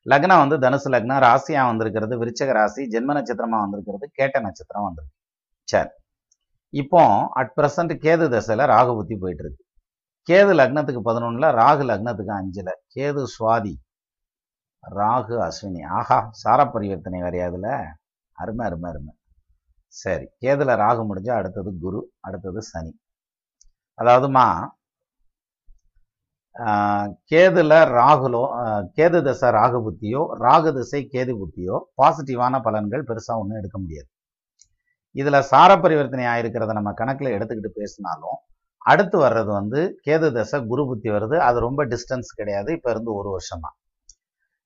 லக்னம் 0.05 0.47
வந்து 0.47 0.57
தனுசு 0.57 0.89
லக்னம் 0.95 1.23
ராசியா 1.27 1.65
வந்திருக்கிறது 1.65 2.25
விருச்சக 2.25 2.51
ராசி 2.53 2.83
ஜென்ம 2.83 3.15
நட்சத்திரமா 3.17 3.59
வந்திருக்கிறது 3.59 4.09
கேட்ட 4.13 4.39
நட்சத்திரம் 4.39 4.83
வந்திருக்கு. 4.83 5.17
சரி. 5.63 5.89
இப்போ 6.73 7.01
அட் 7.31 7.53
பிரசன்ட் 7.57 7.93
கேது 8.05 8.25
தசையில் 8.29 8.65
ராகு 8.73 8.93
புத்தி 8.95 9.15
போயிட்டு 9.15 9.43
இருக்கு 9.43 9.63
கேது 10.27 10.53
லக்னத்துக்கு 10.59 11.01
பதினொன்னுல 11.09 11.47
ராகு 11.61 11.83
லக்னத்துக்கு 11.91 12.33
அஞ்சுல. 12.39 12.69
கேது 12.95 13.23
சுவாதி 13.35 13.75
ராகு 14.83 15.35
அஸ்வினி. 15.47 15.85
ஆஹா 15.85 16.29
சார 16.31 16.65
பரிவர்த்தனை 16.65 17.21
வரையாதுல 17.21 17.67
அருமை 18.31 18.65
அருமை 18.67 18.89
அருமை. 18.91 19.13
சரி 19.87 20.27
கேதுல 20.41 20.75
ராகு 20.83 21.01
முடிஞ்சா 21.09 21.31
அடுத்தது 21.31 21.77
குரு 21.81 22.11
அடுத்தது 22.19 22.61
சனி. 22.61 22.99
அதாவதுமா 23.99 24.45
கேதுல 27.31 27.73
ராகுலோ 27.97 28.43
கேது 28.97 29.19
தசை 29.27 29.49
ராகு 29.57 29.79
புத்தியோ 29.85 30.21
ராகு 30.45 30.71
திசை 30.77 31.01
கேது 31.13 31.33
புத்தியோ 31.41 31.75
பாசிட்டிவான 32.01 32.59
பலன்கள் 32.67 33.03
பெருசா 33.09 33.33
ஒன்றும் 33.41 33.59
எடுக்க 33.61 33.77
முடியாது. 33.83 34.09
இதுல 35.15 35.37
சார 35.51 35.71
பரிவர்த்தனை 35.83 36.25
ஆயிருக்கிறத 36.33 36.73
நம்ம 36.79 36.91
கணக்குல 37.01 37.31
எடுத்துக்கிட்டு 37.37 37.71
பேசினாலும் 37.79 38.37
அடுத்து 38.91 39.17
வர்றது 39.25 39.51
வந்து 39.59 39.79
கேது 40.05 40.27
தசை 40.37 40.57
குரு 40.71 40.83
புத்தி 40.89 41.09
வருது. 41.15 41.35
அது 41.47 41.57
ரொம்ப 41.67 41.81
டிஸ்டன்ஸ் 41.93 42.29
கிடையாது. 42.39 42.69
இப்ப 42.77 42.89
இருந்து 42.93 43.11
ஒரு 43.19 43.29
வருஷம். 43.35 43.63
தான் 43.65 43.77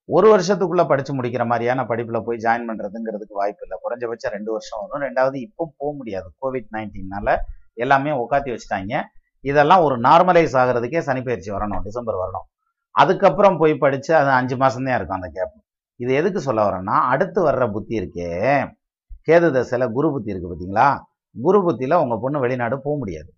ஒரு 0.09 0.27
வருஷத்துக்குள்ள 0.33 0.83
படிச்சு 0.91 1.11
முடிக்கிற 1.17 1.43
மாதிரியான 1.51 1.83
படிப்புல 1.91 2.19
போய் 2.27 2.43
ஜாயின் 2.45 2.67
பண்றதுங்கிறதுக்கு 2.69 3.35
வாய்ப்பு 3.41 3.63
இல்லை. 3.65 3.77
குறைஞ்சபட்சம் 3.85 4.33
ரெண்டு 4.37 4.51
வருஷம் 4.55 4.81
வரும். 4.83 5.03
ரெண்டாவது 5.07 5.37
இப்போ 5.47 5.63
போக 5.79 5.91
முடியாது. 5.99 6.29
கோவிட் 6.41 6.69
நைன்டீன்னால 6.77 7.35
எல்லாமே 7.83 8.11
உட்காத்தி 8.23 8.49
வச்சுட்டாங்க. 8.53 8.95
இதெல்லாம் 9.43 9.83
ஒரு 9.87 9.95
நார்மலைஸ் 10.07 10.55
ஆகிறதுக்கே 10.61 10.99
சனிப்பயிற்சி 11.07 11.49
வரணும் 11.55 11.83
டிசம்பர் 11.87 12.21
வரணும். 12.23 12.45
அதுக்கப்புறம் 12.95 13.57
போய் 13.61 13.73
படித்து 13.83 14.11
அது 14.15 14.29
அஞ்சு 14.39 14.55
மாதம்தான் 14.55 14.97
இருக்கும் 14.97 15.19
அந்த 15.19 15.29
கேப் 15.35 15.53
இது 15.99 16.11
எதுக்கு 16.19 16.39
சொல்ல 16.47 16.61
வரேன்னா 16.67 16.95
அடுத்து 17.13 17.39
வர்ற 17.47 17.63
புத்தி 17.71 17.93
இருக்கே. 18.01 18.29
கேது 19.27 19.47
தசையில 19.55 19.85
குரு 19.97 20.07
புத்தி 20.13 20.31
இருக்கு 20.33 20.49
பார்த்தீங்களா 20.49 20.87
குரு 21.35 21.59
புத்தியில 21.65 21.97
உங்க 22.03 22.15
பொண்ணு 22.23 22.37
வெளிநாடு 22.39 22.75
போக 22.85 22.95
முடியாது. 22.97 23.29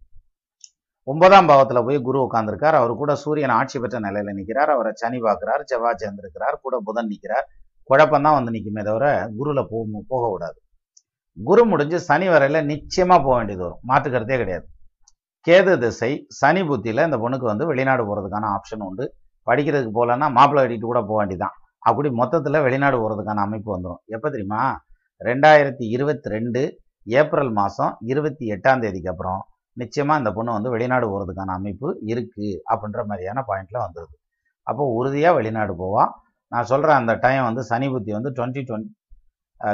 ஒன்பதாம் 1.07 1.49
பாவத்துல 1.49 1.79
போய் 1.87 1.97
குரு 2.07 2.19
உட்காந்துருக்கார் 2.27 2.77
அவர் 2.79 2.93
கூட 3.01 3.11
சூரியன் 3.23 3.53
ஆட்சி 3.57 3.77
பெற்ற 3.79 3.99
நிலையில 3.99 4.33
நிற்கிறார் 4.33 4.71
அவரை 4.75 4.91
சனி 5.01 5.19
பார்க்குறார் 5.21 5.63
செவ்வாய் 5.71 5.99
சேர்ந்திருக்கிறார் 6.03 6.55
கூட 6.65 6.77
புதன் 6.87 7.09
நிற்கிறார் 7.11 7.47
குழப்பம்தான் 7.89 8.37
வந்து 8.37 8.53
நிற்குமே 8.55 8.83
தவிர 8.83 9.07
குருவில் 9.39 9.67
போக 9.71 10.01
போக 10.11 10.23
விடாது 10.31 10.57
குரு 11.37 11.63
முடிஞ்சு 11.65 11.97
சனி 11.99 12.27
வரையில 12.29 12.61
நிச்சயமா 12.71 13.17
போக 13.25 13.35
வேண்டியது 13.37 13.63
வரும். 13.63 13.81
மாற்றுக்கிறதே 13.89 14.37
கிடையாது. 14.41 14.65
கேது 15.47 15.73
திசை 15.81 16.09
சனி 16.37 16.61
புத்தியில் 16.69 17.05
இந்த 17.07 17.17
பொண்ணுக்கு 17.23 17.47
வந்து 17.51 17.65
வெளிநாடு 17.69 18.03
போகிறதுக்கான 18.05 18.45
ஆப்ஷன் 18.55 18.83
உண்டு. 18.87 19.05
படிக்கிறதுக்கு 19.47 19.91
போகலன்னா 19.97 20.27
மாப்பிள்ளை 20.37 20.61
கட்டிட்டு 20.63 20.87
கூட 20.91 21.01
போக 21.09 21.17
வேண்டிதான் 21.19 21.55
அப்படி 21.89 22.09
மொத்தத்தில் 22.19 22.63
வெளிநாடு 22.67 22.97
போகிறதுக்கான 23.01 23.43
அமைப்பு 23.47 23.69
வந்துடும் 23.75 24.01
எப்போ 24.15 24.27
தெரியுமா? 24.35 24.61
ரெண்டாயிரத்தி 25.21 25.85
இருபத்தி 25.95 26.31
ரெண்டு 26.35 26.61
ஏப்ரல் 27.07 27.51
மாதம் 27.59 27.93
இருபத்தி 28.11 28.45
எட்டாம் 28.55 28.81
தேதிக்கு 28.85 29.11
அப்புறம் 29.13 29.41
நிச்சயமாக 29.77 30.21
இந்த 30.21 30.31
பொண்ணு 30.37 30.57
வந்து 30.57 30.73
வெளிநாடு 30.75 31.05
போகிறதுக்கான 31.11 31.53
அமைப்பு 31.59 31.87
இருக்குது 32.11 32.51
அப்படின்ற 32.71 33.01
மாதிரியான 33.11 33.43
பாயிண்டில் 33.49 33.83
வந்துடுது 33.85 34.15
அப்போ 34.67 34.83
உறுதியாக 34.99 35.37
வெளிநாடு 35.39 35.73
போவா. 35.83 36.03
நான் 36.51 36.69
சொல்கிற 36.71 36.89
அந்த 37.01 37.13
டைம் 37.23 37.47
வந்து 37.49 37.63
சனி 37.71 37.87
புத்தி 37.93 38.11
வந்து 38.17 38.31
டுவெண்ட்டி 38.37 38.63
டுவெண்ட்டி 38.67 38.93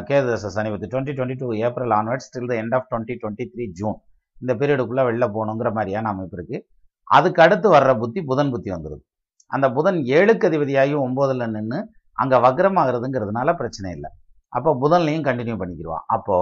கேது 0.09 0.27
தசை 0.33 0.49
சனி 0.57 0.69
புத்தி 0.73 0.87
twenty 0.91 1.13
twenty 1.17 1.37
two 1.41 1.47
April 1.67 1.93
onwards 1.99 2.31
till 2.33 2.49
the 2.51 2.55
end 2.63 2.75
of 2.77 2.87
twenty 2.91 3.15
twenty 3.21 3.45
three 3.53 3.65
June 3.79 3.97
இந்த 4.41 4.51
பீரியடுக்குள்ள 4.59 5.01
வெளில 5.09 5.25
போகணுங்கிற 5.35 5.69
மாதிரியான 5.77 6.09
அமைப்பு 6.13 6.35
இருக்கு. 6.37 6.57
அதுக்கு 7.07 7.39
அடுத்து 7.45 7.67
வர்ற 7.75 7.91
புத்தி 8.01 8.19
புதன் 8.31 8.51
புத்தி 8.53 8.69
வந்துருது. 8.75 9.03
அந்த 9.51 9.65
புதன் 9.77 9.99
ஏழுக்கு 10.17 10.47
அதிபதியாகியும் 10.49 11.03
ஒம்போதில் 11.05 11.45
நின்று 11.55 11.79
அங்க 12.17 12.35
வக்ரமாகிறதுங்கிறதுனால 12.45 13.49
பிரச்சனை 13.61 13.89
இல்லை. 13.97 14.09
அப்போ 14.53 14.69
புதன்லையும் 14.83 15.25
கண்டினியூ 15.27 15.55
பண்ணிக்கிடுவான் 15.61 16.05
அப்போ 16.15 16.37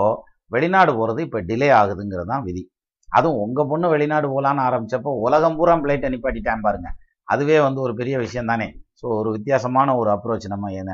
வெளிநாடு 0.51 0.91
போறது 0.99 1.21
இப்போ 1.27 1.39
டிலே 1.49 1.69
ஆகுதுங்கிறது 1.79 2.29
தான் 2.33 2.45
விதி. 2.47 2.63
அதுவும் 3.09 3.41
உங்க 3.45 3.61
பொண்ணு 3.71 3.87
வெளிநாடு 3.93 4.27
போகலான்னு 4.31 4.61
ஆரம்பிச்சப்போ 4.67 5.11
உலகம் 5.25 5.57
பூரா 5.59 5.75
பிளைட் 5.83 6.07
அனுப்பாட்டிட்டான் 6.09 6.65
பாருங்க. 6.67 6.89
அதுவே 7.27 7.57
வந்து 7.67 7.79
ஒரு 7.85 7.93
பெரிய 7.99 8.15
விஷயம் 8.25 8.49
தானே. 8.51 8.67
ஸோ 8.99 9.05
ஒரு 9.19 9.29
வித்தியாசமான 9.35 9.95
ஒரு 10.01 10.09
அப்ரோச் 10.15 10.47
நம்ம 10.53 10.71
என்ன 10.81 10.93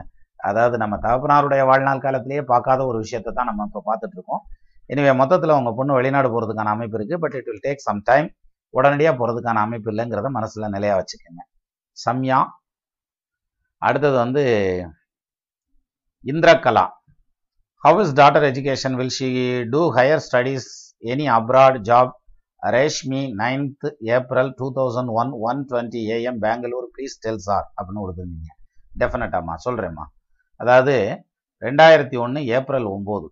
அதாவது 0.50 0.76
நம்ம 0.82 0.96
தகப்பனாருடைய 1.06 1.62
வாழ்நாள் 1.70 2.04
காலத்திலேயே 2.06 2.42
பார்க்காத 2.52 2.82
ஒரு 2.90 2.98
விஷயத்தை 3.04 3.32
தான் 3.38 3.50
நம்ம 3.50 3.66
இப்போ 3.70 3.82
பார்த்துட்டு 3.90 4.16
இருக்கோம். 4.18 4.42
எனவே 4.86 5.12
மொத்தத்தில் 5.12 5.58
உங்க 5.60 5.72
பொண்ணு 5.74 5.94
வெளிநாடு 5.94 6.30
போகிறதுக்கான 6.34 6.74
அமைப்பு 6.76 6.98
இருக்கு. 7.00 7.20
But 7.20 7.36
it 7.40 7.50
will 7.52 7.64
take 7.68 7.86
some 7.88 8.02
time 8.10 8.28
உடனடியாக 8.70 9.16
போகிறதுக்கான 9.20 9.62
அமைப்பு 9.68 9.92
இல்லைங்கிறத 9.92 10.30
மனசில் 10.30 10.74
நிலையா 10.76 10.96
வச்சுக்கோங்க. 11.00 11.44
சம்யா. 11.98 12.40
அடுத்தது 13.82 14.16
வந்து 14.16 14.44
Indrakala. 16.26 16.86
How 17.84 18.00
is 18.04 18.14
daughter 18.20 18.46
education 18.52 18.96
will 19.00 19.16
she 19.18 19.30
do 19.74 19.82
higher 19.98 20.24
studies 20.28 20.70
any 21.14 21.26
abroad 21.38 21.78
job 21.90 22.14
Reshmi 22.76 23.22
ninth 23.42 23.88
April 24.16 24.52
two 24.60 24.68
thousand 24.76 25.12
one 25.22 25.32
one 25.50 25.60
twenty 25.70 26.02
AM 26.16 26.40
Bangalore 26.46 26.88
please 26.96 27.16
tell 27.20 27.44
sir 27.48 27.66
அப்படின்னு 27.78 28.04
கொடுத்துருந்தீங்க. 28.04 28.52
டெஃபினட்டாம்மா 29.00 29.56
சொல்கிறேம்மா 29.66 30.06
அதாவது 30.60 30.96
ரெண்டாயிரத்தி 31.62 32.18
ஒன்று 32.26 32.40
ஏப்ரல் 32.58 32.88
ஒம்பது. 32.96 33.28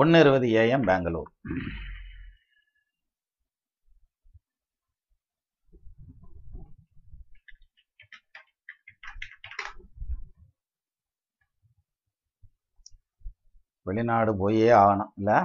ஒன்று 0.00 0.18
இருபது 0.22 0.46
ஏஎம் 0.60 0.86
பெங்களூர் 0.90 1.30
வெளிநாடு 13.86 14.32
போயே 14.42 14.68
ஆகணும் 14.82 15.12
இல்லை? 15.20 15.38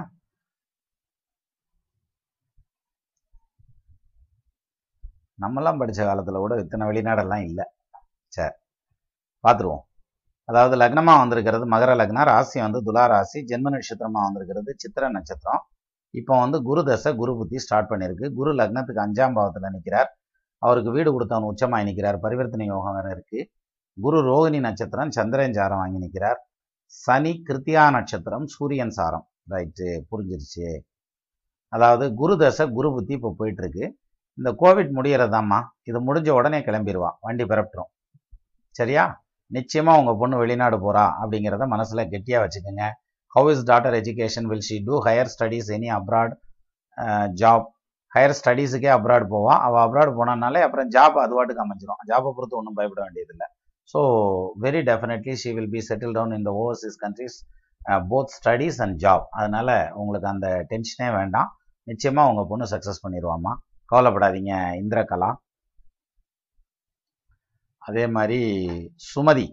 நம்மலாம் 5.44 5.80
படித்த 5.80 6.00
காலத்தில் 6.08 6.42
கூட 6.44 6.54
இத்தனை 6.62 6.86
வெளிநாடெல்லாம் 6.90 7.44
இல்லை. 7.48 7.64
சரி 8.36 8.54
பார்த்துருவோம் 9.44 9.84
அதாவது 10.48 10.74
லக்னமாக 10.82 11.20
வந்திருக்கிறது 11.22 11.64
மகர 11.74 11.90
லக்னம் 12.00 12.28
ராசி 12.30 12.58
வந்து 12.66 12.80
துலா 12.86 13.04
ராசி 13.12 13.38
ஜென்ம 13.50 13.72
நட்சத்திரமாக 13.74 14.22
வந்திருக்கிறது 14.26 14.70
சித்திர 14.82 15.10
நட்சத்திரம். 15.16 15.62
இப்போ 16.14 16.34
வந்து 16.42 16.58
குரு 16.68 16.82
தசை 16.88 17.10
குரு 17.20 17.32
புத்தி 17.40 17.58
ஸ்டார்ட் 17.64 17.90
பண்ணியிருக்கு. 17.92 18.26
குரு 18.38 18.52
லக்னத்துக்கு 18.60 19.02
அஞ்சாம் 19.06 19.36
பாவத்தில் 19.38 19.74
நிற்கிறார் 19.76 20.10
அவருக்கு 20.62 20.90
வீடு 20.96 21.10
கொடுத்தவன் 21.14 21.48
உச்சமாக 21.52 21.86
நிற்கிறார் 21.88 22.18
பரிவர்த்தனை 22.24 22.66
யோகம் 22.72 22.96
வேறு 22.98 23.10
இருக்குது 23.16 23.44
குரு 23.98 24.18
ரோகிணி 24.30 24.60
நட்சத்திரம் 24.68 25.12
சந்திரன் 25.16 25.56
சாரம் 25.58 25.80
வாங்கி 25.82 26.00
நிற்கிறார் 26.04 26.40
சனி 27.04 27.32
கிருத்தியா 27.46 27.84
நட்சத்திரம் 27.96 28.46
சூரியன் 28.54 28.94
சாரம். 28.98 29.24
ரைட்டு 29.52 29.88
புரிஞ்சிருச்சு. 30.10 30.68
அதாவது 31.72 32.04
குரு 32.20 32.34
தசை 32.42 32.64
குரு 32.76 32.88
புத்தி 32.96 33.12
இப்போ 33.18 33.30
போயிட்டுருக்கு. 33.38 33.84
இந்த 34.38 34.50
கோவிட் 34.62 34.92
முடியறதாம்மா. 34.98 35.58
இது 35.90 35.98
முடிஞ்ச 36.08 36.28
உடனே 36.38 36.58
கிளம்பிடுவான் 36.66 37.16
வண்டி 37.26 37.44
பிறப்பிடும் 37.52 37.90
சரியா? 38.78 39.04
நிச்சயமா 39.50 39.92
உங்க 40.00 40.12
பொண்ணு 40.20 40.36
வெளிநாடு 40.42 40.76
போறா 40.84 41.04
அப்படிங்கிறத 41.20 41.66
மனசுல 41.74 42.02
கெட்டியா 42.12 42.38
வச்சுக்கோங்க. 42.44 42.84
How 43.32 43.50
is 43.54 43.64
daughter 43.70 43.96
education 44.00 44.48
will 44.50 44.66
she 44.68 44.76
do 44.88 44.96
higher 45.06 45.30
studies 45.34 45.68
any 45.76 45.88
abroad 45.98 46.34
job 47.40 47.66
higher 48.12 48.34
ஸ்டடீஸுக்கே 48.38 48.90
abroad 48.96 49.26
போவான் 49.34 49.60
அவள் 49.66 49.82
அப்ராட் 49.86 50.12
போனானாலே 50.18 50.60
அப்புறம் 50.66 50.88
ஜாப் 50.94 51.16
அது 51.24 51.34
வாட்டுக்கு 51.38 51.64
அமைஞ்சிரும். 51.64 52.00
ஜாப்பை 52.10 52.30
பொறுத்து 52.36 52.58
ஒன்றும் 52.60 52.76
பயப்பட 52.78 53.00
வேண்டியதில்லை. 53.06 53.46
So 53.92 54.00
very 54.64 54.80
definitely 54.90 55.34
she 55.42 55.50
will 55.56 55.72
be 55.74 55.80
settle 55.88 56.14
down 56.16 56.34
in 56.38 56.46
the 56.48 56.52
overseas 56.62 56.96
countries 57.04 57.36
both 58.10 58.32
studies 58.38 58.78
and 58.84 58.96
job 59.04 59.26
அதனால 59.38 59.68
உங்களுக்கு 60.00 60.28
அந்த 60.32 60.48
டென்ஷனே 60.72 61.08
வேண்டாம். 61.18 61.50
நிச்சயமாக 61.86 62.30
உங்கள் 62.32 62.48
பொண்ணு 62.50 62.66
சக்ஸஸ் 62.72 63.02
பண்ணிடுவாம்மா. 63.04 63.52
கவலைப்படாதீங்க 63.92 64.52
இந்திரகலா. 64.82 65.30
அதே 67.88 68.04
மாதிரி 68.16 68.40
சுமதி. 69.10 69.46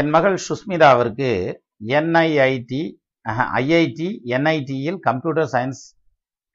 என் 0.00 0.10
மகள் 0.14 0.38
சுஸ்மிதாவிற்கு 0.46 1.30
என்ஐஐடி 1.98 2.82
ஐஐடி 3.60 4.08
என்ஐடியில் 4.36 4.98
கம்ப்யூட்டர் 5.06 5.50
சயின்ஸ் 5.54 5.82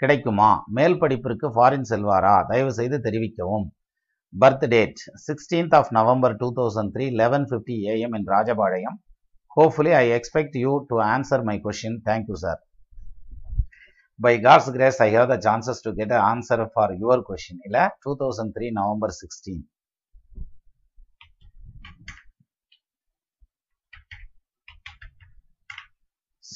கிடைக்குமா? 0.01 0.49
மேல் 0.77 0.97
படிப்பிற்கு 1.01 1.47
ஃபாரின் 1.55 1.87
செல்வாரா? 1.91 2.35
தயவு 2.49 2.71
செய்து 2.79 2.97
தெரிவிக்கவும் 3.05 3.65
birth 4.33 4.65
date 4.73 4.99
sixteenth 5.27 5.73
of 5.79 5.89
November 5.97 6.35
two 6.41 6.47
thousand 6.59 6.91
three 6.95 7.05
eleven 7.21 7.47
fifty 7.49 7.75
AM 7.93 8.15
in 8.19 8.27
Rajapalayam 8.33 8.97
hopefully 9.57 9.93
I 10.01 10.05
expect 10.17 10.55
you 10.63 10.73
to 10.91 10.97
answer 11.13 11.43
my 11.49 11.55
question 11.65 11.97
thank you 12.09 12.37
sir 12.43 12.61
by 14.19 14.33
God's 14.45 14.71
grace 14.75 14.99
I 15.05 15.09
have 15.15 15.27
the 15.33 15.37
chances 15.47 15.83
to 15.85 15.91
get 15.99 16.15
answer 16.31 16.63
for 16.73 16.93
your 17.03 17.23
question 17.29 17.61
இல்லை 17.67 17.83
two 18.05 18.13
thousand 18.21 18.53
three 18.57 18.69
November 18.79 19.15
sixteen 19.21 19.63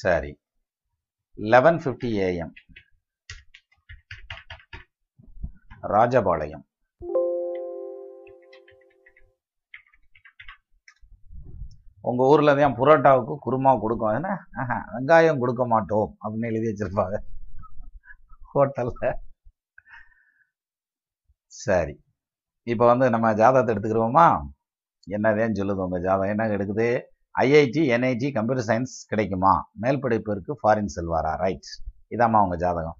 சரி. 0.02 0.32
Eleven 1.52 1.78
fifty 1.82 2.08
AM 2.26 2.54
Rajapalayam. 5.94 6.64
உங்க 12.10 12.22
ஊர்ல 12.32 12.54
தான் 12.58 12.76
புரோட்டாவுக்கு 12.80 13.34
குருமா 13.46 13.70
கொடுக்கும். 13.84 14.14
என்ன? 14.18 14.30
வெங்காயம் 14.94 15.40
கொடுக்க 15.42 15.62
மாட்டோம் 15.72 16.10
அப்படின்னு 16.22 16.50
எழுதி 16.52 16.68
வச்சிருப்பாங்க. 16.70 17.16
ஹோட்டல்ல 18.52 19.12
சரி. 21.64 21.96
இப்போ 22.72 22.84
வந்து 22.92 23.06
நம்ம 23.14 23.34
ஜாதகத்தை 23.40 23.72
எடுத்துக்கிறோமா 23.74 24.26
என்னதேன்னு 25.16 25.58
சொல்லுது 25.60 25.84
உங்க 25.86 25.98
ஜாதகம். 26.06 26.32
என்ன 26.34 26.48
எடுக்குது? 26.56 26.88
ஐஐடி 27.40 27.82
என்ஐடி 27.96 28.28
கம்ப்யூட்டர் 28.32 28.68
சயின்ஸ் 28.68 28.94
கிடைக்குமா? 29.08 29.54
மேல் 29.72 30.00
படிப்பிற்கு 30.00 30.52
ஃபாரின் 30.62 30.92
செல்வாரா? 30.96 31.32
ரைட் 31.44 31.68
இதாம்மா 32.14 32.42
உங்கள் 32.42 32.58
ஜாதகம். 32.58 32.96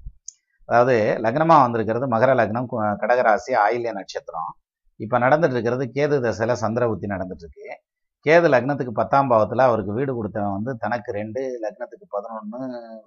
அதாவது 0.64 0.96
லக்னமாக 1.24 1.64
வந்திருக்கிறது 1.64 2.06
மகர 2.08 2.30
லக்னம் 2.40 2.68
கடகராசி 3.02 3.52
ஆயில்ய 3.64 3.92
நட்சத்திரம். 3.92 4.50
இப்போ 4.96 5.18
நடந்துட்டு 5.18 5.54
இருக்கிறது 5.56 5.84
கேது 5.96 6.20
தசையில் 6.20 6.62
சந்திர 6.64 6.86
புத்தி 6.88 7.08
கேது 8.26 8.46
லக்னத்துக்கு 8.52 8.92
பத்தாம் 8.92 9.28
பாவத்தில் 9.28 9.58
அவருக்கு 9.58 9.92
வீடு 9.92 10.14
கொடுத்தவன் 10.14 10.52
வந்து 10.52 10.76
தனக்கு 10.76 11.12
ரெண்டு 11.12 11.40
லக்னத்துக்கு 11.62 12.06
பதினொன்று 12.08 12.58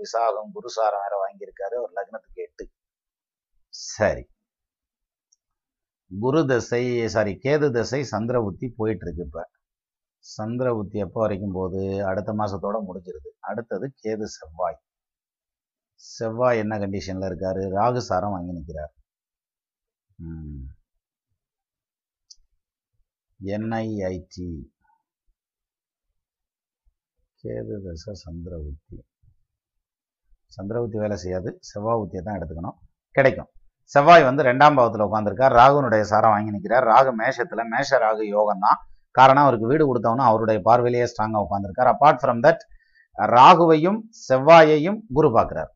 விசாகம் 0.01 0.51
குருசாரம் 0.57 1.03
வேற 1.03 1.13
வாங்கியிருக்காரு. 1.23 1.75
ஒரு 1.83 1.91
லக்னத்துக்கு 1.97 2.41
எட்டு. 2.45 2.65
சரி. 3.69 4.23
குரு 6.19 6.45
தசை 6.45 7.07
சாரி 7.07 7.39
கேது 7.43 7.71
தசை 7.71 8.03
சந்திர 8.03 8.41
உத்தி 8.41 8.73
போயிட்டு 8.77 9.05
இருக்கு 9.05 9.23
இப்போ. 9.25 9.43
சந்திர 10.25 10.67
புத்தி 10.77 10.97
எப்போ 11.05 11.19
வரைக்கும் 11.23 11.55
போது 11.57 11.81
அடுத்த 12.09 12.31
மாசத்தோட 12.39 12.77
முடிஞ்சிருது. 12.87 13.29
அடுத்தது 13.49 13.85
கேது 14.01 14.25
செவ்வாய். 14.37 14.79
செவ்வாய் 16.01 16.61
என்ன 16.63 16.73
கண்டிஷன்ல 16.83 17.29
இருக்காரு? 17.31 17.61
ராகு 17.77 18.01
சாரம் 18.09 18.33
வாங்கி 18.35 18.57
நிற்கிறார் 18.57 18.93
என்ஐஐடி 23.39 24.49
கேது 27.43 27.75
தசை 27.85 28.13
சந்திரபுத்தி 28.23 28.97
சந்திரபுத்தி 30.55 30.97
வேலை 31.03 31.17
செய்யாது. 31.23 31.49
செவ்வாய் 31.69 31.99
புத்தியை 32.01 32.21
தான் 32.27 32.37
எடுத்துக்கணும். 32.39 32.77
கிடைக்கும். 33.15 33.49
செவ்வாய் 33.91 34.27
வந்து 34.27 34.41
ரெண்டாம் 34.49 34.75
பாவத்தில் 34.77 35.05
உட்காந்துருக்கார் 35.07 35.55
ராகுனுடைய 35.59 36.03
சாரம் 36.11 36.33
வாங்கி 36.33 36.55
நிற்கிறார் 36.55 36.85
ராகு 36.93 37.11
மேஷத்துல 37.21 37.63
மேஷ 37.73 37.99
ராகு 38.05 38.23
யோகம் 38.35 38.63
தான் 38.65 38.79
காரணம் 39.17 39.45
அவருக்கு 39.45 39.71
வீடு 39.71 39.83
கொடுத்தவனும் 39.89 40.29
அவருடைய 40.29 40.59
பார்வையிலேயே 40.67 41.07
ஸ்ட்ராங்காக 41.11 41.45
உட்காந்துருக்கார் 41.45 41.91
அப்பார்ட் 41.93 42.21
ஃப்ரம் 42.21 42.41
தட் 42.45 42.63
ராகுவையும் 43.35 43.99
செவ்வாயையும் 44.27 44.99
குரு 45.17 45.29
பார்க்குறார். 45.35 45.71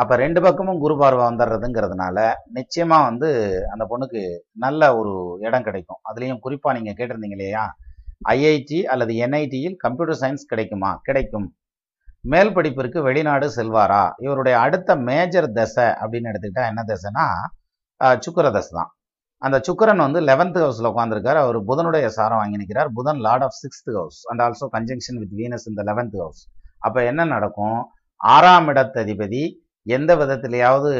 அப்போ 0.00 0.14
ரெண்டு 0.22 0.40
பக்கமும் 0.46 0.80
குரு 0.84 0.94
பார்வை 1.00 1.22
வந்துடுறதுங்கிறதுனால 1.26 2.16
நிச்சயமாக 2.56 3.06
வந்து 3.08 3.28
அந்த 3.72 3.84
பொண்ணுக்கு 3.90 4.22
நல்ல 4.64 4.88
ஒரு 5.00 5.12
இடம் 5.46 5.66
கிடைக்கும். 5.68 6.00
அதுலேயும் 6.08 6.42
குறிப்பாக 6.46 6.74
நீங்கள் 6.78 6.96
கேட்டிருந்தீங்க 6.98 7.36
இல்லையா? 7.38 7.64
ஐஐடி 8.34 8.80
அல்லது 8.92 9.14
என்ஐடியில் 9.26 9.78
கம்ப்யூட்டர் 9.84 10.20
சயின்ஸ் 10.22 10.50
கிடைக்குமா? 10.52 10.90
கிடைக்கும். 11.08 11.48
மேல் 12.32 12.54
படிப்பிற்கு 12.56 12.98
வெளிநாடு 13.08 13.46
செல்வாரா? 13.56 14.02
இவருடைய 14.24 14.54
அடுத்த 14.64 14.96
மேஜர் 15.08 15.48
தசை 15.58 15.88
அப்படின்னு 16.02 16.30
எடுத்துக்கிட்டா 16.32 16.64
என்ன 16.72 16.84
தசைனா 16.92 17.26
சுக்கர 18.24 18.46
தசை 18.56 18.72
தான். 18.78 18.90
அந்த 19.42 19.56
சுக்கிரன் 19.66 20.02
வந்து 20.04 20.20
லெவன்த் 20.28 20.58
ஹவுஸில் 20.62 20.88
உட்காந்துருக்கார் 20.92 21.40
அவர் 21.42 21.58
புதனுடைய 21.68 22.06
சாரம் 22.16 22.40
வாங்கி 22.40 22.60
நிற்கிறார் 22.60 22.90
Budhan 22.98 23.20
lord 23.26 23.44
of 23.46 23.56
sixth 23.62 23.90
house 23.98 24.18
and 24.30 24.42
also 24.44 24.66
conjunction 24.76 25.18
with 25.22 25.34
Venus 25.40 25.66
இந்த 25.70 25.82
லெவன்த் 25.88 26.16
ஹவுஸ் 26.22 26.42
அப்போ 26.86 27.00
என்ன 27.10 27.26
நடக்கும்? 27.34 27.78
ஆறாம் 28.20 28.68
இடத்ததிபதி 28.72 29.42
எந்த 29.86 30.10
விதத்திலேயாவது 30.16 30.90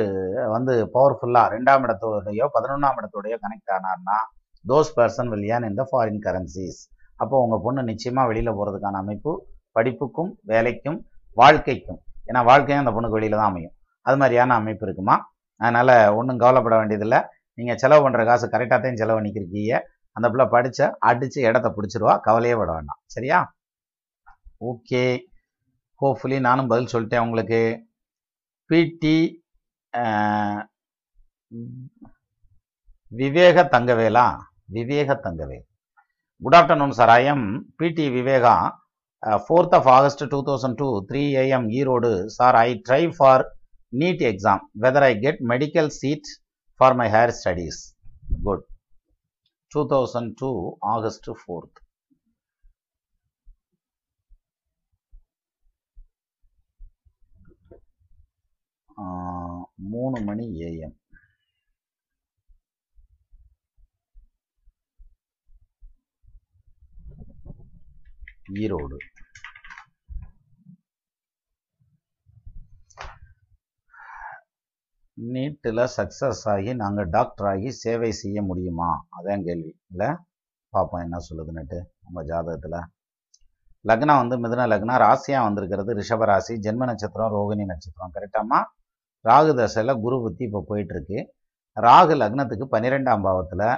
வந்து 0.55 0.73
பவர்ஃபுல்லாக 0.95 1.47
ரெண்டாம் 1.55 1.85
இடத்தோடையோ 1.87 2.47
பதினொன்றாம் 2.57 2.99
இடத்தோடையோ 3.01 3.37
கனெக்ட் 3.45 3.73
ஆனார்னா 3.77 4.19
தோஸ் 4.65 4.93
பர்சன் 4.99 5.31
வெளியான் 5.35 5.69
இந்த 5.71 5.83
ஃபாரின் 5.91 6.21
கரன்சிஸ் 6.27 6.81
அப்போ 7.17 7.37
உங்கள் 7.45 7.63
பொண்ணு 7.65 7.83
நிச்சயமாக 7.83 8.29
வெளியில் 8.31 8.57
போகிறதுக்கான 8.59 9.01
அமைப்பு 9.05 9.33
படிப்புக்கும் 9.77 10.31
வேலைக்கும் 10.53 10.99
வாழ்க்கைக்கும். 11.37 12.01
ஏன்னா 12.29 12.41
வாழ்க்கையும் 12.51 12.83
அந்த 12.83 12.93
பொண்ணுக்கு 12.95 13.19
வெளியில் 13.19 13.39
தான் 13.41 13.51
அமையும். 13.51 13.75
அது 14.07 14.17
மாதிரியான 14.17 14.55
அமைப்பு 14.55 14.85
இருக்குமா? 14.87 15.17
அதனால் 15.61 15.93
ஒன்றும் 16.19 16.41
கவலைப்பட 16.43 16.75
வேண்டியதில்லை. 16.77 17.21
நீங்கள் 17.59 17.81
செலவு 17.83 18.03
பண்ணுற 18.05 18.23
காசு 18.31 18.47
கரெக்டாக 18.55 18.81
தான் 18.85 19.01
செலவு 19.03 19.19
பண்ணிக்கிறீங்க 19.19 19.79
அந்த 20.17 20.27
பிள்ளை 20.33 20.47
படிச்ச 20.55 20.89
அடித்து 21.09 21.39
இடத்த 21.49 21.69
பிடிச்சிருவா 21.77 22.15
கவலையே 22.27 22.55
பட 22.61 22.71
வேண்டாம். 22.77 23.01
சரியா? 23.15 23.39
ஓகே 24.71 25.03
ஹோப்ஃபுல்லி 26.01 26.39
நானும் 26.49 26.71
பதில் 26.73 26.93
சொல்லிட்டேன் 26.95 27.25
உங்களுக்கு. 27.27 27.61
பிடி 28.71 29.17
Viveka 33.13 33.63
தங்கவேலா? 33.75 34.27
Viveka 34.77 35.15
Thangavel. 35.27 35.65
Good 36.43 36.57
afternoon 36.59 36.97
sir 36.99 37.13
I 37.19 37.23
am 37.33 37.47
P D 37.81 38.07
Viveka 38.17 38.55
fourth 39.45 39.77
of 39.79 39.89
August 39.97 40.25
two 40.33 40.41
thousand 40.49 40.79
two 40.81 40.89
three 41.11 41.23
AM 41.43 41.69
Erode. 41.79 42.11
Sir 42.39 42.57
I 42.67 42.69
try 42.89 43.03
for 43.17 43.45
NEET 44.01 44.25
exam 44.31 44.63
whether 44.85 45.07
I 45.11 45.13
get 45.25 45.41
medical 45.53 45.91
seat 46.01 46.31
for 46.80 46.98
my 47.00 47.08
higher 47.10 47.34
studies 47.40 47.82
good 48.44 48.66
two 49.72 49.82
thousand 49.92 50.32
two 50.40 50.52
August 50.94 51.30
fourth 51.42 51.80
மூணு 59.92 60.18
மணி 60.22 60.46
AM 60.68 60.98
Erode 68.58 68.98
நீட்டில் 75.19 75.83
success 75.97 76.43
ஆகி 76.53 76.71
நாங்கள் 76.75 77.09
doctor 77.09 77.49
ஆகி 77.53 77.71
சேவை 77.83 78.11
செய்ய 78.23 78.39
முடியுமா? 78.43 78.89
அதான் 79.17 79.45
கேள்வி 79.47 79.73
இல்லை 79.91 80.09
பார்ப்போம் 80.73 81.05
என்ன 81.07 81.19
சொல்லுதுன்னுட்டு 81.29 81.79
நம்ம 82.05 82.23
ஜாதகத்தில். 82.31 82.79
லக்னம் 83.85 84.21
வந்து 84.23 84.37
மிதுன 84.45 84.67
லக்னம் 84.73 85.01
ராசியாக 85.05 85.47
வந்திருக்கிறது 85.47 85.91
ரிஷப 86.01 86.25
ராசி 86.31 86.55
ஜென்ம 86.67 86.87
நட்சத்திரம் 86.91 87.33
ரோகிணி 87.37 87.65
நட்சத்திரம். 87.73 88.13
கரெக்டாமா 88.17 88.59
ராகு 89.25 89.53
தசையில் 89.61 90.01
குரு 90.05 90.17
புத்தி 90.25 90.43
இப்போ 90.45 90.61
போயிட்டுருக்கு. 90.71 91.19
ராகு 91.77 92.15
லக்னத்துக்கு 92.23 92.67
பன்னிரெண்டாம் 92.75 93.25
பாவத்தில். 93.27 93.69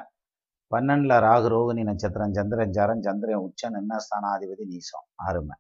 பன்னெண்டில் 0.71 1.17
ராகு 1.27 1.49
ரோகிணி 1.55 1.83
நட்சத்திரம் 1.91 2.35
சந்திரன் 2.39 2.75
சாரம் 2.79 3.05
சந்திரன் 3.07 3.45
உச்சன் 3.47 3.79
என்ன 3.81 3.99
ஸ்தானாதிபதி 4.07 4.65
நீசம் 4.73 5.07
அருமை. 5.29 5.57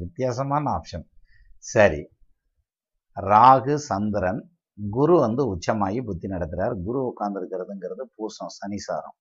வித்தியாசமான 0.00 0.64
ஆப்ஷன் 0.78 1.06
சரி. 1.58 2.02
ராகு 3.16 3.74
சந்திரன் 3.90 4.40
குரு 4.96 5.14
வந்து 5.26 5.42
உச்சமாகி 5.52 6.00
புத்தி 6.08 6.26
நடத்துகிறார் 6.34 6.74
குரு 6.86 7.00
உட்காந்துருக்கிறதுங்கிறது 7.10 8.04
பூசம் 8.16 8.52
சனிசாரம். 8.58 9.16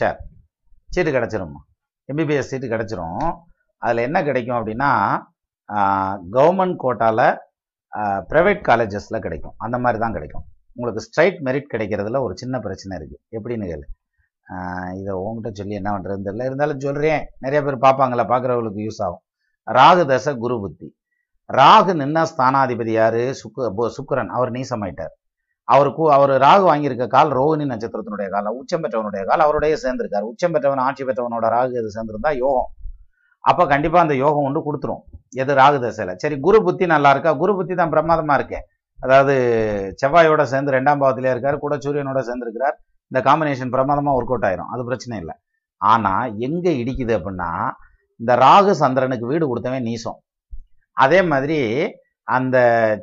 சரி 0.00 0.18
சீட்டு 0.94 1.10
கிடச்சிரும்மா 1.16 1.60
எம்பிபிஎஸ் 2.08 2.50
சீட்டு 2.50 2.68
கிடச்சிரும். 2.74 3.24
அதில் 3.82 4.06
என்ன 4.06 4.18
கிடைக்கும் 4.28 4.58
அப்படின்னா 4.58 4.90
கவர்மெண்ட் 6.36 6.76
கோட்டாவில் 6.84 7.26
ப்ரைவேட் 8.30 8.62
காலேஜஸில் 8.68 9.24
கிடைக்கும். 9.26 9.54
அந்த 9.64 9.76
மாதிரி 9.84 9.98
தான் 10.02 10.16
கிடைக்கும். 10.16 10.44
உங்களுக்கு 10.76 11.04
ஸ்ட்ரைட் 11.06 11.38
மெரிட் 11.46 11.72
கிடைக்கிறதுல 11.72 12.20
ஒரு 12.26 12.34
சின்ன 12.42 12.58
பிரச்சனை 12.66 12.92
இருக்குது 12.98 13.22
எப்படின்னு 13.36 13.68
கேளு. 13.70 13.86
இதை 15.00 15.12
உங்ககிட்ட 15.24 15.50
சொல்லி 15.60 15.74
என்ன 15.80 15.90
பண்ணுறதுன்னு 15.94 16.26
தெரியல. 16.28 16.46
இருந்தாலும் 16.48 16.84
சொல்கிறேன் 16.84 17.24
நிறைய 17.44 17.60
பேர் 17.66 17.84
பார்ப்பாங்களா 17.86 18.24
பார்க்குறவங்களுக்கு 18.32 18.86
யூஸ் 18.86 19.02
ஆகும். 19.06 19.22
ராகு 19.78 20.04
தசை 20.10 20.32
குரு 20.44 20.56
புத்தி. 20.62 20.88
ராகு 21.58 21.92
நின்ன 22.00 22.18
ஸ்தானாதிபதி 22.30 22.92
யாரு? 23.00 23.22
சுக்கு 23.40 23.88
சுக்கரன். 23.96 24.30
அவர் 24.36 24.50
நீசமாயிட்டார். 24.56 25.14
அவருக்கு 25.74 26.04
அவர் 26.16 26.32
ராகு 26.44 26.64
வாங்கியிருக்க 26.68 27.04
கால் 27.14 27.30
ரோஹிணி 27.38 27.64
நட்சத்திரத்தினுடைய 27.72 28.28
கால் 28.34 28.48
உச்சம் 28.58 28.82
பெற்றவனுடைய 28.84 29.22
கால் 29.30 29.42
அவருடைய 29.46 29.74
சேர்ந்திருக்காரு. 29.82 30.24
உச்சம் 30.32 30.54
பெற்றவன் 30.54 30.82
ஆட்சி 30.86 31.02
பெற்றவனோட 31.08 31.48
ராகு 31.56 31.74
இது 31.80 31.90
சேர்ந்திருந்தா 31.96 32.32
யோகம். 32.44 32.70
அப்போ 33.50 33.62
கண்டிப்பாக 33.72 34.04
அந்த 34.06 34.14
யோகம் 34.24 34.46
ஒன்று 34.48 34.60
கொடுத்துரும். 34.68 35.02
எது 35.42 35.52
ராகு 35.60 35.78
தசையில். 35.84 36.14
சரி 36.22 36.36
குரு 36.46 36.58
புத்தி 36.66 36.86
நல்லா 36.94 37.10
இருக்கா? 37.14 37.32
குரு 37.42 37.52
புத்தி 37.58 37.74
தான் 37.80 37.92
பிரமாதமாக 37.94 38.38
இருக்கே. 38.40 38.60
அதாவது 38.98 39.34
செவ்வாயோட 40.00 40.42
சேர்ந்து 40.52 40.74
ரெண்டாம் 40.76 41.02
பாவத்திலே 41.02 41.30
இருக்கார் 41.34 41.62
கூட 41.64 41.74
சூரியனோட 41.84 42.22
சேர்ந்துருக்கிறார். 42.30 42.76
இந்த 43.10 43.20
காம்பினேஷன் 43.28 43.72
பிரமாதமாக 43.74 44.16
ஒர்க் 44.18 44.32
அவுட் 44.34 44.48
ஆயிரும். 44.48 44.70
அது 44.74 44.82
பிரச்சனை 44.88 45.14
இல்லை. 45.22 45.36
ஆனால் 45.80 46.34
எங்கே 46.48 46.72
இடிக்குது 46.82 47.12
அப்படின்னா 47.18 47.52
இந்த 48.20 48.32
ராகு 48.44 48.72
சந்திரனுக்கு 48.82 49.26
வீடு 49.32 49.44
கொடுத்தவன் 49.50 49.88
நீசம். 49.90 50.18
அதே 51.04 51.20
மாதிரி 51.32 51.58
அந்த 52.36 52.56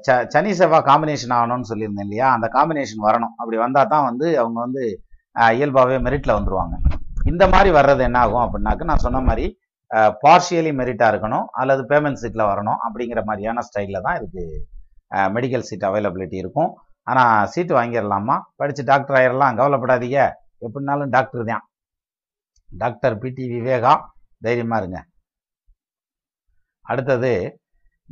ச 0.05 0.15
சனி 0.33 0.51
செவ்வாய் 0.59 0.87
காம்பினேஷன் 0.89 1.33
ஆகணும்னு 1.37 1.69
சொல்லியிருந்தேன் 1.69 2.07
இல்லையா? 2.07 2.27
அந்த 2.35 2.47
காம்பினேஷன் 2.57 3.05
வரணும். 3.07 3.33
அப்படி 3.41 3.57
வந்தால் 3.63 3.91
தான் 3.93 4.05
வந்து 4.09 4.27
அவங்க 4.41 4.57
வந்து 4.65 4.83
இயல்பாகவே 5.59 5.97
மெரிட்டில் 6.07 6.37
வந்துருவாங்க. 6.37 6.75
இந்த 7.31 7.43
மாதிரி 7.53 7.69
வர்றது 7.77 8.01
என்ன 8.07 8.19
ஆகும் 8.25 8.43
அப்படின்னாக்க 8.45 8.89
நான் 8.91 9.05
சொன்ன 9.05 9.21
மாதிரி 9.29 9.45
பார்ஷியலி 10.23 10.71
மெரிட்டாக 10.79 11.11
இருக்கணும் 11.13 11.45
அல்லது 11.61 11.81
பேமெண்ட் 11.91 12.21
சீட்டில் 12.21 12.49
வரணும் 12.51 12.79
அப்படிங்கிற 12.85 13.19
மாதிரியான 13.29 13.63
ஸ்டைலில் 13.67 14.05
தான் 14.05 14.17
இதுக்கு 14.19 14.43
மெடிக்கல் 15.35 15.67
சீட் 15.67 15.85
அவைலபிலிட்டி 15.89 16.37
இருக்கும். 16.43 16.71
ஆனால் 17.11 17.47
சீட்டு 17.53 17.73
வாங்கிடலாமா? 17.77 18.35
படித்து 18.59 18.83
டாக்டர் 18.91 19.17
ஆயிடலாம் 19.19 19.59
கவலைப்படாதீங்க. 19.59 20.21
எப்படினாலும் 20.65 21.13
டாக்டர் 21.15 21.51
தான். 21.51 21.63
டாக்டர் 22.69 23.15
பிடி 23.21 23.45
விவேகா 23.53 23.93
தைரியமாக 24.45 24.81
இருங்க. 24.81 24.99
அடுத்தது 26.85 27.31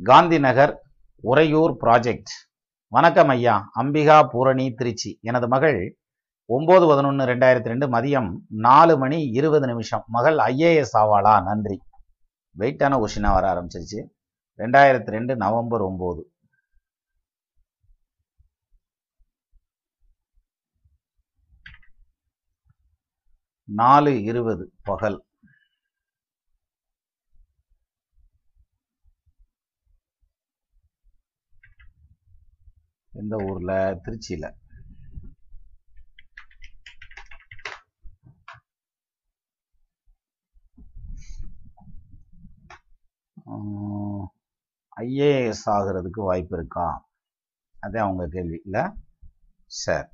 காந்தி 0.02 0.38
நகர் 0.38 0.82
உறையூர் 1.20 1.76
ப்ராஜெக்ட் 1.80 2.32
வணக்கம் 2.88 3.28
ஐயா. 3.28 3.70
அம்பிகா 3.76 4.28
பூரணி 4.28 4.74
திருச்சி. 4.74 5.18
எனது 5.22 5.48
மகள் 5.48 5.96
ஒம்பது 6.48 6.86
பதினொன்று 6.88 7.24
ரெண்டாயிரத்தி 7.24 7.62
ரெண்டு 7.62 7.88
மதியம் 7.88 8.38
நாலு 8.48 8.98
மணி 8.98 9.22
இருபது 9.22 9.66
நிமிஷம். 9.66 10.04
மகள் 10.06 10.36
ஐஏஎஸ் 10.36 10.96
ஆவாளா? 10.98 11.42
நன்றி. 11.42 11.78
வெயிட்டான 12.58 13.04
கொஷினாக 13.04 13.32
வர 13.32 13.52
ஆரம்பிச்சிருச்சு. 13.52 14.08
ரெண்டாயிரத்தி 14.58 15.10
ரெண்டு 15.10 15.36
நவம்பர் 15.36 15.82
ஒம்பது. 15.82 16.22
நாலு 23.64 24.22
இருபது 24.22 24.72
பகல். 24.82 25.25
எந்த 33.16 33.36
ஊர்ல? 33.48 34.00
திருச்சியில. 34.04 34.46
ஐஏஎஸ் 45.00 45.64
ஆகிறதுக்கு 45.66 46.20
வாய்ப்பு 46.28 46.56
இருக்கா? 46.56 47.06
அதே 47.80 47.98
அவங்க 47.98 48.26
கேள்வி. 48.26 48.60
இல்லை? 48.64 48.82
சரி. 49.66 50.08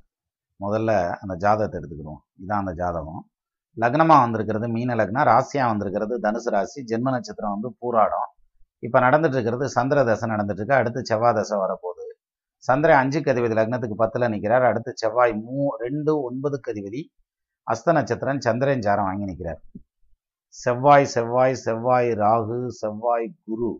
முதல்ல 0.63 0.91
அந்த 1.21 1.35
ஜாதகத்தை 1.37 1.79
எடுத்துக்கிறோம் 1.79 2.21
இதான் 2.41 2.61
அந்த 2.61 2.73
ஜாதகம். 2.73 3.29
லக்னமாக 3.81 4.21
வந்திருக்கிறது 4.25 4.67
மீன 4.67 4.95
லக்னம் 4.95 5.23
ராசியாக 5.31 5.67
வந்திருக்கிறது 5.67 6.19
தனுசு 6.19 6.49
ராசி 6.55 6.83
ஜென்ம 6.83 7.09
நட்சத்திரம் 7.15 7.51
வந்து 7.51 7.69
பூராடம். 7.81 8.29
இப்போ 8.79 8.99
நடந்துட்டு 8.99 9.33
இருக்கிறது 9.33 9.69
சந்திர 9.69 10.03
தசை 10.03 10.29
நடந்துட்டு 10.29 10.51
இருக்கு. 10.51 10.75
அடுத்து 10.75 11.05
செவ்வாய் 11.05 11.33
தசை 11.33 11.57
வரப்போகுது. 11.57 11.92
சந்திரன் 12.67 12.99
அஞ்சுக்கு 13.01 13.31
அதிபதி 13.33 13.55
லக்னத்துக்கு 13.59 13.95
பத்தில் 14.01 14.31
நிற்கிறார் 14.33 14.67
அடுத்து 14.69 14.91
செவ்வாய் 15.01 15.33
மூ 15.45 15.63
ரெண்டு 15.85 16.11
ஒன்பதுக்கு 16.27 16.71
அதிபதி 16.73 17.01
அஸ்த 17.67 17.93
நட்சத்திரம் 17.97 18.43
சந்திரன் 18.45 18.85
ஜாரம் 18.85 19.07
வாங்கி 19.09 19.29
நிற்கிறார் 19.31 19.61
செவ்வாய் 20.55 21.07
செவ்வாய் 21.15 21.55
செவ்வாய் 21.65 22.09
ராகு 22.23 22.59
செவ்வாய் 22.81 23.27
குரு. 23.45 23.71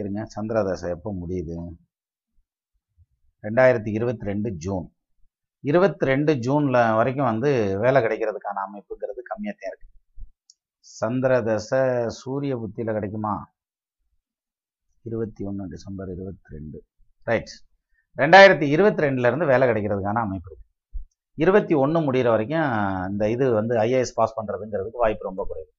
இருங்க 0.00 0.20
சந்திரதாசை 0.34 0.88
எப்போ 0.96 1.10
முடியுது? 1.20 1.56
ரெண்டாயிரத்தி 3.44 3.90
இருபத்தி 3.98 4.24
ரெண்டு 4.30 4.50
ஜூன். 4.64 4.86
இருபத்தி 5.70 6.04
ரெண்டு 6.12 6.32
ஜூன்ல 6.46 6.78
வரைக்கும் 6.98 7.30
வந்து 7.30 7.50
வேலை 7.84 7.98
கிடைக்கிறதுக்கான 8.04 8.62
அமைப்புங்கிறது 8.66 9.22
கம்மியாக 9.30 9.56
தான் 9.60 9.70
இருக்கு. 9.72 9.89
சந்திர 10.98 11.32
தசை 11.48 11.80
சூரிய 12.20 12.52
புத்தியில் 12.60 12.96
கிடைக்குமா? 12.96 13.34
இருபத்தி 15.04 15.42
ஒன்று 15.48 15.64
டிசம்பர் 15.74 16.10
இருபத்தி 16.14 16.48
ரெண்டு. 16.56 16.78
ரைட் 17.26 17.52
ரெண்டாயிரத்தி 18.18 18.66
இருபத்தி 18.74 19.02
ரெண்டுலேருந்து 19.04 19.46
வேலை 19.52 19.64
கிடைக்கிறதுக்கான 19.70 20.22
அமைப்பு 20.26 20.48
இருக்குது 20.50 20.68
இருபத்தி 21.38 21.74
ஒன்று 21.82 21.98
முடிகிற 22.06 22.28
வரைக்கும் 22.34 22.66
இந்த 23.10 23.24
இது 23.34 23.44
வந்து 23.58 23.74
ஐஏஎஸ் 23.84 24.16
பாஸ் 24.18 24.36
பண்ணுறதுங்கிறதுக்கு 24.38 25.02
வாய்ப்பு 25.04 25.28
ரொம்ப 25.28 25.42
குறைவு. 25.50 25.70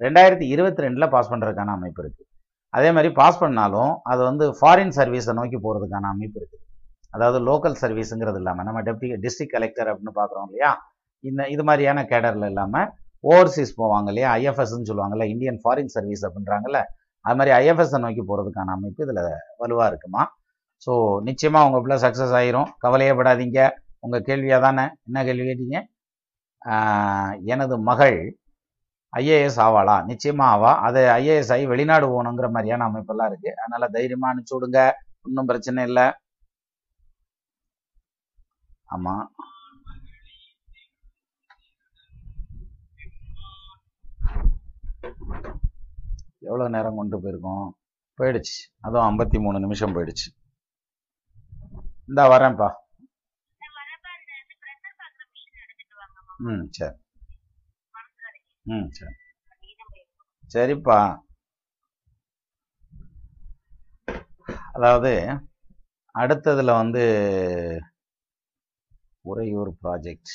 ரெண்டாயிரத்தி 0.00 0.46
இருபத்தி 0.54 0.84
ரெண்டில் 0.84 1.12
பாஸ் 1.14 1.30
பண்ணுறதுக்கான 1.32 1.74
அமைப்பு 1.78 2.00
இருக்குது 2.04 2.28
அதே 2.74 2.90
மாதிரி 2.96 3.10
பாஸ் 3.20 3.40
பண்ணாலும் 3.42 3.92
அது 4.12 4.20
வந்து 4.30 4.44
ஃபாரின் 4.58 4.94
சர்வீஸை 4.98 5.32
நோக்கி 5.40 5.58
போகிறதுக்கான 5.64 6.10
அமைப்பு 6.14 6.38
இருக்குது 6.40 6.64
அதாவது 7.14 7.38
லோக்கல் 7.48 7.80
சர்வீஸுங்கிறது 7.82 8.38
இல்லாமல் 8.42 8.66
நம்ம 8.68 8.80
டெப்டி 8.88 9.08
டிஸ்ட்ரிக்ட் 9.24 9.54
கலெக்டர் 9.56 9.90
அப்படின்னு 9.92 10.14
பார்க்குறோம் 10.20 10.46
இல்லையா? 10.48 10.70
இந்த 11.24 11.46
இது 11.54 11.62
மாதிரியான 11.68 12.04
கேடரில் 12.12 12.46
இல்லாமல் 12.50 12.88
ஓவர்சீஸ் 13.24 13.72
போவாங்க 13.80 14.08
இல்லையா? 14.12 14.28
ஐஎஃப்எஸ்ன்னு 14.40 14.88
சொல்லுவாங்கல்ல 14.90 15.26
இந்தியன் 15.32 15.60
ஃபாரின் 15.62 15.92
சர்வீஸ் 15.96 16.24
அப்படின்றாங்கல்ல? 16.28 16.80
அது 17.24 17.36
மாதிரி 17.38 17.52
ஐஎஃப்எஸை 17.60 17.98
நோக்கி 18.04 18.22
போகிறதுக்கான 18.28 18.74
அமைப்பு 18.78 19.04
இதில் 19.06 19.22
வலுவாக 19.62 19.88
இருக்குமா? 19.92 20.22
ஸோ 20.84 20.92
நிச்சயமாக 21.28 21.66
உங்கள் 21.68 21.82
பிள்ளை 21.84 21.96
சக்ஸஸ் 22.04 22.34
ஆயிரும். 22.40 22.68
கவலையே 22.84 23.14
படாதீங்க. 23.18 23.60
உங்கள் 24.04 24.26
கேள்வியாக 24.28 24.62
தானே? 24.66 24.84
என்ன 25.08 25.24
கேள்வி 25.28 25.46
கேட்டீங்க? 25.50 25.78
எனது 27.52 27.74
மகள் 27.90 28.18
ஐஏஎஸ் 29.12 29.60
ஆவாளா? 29.66 29.96
நிச்சயமாக 30.10 30.54
ஆவா. 30.56 30.72
அது 30.86 31.00
ஐஏஎஸ் 31.18 31.52
ஆகி 31.54 31.64
வெளிநாடு 31.72 32.06
போகணுங்கிற 32.12 32.48
மாதிரியான 32.56 32.86
அமைப்பெல்லாம் 32.90 33.30
இருக்குது 33.30 33.56
அதனால் 33.62 33.94
தைரியமாக 33.96 34.32
அனுப்பிச்சி 34.32 34.56
விடுங்க. 34.56 34.80
ஒன்றும் 35.26 35.48
பிரச்சனை 35.50 35.84
இல்லை. 35.88 36.06
ஆமாம் 38.94 39.24
எவ்வளோ 46.42 46.68
நேரம் 46.68 46.96
கொண்டு 46.96 47.16
போயிருக்கோம்? 47.18 47.66
போயிடுச்சு. 48.18 48.56
அதுவும் 48.80 49.06
ஐம்பத்தி 49.08 49.38
மூணு 49.40 49.58
நிமிஷம் 49.58 49.94
போயிடுச்சு. 49.94 50.28
இந்தா 52.08 52.24
வரேன்ப்பா. 52.28 52.68
ம் 56.44 56.64
சரி. 56.72 56.96
ம் 58.66 58.88
சரி. 58.92 59.14
சரிப்பா. 60.50 60.98
அதாவது 64.74 65.12
அடுத்ததுல 66.14 66.70
வந்து 66.74 67.04
உறையூர் 69.24 69.70
ப்ராஜெக்ட் 69.82 70.32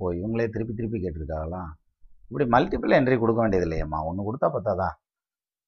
ஓ 0.00 0.12
இவங்களே 0.12 0.46
திருப்பி 0.48 0.74
திருப்பி 0.74 0.98
கேட்டிருக்காங்களா? 0.98 1.62
இப்படி 2.30 2.46
மல்டிபிள் 2.54 2.92
என்ட்ரி 2.96 3.16
கொடுக்க 3.18 3.40
வேண்டியது 3.40 3.66
இல்லையம்மா. 3.68 3.98
ஒன்று 4.08 4.26
கொடுத்தா 4.26 4.48
பத்தாதா? 4.56 4.88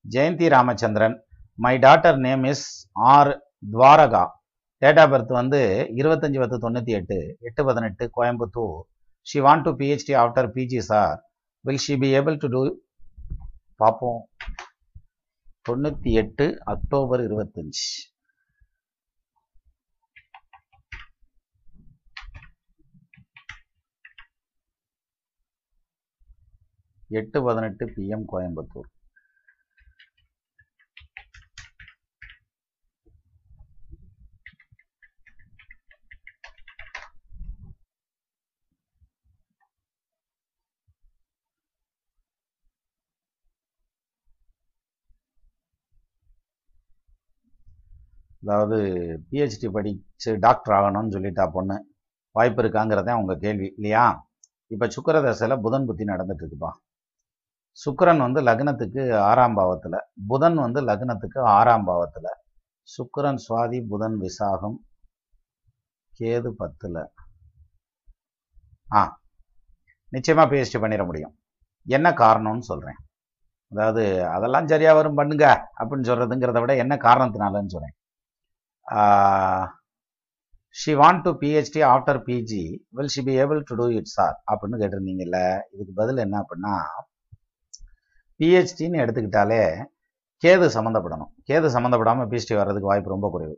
Jayanthi 0.05 0.47
Ramachandran. 0.55 1.17
My 1.65 1.75
daughter 1.79 2.19
name 2.27 2.45
is 2.51 2.67
R 3.13 3.31
Dwaraka 3.73 4.23
date 4.83 5.01
of 5.03 5.11
birth 5.13 5.33
வந்து 5.41 5.61
இருபத்தஞ்சி 6.01 6.39
பத்து 6.43 6.57
தொண்ணூற்றி 6.65 6.93
எட்டு 6.99 7.19
எட்டு 7.41 7.63
பதினெட்டு 7.69 8.05
Coimbatore. 8.17 8.79
She 9.27 9.41
want 9.47 9.67
to 9.67 9.73
PhD 9.81 10.15
after 10.23 10.49
PG 10.55 10.81
sir 10.91 11.19
will 11.65 11.83
she 11.87 11.97
be 12.03 12.09
able 12.19 12.39
to 12.45 12.49
do 12.55 12.63
பார்ப்போம். 13.83 14.21
தொண்ணூற்றி 15.69 16.13
எட்டு 16.23 16.47
அக்டோபர் 16.73 17.23
இருபத்தஞ்சி. 17.29 17.87
எட்டு 27.21 27.39
பதினெட்டு 27.47 27.85
பிஎம் 27.97 28.27
கோயம்புத்தூர். 28.33 28.89
அதாவது 48.43 48.79
பிஹெச்டி 49.31 49.69
படித்து 49.77 50.31
டாக்டர் 50.45 50.75
ஆகணும்னு 50.79 51.15
சொல்லிட்டா 51.17 51.45
பொண்ணு. 51.57 51.77
வாய்ப்பு 52.37 52.63
இருக்காங்கிறதே 52.63 53.13
அவங்க 53.17 53.35
கேள்வி 53.45 53.69
இல்லையா? 53.77 54.05
இப்போ 54.75 54.87
சுக்கர 54.97 55.17
தசையில் 55.23 55.63
புதன் 55.67 55.87
புத்தி 55.87 56.05
நடந்துட்டு 56.05 56.43
இருக்குப்பா. 56.45 56.71
சுக்கரன் 57.79 58.23
வந்து 58.27 58.41
லக்னத்துக்கு 58.49 59.03
ஆறாம் 59.29 59.57
பாவத்தில் 59.59 59.99
புதன் 60.31 60.59
வந்து 60.65 60.81
லக்னத்துக்கு 60.89 61.41
ஆறாம் 61.57 61.87
பாவத்தில். 61.91 62.31
சுக்கரன் 62.89 63.41
சுவாதி 63.47 63.79
புதன் 63.93 64.17
விசாகம் 64.25 64.77
கேது 66.13 66.51
பத்தில். 66.61 67.03
ஆ 68.89 69.03
நிச்சயமாக 70.13 70.47
பிஹெச்டி 70.51 70.79
பண்ணிட 70.83 71.03
முடியும். 71.11 71.35
என்ன 71.87 72.09
காரணம்னு 72.23 72.69
சொல்கிறேன் 72.71 73.01
அதாவது 73.73 74.03
அதெல்லாம் 74.35 74.71
சரியாக 74.73 74.97
வரும் 74.99 75.19
பண்ணுங்க 75.21 75.47
அப்படின்னு 75.79 76.09
சொல்கிறதுங்கிறத 76.11 76.61
விட 76.63 76.73
என்ன 76.85 76.95
காரணத்தினாலன்னு 77.07 77.75
சொல்கிறேன் 77.75 77.97
she 80.77 80.93
want 81.01 81.25
to 81.27 81.31
PhD 81.43 81.81
after 81.93 82.21
PG 82.27 82.63
will 82.97 83.13
she 83.15 83.23
be 83.29 83.35
able 83.45 83.61
to 83.71 83.75
do 83.81 83.87
it 83.99 84.13
sir 84.17 84.37
அப்படின்னு 84.51 84.81
கேட்டிருந்தீங்கல்ல 84.83 85.41
இதுக்கு 85.75 85.95
பதில் 86.01 86.23
என்ன 86.27 86.37
அப்படின்னா 86.43 86.75
பிஹெச்டின்னு 88.43 89.03
எடுத்துக்கிட்டாலே 89.05 89.63
கேது 90.43 90.67
சம்மந்தப்படணும். 90.77 91.33
கேது 91.49 91.67
சம்மந்தப்படாமல் 91.75 92.29
பிஹெச்டி 92.31 92.55
வர்றதுக்கு 92.61 92.91
வாய்ப்பு 92.91 93.15
ரொம்ப 93.15 93.27
குறைவு. 93.35 93.55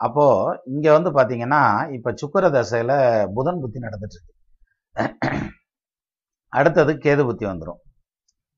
அப்போது 0.00 0.56
இங்கே 0.72 0.90
வந்து 0.96 1.10
பார்த்தீங்கன்னா 1.16 1.60
இப்போ 1.96 2.10
சுக்கர 2.20 2.44
தசையில் 2.56 2.96
புதன் 3.36 3.60
புத்தி 3.62 3.78
நடந்துட்டுருக்கு. 3.86 4.32
அடுத்தது 6.52 6.92
கேது 7.04 7.22
புத்தி 7.28 7.44
வந்துடும் 7.50 7.80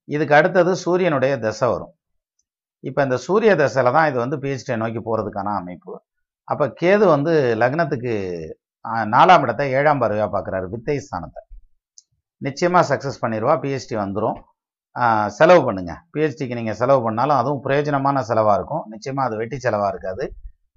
இதுக்கு 0.08 0.34
அடுத்தது 0.38 0.70
சூரியனுடைய 0.84 1.34
தசை 1.44 1.66
வரும். 1.74 1.92
இப்போ 2.88 3.00
இந்த 3.06 3.16
சூரிய 3.26 3.52
தசையில் 3.60 3.94
தான் 3.96 4.08
இது 4.10 4.18
வந்து 4.24 4.36
பிஹெச்டியை 4.42 4.78
நோக்கி 4.82 5.00
போகிறதுக்கான 5.06 5.52
அமைப்பு. 5.60 5.92
அப்போ 6.48 6.64
கேது 6.80 7.04
வந்து 7.14 7.32
லக்னத்துக்கு 7.62 8.14
நாலாம் 9.14 9.44
இடத்தை 9.46 9.66
ஏழாம் 9.78 10.02
பார்வையாக 10.02 10.30
பார்க்குறாரு 10.34 10.66
வித்தை 10.74 10.96
ஸ்தானத்தை. 11.04 11.42
நிச்சயமாக 12.46 12.84
சக்ஸஸ் 12.90 13.22
பண்ணிடுவா 13.22 13.54
பிஹெச்டி 13.62 13.96
வந்துடும் 14.02 14.38
செலவு 15.36 15.60
பண்ணுங்கள் 15.66 16.00
பிஹெச்டிக்கு 16.14 16.58
நீங்கள் 16.58 16.78
செலவு 16.80 17.00
பண்ணாலும் 17.06 17.38
அதுவும் 17.40 17.62
பிரயோஜனமான 17.64 18.22
செலவாக 18.30 18.58
இருக்கும். 18.58 18.84
நிச்சயமாக 18.92 19.28
அது 19.28 19.38
வெட்டி 19.40 19.56
செலவாக 19.66 19.92
இருக்காது. 19.94 20.24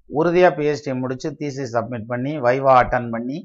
உறுதியாக 0.10 0.56
பிஹெச்டி 0.57 0.91
முடித்து 1.02 1.30
தீசி 1.39 1.64
சப்மிட் 1.76 2.10
பண்ணி 2.11 2.34
வைவா 2.48 2.73
அட்டன் 2.81 3.10
பண்ணி 3.15 3.38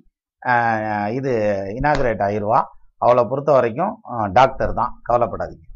இது 1.18 1.32
இனாகிரேட் 1.78 2.24
ஆயிடுவா 2.28 2.60
அவளை 3.04 3.22
பொறுத்த 3.30 3.50
வரைக்கும் 3.56 3.92
டாக்டர் 4.38 4.72
தான். 4.80 4.92
கவலைப்படாதீங்க. 5.08 5.66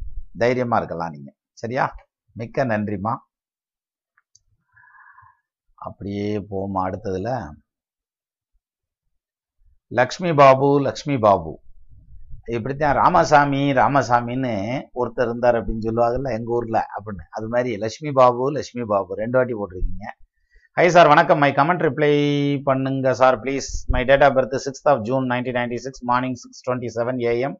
தைரியமாக 0.42 0.80
இருக்கலாம் 0.80 1.14
நீங்கள் 1.16 1.36
சரியா? 1.62 1.84
மிக்க 2.40 2.64
நன்றிம்மா. 2.72 3.14
அப்படியே 5.86 6.28
போமா 6.50 6.80
அடுத்ததில். 6.88 7.32
லக்ஷ்மி 9.98 10.30
பாபு 10.40 10.68
லக்ஷ்மி 10.86 11.16
பாபு. 11.26 11.52
இப்படித்தான் 12.54 12.94
ராமசாமி 12.94 13.60
ராமசாமின்னு 13.78 14.52
ஒருத்தர் 15.00 15.28
இருந்தார் 15.28 15.56
அப்படின்னு 15.58 15.86
சொல்லுவாங்கல்ல 15.86 16.30
எங்க 16.38 16.50
ஊர்ல 16.56 16.78
அப்படின்னு. 16.96 17.24
அது 17.36 17.46
மாதிரி 17.54 17.70
லட்சுமி 17.82 18.12
பாபு 18.18 18.44
லட்சுமி 18.56 18.84
பாபு 18.92 19.14
ரெண்டு 19.22 19.36
வாட்டி 19.38 19.54
போட்டிருக்கீங்க. 19.54 20.06
ஹை 20.76 20.86
சார் 20.96 21.08
வணக்கம். 21.12 21.40
மை 21.44 21.50
கமெண்ட் 21.58 21.84
ரிப்ளை 21.86 22.12
பண்ணுங்க 22.68 23.12
sir 23.20 23.36
please 23.42 23.68
my 23.94 24.04
date 24.04 24.24
of 24.26 24.36
birth 24.38 24.56
sixth 24.66 24.88
of 24.92 25.02
June 25.08 25.26
nineteen 25.30 25.58
ninety 25.60 25.78
six 25.86 26.04
morning 26.10 26.38
six 26.42 26.62
twenty 26.66 26.90
seven 26.96 27.20
AM 27.32 27.56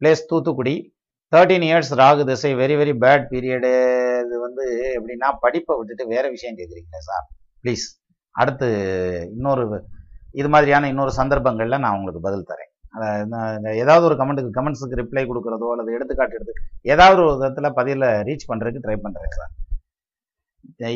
place 0.00 0.22
Thoothukudi. 0.32 0.76
Thirteen 1.32 1.64
years 1.68 1.92
Rahu 2.02 2.22
திசை 2.30 2.50
வெரி 2.62 2.76
வெரி 2.80 2.94
பேட் 3.04 3.26
பீரியடு 3.32 3.72
இது 4.24 4.36
வந்து 4.46 4.64
எப்படின்னா 4.96 5.28
படிப்பை 5.44 5.76
விட்டுட்டு 5.78 6.06
வேற 6.14 6.24
விஷயம் 6.36 6.56
கேட்குறீங்களே 6.56 7.02
சார் 7.10 7.26
ப்ளீஸ் 7.64 7.84
அடுத்து 8.34 8.68
இன்னொரு 9.36 9.64
இது 10.40 10.48
மாதிரியான 10.48 10.88
இன்னொரு 10.88 11.12
சந்தர்ப்பங்கள்ல 11.16 11.78
நான் 11.84 11.96
உங்களுக்கு 11.96 12.26
பதில் 12.28 12.48
தரேன். 12.50 12.69
ஏதாவது 13.82 14.04
ஒரு 14.08 14.16
கமெண்ட்டுக்கு 14.20 14.56
கமெண்ட்ஸுக்கு 14.58 15.00
ரிப்ளை 15.02 15.22
கொடுக்குறதோ 15.30 15.68
அல்லது 15.72 15.94
எடுத்துக்காட்டு 15.96 16.36
எடுத்து 16.38 16.54
ஏதாவது 16.92 17.20
ஒரு 17.26 17.34
விதத்தில் 17.40 17.76
பதிலில் 17.78 18.08
ரீச் 18.28 18.48
பண்ணுறதுக்கு 18.50 18.84
ட்ரை 18.86 18.96
பண்ணுறேன் 19.04 19.36
சார் 19.38 19.52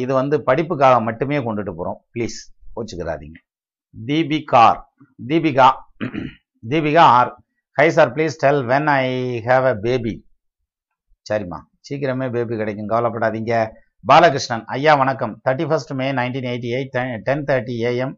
இது 0.04 0.12
வந்து 0.20 0.36
படிப்புக்காக 0.48 0.96
மட்டுமே 1.08 1.38
கொண்டுட்டு 1.46 1.72
போகிறோம் 1.78 1.98
ப்ளீஸ் 2.14 2.38
கோச்சுக்கிறாதீங்க 2.76 3.38
தீபிகார் 3.94 4.80
Deepika 5.30 5.68
Deepika 6.70 7.04
R. 7.18 7.30
Hi 7.78 7.86
sir 7.96 8.12
please 8.16 8.34
tell 8.42 8.62
when 8.72 8.88
I 9.00 9.04
have 9.48 9.66
a 9.72 9.74
baby 9.86 10.14
சரிம்மா. 11.28 11.58
சீக்கிரமே 11.86 12.26
பேபி 12.34 12.54
கிடைக்கும். 12.60 12.90
கவலைப்படாதீங்க. 12.92 13.54
பாலகிருஷ்ணன் 14.04 14.64
ஐயா 14.74 14.92
வணக்கம். 15.02 15.32
Thirty 15.46 15.66
first 15.68 15.92
May 16.00 16.06
nineteen 16.18 16.48
eighty 16.50 16.70
eight 16.78 16.96
ten 17.28 17.44
thirty 17.50 17.76
AM 17.90 18.14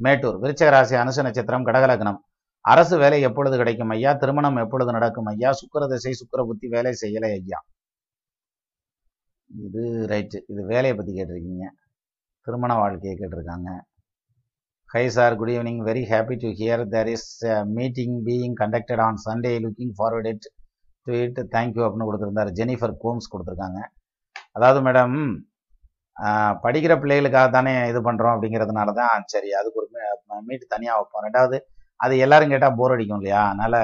Mettur. 0.00 0.36
விருச்சகராசி 0.42 0.96
அனுச 1.02 1.22
நட்சத்திரம் 1.26 1.66
கடகலக்னம். 1.68 2.18
அரசு 2.64 2.94
வேலை 3.02 3.18
எப்பொழுது 3.28 3.56
கிடைக்கும் 3.60 3.92
ஐயா? 3.94 4.10
திருமணம் 4.22 4.62
எப்பொழுது 4.62 4.90
நடக்கும் 4.96 5.28
ஐயா? 5.32 5.50
சுக்கர 5.60 5.82
திசை 5.92 6.12
சுக்கர 6.20 6.40
புத்தி 6.48 6.66
வேலை 6.76 6.92
செய்யலை 7.02 7.30
ஐயா. 7.40 7.58
இது 9.50 9.82
ரைட்டு 10.12 10.38
இது 10.52 10.62
வேலையை 10.72 10.94
பற்றி 10.96 11.12
கேட்டிருக்கீங்க. 11.18 11.66
திருமண 12.46 12.72
வாழ்க்கையை 12.82 13.14
கேட்டிருக்காங்க. 13.20 13.68
Hi 14.94 15.04
sir 15.16 15.36
good 15.40 15.52
evening 15.54 15.80
very 15.88 16.02
happy 16.12 16.36
to 16.42 16.50
hear 16.60 16.82
there 16.94 17.10
is 17.14 17.30
meeting 17.78 18.16
being 18.28 18.56
conducted 18.62 19.02
on 19.06 19.18
Sunday 19.26 19.52
looking 19.64 19.94
forward 19.98 20.28
it 20.32 20.46
to 21.06 21.12
it 21.24 21.40
thank you 21.56 21.82
அப்படின்னு 21.86 22.08
கொடுத்துருந்தாரு. 22.08 22.52
ஜெனிஃபர் 22.60 22.94
கோம்ஸ் 23.04 23.32
கொடுத்துருக்காங்க. 23.32 23.80
அதாவது 24.56 24.80
மேடம் 24.88 25.16
படிக்கிற 26.64 26.92
பிள்ளைகளுக்காக 27.02 27.48
தானே 27.56 27.72
இது 27.90 28.00
பண்ணுறோம் 28.06 28.34
அப்படிங்கிறதுனால 28.34 28.92
தான் 29.00 29.26
சரி 29.32 29.50
அதுக்கு 29.58 29.80
ஒரு 29.82 29.88
மீட் 30.48 30.72
தனியாக 30.74 30.96
வைப்போம். 31.00 31.24
ரெண்டாவது 31.26 31.58
அது 32.04 32.14
எல்லாரும் 32.24 32.52
கேட்டால் 32.54 32.76
போர் 32.78 32.94
அடிக்கும் 32.94 33.18
இல்லையா? 33.20 33.42
அதனால் 33.50 33.80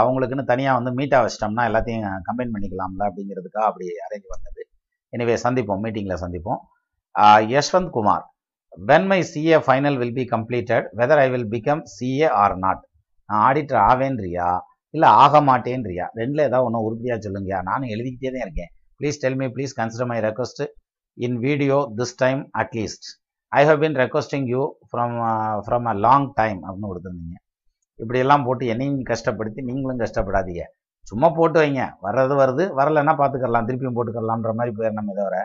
அவங்களுக்குன்னு 0.00 0.50
தனியாக 0.50 0.78
வந்து 0.78 0.90
மீட்டாக 0.98 1.22
வச்சிட்டோம்னா 1.24 1.64
எல்லாத்தையும் 1.70 2.04
கம்பைன் 2.28 2.52
பண்ணிக்கலாம்ல 2.54 3.08
அப்படிங்கிறதுக்காக 3.08 3.66
அப்படி 3.70 3.86
அரேஞ்ச் 4.06 4.28
பண்ணது. 4.32 4.62
எனவே 5.12 5.34
சந்திப்போம். 5.44 5.80
மீட்டிங்கில் 5.84 6.22
சந்திப்போம். 6.24 6.60
Yashwanth 7.54 7.92
Kumar 7.96 8.24
when 8.90 9.06
my 9.10 9.20
CA 9.32 9.58
final 9.66 9.98
will 10.00 10.16
be 10.18 10.24
completed 10.32 10.86
whether 10.98 11.20
I 11.24 11.28
will 11.34 11.48
become 11.54 11.82
CA 11.96 12.28
or 12.42 12.56
not 12.64 12.82
நான் 13.28 13.42
ஆடிட்டர் 13.48 13.80
ஆவேன்றியா? 13.90 14.48
இல்லை 14.94 15.08
ஆக 15.22 15.40
மாட்டேன்றியா? 15.48 16.04
ரெண்டில் 16.18 16.46
ஏதாவது 16.48 16.66
ஒன்று 16.68 16.84
உறுதியாக 16.88 17.18
சொல்லுங்கயா? 17.26 17.58
நானும் 17.70 17.90
எழுதிக்கிட்டே 17.94 18.30
தான் 18.34 18.44
இருக்கேன். 18.46 18.70
Please 19.00 19.20
tell 19.22 19.38
me 19.40 19.46
please 19.56 19.74
consider 19.80 20.10
my 20.12 20.18
request 20.28 20.62
in 21.18 21.36
video 21.46 21.76
this 21.98 22.14
time 22.22 22.40
at least 22.62 23.08
I 23.52 23.60
have 23.68 23.78
been 23.82 23.96
requesting 24.02 24.46
you 24.52 24.62
from 24.88 25.14
from 25.66 25.86
a 25.92 25.94
long 26.06 26.26
time 26.40 26.58
அப்படின்னு 26.66 26.90
கொடுத்துருந்தீங்க. 26.90 27.36
இப்படியெல்லாம் 28.02 28.44
போட்டு 28.46 28.64
என்னையும் 28.72 28.98
கஷ்டப்படுத்தி 29.10 29.60
நீங்களும் 29.68 30.02
கஷ்டப்படாதீங்க. 30.02 30.64
சும்மா 31.10 31.28
போட்டு 31.38 31.58
வைங்க. 31.62 31.82
வர்றது 32.06 32.34
வருது. 32.42 32.64
வரலைன்னா 32.78 33.14
பார்த்துக்கலாம் 33.20 33.68
திருப்பியும் 33.68 33.96
போட்டுக்கலாம்ன்ற 33.98 34.52
மாதிரி 34.58 34.72
போயிடணுமே 34.78 35.14
தவிர 35.20 35.36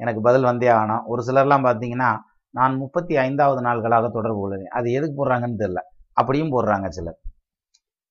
எனக்கு 0.00 0.20
பதில் 0.26 0.48
வந்தே 0.50 0.68
ஆகணும். 0.74 1.02
ஒரு 1.12 1.22
சிலர்லாம் 1.28 1.64
பார்த்தீங்கன்னா 1.68 2.10
நான் 2.54 2.74
முப்பத்தி 2.82 3.14
ஐந்தாவது 3.24 3.60
நாள்களாக 3.68 4.06
தொடர்பு 4.16 4.40
கொள்கிறேன். 4.42 4.72
அது 4.78 4.88
எதுக்கு 4.98 5.16
போடுறாங்கன்னு 5.20 5.60
தெரில 5.62 5.80
அப்படியும் 6.20 6.52
போடுறாங்க 6.54 6.86
சிலர். 6.98 7.18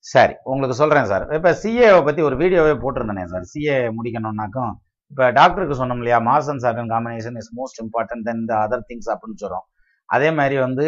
சரி 0.06 0.36
உங்களுக்கு 0.52 0.76
சொல்கிறேன் 0.82 1.08
சார். 1.12 1.26
இப்போ 1.38 1.52
சிஏவை 1.62 2.02
பற்றி 2.08 2.22
ஒரு 2.28 2.36
வீடியோவே 2.42 2.74
போட்டிருந்தேனே 2.84 3.26
சார். 3.34 3.46
சிஏ 3.54 3.78
முடிக்கணுன்னாக்கும் 3.98 4.74
இப்போ 5.12 5.26
டாக்டருக்கு 5.32 5.80
சொன்னோம் 5.80 6.02
இல்லையா 6.02 6.20
mass 6.26 6.50
and 6.52 6.64
certain 6.64 6.90
combination 6.94 7.38
is 7.42 7.52
most 7.60 7.80
important 7.84 8.26
then 8.28 8.44
the 8.50 8.56
other 8.64 8.84
things 8.90 9.10
அப்படின்னு 9.14 9.40
சொல்கிறோம் 9.44 9.66
அதே 10.10 10.30
மாதிரி 10.38 10.58
வந்து 10.66 10.86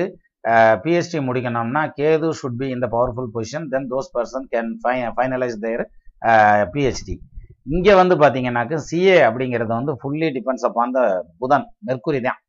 பிஹெச்டி 0.83 1.19
முடிக்கணும்னா 1.27 1.83
கேது 1.97 2.27
ஷுட் 2.39 2.59
பி 2.59 2.67
இந்த 2.75 2.87
powerful 2.93 3.31
position 3.33 3.65
then 3.73 3.87
those 3.91 4.11
person 4.13 4.45
can 4.53 4.69
finalise 5.15 5.57
their 5.65 5.83
PhD 6.73 7.15
இங்கே 7.67 7.93
வந்து 7.99 8.15
பார்த்தீங்கன்னாக்க 8.21 8.75
சிஏ 8.85 9.17
அப்படிங்கிறது 9.25 9.71
வந்து 9.73 9.93
ஃபுல்லி 9.99 10.27
டிபெண்ட்ஸ் 10.37 10.67
அப்பான் 10.67 10.93
த 10.95 11.01
புதன் 11.41 11.65
மெர்க்குரி 11.87 12.19
தான். 12.21 12.39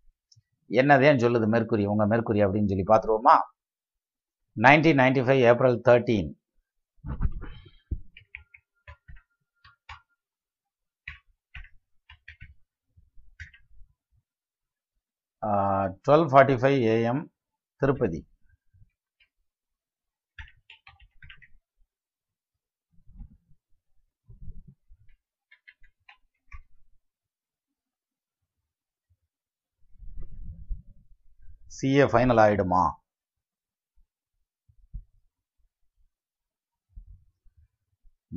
என்னதேன்னு 0.71 1.23
சொல்லுது 1.25 1.47
மெர்க்குரி 1.55 1.85
உங்க 1.93 2.05
மெர்க்குரி 2.13 2.41
அப்படின்னு 2.45 2.71
சொல்லி 2.73 2.87
பார்த்துருவோமா 2.91 3.37
nineteen 4.57 5.01
ninety 5.01 5.23
five 5.27 5.43
April 5.51 5.77
thirteen 5.89 6.31
twelve 16.07 16.27
forty 16.31 16.57
five 16.63 16.79
AM 16.95 17.23
Tirupati. 17.81 18.21
CA 31.77 32.05
final 32.13 32.41
ஆயிடுமா? 32.45 32.83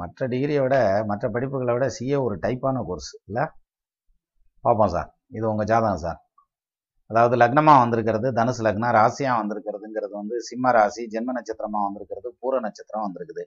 மற்ற 0.02 0.28
டிகிரியை 0.32 0.62
விட 0.66 0.76
மற்ற 1.10 1.30
படிப்புகளை 1.34 1.74
விட 1.76 1.86
சிஏ 1.98 2.18
ஒரு 2.28 2.36
டைப்பான 2.44 2.78
கோர்ஸ் 2.90 3.12
இல்லை? 3.28 3.44
பார்ப்போம் 4.66 4.94
சார் 4.96 5.10
இது 5.38 5.46
உங்கள் 5.52 5.70
ஜாதகம் 5.72 6.04
சார் 6.06 6.20
அதாவது 7.14 7.35
லக்னமாக 7.41 7.80
வந்திருக்கிறது 7.81 8.27
தனுசு 8.38 8.61
லக்னம் 8.65 8.94
ராசியாக 8.98 9.40
வந்திருக்கிறதுங்கிறது 9.40 10.14
வந்து 10.19 10.35
சிம்ம 10.48 10.72
ராசி 10.77 11.02
ஜென்ம 11.14 11.34
நட்சத்திரமாக 11.38 11.84
வந்திருக்கிறது 11.88 12.30
பூர 12.41 12.60
நட்சத்திரம் 12.65 13.06
வந்திருக்குது. 13.07 13.44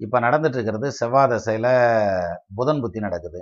இப்போ 0.00 0.16
நடந்துட்டு 0.24 0.56
இருக்கிறது 0.58 0.88
செவ்வாய் 0.98 1.30
தசையில் 1.32 1.70
புதன் 2.58 2.80
புத்தி 2.82 2.98
நடக்குது. 3.06 3.40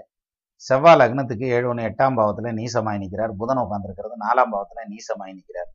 செவ்வாய் 0.66 0.98
லக்னத்துக்கு 1.00 1.46
ஏழு 1.56 1.66
ஒன்று 1.70 1.86
எட்டாம் 1.88 2.16
பாவத்தில் 2.18 2.56
நீசமாய் 2.58 3.00
நிற்கிறார் 3.02 3.32
புதன் 3.40 3.62
உட்காந்துருக்கிறது 3.64 4.14
நாலாம் 4.26 4.52
பாவத்தில் 4.54 4.90
நீசமாய் 4.92 5.34
நிற்கிறார் 5.38 5.70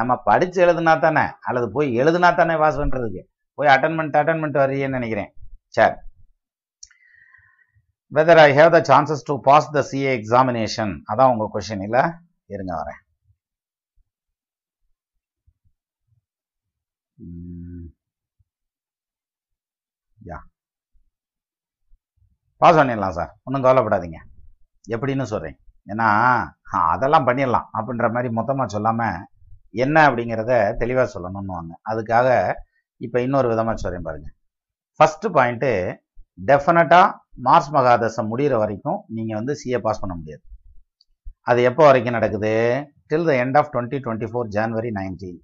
நம்ம 0.00 0.12
படித்து 0.28 0.58
எழுதுனா 0.64 0.94
தானே 1.04 1.24
அல்லது 1.48 1.68
போய் 1.76 1.88
எழுதுனா 2.02 2.30
தானே 2.40 2.56
வாஸ் 2.64 2.80
பண்ணுறதுக்கு 2.80 3.22
போய் 3.58 3.72
அட்டன் 3.74 3.96
பண்ணிட்டு 3.98 4.20
அட்டன் 4.22 4.40
பண்ணிட்டு 4.42 4.62
வர்றீங்கன்னு 4.64 4.98
நினைக்கிறேன். 4.98 5.30
சரி. 5.76 5.96
Whether 8.12 8.42
I 8.46 8.50
have 8.58 8.74
the 8.76 8.80
chances 8.90 9.24
to 9.30 9.36
pass 9.48 9.72
the 9.78 9.82
CA 9.92 10.12
examination 10.20 10.94
அதான் 11.12 11.32
உங்கள் 11.34 11.52
கொஷின் 11.54 11.86
இல்லை 11.88 12.04
இருங்க 12.54 12.72
வரேன். 12.80 13.00
யா 20.18 20.38
பாஸ் 22.60 22.78
பண்ணிடலாம் 22.78 23.16
சார் 23.18 23.32
ஒன்றும் 23.46 23.64
கவலைப்படாதீங்க. 23.66 24.18
எப்படின்னு 24.94 25.24
சொல்கிறேன் 25.32 25.56
ஏன்னா 25.92 26.08
அதெல்லாம் 26.92 27.26
பண்ணிடலாம் 27.28 27.66
அப்படின்ற 27.78 28.06
மாதிரி 28.14 28.28
மொத்தமாக 28.38 28.68
சொல்லாமல் 28.74 29.18
என்ன 29.84 29.96
அப்படிங்கிறத 30.08 30.52
தெளிவாக 30.82 31.08
சொல்லணும்னுவாங்க. 31.14 31.72
அதுக்காக 31.90 32.28
இப்போ 33.00 33.18
இன்னொரு 33.26 33.46
விதமாக 33.52 33.76
சொல்கிறேன் 33.84 34.06
பாருங்கள் 34.08 34.34
ஃபஸ்ட்டு 35.00 35.34
பாயிண்ட்டு 35.36 35.72
டெஃபினட்டாக 36.50 37.14
மார்ச் 37.46 37.70
மகாதசம் 37.76 38.30
முடிகிற 38.32 38.54
வரைக்கும் 38.62 39.00
நீங்கள் 39.16 39.38
வந்து 39.40 39.54
சிஏ 39.60 39.78
பாஸ் 39.86 40.02
பண்ண 40.02 40.14
முடியாது. 40.18 40.44
அது 41.50 41.60
எப்போ 41.70 41.82
வரைக்கும் 41.88 42.16
நடக்குது? 42.18 42.52
Till 43.10 43.28
the 43.30 43.32
end 43.42 43.58
of 43.60 43.70
twenty 43.74 43.98
twenty 44.04 44.28
four 44.32 44.52
January 44.56 44.90
nineteen 44.98 45.40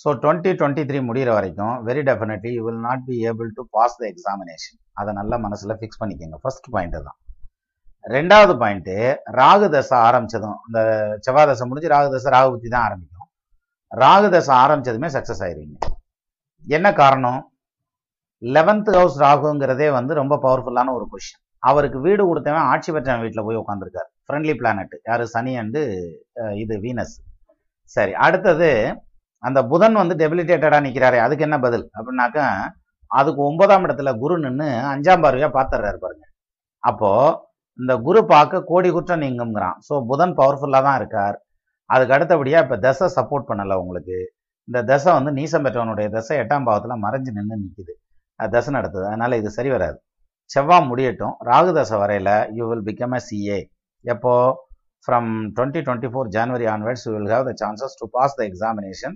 so 0.00 0.08
twenty 0.22 0.50
twenty 0.58 0.82
three 0.88 0.98
முடிகிற 1.06 1.30
வரைக்கும் 1.36 1.74
very 1.86 2.02
definitely 2.08 2.50
you 2.56 2.60
will 2.66 2.82
not 2.88 3.02
be 3.08 3.16
able 3.30 3.48
to 3.56 3.62
pass 3.76 3.96
the 4.00 4.04
examination 4.12 4.78
அதை 5.00 5.10
நல்லா 5.20 5.36
மனசில் 5.46 5.74
ஃபிக்ஸ் 5.78 6.00
பண்ணிக்கோங்க. 6.02 6.36
ஃபர்ஸ்ட் 6.42 6.68
பாயிண்ட்டு 6.74 7.00
தான். 7.08 7.18
ரெண்டாவது 8.04 8.54
பாயிண்ட்டு 8.60 8.96
ராகு 9.38 9.66
தசை 9.74 9.96
ஆரம்பிச்சதும் 10.08 10.58
இந்த 10.68 10.80
செவ்வாய் 11.24 11.48
தசை 11.50 11.64
முடிஞ்சு 11.70 11.90
ராகு 11.94 12.10
தசை 12.14 12.30
ராகு 12.36 12.50
புத்தி 12.54 12.68
தான் 12.74 12.86
ஆரம்பிக்கும். 12.88 13.28
ராகு 13.92 14.28
தசை 14.36 14.52
ஆரம்பித்ததுமே 14.64 15.08
சக்ஸஸ் 15.16 15.42
ஆயிடுவீங்க 15.46 15.76
என்ன 16.64 16.88
காரணம்? 17.02 17.40
லெவன்த் 18.42 18.90
ஹவுஸ் 18.98 19.18
ராகுங்கிறதே 19.24 19.88
வந்து 19.98 20.12
ரொம்ப 20.20 20.34
பவர்ஃபுல்லான 20.46 20.92
ஒரு 20.98 21.06
கொஷின் 21.12 21.42
அவருக்கு 21.62 21.98
வீடு 22.06 22.22
கொடுத்தவன் 22.30 22.68
ஆட்சி 22.72 22.90
பெற்றவன் 22.94 23.22
வீட்டில் 23.24 23.46
போய் 23.46 23.60
உட்காந்துருக்காரு 23.62 24.08
ஃப்ரெண்ட்லி 24.26 24.54
பிளானட் 24.60 24.94
யார்? 25.08 25.24
சனி 25.34 25.52
அண்டு 25.62 25.80
இது 26.62 26.74
வீனஸ். 26.84 27.14
சரி 27.96 28.12
அடுத்தது 28.26 28.70
அந்த 29.42 29.58
புதன் 29.72 29.98
வந்து 30.02 30.14
டெபிலிட்டேட்டடாக 30.22 30.84
நிற்கிறாரே 30.86 31.18
அதுக்கு 31.24 31.46
என்ன 31.48 31.56
பதில்? 31.66 31.84
அப்படின்னாக்கா 31.98 32.46
அதுக்கு 33.10 33.40
ஒன்பதாம் 33.48 33.84
இடத்துல 33.86 34.10
குரு 34.22 34.34
நின்று 34.44 34.68
அஞ்சாம் 34.92 35.22
பார்வையாக 35.24 35.52
பார்த்துறாரு 35.58 35.98
பாருங்க. 36.04 36.24
அப்போ 36.82 37.10
இந்த 37.78 37.92
குரு 38.06 38.20
பார்க்க 38.32 38.66
கோடி 38.70 38.88
குற்றம் 38.96 39.22
நீங்குங்கிறான் 39.24 39.76
ஸோ 39.86 39.94
புதன் 40.10 40.34
பவர்ஃபுல்லாக 40.40 40.84
தான் 40.88 40.98
இருக்கார். 41.00 41.36
அதுக்கு 41.90 42.14
அடுத்தபடியாக 42.16 42.64
இப்போ 42.64 42.76
தசை 42.86 43.06
சப்போர்ட் 43.18 43.48
பண்ணலை 43.50 43.76
உங்களுக்கு. 43.82 44.18
இந்த 44.68 44.78
தசை 44.90 45.10
வந்து 45.18 45.30
நீசம் 45.38 45.64
பெற்றவனுடைய 45.66 46.06
தசை 46.16 46.34
எட்டாம் 46.42 46.66
பாவத்தில் 46.68 47.02
மறைஞ்சு 47.04 47.30
நின்று 47.36 47.56
நிற்குது 47.64 47.92
அது 48.40 48.50
தசை 48.56 48.70
நடத்துது. 48.78 49.04
அதனால 49.10 49.36
இது 49.40 49.50
சரி 49.58 49.70
வராது. 49.76 49.98
செவ்வாய் 50.50 50.88
முடியட்டும். 50.90 51.34
ராகு 51.50 51.72
தசை 51.78 51.96
வரையில 52.02 52.30
you 52.58 52.64
will 52.70 52.86
become 52.88 53.14
a 53.18 53.20
CA 53.28 53.58
எப்போ? 54.04 54.34
From 55.08 55.30
twenty 55.56 55.80
twenty 55.86 56.08
four 56.12 56.28
January 56.36 56.66
onwards 56.74 57.04
you 57.06 57.12
will 57.16 57.30
have 57.32 57.44
the 57.48 57.52
chances 57.62 57.94
to 58.00 58.06
pass 58.16 58.36
the 58.38 58.42
examination 58.50 59.14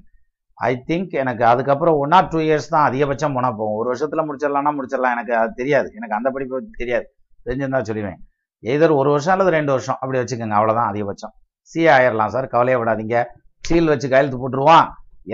I 0.58 0.82
think 0.88 1.14
எனக்கு 1.22 1.44
அதுக்கப்புறம் 1.44 1.96
ஒன் 1.96 2.12
ஆர் 2.12 2.28
டூ 2.28 2.38
இயர்ஸ் 2.38 2.68
தான் 2.68 2.86
அதிகபட்சம் 2.88 3.34
போனால் 3.34 3.56
போகும். 3.56 3.76
ஒரு 3.76 3.86
வருஷத்தில் 3.86 4.26
முடிச்சிடலாம்னா 4.28 4.72
முடிச்சிடலாம். 4.78 5.14
எனக்கு 5.16 5.36
அது 5.36 5.52
தெரியாது. 5.54 5.88
எனக்கு 5.98 6.14
அந்த 6.14 6.30
படிப்பு 6.30 6.62
தெரியாது. 6.82 7.06
தெரிஞ்சிருந்தா 7.46 7.80
சொல்லுவேன் 7.90 8.18
எதர் 8.62 8.94
ஒரு 8.96 9.10
வருஷம் 9.10 9.32
அல்லது 9.32 9.50
ரெண்டு 9.50 9.72
வருஷம். 9.72 9.98
அப்படி 10.00 10.18
வச்சுக்கோங்க. 10.18 10.56
அவ்வளோதான் 10.58 10.90
அதிகபட்சம். 10.92 11.32
சி 11.62 11.86
ஆயிரலாம் 11.86 12.26
சார். 12.26 12.46
கவலையே 12.46 12.78
விடாதீங்க 12.80 13.24
சீல் 13.68 13.90
வச்சு 13.92 14.08
கையெழுத்து 14.08 14.38
போட்டுருவான். 14.42 14.86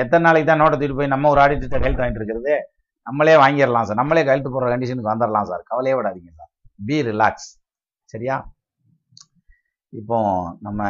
எத்தனை 0.02 0.22
நாளைக்கு 0.26 0.48
தான் 0.50 0.60
நோட்டை 0.60 0.76
தூக்கிட்டு 0.76 1.00
போய் 1.00 1.14
நம்ம 1.14 1.28
ஒரு 1.28 1.40
ஆடிட்டர்கிட்ட 1.40 1.78
கையெழுத்து 1.78 2.04
வாங்கிட்டு 2.04 2.20
இருக்கிறது? 2.22 2.54
நம்மளே 3.06 3.34
வாங்கிடலாம் 3.34 3.86
சார். 3.88 4.00
நம்மளே 4.02 4.24
கையெழுத்து 4.24 4.52
போடுற 4.54 4.68
கண்டிஷனுக்கு 4.72 5.12
வந்துடலாம் 5.12 5.48
சார். 5.50 5.62
கவலையே 5.64 5.96
விடாதீங்க 5.98 6.32
சார். 6.40 6.50
பி 6.86 7.02
ரிலாக்ஸ் 7.02 7.48
சரியா? 8.04 8.36
இப்போ 9.92 10.18
நம்ம 10.60 10.80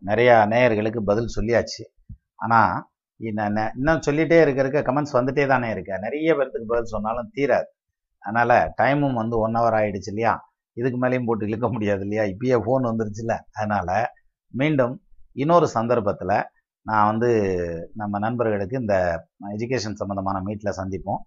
நிறைய 0.00 0.46
நேயர்களுக்கு 0.50 1.00
பதில் 1.00 1.34
சொல்லியாச்சு. 1.36 1.82
ஆனால் 2.34 2.88
இன்னும் 3.16 4.00
சொல்லிட்டே 4.06 4.40
இருக்க 4.40 4.62
இருக்க 4.62 4.80
கமெண்ட்ஸ் 4.80 5.12
வந்துட்டே 5.12 5.46
தானே 5.46 5.70
இருக்கு. 5.70 5.98
நிறைய 5.98 6.34
பேர்த்துக்கு 6.34 6.64
பதில் 6.66 6.84
சொன்னாலும் 6.84 7.30
தீராது. 7.34 7.64
அதனால 8.18 8.74
டைமும் 8.82 9.14
வந்து 9.14 9.38
ஒன் 9.38 9.54
ஹவர் 9.54 9.76
ஆயிடுச்சு 9.80 10.06
இல்லையா? 10.06 10.52
இதுக்கு 10.72 11.06
மேலேயும் 11.06 11.24
போட்டு 11.24 11.46
இழுக்க 11.46 11.68
முடியாது 11.68 12.00
இல்லையா? 12.00 12.22
இப்பயே 12.22 12.62
ஃபோன் 12.62 12.84
வந்துருச்சுல 12.84 13.38
அதனால 13.52 14.12
மீண்டும் 14.48 15.02
இன்னொரு 15.32 15.68
சந்தர்ப்பத்தில் 15.68 16.44
நான் 16.82 17.06
வந்து 17.06 17.30
நம்ம 17.94 18.18
நண்பர்களுக்கு 18.18 18.80
இந்த 18.80 19.26
எஜுகேஷன் 19.56 20.00
சம்மந்தமான 20.00 20.40
மீட்டில் 20.40 20.76
சந்திப்போம். 20.76 21.18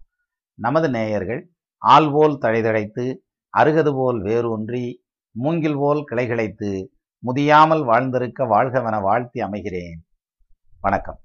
நமது 0.54 0.90
நேயர்கள் 0.90 1.52
ஆள் 1.78 2.12
போல் 2.12 2.38
தழைதழைத்து 2.38 3.16
அருகது 3.58 3.94
போல் 3.94 4.22
வேரூன்றி 4.22 5.04
மூங்கில் 5.32 5.76
போல் 5.76 6.06
கிளைகிழைத்து 6.12 6.86
முதியாமல் 7.24 7.86
வாழ்ந்திருக்க 7.86 8.46
வாழ்கவென 8.46 9.02
வாழ்த்தி 9.02 9.42
அமைகிறேன். 9.42 9.98
வணக்கம். 10.80 11.20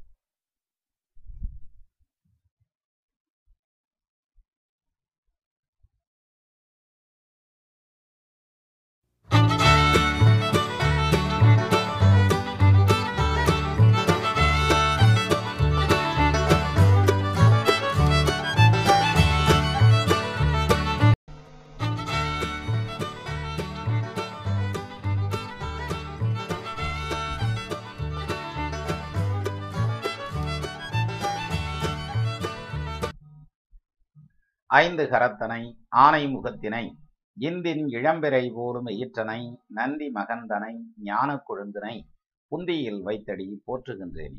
ஐந்து 34.72 35.08
கரத்தனை 35.08 35.76
ஆனை 35.88 36.36
முகத்தினை 36.36 36.94
இந்தின் 37.38 37.84
இளம்பிறை 37.86 38.52
போலும் 38.54 38.86
ஈற்றனை 38.86 39.56
நந்தி 39.66 40.12
மகந்தனை 40.14 40.74
ஞான 40.96 41.42
கொழுந்தினை 41.48 42.02
புந்தியில் 42.46 43.02
வைத்தடி 43.02 43.62
போற்றுகின்றேன். 43.66 44.34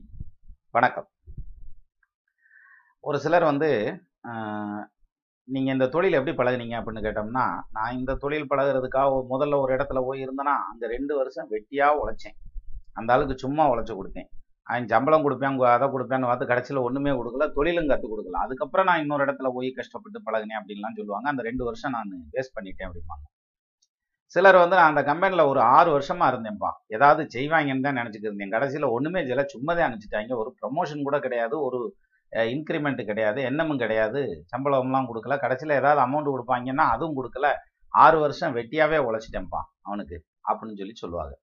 வணக்கம். 0.71 1.09
ஒரு 2.99 3.19
சிலர் 3.19 3.43
வந்து 3.43 4.01
நீங்கள் 5.43 5.73
இந்த 5.73 5.87
தொழில் 5.87 6.13
எப்படி 6.13 6.37
பழகுனீங்க 6.37 6.77
அப்படின்னு 6.77 7.03
கேட்டோம்னா 7.03 7.61
நான் 7.71 7.97
இந்த 7.97 8.15
தொழில் 8.15 8.49
பழகுறதுக்காக 8.49 9.13
ஒரு- 9.13 9.25
முதல்ல 9.29 9.59
ஒரு 9.59 9.75
இடத்துல 9.75 10.01
போய் 10.05 10.25
இருந்தேன்னா 10.25 10.55
அங்கே 10.71 10.87
ரெண்டு 10.87 11.15
வருஷம் 11.15 11.51
வெட்டியாக 11.51 11.99
உழைச்சேன். 12.05 12.37
அந்த 12.93 13.13
ஆளுக்கு 13.13 13.37
சும்மா 13.37 13.69
உழைச்சி 13.69 13.97
கொடுத்தேன். 13.97 14.27
அவன் 14.69 14.87
சம்பளம் 14.93 15.25
கொடுப்பேன் 15.25 15.57
அதை 15.75 15.87
கொடுப்பேன்னு 15.93 16.27
பார்த்து 16.29 16.49
கடைசியில் 16.51 16.85
ஒன்றுமே 16.87 17.11
கொடுக்கல 17.19 17.45
தொழிலும் 17.57 17.89
கற்றுக் 17.91 18.13
கொடுக்கல. 18.13 18.39
அதுக்கப்புறம் 18.45 18.87
நான் 18.89 19.01
இன்னொரு 19.03 19.25
இடத்துல 19.25 19.49
போய் 19.55 19.69
கஷ்டப்பட்டு 19.79 20.19
பழகினேன் 20.27 20.59
அப்படின்லாம் 20.59 20.97
சொல்லுவாங்க. 20.99 21.27
அந்த 21.33 21.43
ரெண்டு 21.49 21.63
வருஷம் 21.69 21.95
நான் 21.97 22.11
வேஸ்ட் 22.35 22.55
பண்ணிட்டேன் 22.57 22.87
அப்படிம்பாங்க. 22.89 23.25
சிலர் 24.35 24.57
வந்து 24.61 24.75
நான் 24.79 24.91
அந்த 24.91 25.01
கம்பெனியில் 25.09 25.49
ஒரு 25.49 25.61
ஆறு 25.77 25.89
வருஷமா 25.95 26.27
இருந்தேன்ப்பா. 26.33 26.69
ஏதாவது 26.95 27.23
செய்வாங்கன்னு 27.35 27.85
தான் 27.87 27.99
நினச்சிட்டு 28.01 28.27
இருந்தேன். 28.29 28.53
கடைசியில் 28.55 28.87
ஒன்றுமே 28.95 29.21
செய்யல. 29.27 29.43
சும்மா 29.53 29.71
தான் 29.73 29.87
அனுப்பிச்சிட்டாங்க. 29.89 30.33
ஒரு 30.43 30.51
ப்ரமோஷன் 30.61 31.05
கூட 31.07 31.17
கிடையாது. 31.25 31.55
ஒரு 31.67 31.79
இன்க்ரிமெண்ட் 32.53 33.01
கிடையாது. 33.11 33.39
என்னமும் 33.49 33.81
கிடையாது. 33.83 34.21
சம்பளம்லாம் 34.53 35.09
கொடுக்கல. 35.11 35.37
கடைசியில் 35.45 35.79
ஏதாவது 35.81 36.01
அமௌண்ட் 36.05 36.33
கொடுப்பாங்கன்னா 36.33 36.85
அதுவும் 36.95 37.17
கொடுக்கல. 37.19 37.49
ஆறு 37.93 38.17
வருஷம் 38.19 38.55
வெட்டியாவே 38.59 38.99
உழைச்சிட்டேன்ப்பா 39.09 39.61
அவனுக்கு 39.87 40.17
அப்படின்னு 40.49 40.79
சொல்லி 40.81 40.95
சொல்லுவாங்க. 41.03 41.33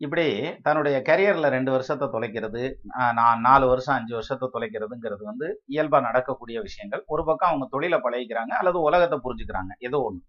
இப்படி 0.00 0.24
தன்னுடைய 0.62 0.96
கரியரில் 1.08 1.52
ரெண்டு 1.54 1.70
வருஷத்தை 1.70 2.06
தொலைக்கிறது 2.14 2.62
ஆஹ் 3.00 3.12
நான் 3.12 3.40
நாலு 3.40 3.64
வருஷம் 3.66 3.96
அஞ்சு 3.96 4.14
வருஷத்தை 4.14 4.46
தொலைக்கிறதுங்கிறது 4.54 5.22
வந்து 5.22 5.46
இயல்பா 5.74 5.98
நடக்கக்கூடிய 6.00 6.58
விஷயங்கள். 6.60 7.02
ஒரு 7.06 7.22
பக்கம் 7.24 7.50
அவங்க 7.50 7.66
தொழிலை 7.74 7.98
பழகிக்கிறாங்க 7.98 8.52
அல்லது 8.60 8.80
உலகத்தை 8.80 9.18
புரிஞ்சுக்கிறாங்க 9.24 9.72
ஏதோ 9.78 10.00
ஒன்று 10.08 10.24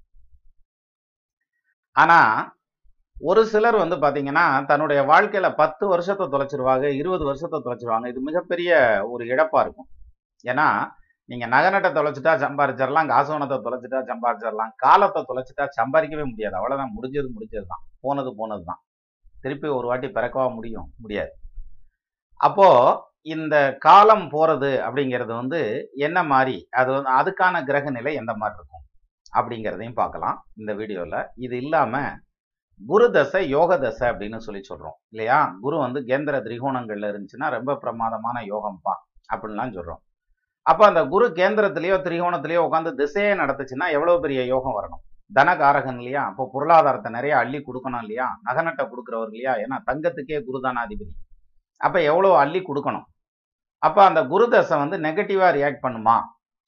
ஆனா 1.95 2.19
ஒரு 3.21 3.41
சிலர் 3.45 3.77
வந்து 3.83 3.95
பாத்தீங்கன்னா 3.95 4.45
தன்னுடைய 4.65 5.01
வாழ்க்கையில 5.11 5.47
பத்து 5.55 5.85
வருஷத்தை 5.87 6.25
தொலைச்சிருவாங்க 6.33 6.85
இருபது 7.01 7.23
வருஷத்தை 7.29 7.57
தொலைச்சிருவாங்க. 7.65 8.07
இது 8.11 8.19
மிகப்பெரிய 8.21 8.71
ஒரு 9.13 9.23
இழப்பா 9.25 9.59
இருக்கும். 9.65 9.89
ஏன்னா 10.45 10.67
நீங்க 11.29 11.45
நகநட்டை 11.47 11.89
தொலைச்சிட்டா 11.97 12.33
சம்பாரிச்சிடலாம் 12.43 13.11
காசோனத்தை 13.13 13.57
தொலைச்சிட்டா 13.67 14.01
சம்பாரிச்சிடலாம் 14.11 14.73
காலத்தை 14.85 15.21
தொலைச்சிட்டா 15.29 15.65
சம்பாதிக்கவே 15.79 16.25
முடியாது. 16.31 16.55
அவ்வளவுதான் 16.59 16.93
முடிஞ்சது 16.97 17.29
முடிஞ்சது 17.35 17.65
தான் 17.73 17.83
போனது 18.05 18.31
போனது 18.35 18.63
தான் 18.71 18.81
திருப்பி 19.45 19.67
ஒரு 19.79 19.87
வாட்டி 19.87 20.07
பிறக்கவா 20.07 20.47
முடியும்? 20.57 20.87
முடியாது. 21.03 21.31
அப்போ 22.39 22.69
இந்த 23.33 23.55
காலம் 23.85 24.25
போறது 24.31 24.69
அப்படிங்கிறது 24.87 25.33
வந்து 25.41 25.59
என்ன 26.07 26.19
மாதிரி 26.31 26.55
அது 26.79 26.89
வந்து 26.95 27.11
அதுக்கான 27.19 27.63
கிரக 27.69 27.89
நிலை 27.97 28.11
எந்த 28.21 28.33
மாதிரி 28.41 28.57
இருக்கும்? 28.59 28.83
அப்படிங்கிறதையும் 29.37 29.99
பார்க்கலாம் 30.01 30.37
இந்த 30.57 30.71
வீடியோல. 30.73 31.15
இது 31.45 31.55
இல்லாம 31.63 32.03
குரு 32.79 33.05
தசை 33.15 33.41
யோக 33.49 33.77
தசை 33.77 34.05
அப்படின்னு 34.09 34.39
சொல்லி 34.45 34.61
சொல்றோம். 34.69 34.97
இல்லையா? 35.09 35.39
குரு 35.61 35.77
வந்து 35.77 35.99
கேந்திர 36.09 36.37
திரிகோணங்கள்ல 36.45 37.09
இருந்துச்சுன்னா 37.11 37.49
ரொம்ப 37.57 37.73
பிரமாதமான 37.83 38.37
யோகம்ப்பா 38.53 38.93
அப்படின்லாம் 39.33 39.75
சொல்றோம். 39.77 40.01
அப்ப 40.65 40.81
அந்த 40.85 41.01
குரு 41.13 41.25
கேந்திரத்திலேயோ 41.39 41.97
திரிகோணத்திலேயோ 42.07 42.61
உட்காந்து 42.67 42.91
திசையே 43.01 43.33
நடத்துச்சுன்னா 43.41 43.87
எவ்வளவு 43.97 44.23
பெரிய 44.25 44.41
யோகம் 44.53 44.77
வரணும்? 44.77 45.03
தனகாரகன் 45.33 45.97
இல்லையா 45.97 46.25
அப்போ 46.25 46.49
பொருளாதாரத்தை 46.53 47.11
நிறைய 47.11 47.37
அள்ளி 47.37 47.57
கொடுக்கணும் 47.57 47.99
இல்லையா? 47.99 48.39
நகநட்டை 48.45 48.83
கொடுக்குறவர் 48.87 49.31
இல்லையா? 49.31 49.53
ஏன்னா 49.55 49.77
தங்கத்துக்கே 49.85 50.37
குருதானாதிபதி. 50.47 51.13
அப்ப 51.77 52.01
எவ்வளவு 52.01 52.35
அள்ளி 52.37 52.59
கொடுக்கணும்? 52.59 53.05
அப்ப 53.77 54.03
அந்த 54.03 54.25
குரு 54.25 54.49
தசை 54.49 54.77
வந்து 54.77 54.97
நெகட்டிவா 54.97 55.47
ரியாக்ட் 55.57 55.83
பண்ணுமா? 55.85 56.21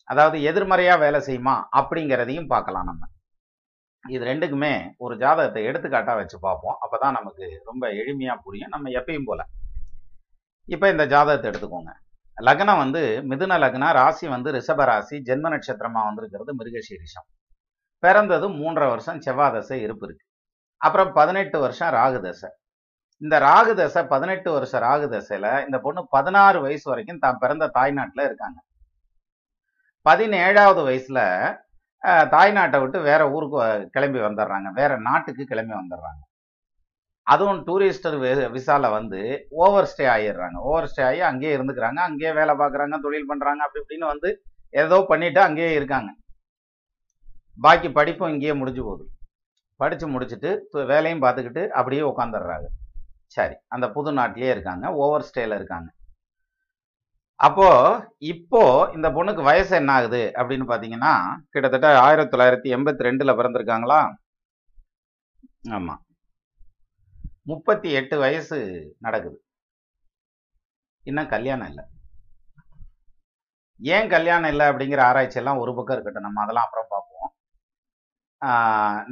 அதாவது 0.04 0.38
எதிர்மறையா 0.40 1.00
வேலை 1.00 1.20
செய்யுமா? 1.20 1.64
அப்படிங்கிறதையும் 1.76 2.48
பார்க்கலாம் 2.48 2.84
நம்ம. 2.84 3.04
இது 4.04 4.26
ரெண்டுக்குமே 4.26 4.94
ஒரு 4.98 5.18
ஜாதகத்தை 5.18 5.66
எடுத்துக்காட்டா 5.68 6.16
வச்சு 6.16 6.40
பார்ப்போம். 6.40 6.76
அப்பதான் 6.84 7.12
நமக்கு 7.12 7.62
ரொம்ப 7.66 7.88
எளிமையா 7.88 8.36
புரியும். 8.44 8.70
நம்ம 8.70 8.90
எப்பயும் 8.90 9.26
போல. 9.26 9.44
இப்ப 10.66 10.90
இந்த 10.90 11.06
ஜாதகத்தை 11.06 11.52
எடுத்துக்கோங்க. 11.52 11.92
லக்னம் 12.42 12.78
வந்து 12.78 13.22
மிதுன 13.30 13.58
லக்னம் 13.64 13.92
ராசி 13.92 14.28
வந்து 14.28 14.52
ரிஷப 14.52 14.84
ராசி 14.86 15.18
ஜென்ம 15.18 15.50
நட்சத்திரமா 15.56 16.02
வந்திருக்கிறது 16.06 16.54
மிருகசீரிஷம். 16.56 17.28
பிறந்தது 18.04 18.46
மூன்றரை 18.60 18.88
வருஷம் 18.94 19.22
செவ்வாய் 19.26 19.54
தசை 19.56 19.78
இருப்பு 19.86 20.06
இருக்கு. 20.08 20.24
அப்புறம் 20.82 21.12
பதினெட்டு 21.20 21.58
வருஷம் 21.66 21.92
ராகு 22.00 22.20
தசை 22.26 22.50
இந்த 23.22 23.36
ராகு 23.48 23.74
தசை 23.80 24.02
பதினெட்டு 24.14 24.50
வருஷம் 24.56 24.84
ராகு 24.88 25.08
தசையில 25.14 25.48
இந்த 25.68 25.78
பொண்ணு 25.86 26.02
பதினாறு 26.16 26.58
வயசு 26.66 26.86
வரைக்கும் 26.92 27.24
தான் 27.26 27.40
பிறந்த 27.44 27.66
தாய்நாட்டுல 27.78 28.26
இருக்காங்க. 28.30 28.60
பதினேழாவது 30.06 30.82
வயசுல 30.90 31.20
தாய்நாட்டை 32.34 32.80
விட்டு 32.82 33.00
வேற 33.10 33.22
ஊருக்கு 33.36 33.60
கிளம்பி 33.96 34.20
வந்துடுறாங்க 34.26 34.68
வேற 34.80 34.92
நாட்டுக்கு 35.08 35.44
கிளம்பி 35.52 35.76
வந்துடுறாங்க 35.80 36.22
அதுவும் 37.28 37.62
டூரிஸ்டர் 37.68 38.18
விசால 38.58 38.90
வந்து 38.98 39.22
ஓவர் 39.64 39.90
ஸ்டே 39.92 40.06
ஆயிடுறாங்க 40.14 40.58
ஓவர் 40.70 40.88
ஸ்டே 40.92 41.04
ஆகி 41.08 41.22
அங்கேயே 41.30 41.56
இருந்துக்கிறாங்க. 41.58 42.00
அங்கேயே 42.10 42.32
வேலை 42.40 42.54
பார்க்குறாங்க 42.62 42.98
தொழில் 43.06 43.30
பண்றாங்க 43.32 43.62
அப்படி 43.66 43.82
இப்படின்னு 43.84 44.12
வந்து 44.14 44.30
ஏதோ 44.84 44.98
பண்ணிட்டு 45.10 45.42
அங்கேயே 45.48 45.72
இருக்காங்க. 45.80 46.10
பாக்கி 47.60 47.90
படிப்பும் 47.92 48.32
இங்கேயே 48.34 48.54
முடிஞ்சு 48.54 48.82
போகுது. 48.84 49.06
படிச்சு 49.82 50.06
முடிச்சுட்டு 50.14 50.50
வேலையும் 50.92 51.22
பார்த்துக்கிட்டு 51.22 51.64
அப்படியே 51.80 52.02
உட்காந்துடுறாங்க 52.02 52.68
சரி 53.36 53.56
அந்த 53.68 53.86
புது 53.96 54.10
நாட்டிலேயே 54.14 54.52
இருக்காங்க 54.52 54.92
ஓவர் 55.04 55.26
ஸ்டேல 55.30 55.56
இருக்காங்க. 55.60 55.88
அப்போ 57.40 57.68
இப்போ 58.18 58.62
இந்த 58.96 59.08
பொண்ணுக்கு 59.10 59.44
வயசு 59.44 59.74
என்ன 59.76 59.92
ஆகுது 59.92 60.22
அப்படின்னு 60.36 60.66
பாத்தீங்கன்னா 60.72 61.12
கிட்டத்தட்ட 61.50 61.90
ஆயிரத்தி 62.00 62.32
தொள்ளாயிரத்தி 62.34 62.70
எண்பத்தி 62.76 63.06
ரெண்டுல 63.08 63.34
பிறந்திருக்காங்களா? 63.40 64.00
ஆமா. 65.78 65.96
முப்பத்தி 67.52 67.90
எட்டு 67.92 68.16
வயசு 68.20 68.58
நடக்குது. 69.00 69.38
இன்னும் 71.04 71.32
கல்யாணம் 71.36 71.68
இல்லை. 71.68 71.86
ஏன் 73.80 74.10
கல்யாணம் 74.10 74.50
இல்லை 74.50 74.66
அப்படிங்கிற 74.68 75.02
ஆராய்ச்சி 75.02 75.38
எல்லாம் 75.38 75.62
ஒரு 75.64 75.74
பக்கம் 75.76 75.96
இருக்கட்டும். 75.96 76.28
நம்ம 76.28 76.42
அதெல்லாம் 76.44 76.66
அப்புறம் 76.66 76.90
பார்ப்போம். 76.90 77.17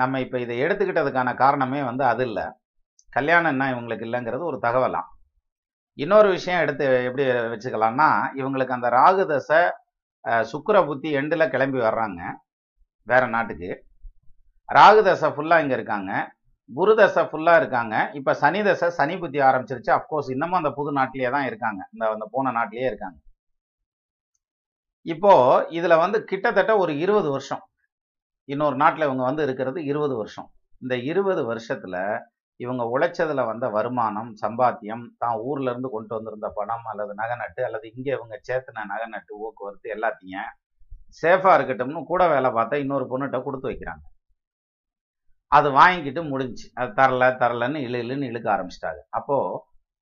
நம்ம 0.02 0.20
இப்போ 0.26 0.38
இதை 0.44 0.56
எடுத்துக்கிட்டதுக்கான 0.66 1.30
காரணமே 1.44 1.80
வந்து 1.90 2.04
அது 2.12 2.24
இல்லை. 2.30 2.46
கல்யாணம் 3.18 3.54
என்ன 3.54 3.68
இவங்களுக்கு 3.74 4.06
இல்லைங்கிறது 4.08 4.44
ஒரு 4.52 4.58
தகவலாம். 4.68 5.10
இன்னொரு 6.04 6.30
விஷயம் 6.38 6.62
எடுத்து 6.64 6.86
எப்படி 7.10 7.26
வச்சுக்கலாம்னா 7.54 8.10
இவங்களுக்கு 8.40 8.76
அந்த 8.78 8.88
ராகு 9.00 9.26
தசை 9.32 9.62
சுக்கர 10.52 10.78
புத்தி 10.90 11.10
எண்டில் 11.20 11.52
கிளம்பி 11.54 11.80
வர்றாங்க 11.88 12.22
வேற 13.12 13.24
நாட்டுக்கு. 13.36 13.70
ராகு 14.70 15.02
தசை 15.08 15.28
ஃபுல்லாக 15.36 15.64
இங்கே 15.64 15.76
இருக்காங்க. 15.80 16.12
குரு 16.70 16.94
தசை 17.00 17.24
ஃபுல்லாக 17.30 17.60
இருக்காங்க. 17.62 17.96
இப்போ 18.20 18.32
சனி 18.42 18.62
தசை 18.68 18.88
சனி 19.00 19.16
புத்தி 19.24 19.40
ஆரம்பிச்சிருச்சு. 19.50 19.92
அஃப்கோர்ஸ் 19.98 20.30
இன்னமும் 20.36 20.60
அந்த 20.62 20.72
புது 20.78 20.92
நாட்டிலேயே 21.00 21.32
தான் 21.36 21.48
இருக்காங்க. 21.50 21.82
இந்த 21.94 22.06
அந்த 22.16 22.28
போன 22.36 22.54
நாட்டிலேயே 22.58 22.90
இருக்காங்க. 22.92 23.18
இப்போ 25.14 25.34
இதில் 25.78 26.02
வந்து 26.04 26.20
கிட்டத்தட்ட 26.32 26.74
ஒரு 26.84 26.94
இருபது 27.04 27.30
வருஷம். 27.36 27.64
இன்னொரு 28.50 28.76
நாட்டில் 28.76 29.08
இவங்க 29.08 29.24
வந்து 29.24 29.44
இருக்கிறது 29.44 29.80
இருபது 29.92 30.16
வருஷம். 30.16 30.50
இந்த 30.82 30.96
இருபது 31.12 31.42
வருஷத்துல 31.52 31.98
இவங்க 32.60 32.84
உழைச்சதுல 32.94 33.42
வந்த 33.52 33.66
வருமானம் 33.70 34.30
சம்பாத்தியம் 34.44 35.04
தான் 35.18 35.38
ஊர்ல 35.48 35.72
இருந்து 35.72 35.90
கொண்டு 35.90 36.14
வந்திருந்த 36.16 36.50
பணம் 36.50 36.86
அல்லது 36.92 37.14
நகை 37.14 37.36
நட்டு 37.36 37.62
அல்லது 37.68 37.86
இங்கே 37.96 38.12
இவங்க 38.18 38.36
சேர்த்துன 38.48 38.86
நகை 38.92 39.08
நட்டு 39.08 39.32
போக்குவரத்து 39.42 39.90
எல்லாத்தையும் 39.96 40.52
சேஃபா 41.22 41.52
இருக்கட்டும்னு 41.58 42.04
கூட 42.04 42.24
வேலை 42.28 42.50
பார்த்தா 42.50 42.78
இன்னொரு 42.84 43.06
பொண்ணுகிட்ட 43.12 43.40
கொடுத்து 43.44 43.70
வைக்கிறாங்க. 43.72 44.04
அது 45.52 45.68
வாங்கிக்கிட்டு 45.72 46.22
முடிஞ்சுச்சு. 46.32 46.68
அது 46.74 46.90
தரல 47.00 47.24
தரலன்னு 47.42 47.80
இழு 47.88 47.98
இழுன்னு 48.04 48.30
இழுக்க 48.32 48.48
ஆரம்பிச்சிட்டாங்க. 48.56 49.02
அப்போ 49.10 49.38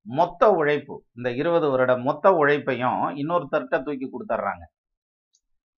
மொத்த 0.06 0.52
உழைப்பு 0.60 0.96
இந்த 1.18 1.30
இருபது 1.42 1.68
வருட 1.70 1.98
மொத்த 2.08 2.32
உழைப்பையும் 2.42 3.02
இன்னொருத்தர்கிட்ட 3.22 3.78
தூக்கி 3.84 4.08
கொடுத்துட்றாங்க. 4.08 4.64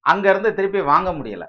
அங்க 0.06 0.26
இருந்து 0.30 0.52
திருப்பி 0.54 0.82
வாங்க 0.94 1.10
முடியல. 1.14 1.46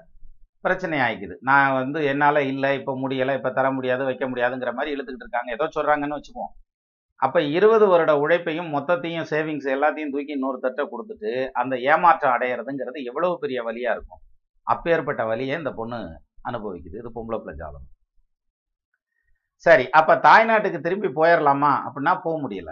பிரச்சனை 0.61 0.99
ஆயிக்குது 0.99 1.35
நான் 1.39 1.73
வந்து 1.73 2.05
என்னால 2.05 2.41
இல்லை 2.41 2.79
இப்ப 2.79 2.93
முடியல 2.93 3.33
இப்ப 3.33 3.51
தர 3.51 3.71
முடியாது 3.71 4.03
வைக்க 4.03 4.25
முடியாதுங்கிற 4.29 4.73
மாதிரி 4.73 4.93
இழுத்துக்கிட்டு 4.95 5.25
இருக்காங்க. 5.25 5.51
ஏதோ 5.51 5.65
சொல்றாங்கன்னு 5.75 6.17
வச்சுக்குவோம். 6.17 6.53
அப்ப 7.15 7.41
இருபது 7.41 7.87
வருட 7.87 8.17
உழைப்பையும் 8.17 8.73
மொத்தத்தையும் 8.73 9.27
சேவிங்ஸ் 9.29 9.67
எல்லாத்தையும் 9.75 10.11
தூக்கி 10.11 10.33
இன்னொருத்தட்ட 10.37 10.81
கொடுத்துட்டு 10.91 11.31
அந்த 11.51 11.77
ஏமாற்றம் 11.77 12.33
அடையிறதுங்கிறது 12.35 13.03
எவ்வளவு 13.03 13.39
பெரிய 13.39 13.63
வழியா 13.63 13.91
இருக்கும்? 13.95 14.21
அப்பேற்பட்ட 14.67 15.25
வழியை 15.25 15.57
இந்த 15.57 15.71
பொண்ணு 15.71 15.99
அனுபவிக்குது. 16.49 16.97
இது 17.01 17.11
பொம்பளை 17.15 17.39
பிள்ளைஜாலம் 17.43 17.87
சரி 19.65 19.89
அப்ப 19.89 20.15
தாய்நாட்டுக்கு 20.15 20.79
திரும்பி 20.79 21.07
போயிடலாமா 21.07 21.71
அப்படின்னா 21.85 22.13
போக 22.21 22.35
முடியல. 22.43 22.71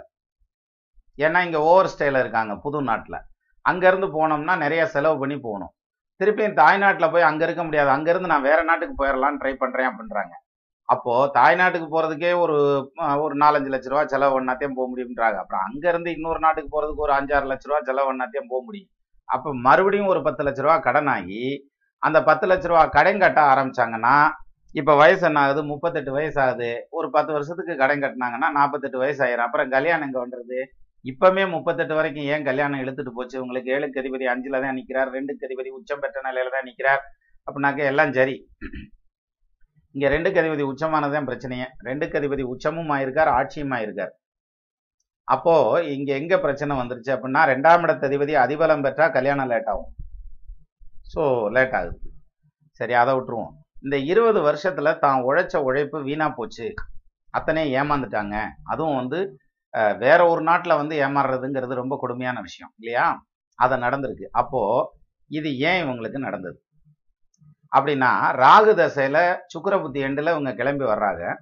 ஏன்னா 1.18 1.38
இங்க 1.44 1.58
ஓவர் 1.60 1.90
ஸ்டேல 1.92 2.20
இருக்காங்க 2.20 2.52
புது 2.56 2.82
நாட்டுல. 2.82 3.16
அங்க 3.64 3.88
இருந்து 3.88 4.08
போனோம்னா 4.16 4.54
நிறைய 4.56 4.86
செலவு 4.86 5.18
பண்ணி 5.18 5.36
போகணும். 5.38 5.72
திருப்பி 6.20 6.44
தாய்நாட்டில் 6.62 7.12
போய் 7.14 7.28
அங்கே 7.28 7.44
இருக்க 7.46 7.62
முடியாது. 7.64 7.90
அங்கேருந்து 7.96 8.32
நான் 8.32 8.46
வேற 8.48 8.60
நாட்டுக்கு 8.68 8.94
போயிடலான்னு 9.00 9.40
ட்ரை 9.42 9.54
பண்றேன் 9.62 9.88
அப்படின்றாங்க. 9.90 10.34
அப்போ 10.88 11.12
தாய்நாட்டுக்கு 11.36 11.88
போறதுக்கே 11.94 12.32
ஒரு 12.42 12.56
ஒரு 13.24 13.34
நாலஞ்சு 13.42 13.70
லட்ச 13.74 13.88
ரூபா 13.92 14.02
செலவு 14.12 14.36
ஒன்றாத்தையும் 14.38 14.76
போக 14.78 14.86
முடியும்ன்றாங்க. 14.92 15.38
அப்புறம் 15.42 15.64
அங்கேருந்து 15.68 16.10
இன்னொரு 16.16 16.40
நாட்டுக்கு 16.44 16.70
போறதுக்கு 16.74 17.04
ஒரு 17.06 17.14
அஞ்சாறு 17.18 17.48
லட்ச 17.52 17.66
ரூபா 17.70 17.80
செலவு 17.88 18.10
ஒன்றாத்தையும் 18.12 18.50
போக 18.52 18.62
முடியும். 18.68 18.90
அப்போ 19.28 19.50
மறுபடியும் 19.66 20.10
ஒரு 20.14 20.20
பத்து 20.26 20.42
லட்ச 20.46 20.60
ரூபா 20.66 20.76
கடன் 20.88 21.10
ஆகி 21.16 21.42
அந்த 22.02 22.18
பத்து 22.28 22.46
லட்ச 22.50 22.66
ரூபா 22.70 22.82
கடன் 22.96 23.22
கட்ட 23.24 23.40
ஆரம்பிச்சாங்கன்னா 23.52 24.16
இப்போ 24.74 24.92
வயசு 25.00 25.22
என்ன 25.28 25.42
ஆகுது? 25.44 25.60
முப்பத்தெட்டு 25.72 26.10
வயசு 26.16 26.38
ஆகுது. 26.44 26.70
ஒரு 26.98 27.08
பத்து 27.14 27.30
வருஷத்துக்கு 27.36 27.74
கடன் 27.82 28.02
கட்டினாங்கன்னா 28.02 28.48
நாற்பத்தெட்டு 28.56 28.98
வயசு 29.02 29.20
ஆயிரும். 29.26 29.46
அப்புறம் 29.46 29.72
கல்யாணம் 29.76 30.06
எங்கே 30.06 30.20
பண்ணுறது 30.22 30.58
இப்பமே 31.10 31.42
முப்பத்தெட்டு 31.54 31.94
வரைக்கும் 31.98 32.28
ஏன் 32.34 32.46
கல்யாணம் 32.48 32.80
இழுத்துட்டு 32.82 33.12
போச்சு? 33.16 33.36
உங்களுக்கு 33.44 33.72
ஏழு 33.76 33.86
கதிபதி 33.96 34.26
அஞ்சுல 34.32 34.60
தான் 34.64 34.78
நிற்கிறார் 34.78 35.10
ரெண்டு 35.16 35.32
கதிபதி 35.40 35.70
உச்சம் 35.78 36.02
பெற்ற 36.04 36.20
நிலையில 36.28 36.52
தான் 36.54 36.68
நிற்கிறார் 36.68 37.02
அப்படின்னாக்க 37.46 37.90
எல்லாம் 37.92 38.12
சரி. 38.18 38.36
இங்க 39.94 40.06
ரெண்டு 40.14 40.30
கதிபதி 40.36 40.64
உச்சமானதான் 40.70 41.28
பிரச்சனையே. 41.28 41.66
ரெண்டு 41.88 42.06
கதிபதி 42.14 42.44
உச்சமும் 42.52 42.90
ஆயிருக்கார் 42.96 43.30
ஆட்சியும் 43.38 43.74
ஆயிருக்கார். 43.76 44.12
அப்போ 45.24 45.54
இங்க 45.96 46.10
எங்க 46.20 46.34
பிரச்சனை 46.38 46.72
வந்துருச்சு 46.80 47.12
அப்படின்னா 47.14 47.42
ரெண்டாம் 47.52 47.84
இட 47.84 47.92
அதிபதி 48.08 48.34
அதிபலம் 48.44 48.84
பெற்றா 48.86 49.06
கல்யாணம் 49.18 49.50
லேட் 49.52 49.70
ஆகும். 49.72 49.92
ஸோ 51.12 51.22
லேட் 51.56 51.74
ஆகுது. 51.78 51.96
சரி 52.80 52.94
அதை 53.02 53.12
விட்டுருவோம். 53.14 53.54
இந்த 53.84 53.96
இருபது 54.12 54.40
வருஷத்துல 54.48 54.92
தான் 55.04 55.24
உழைச்ச 55.28 55.56
உழைப்பு 55.68 55.98
வீணா 56.08 56.26
போச்சு. 56.38 56.68
அத்தனை 57.38 57.62
ஏமாந்துட்டாங்க. 57.80 58.36
அதுவும் 58.72 58.98
வந்து 59.00 59.18
வேற 59.98 60.28
ஒரு 60.28 60.42
நாட்டுல 60.42 60.76
வந்து 60.76 60.96
ஏமாறுறதுங்கிறது 61.06 61.74
ரொம்ப 61.74 61.98
கொடுமையான 62.00 62.40
விஷயம் 62.40 62.72
இல்லையா? 62.76 63.22
அதை 63.54 63.78
நடந்திருக்கு. 63.78 64.26
அப்போ 64.30 64.62
இது 65.26 65.58
ஏன் 65.58 65.88
இவங்களுக்கு 65.88 66.18
நடந்தது? 66.18 66.62
அப்படின்னா 67.76 68.10
ராகு 68.42 68.72
தசையில 68.80 69.36
சுக்கர 69.54 69.80
புத்தி 69.82 70.02
எண்டுல 70.04 70.32
இவங்க 70.34 70.54
கிளம்பி 70.54 70.84
வர்றாங்க. 70.84 71.34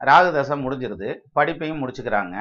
ராகு 0.00 0.32
தசை 0.32 0.64
முடிஞ்சிருது. 0.64 1.16
படிப்பையும் 1.34 1.82
முடிச்சுக்கிறாங்க. 1.82 2.36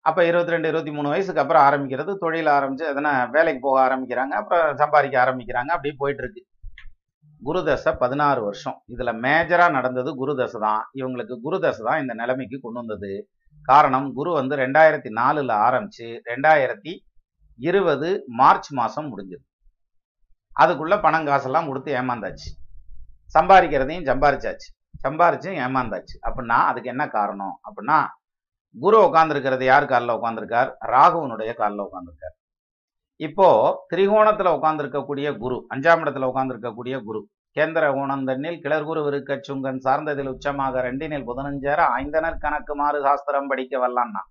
அப்ப 0.00 0.24
இருபத்தி 0.24 0.50
ரெண்டு 0.50 0.68
இருபத்தி 0.68 0.92
மூணு 0.92 1.08
வயசுக்கு 1.08 1.40
அப்புறம் 1.40 1.62
ஆரம்பிக்கிறது. 1.62 2.16
தொழில் 2.16 2.46
ஆரம்பிச்சு 2.46 2.84
எதனா 2.92 3.30
வேலைக்கு 3.30 3.60
போக 3.60 3.78
ஆரம்பிக்கிறாங்க. 3.88 4.34
அப்புறம் 4.40 4.76
சம்பாதிக்க 4.76 5.24
ஆரம்பிக்கிறாங்க. 5.24 5.70
அப்படி 5.76 5.94
போயிட்டு 5.96 6.22
இருக்கு 6.22 6.42
குரு 7.42 7.64
தசை 7.64 7.92
பதினாறு 7.92 8.44
வருஷம். 8.44 8.82
இதுல 8.88 9.10
மேஜரா 9.24 9.70
நடந்தது 9.70 10.14
குரு 10.14 10.36
தசை 10.36 10.60
தான். 10.60 10.90
இவங்களுக்கு 10.94 11.40
குரு 11.40 11.60
தசை 11.60 11.86
தான் 11.86 12.00
இந்த 12.00 12.14
நிலைமைக்கு 12.14 12.60
கொண்டு 12.60 12.78
வந்தது. 12.78 13.30
காரணம் 13.68 14.06
குரு 14.18 14.30
வந்து 14.38 14.54
ரெண்டாயிரத்தி 14.62 15.10
நாலுல 15.20 15.52
ஆரம்பிச்சு 15.66 16.06
ரெண்டாயிரத்தி 16.30 16.92
இருபது 17.60 18.08
மார்ச் 18.40 18.70
மாசம் 18.78 19.08
முடிஞ்சது. 19.10 19.44
அதுக்குள்ள 20.56 20.94
பணம் 21.06 21.26
காசெல்லாம் 21.28 21.68
கொடுத்து 21.70 21.90
ஏமாந்தாச்சு. 22.00 22.48
சம்பாதிக்கிறதையும் 23.34 24.08
சம்பாரிச்சாச்சு. 24.10 24.68
சம்பாரிச்சும் 25.04 25.58
ஏமாந்தாச்சு. 25.64 26.14
அப்படின்னா 26.26 26.58
அதுக்கு 26.70 26.92
என்ன 26.94 27.04
காரணம்? 27.16 27.54
அப்படின்னா 27.66 27.98
குரு 28.74 28.98
உட்காந்துருக்கிறது 29.08 29.64
யார் 29.64 29.90
காலில் 29.92 30.16
உட்காந்துருக்கார் 30.18 30.70
ராகுவனுடைய 30.94 31.50
காலில் 31.60 31.84
உட்காந்துருக்கார் 31.86 32.34
இப்போ 33.20 33.46
திரிகோணத்துல 33.92 34.48
உட்காந்துருக்கக்கூடிய 34.56 35.28
குரு 35.42 35.56
அஞ்சாம் 35.74 36.02
இடத்துல 36.02 36.28
உட்காந்துருக்கக்கூடிய 36.32 36.96
குரு 37.08 37.20
கேந்திர 37.58 37.84
கோணந்தண்ணில் 37.98 38.58
கிளர் 38.64 38.88
குரு 38.88 39.02
இருக்க 39.10 39.40
சுங்கன் 39.48 39.84
சார்ந்ததில் 39.86 40.32
உச்சமாக 40.34 40.82
ரெண்டினில் 40.88 41.28
புதனஞ்சேர 41.28 41.80
ஐந்தனர் 42.00 42.42
கணக்கு 42.44 42.74
மாறு 42.80 42.98
சாஸ்திரம் 43.06 43.50
படிக்க 43.52 43.76
வல்லான்னா 43.84 44.22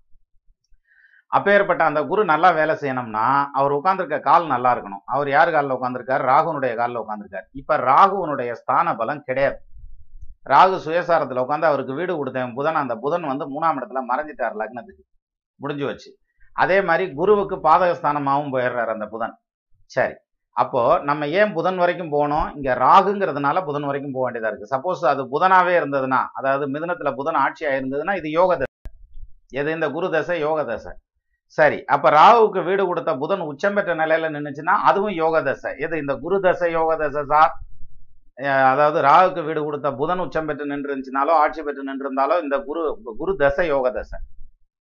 அப்பேற்பட்ட 1.31 1.81
அந்த 1.83 2.01
குரு 2.09 2.21
நல்லா 2.31 2.49
வேலை 2.57 2.73
செய்யணும்னா 2.81 3.23
அவர் 3.59 3.73
உட்காந்துருக்க 3.77 4.17
கால் 4.27 4.45
நல்லா 4.51 4.69
இருக்கணும். 4.75 5.01
அவர் 5.13 5.29
யார் 5.29 5.49
காலில் 5.55 5.73
உட்கார்ந்திருக்கார்? 5.75 6.23
ராகுனுடைய 6.29 6.73
காலில் 6.75 6.99
உட்கார்ந்திருக்கார். 7.01 7.47
இப்ப 7.51 7.77
ராகுவனுடைய 7.89 8.51
ஸ்தான 8.61 8.93
பலம் 8.95 9.25
கிடையாது. 9.29 9.57
ராகு 10.51 10.77
சுயசாரத்துல 10.85 11.43
உட்காந்து 11.45 11.69
அவருக்கு 11.69 11.97
வீடு 11.99 12.13
கொடுத்தேன் 12.19 12.53
புதன் 12.59 12.79
அந்த 12.83 12.95
புதன் 13.03 13.27
வந்து 13.31 13.45
மூணாம் 13.55 13.79
இடத்துல 13.79 14.03
மறைஞ்சிட்டார் 14.11 14.55
லக்னத்துக்கு. 14.61 15.03
முடிஞ்சு 15.59 15.85
வச்சு 15.85 16.09
அதே 16.63 16.77
மாதிரி 16.89 17.05
குருவுக்கு 17.19 17.57
பாதகஸ்தானமாகவும் 17.67 18.53
போயிடுறாரு 18.55 18.93
அந்த 18.95 19.07
புதன். 19.15 19.35
சரி. 19.91 20.15
அப்போ 20.61 20.81
நம்ம 21.07 21.27
ஏன் 21.39 21.51
புதன் 21.57 21.79
வரைக்கும் 21.81 22.13
போனோம்? 22.15 22.47
இங்க 22.57 22.69
ராகுங்கிறதுனால 22.85 23.57
புதன் 23.67 23.87
வரைக்கும் 23.89 24.15
போக 24.15 24.23
வேண்டியதா 24.27 24.49
இருக்கு. 24.51 24.71
சப்போஸ் 24.73 25.01
அது 25.11 25.23
புதனாவே 25.33 25.73
இருந்ததுன்னா 25.79 26.21
அதாவது 26.39 26.65
மிதனத்தில் 26.75 27.17
புதன் 27.19 27.39
ஆட்சியாக 27.43 27.77
இருந்ததுன்னா 27.79 28.15
இது 28.21 28.29
யோக 28.37 28.51
தசை. 28.61 28.73
எது? 29.59 29.69
இந்த 29.77 29.87
குரு 29.95 30.07
தசை 30.15 30.37
யோக 30.45 30.63
தசை. 30.71 30.93
சரி 31.57 31.77
அப்போ 31.95 32.07
ராகுவுக்கு 32.19 32.61
வீடு 32.69 32.83
கொடுத்த 32.87 33.11
புதன் 33.21 33.43
உச்சம் 33.51 33.75
பெற்ற 33.77 33.91
நிலையில 34.01 34.31
நின்னுச்சுன்னா 34.35 34.75
அதுவும் 34.89 35.15
யோக 35.23 35.41
தசை. 35.49 35.71
எது? 35.85 36.01
இந்த 36.03 36.15
குரு 36.23 36.39
தசை 36.47 36.69
யோக 36.77 36.97
தசை 37.03 37.23
சார். 37.33 37.53
அதாவது 38.71 38.97
ராகுக்கு 39.09 39.43
வீடு 39.45 39.61
கொடுத்த 39.67 39.87
புதன் 40.01 40.23
உச்சம் 40.25 40.47
பெற்று 40.47 40.71
நின்று 40.71 40.89
இருந்துச்சுனாலோ 40.89 41.35
ஆட்சி 41.43 41.61
பெற்று 41.67 41.87
நின்று 41.89 42.05
இருந்தாலோ 42.05 42.35
இந்த 42.45 42.57
குரு 42.67 42.81
குரு 43.21 43.33
தசை 43.43 43.67
யோக 43.73 43.91
தசை. 43.99 44.17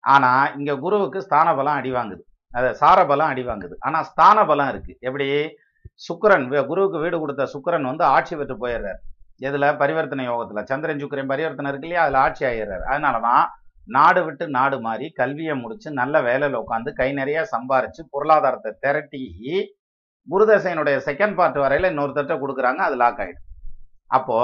ஆனா 0.05 0.31
இங்க 0.59 0.73
குருவுக்கு 0.85 1.19
ஸ்தான 1.27 1.49
பலம் 1.59 1.79
அடி 1.81 1.91
வாங்குது. 1.99 2.23
அதை 2.55 2.71
சாரபலம் 2.81 3.31
அடிவாங்குது. 3.33 3.33
அடி 3.33 3.45
வாங்குது 3.49 3.77
ஆனா 3.79 3.99
ஸ்தான 4.11 4.47
பலம் 4.47 4.69
இருக்கு. 4.69 4.97
எப்படி? 5.01 5.27
சுக்கிரன் 6.07 6.67
குருவுக்கு 6.67 6.99
வீடு 6.99 7.17
கொடுத்த 7.19 7.45
சுக்கிரன் 7.55 7.89
வந்து 7.91 8.05
ஆட்சி 8.05 8.35
பெற்று 8.37 8.55
போயிடுறாரு. 8.63 9.01
எதுல? 9.43 9.67
பரிவர்த்தனை 9.83 10.25
யோகத்துல. 10.29 10.63
சந்திரன் 10.63 11.03
சுக்கரன் 11.05 11.33
பரிவர்த்தனை 11.33 11.71
இருக்கு 11.71 11.89
இல்லையா? 11.89 12.03
அதுல 12.03 12.19
ஆட்சி 12.19 12.45
ஆயிடுறாரு. 12.47 12.85
அதனாலதான் 12.93 13.45
நாடு 13.87 14.21
விட்டு 14.25 14.45
நாடு 14.49 14.77
மாறி 14.81 15.07
கல்வியை 15.11 15.55
முடிச்சு 15.57 15.89
நல்ல 16.01 16.21
வேலையில 16.29 16.61
உட்காந்து 16.61 16.91
கை 16.93 17.09
நிறைய 17.13 17.39
சம்பாரிச்சு 17.53 18.03
பொருளாதாரத்தை 18.11 18.73
திரட்டி 18.81 19.25
குருதசையினுடைய 20.29 20.97
செகண்ட் 21.09 21.35
பார்ட் 21.35 21.59
வரையில 21.65 21.91
இன்னொருத்தட்ட 21.93 22.35
கொடுக்குறாங்க. 22.35 22.81
அது 22.89 22.97
லாக் 22.97 23.19
ஆயிடும் 23.19 23.45
அப்போ 24.07 24.39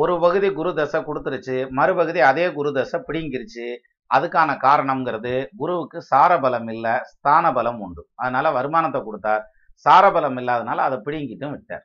ஒரு 0.00 0.14
பகுதி 0.20 0.48
குரு 0.52 0.70
தசை 0.74 1.00
கொடுத்துருச்சு. 1.00 1.56
மறுபகுதி 1.68 2.20
அதே 2.30 2.46
குரு 2.52 2.72
தசை 2.72 3.00
பிடிங்கிருச்சு. 3.08 3.66
அதுக்கான 4.10 4.50
காரணம்ங்கிறது 4.66 5.32
குருவுக்கு 5.60 5.98
சாரபலம் 6.10 6.70
இல்ல 6.74 6.86
ஸ்தான 7.12 7.52
பலம் 7.58 7.80
உண்டு. 7.86 8.02
அதனால 8.22 8.46
வருமானத்தை 8.58 9.00
கொடுத்தார். 9.02 9.42
சாரபலம் 9.86 10.38
இல்லாதனால 10.42 10.84
அதை 10.88 10.98
பிடுங்கிட்டும் 11.06 11.54
விட்டார். 11.56 11.84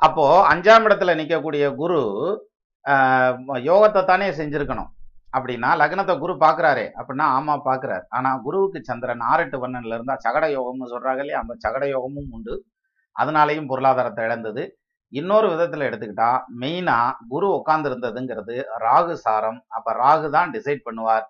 அப்போ 0.00 0.24
அஞ்சாம் 0.52 0.86
இடத்துல 0.88 1.12
நிக்கக்கூடிய 1.20 1.64
குரு 1.80 2.00
யோகத்தை 3.70 4.00
தானே 4.04 4.28
செஞ்சிருக்கணும். 4.40 4.90
அப்படின்னா 5.36 5.68
லக்னத்தை 5.80 6.14
குரு 6.22 6.34
பாக்குறாரே. 6.44 6.86
அப்படின்னா 6.98 7.26
ஆமா 7.36 7.54
பாக்குறாரு. 7.68 8.04
ஆனா 8.16 8.30
குருவுக்கு 8.46 8.80
சந்திரன் 8.88 9.24
ஆறெட்டு 9.30 9.56
வண்ணன்ல 9.64 9.96
இருந்தா 9.98 10.16
சகட 10.24 10.44
யோகம்னு 10.56 10.92
சொல்கிறாங்க 10.94 11.22
இல்லையா? 11.24 11.40
அந்த 11.44 11.54
சகட 11.64 11.84
யோகமும் 11.94 12.32
உண்டு. 12.36 12.54
அதனாலையும் 13.16 13.70
பொருளாதாரத்தை 13.72 14.22
இழந்தது. 14.28 14.62
இன்னொரு 15.20 15.46
விதத்துல 15.52 15.86
எடுத்துக்கிட்டா 15.88 16.30
மெயினா 16.62 16.98
குரு 17.32 17.48
உட்காந்துருந்ததுங்கிறது 17.58 18.56
ராகு 18.84 19.14
சாரம். 19.24 19.58
அப்ப 19.76 19.94
ராகு 20.02 20.28
தான் 20.36 20.52
டிசைட் 20.56 20.86
பண்ணுவார் 20.88 21.24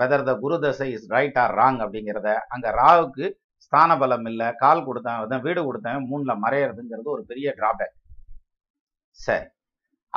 வெதர் 0.00 0.28
த 0.28 0.32
குரு 0.44 0.56
தசை 0.64 0.86
இஸ் 0.96 1.08
ரைட் 1.16 1.38
ஆர் 1.42 1.54
ராங் 1.60 1.78
அப்படிங்கிறத. 1.84 2.28
அங்க 2.54 2.66
ராகுக்கு 2.80 3.26
ஸ்தான 3.64 3.90
பலம் 4.00 4.26
இல்லை 4.30 4.48
கால் 4.62 4.86
கொடுத்தேன் 4.88 5.44
வீடு 5.46 5.60
கொடுத்தேன் 5.68 6.00
மூணுல 6.10 6.32
மறையறதுங்கிறது 6.44 7.08
ஒரு 7.16 7.22
பெரிய 7.30 7.54
டிராபேக் 7.60 7.94
சரி. 9.18 9.46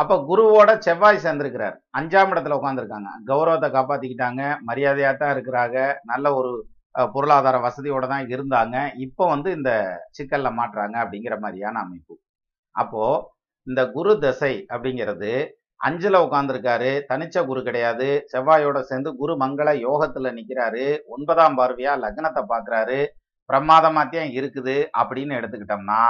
அப்ப 0.01 0.13
குருவோட 0.30 0.69
செவ்வாய் 0.85 1.23
சேர்ந்திருக்கிறார். 1.23 1.76
அஞ்சாம் 1.99 2.31
இடத்துல 2.34 2.57
உட்காந்துருக்காங்க 2.59 3.09
கௌரவத்தை 3.30 3.69
காப்பாத்திக்கிட்டாங்க 3.77 4.41
மரியாதையா 4.69 5.11
தான் 5.21 5.34
இருக்கிறாங்க 5.35 5.77
நல்ல 6.11 6.34
ஒரு 6.39 6.51
பொருளாதார 7.15 7.57
வசதியோட 7.65 8.05
தான் 8.13 8.30
இருந்தாங்க. 8.34 8.77
இப்போ 9.05 9.23
வந்து 9.34 9.49
இந்த 9.57 9.71
சிக்கல்ல 10.17 10.49
மாட்டுறாங்க 10.59 10.95
அப்படிங்கிற 11.03 11.35
மாதிரியான 11.43 11.81
அமைப்பு. 11.85 12.15
அப்போ 12.75 13.05
இந்த 13.67 13.81
குரு 13.95 14.11
தசை 14.19 14.53
அப்படிங்கிறது 14.73 15.31
அஞ்சுல 15.87 16.19
உட்கார்ந்துருக்காரு 16.25 16.91
தனிச்ச 17.09 17.45
குரு 17.45 17.61
கிடையாது. 17.63 18.07
செவ்வாயோட 18.31 18.77
சேர்ந்து 18.79 19.09
குரு 19.15 19.33
மங்கள 19.43 19.69
யோகத்துல 19.87 20.31
நிக்கிறாரு. 20.37 20.85
ஒன்பதாம் 21.15 21.57
பார்வையா 21.59 21.93
லக்னத்தை 22.03 22.43
பாக்குறாரு 22.53 22.99
பிரமாதமாத்தியம் 23.49 24.31
இருக்குது 24.39 24.75
அப்படின்னு 25.01 25.37
எடுத்துக்கிட்டோம்னா 25.39 26.01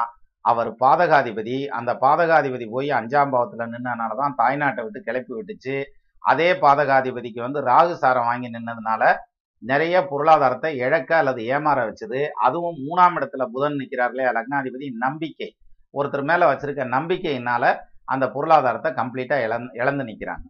அவர் 0.46 0.70
பாதகாதிபதி. 0.84 1.58
அந்த 1.78 1.92
பாதகாதிபதி 2.04 2.66
போய் 2.70 2.90
அஞ்சாம் 3.00 3.34
பாவத்துல 3.34 3.68
நின்னனால 3.74 4.18
தான் 4.22 4.38
தாய்நாட்டை 4.42 4.84
விட்டு 4.84 5.00
கிளப்பி 5.08 5.34
விட்டுச்சு. 5.38 5.78
அதே 6.24 6.50
பாதகாதிபதிக்கு 6.64 7.42
வந்து 7.48 7.60
ராகு 7.62 7.94
சாரம் 7.94 8.28
வாங்கி 8.30 8.50
நின்னதுனால 8.50 9.04
நிறைய 9.64 9.96
பொருளாதாரத்தை 10.10 10.70
இழக்க 10.78 11.12
அல்லது 11.18 11.42
ஏமாற 11.56 11.80
வச்சது. 11.88 12.20
அதுவும் 12.48 12.78
மூணாம் 12.86 13.16
இடத்துல 13.20 13.46
புதன் 13.54 13.80
நிற்கிறார்களே 13.82 14.14
இல்லையா? 14.14 14.36
லக்னாதிபதி 14.38 14.88
நம்பிக்கை. 15.06 15.50
ஒருத்தர் 15.94 16.24
மேலே 16.24 16.46
வச்சிருக்க 16.46 16.86
நம்பிக்கையினால 16.98 17.76
அந்த 18.04 18.32
பொருளாதாரத்தை 18.32 18.92
கம்ப்ளீட்டாக 18.92 19.46
இழந்து 19.48 19.70
இழந்து 19.74 20.04
நிற்கிறாங்க 20.04 20.46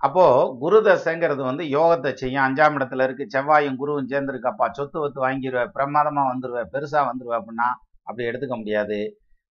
அப்போது 0.00 0.58
குரு 0.58 0.78
தசைங்கிறது 0.86 1.42
வந்து 1.42 1.64
யோகத்தை 1.64 2.12
செய்யும். 2.12 2.44
அஞ்சாம் 2.46 2.76
இடத்துல 2.78 3.02
இருக்கு. 3.02 3.24
செவ்வாயும் 3.34 3.78
குருவும் 3.80 4.10
சேர்ந்துருக்கப்பா. 4.12 4.70
சொத்து 4.70 4.98
வத்து 5.00 5.18
வாங்கிடுவேன் 5.26 5.72
பிரமாதமாக 5.74 6.30
வந்துடுவேன் 6.32 6.70
பெருசாக 6.72 7.02
வந்துடுவேன் 7.10 7.38
அப்படின்னா 7.40 7.68
அப்படி 8.02 8.28
எடுத்துக்க 8.28 8.56
முடியாது. 8.56 8.98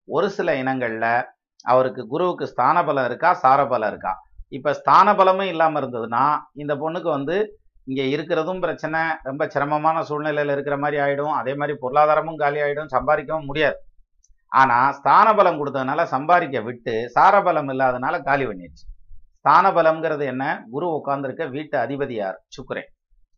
ஒரு 0.06 0.30
சில 0.30 0.56
இனங்களில் 0.56 1.26
அவருக்கு 1.64 2.08
குருவுக்கு 2.08 2.48
ஸ்தான 2.48 2.86
பலம் 2.86 3.06
இருக்கா? 3.06 3.34
சாரபலம் 3.34 3.90
இருக்கா? 3.90 4.14
இப்போ 4.48 4.74
ஸ்தான 4.74 5.16
பலமும் 5.16 5.48
இருந்ததுன்னா 5.48 6.38
இந்த 6.54 6.76
பொண்ணுக்கு 6.76 7.10
வந்து 7.10 7.38
இங்கே 7.84 8.06
இருக்கிறதும் 8.16 8.60
பிரச்சனை. 8.60 9.02
ரொம்ப 9.24 9.48
சிரமமான 9.48 10.04
சூழ்நிலையில் 10.04 10.54
இருக்கிற 10.54 10.78
மாதிரி 10.78 11.02
ஆகிடும் 11.04 11.36
அதே 11.42 11.56
மாதிரி 11.56 11.78
பொருளாதாரமும் 11.82 12.36
காலி 12.36 12.60
ஆகிடும் 12.62 12.94
சம்பாதிக்கவும் 12.96 13.46
முடியாது. 13.46 13.78
ஆனா 14.60 14.78
ஸ்தானபலம் 14.98 15.60
கொடுத்ததுனால 15.60 16.04
சம்பாதிக்க 16.14 16.60
விட்டு 16.68 16.94
சாரபலம் 17.16 17.70
இல்லாதனால 17.74 18.16
காலி 18.28 18.46
பண்ணிடுச்சு. 18.46 18.86
ஸ்தானபலம்ங்கிறது 19.42 20.24
என்ன? 20.34 20.44
குரு 20.72 20.88
உட்கார்ந்திருக்க 20.98 21.46
வீட்டு 21.46 21.78
அதிபதியார் 21.78 22.38
யார் 22.58 22.84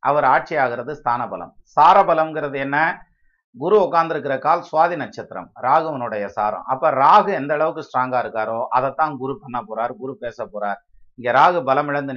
அவர் 0.04 0.24
ஆட்சி 0.24 0.56
ஆகிறது 0.58 1.02
ஸ்தானபலம். 1.04 1.52
சாரபலம்ங்கிறது 1.76 2.58
என்ன? 2.58 2.78
குரு 3.56 3.78
உட்கார்ந்துருக்கிற 3.86 4.40
கால் 4.40 4.64
சுவாதி 4.70 4.96
நட்சத்திரம் 4.96 5.50
ராகுவனுடைய 5.62 6.26
சாரம். 6.26 6.66
அப்ப 6.74 6.92
ராகு 6.92 7.32
எந்த 7.40 7.54
அளவுக்கு 7.54 7.84
ஸ்ட்ராங்கா 7.88 8.20
இருக்காரோ 8.24 8.60
அதைத்தான் 8.70 9.18
குரு 9.18 9.40
பண்ண 9.42 9.60
போறார் 9.70 9.94
குரு 9.98 10.14
பேச 10.20 10.46
போறார். 10.46 10.80
இங்க 11.16 11.32
ராகு 11.40 11.64
பலம் 11.64 11.88
இழந்து 11.88 12.14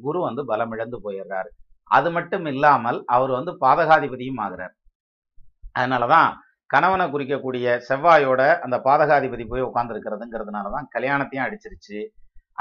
குரு 0.00 0.20
வந்து 0.20 0.44
பலம் 0.46 0.72
இழந்து 0.72 0.98
போயிடுறாரு. 1.04 1.50
அது 1.90 2.10
மட்டும் 2.10 2.46
இல்லாமல் 2.46 3.02
அவர் 3.06 3.30
வந்து 3.30 3.52
பாதகாதிபதியும் 3.60 4.40
ஆகிறார். 4.40 4.74
அதனாலதான் 5.78 6.30
கணவனை 6.74 7.06
குறிக்கக்கூடிய 7.14 7.76
செவ்வாயோட 7.88 8.42
அந்த 8.66 8.76
பாதகாதிபதி 8.86 9.44
போய் 9.52 9.66
உட்கார்ந்துருக்கிறதுங்கிறதுனால 9.68 10.70
தான் 10.76 10.86
கல்யாணத்தையும் 10.94 11.46
அடிச்சிருச்சு. 11.46 11.98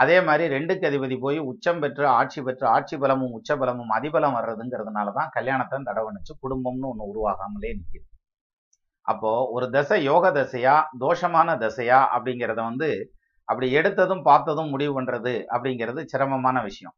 அதே 0.02 0.18
மாதிரி 0.28 0.44
ரெண்டுக்கு 0.56 0.86
அதிபதி 0.90 1.16
போய் 1.24 1.40
உச்சம் 1.50 1.82
பெற்று 1.84 2.06
ஆட்சி 2.20 2.40
பெற்று 2.46 2.66
ஆட்சி 2.76 2.96
பலமும் 3.04 3.34
உச்ச 3.38 3.58
பலமும் 3.62 3.92
அதிபலம் 3.98 4.38
வர்றதுங்கிறதுனால 4.38 5.12
தான் 5.18 5.30
கல்யாணத்தை 5.36 5.80
தடவணிச்சு 5.90 6.34
குடும்பம்னு 6.44 6.90
ஒன்று 6.92 7.10
உருவாகாமலே 7.12 7.72
நிற்கிது 7.80 8.08
அப்போ 9.06 9.32
ஒரு 9.56 9.66
தசை 9.76 9.98
யோக 10.10 10.26
தசையா 10.38 10.76
தோஷமான 11.04 11.56
தசையா 11.64 12.00
அப்படிங்கிறத 12.16 12.60
வந்து 12.70 12.90
அப்படி 13.48 13.68
எடுத்ததும் 13.80 14.24
பார்த்ததும் 14.30 14.72
முடிவு 14.74 14.94
பண்றது 14.98 15.34
அப்படிங்கிறது 15.54 16.02
சிரமமான 16.12 16.58
விஷயம். 16.68 16.96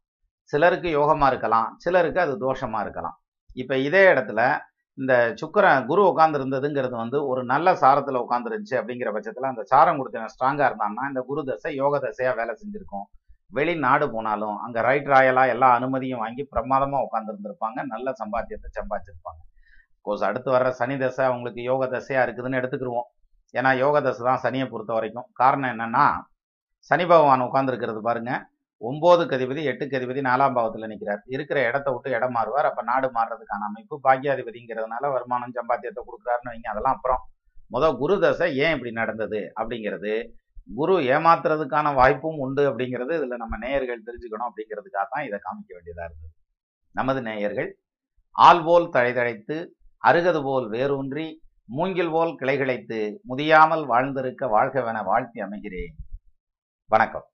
சிலருக்கு 0.50 0.88
யோகமா 0.98 1.26
இருக்கலாம் 1.32 1.68
சிலருக்கு 1.84 2.20
அது 2.24 2.34
தோஷமா 2.46 2.80
இருக்கலாம். 2.84 3.16
இப்ப 3.56 3.72
இதே 3.86 4.02
இடத்துல 4.12 4.40
இந்த 4.98 5.14
சுக்கரன் 5.40 5.86
குரு 5.88 6.02
உட்கார்ந்து 6.10 6.38
இருந்ததுங்கிறது 6.38 6.94
வந்து 7.02 7.18
ஒரு 7.30 7.40
நல்ல 7.52 7.74
சாரத்தில் 7.82 8.22
உட்காந்துருந்துச்சு 8.24 8.76
அப்படிங்கிற 8.80 9.08
பட்சத்தில் 9.16 9.50
அந்த 9.50 9.62
சாரம் 9.72 9.98
கொடுத்தவன் 10.00 10.32
ஸ்ட்ராங்காக 10.34 10.68
இருந்தான்னா 10.70 11.02
இந்த 11.10 11.22
குரு 11.30 11.42
தசை 11.48 11.72
யோக 11.80 11.98
தசையாக 12.04 12.38
வேலை 12.40 12.52
செஞ்சுருக்கும். 12.60 13.06
வெளிநாடு 13.56 14.06
போனாலும் 14.14 14.56
அங்கே 14.64 14.80
ரைட் 14.88 15.10
ராயலாக 15.12 15.52
எல்லா 15.54 15.68
அனுமதியும் 15.78 16.22
வாங்கி 16.24 16.42
பிரமாதமாக 16.52 17.06
உட்காந்துருந்துருப்பாங்க 17.08 17.78
நல்ல 17.92 18.14
சம்பாத்தியத்தை 18.20 18.70
சம்பாதிச்சிருப்பாங்க. 18.78 19.40
கோர்ஸ் 20.06 20.26
அடுத்து 20.28 20.50
வர்ற 20.56 20.70
சனி 20.80 20.96
தசை 21.02 21.22
அவங்களுக்கு 21.28 21.62
யோக 21.70 21.84
தசையாக 21.94 22.24
இருக்குதுன்னு 22.26 22.58
எடுத்துக்கிருவோம். 22.60 23.08
ஏன்னா 23.54 23.70
யோக 23.84 24.00
தசை 24.06 24.22
தான் 24.30 24.42
சனியை 24.46 24.66
பொறுத்த 24.72 24.92
வரைக்கும். 24.98 25.28
காரணம் 25.40 25.72
என்னன்னா 25.74 26.06
சனி 26.90 27.04
பகவான் 27.12 27.46
உட்காந்துருக்கிறது 27.48 28.00
பாருங்கள் 28.08 28.42
ஒன்பது 28.82 29.22
கதிபதி 29.30 29.60
எட்டு 29.70 29.84
கதிபதி 29.92 30.20
நாலாம் 30.28 30.56
பாவத்துல 30.56 30.88
நிக்கிறார். 30.92 31.20
இருக்கிற 31.34 31.58
இடத்த 31.68 31.88
விட்டு 31.92 32.08
இடம் 32.16 32.34
மாறுவார். 32.36 32.68
அப்ப 32.70 32.82
நாடு 32.90 33.08
மாறுறதுக்கான 33.16 33.68
அமைப்பு 33.70 33.96
பாக்கியாதிபதிங்கிறதுனால 34.06 35.10
வருமானம் 35.14 35.54
சம்பாத்தியத்தை 35.58 36.02
கொடுக்குறாருன்னு 36.08 36.52
வைங்க. 36.52 36.68
அதெல்லாம் 36.72 36.96
அப்புறம் 36.98 37.22
முத 37.74 37.84
குரு 38.00 38.16
தசை 38.24 38.48
ஏன் 38.64 38.74
இப்படி 38.76 38.92
நடந்தது 39.00 39.40
அப்படிங்கிறது 39.60 40.12
குரு 40.78 40.94
ஏமாத்துறதுக்கான 41.14 41.94
வாய்ப்பும் 41.94 42.38
உண்டு 42.44 42.62
அப்படிங்கிறது 42.70 43.12
இதுல 43.18 43.36
நம்ம 43.42 43.56
நேயர்கள் 43.64 44.06
தெரிஞ்சுக்கணும் 44.08 44.48
அப்படிங்கிறதுக்காக 44.48 45.06
தான் 45.14 45.26
இதை 45.28 45.38
காமிக்க 45.46 45.70
வேண்டியதா 45.76 46.04
இருக்குது 46.08 46.32
நமது 46.94 47.20
நேயர்கள் 47.22 47.70
ஆள் 48.36 48.62
போல் 48.64 48.88
தழைதழைத்து 48.96 49.56
அருகது 50.02 50.40
போல் 50.42 50.66
வேரூன்றி 50.68 51.26
மூங்கில் 51.76 52.10
போல் 52.10 52.32
கிளைகிழைத்து 52.40 52.98
முதியாமல் 53.30 53.84
வாழ்ந்திருக்க 53.92 54.46
வாழ்கவென 54.46 55.04
வாழ்த்தி 55.04 55.40
அமைகிறேன். 55.46 55.94
வணக்கம். 56.90 57.26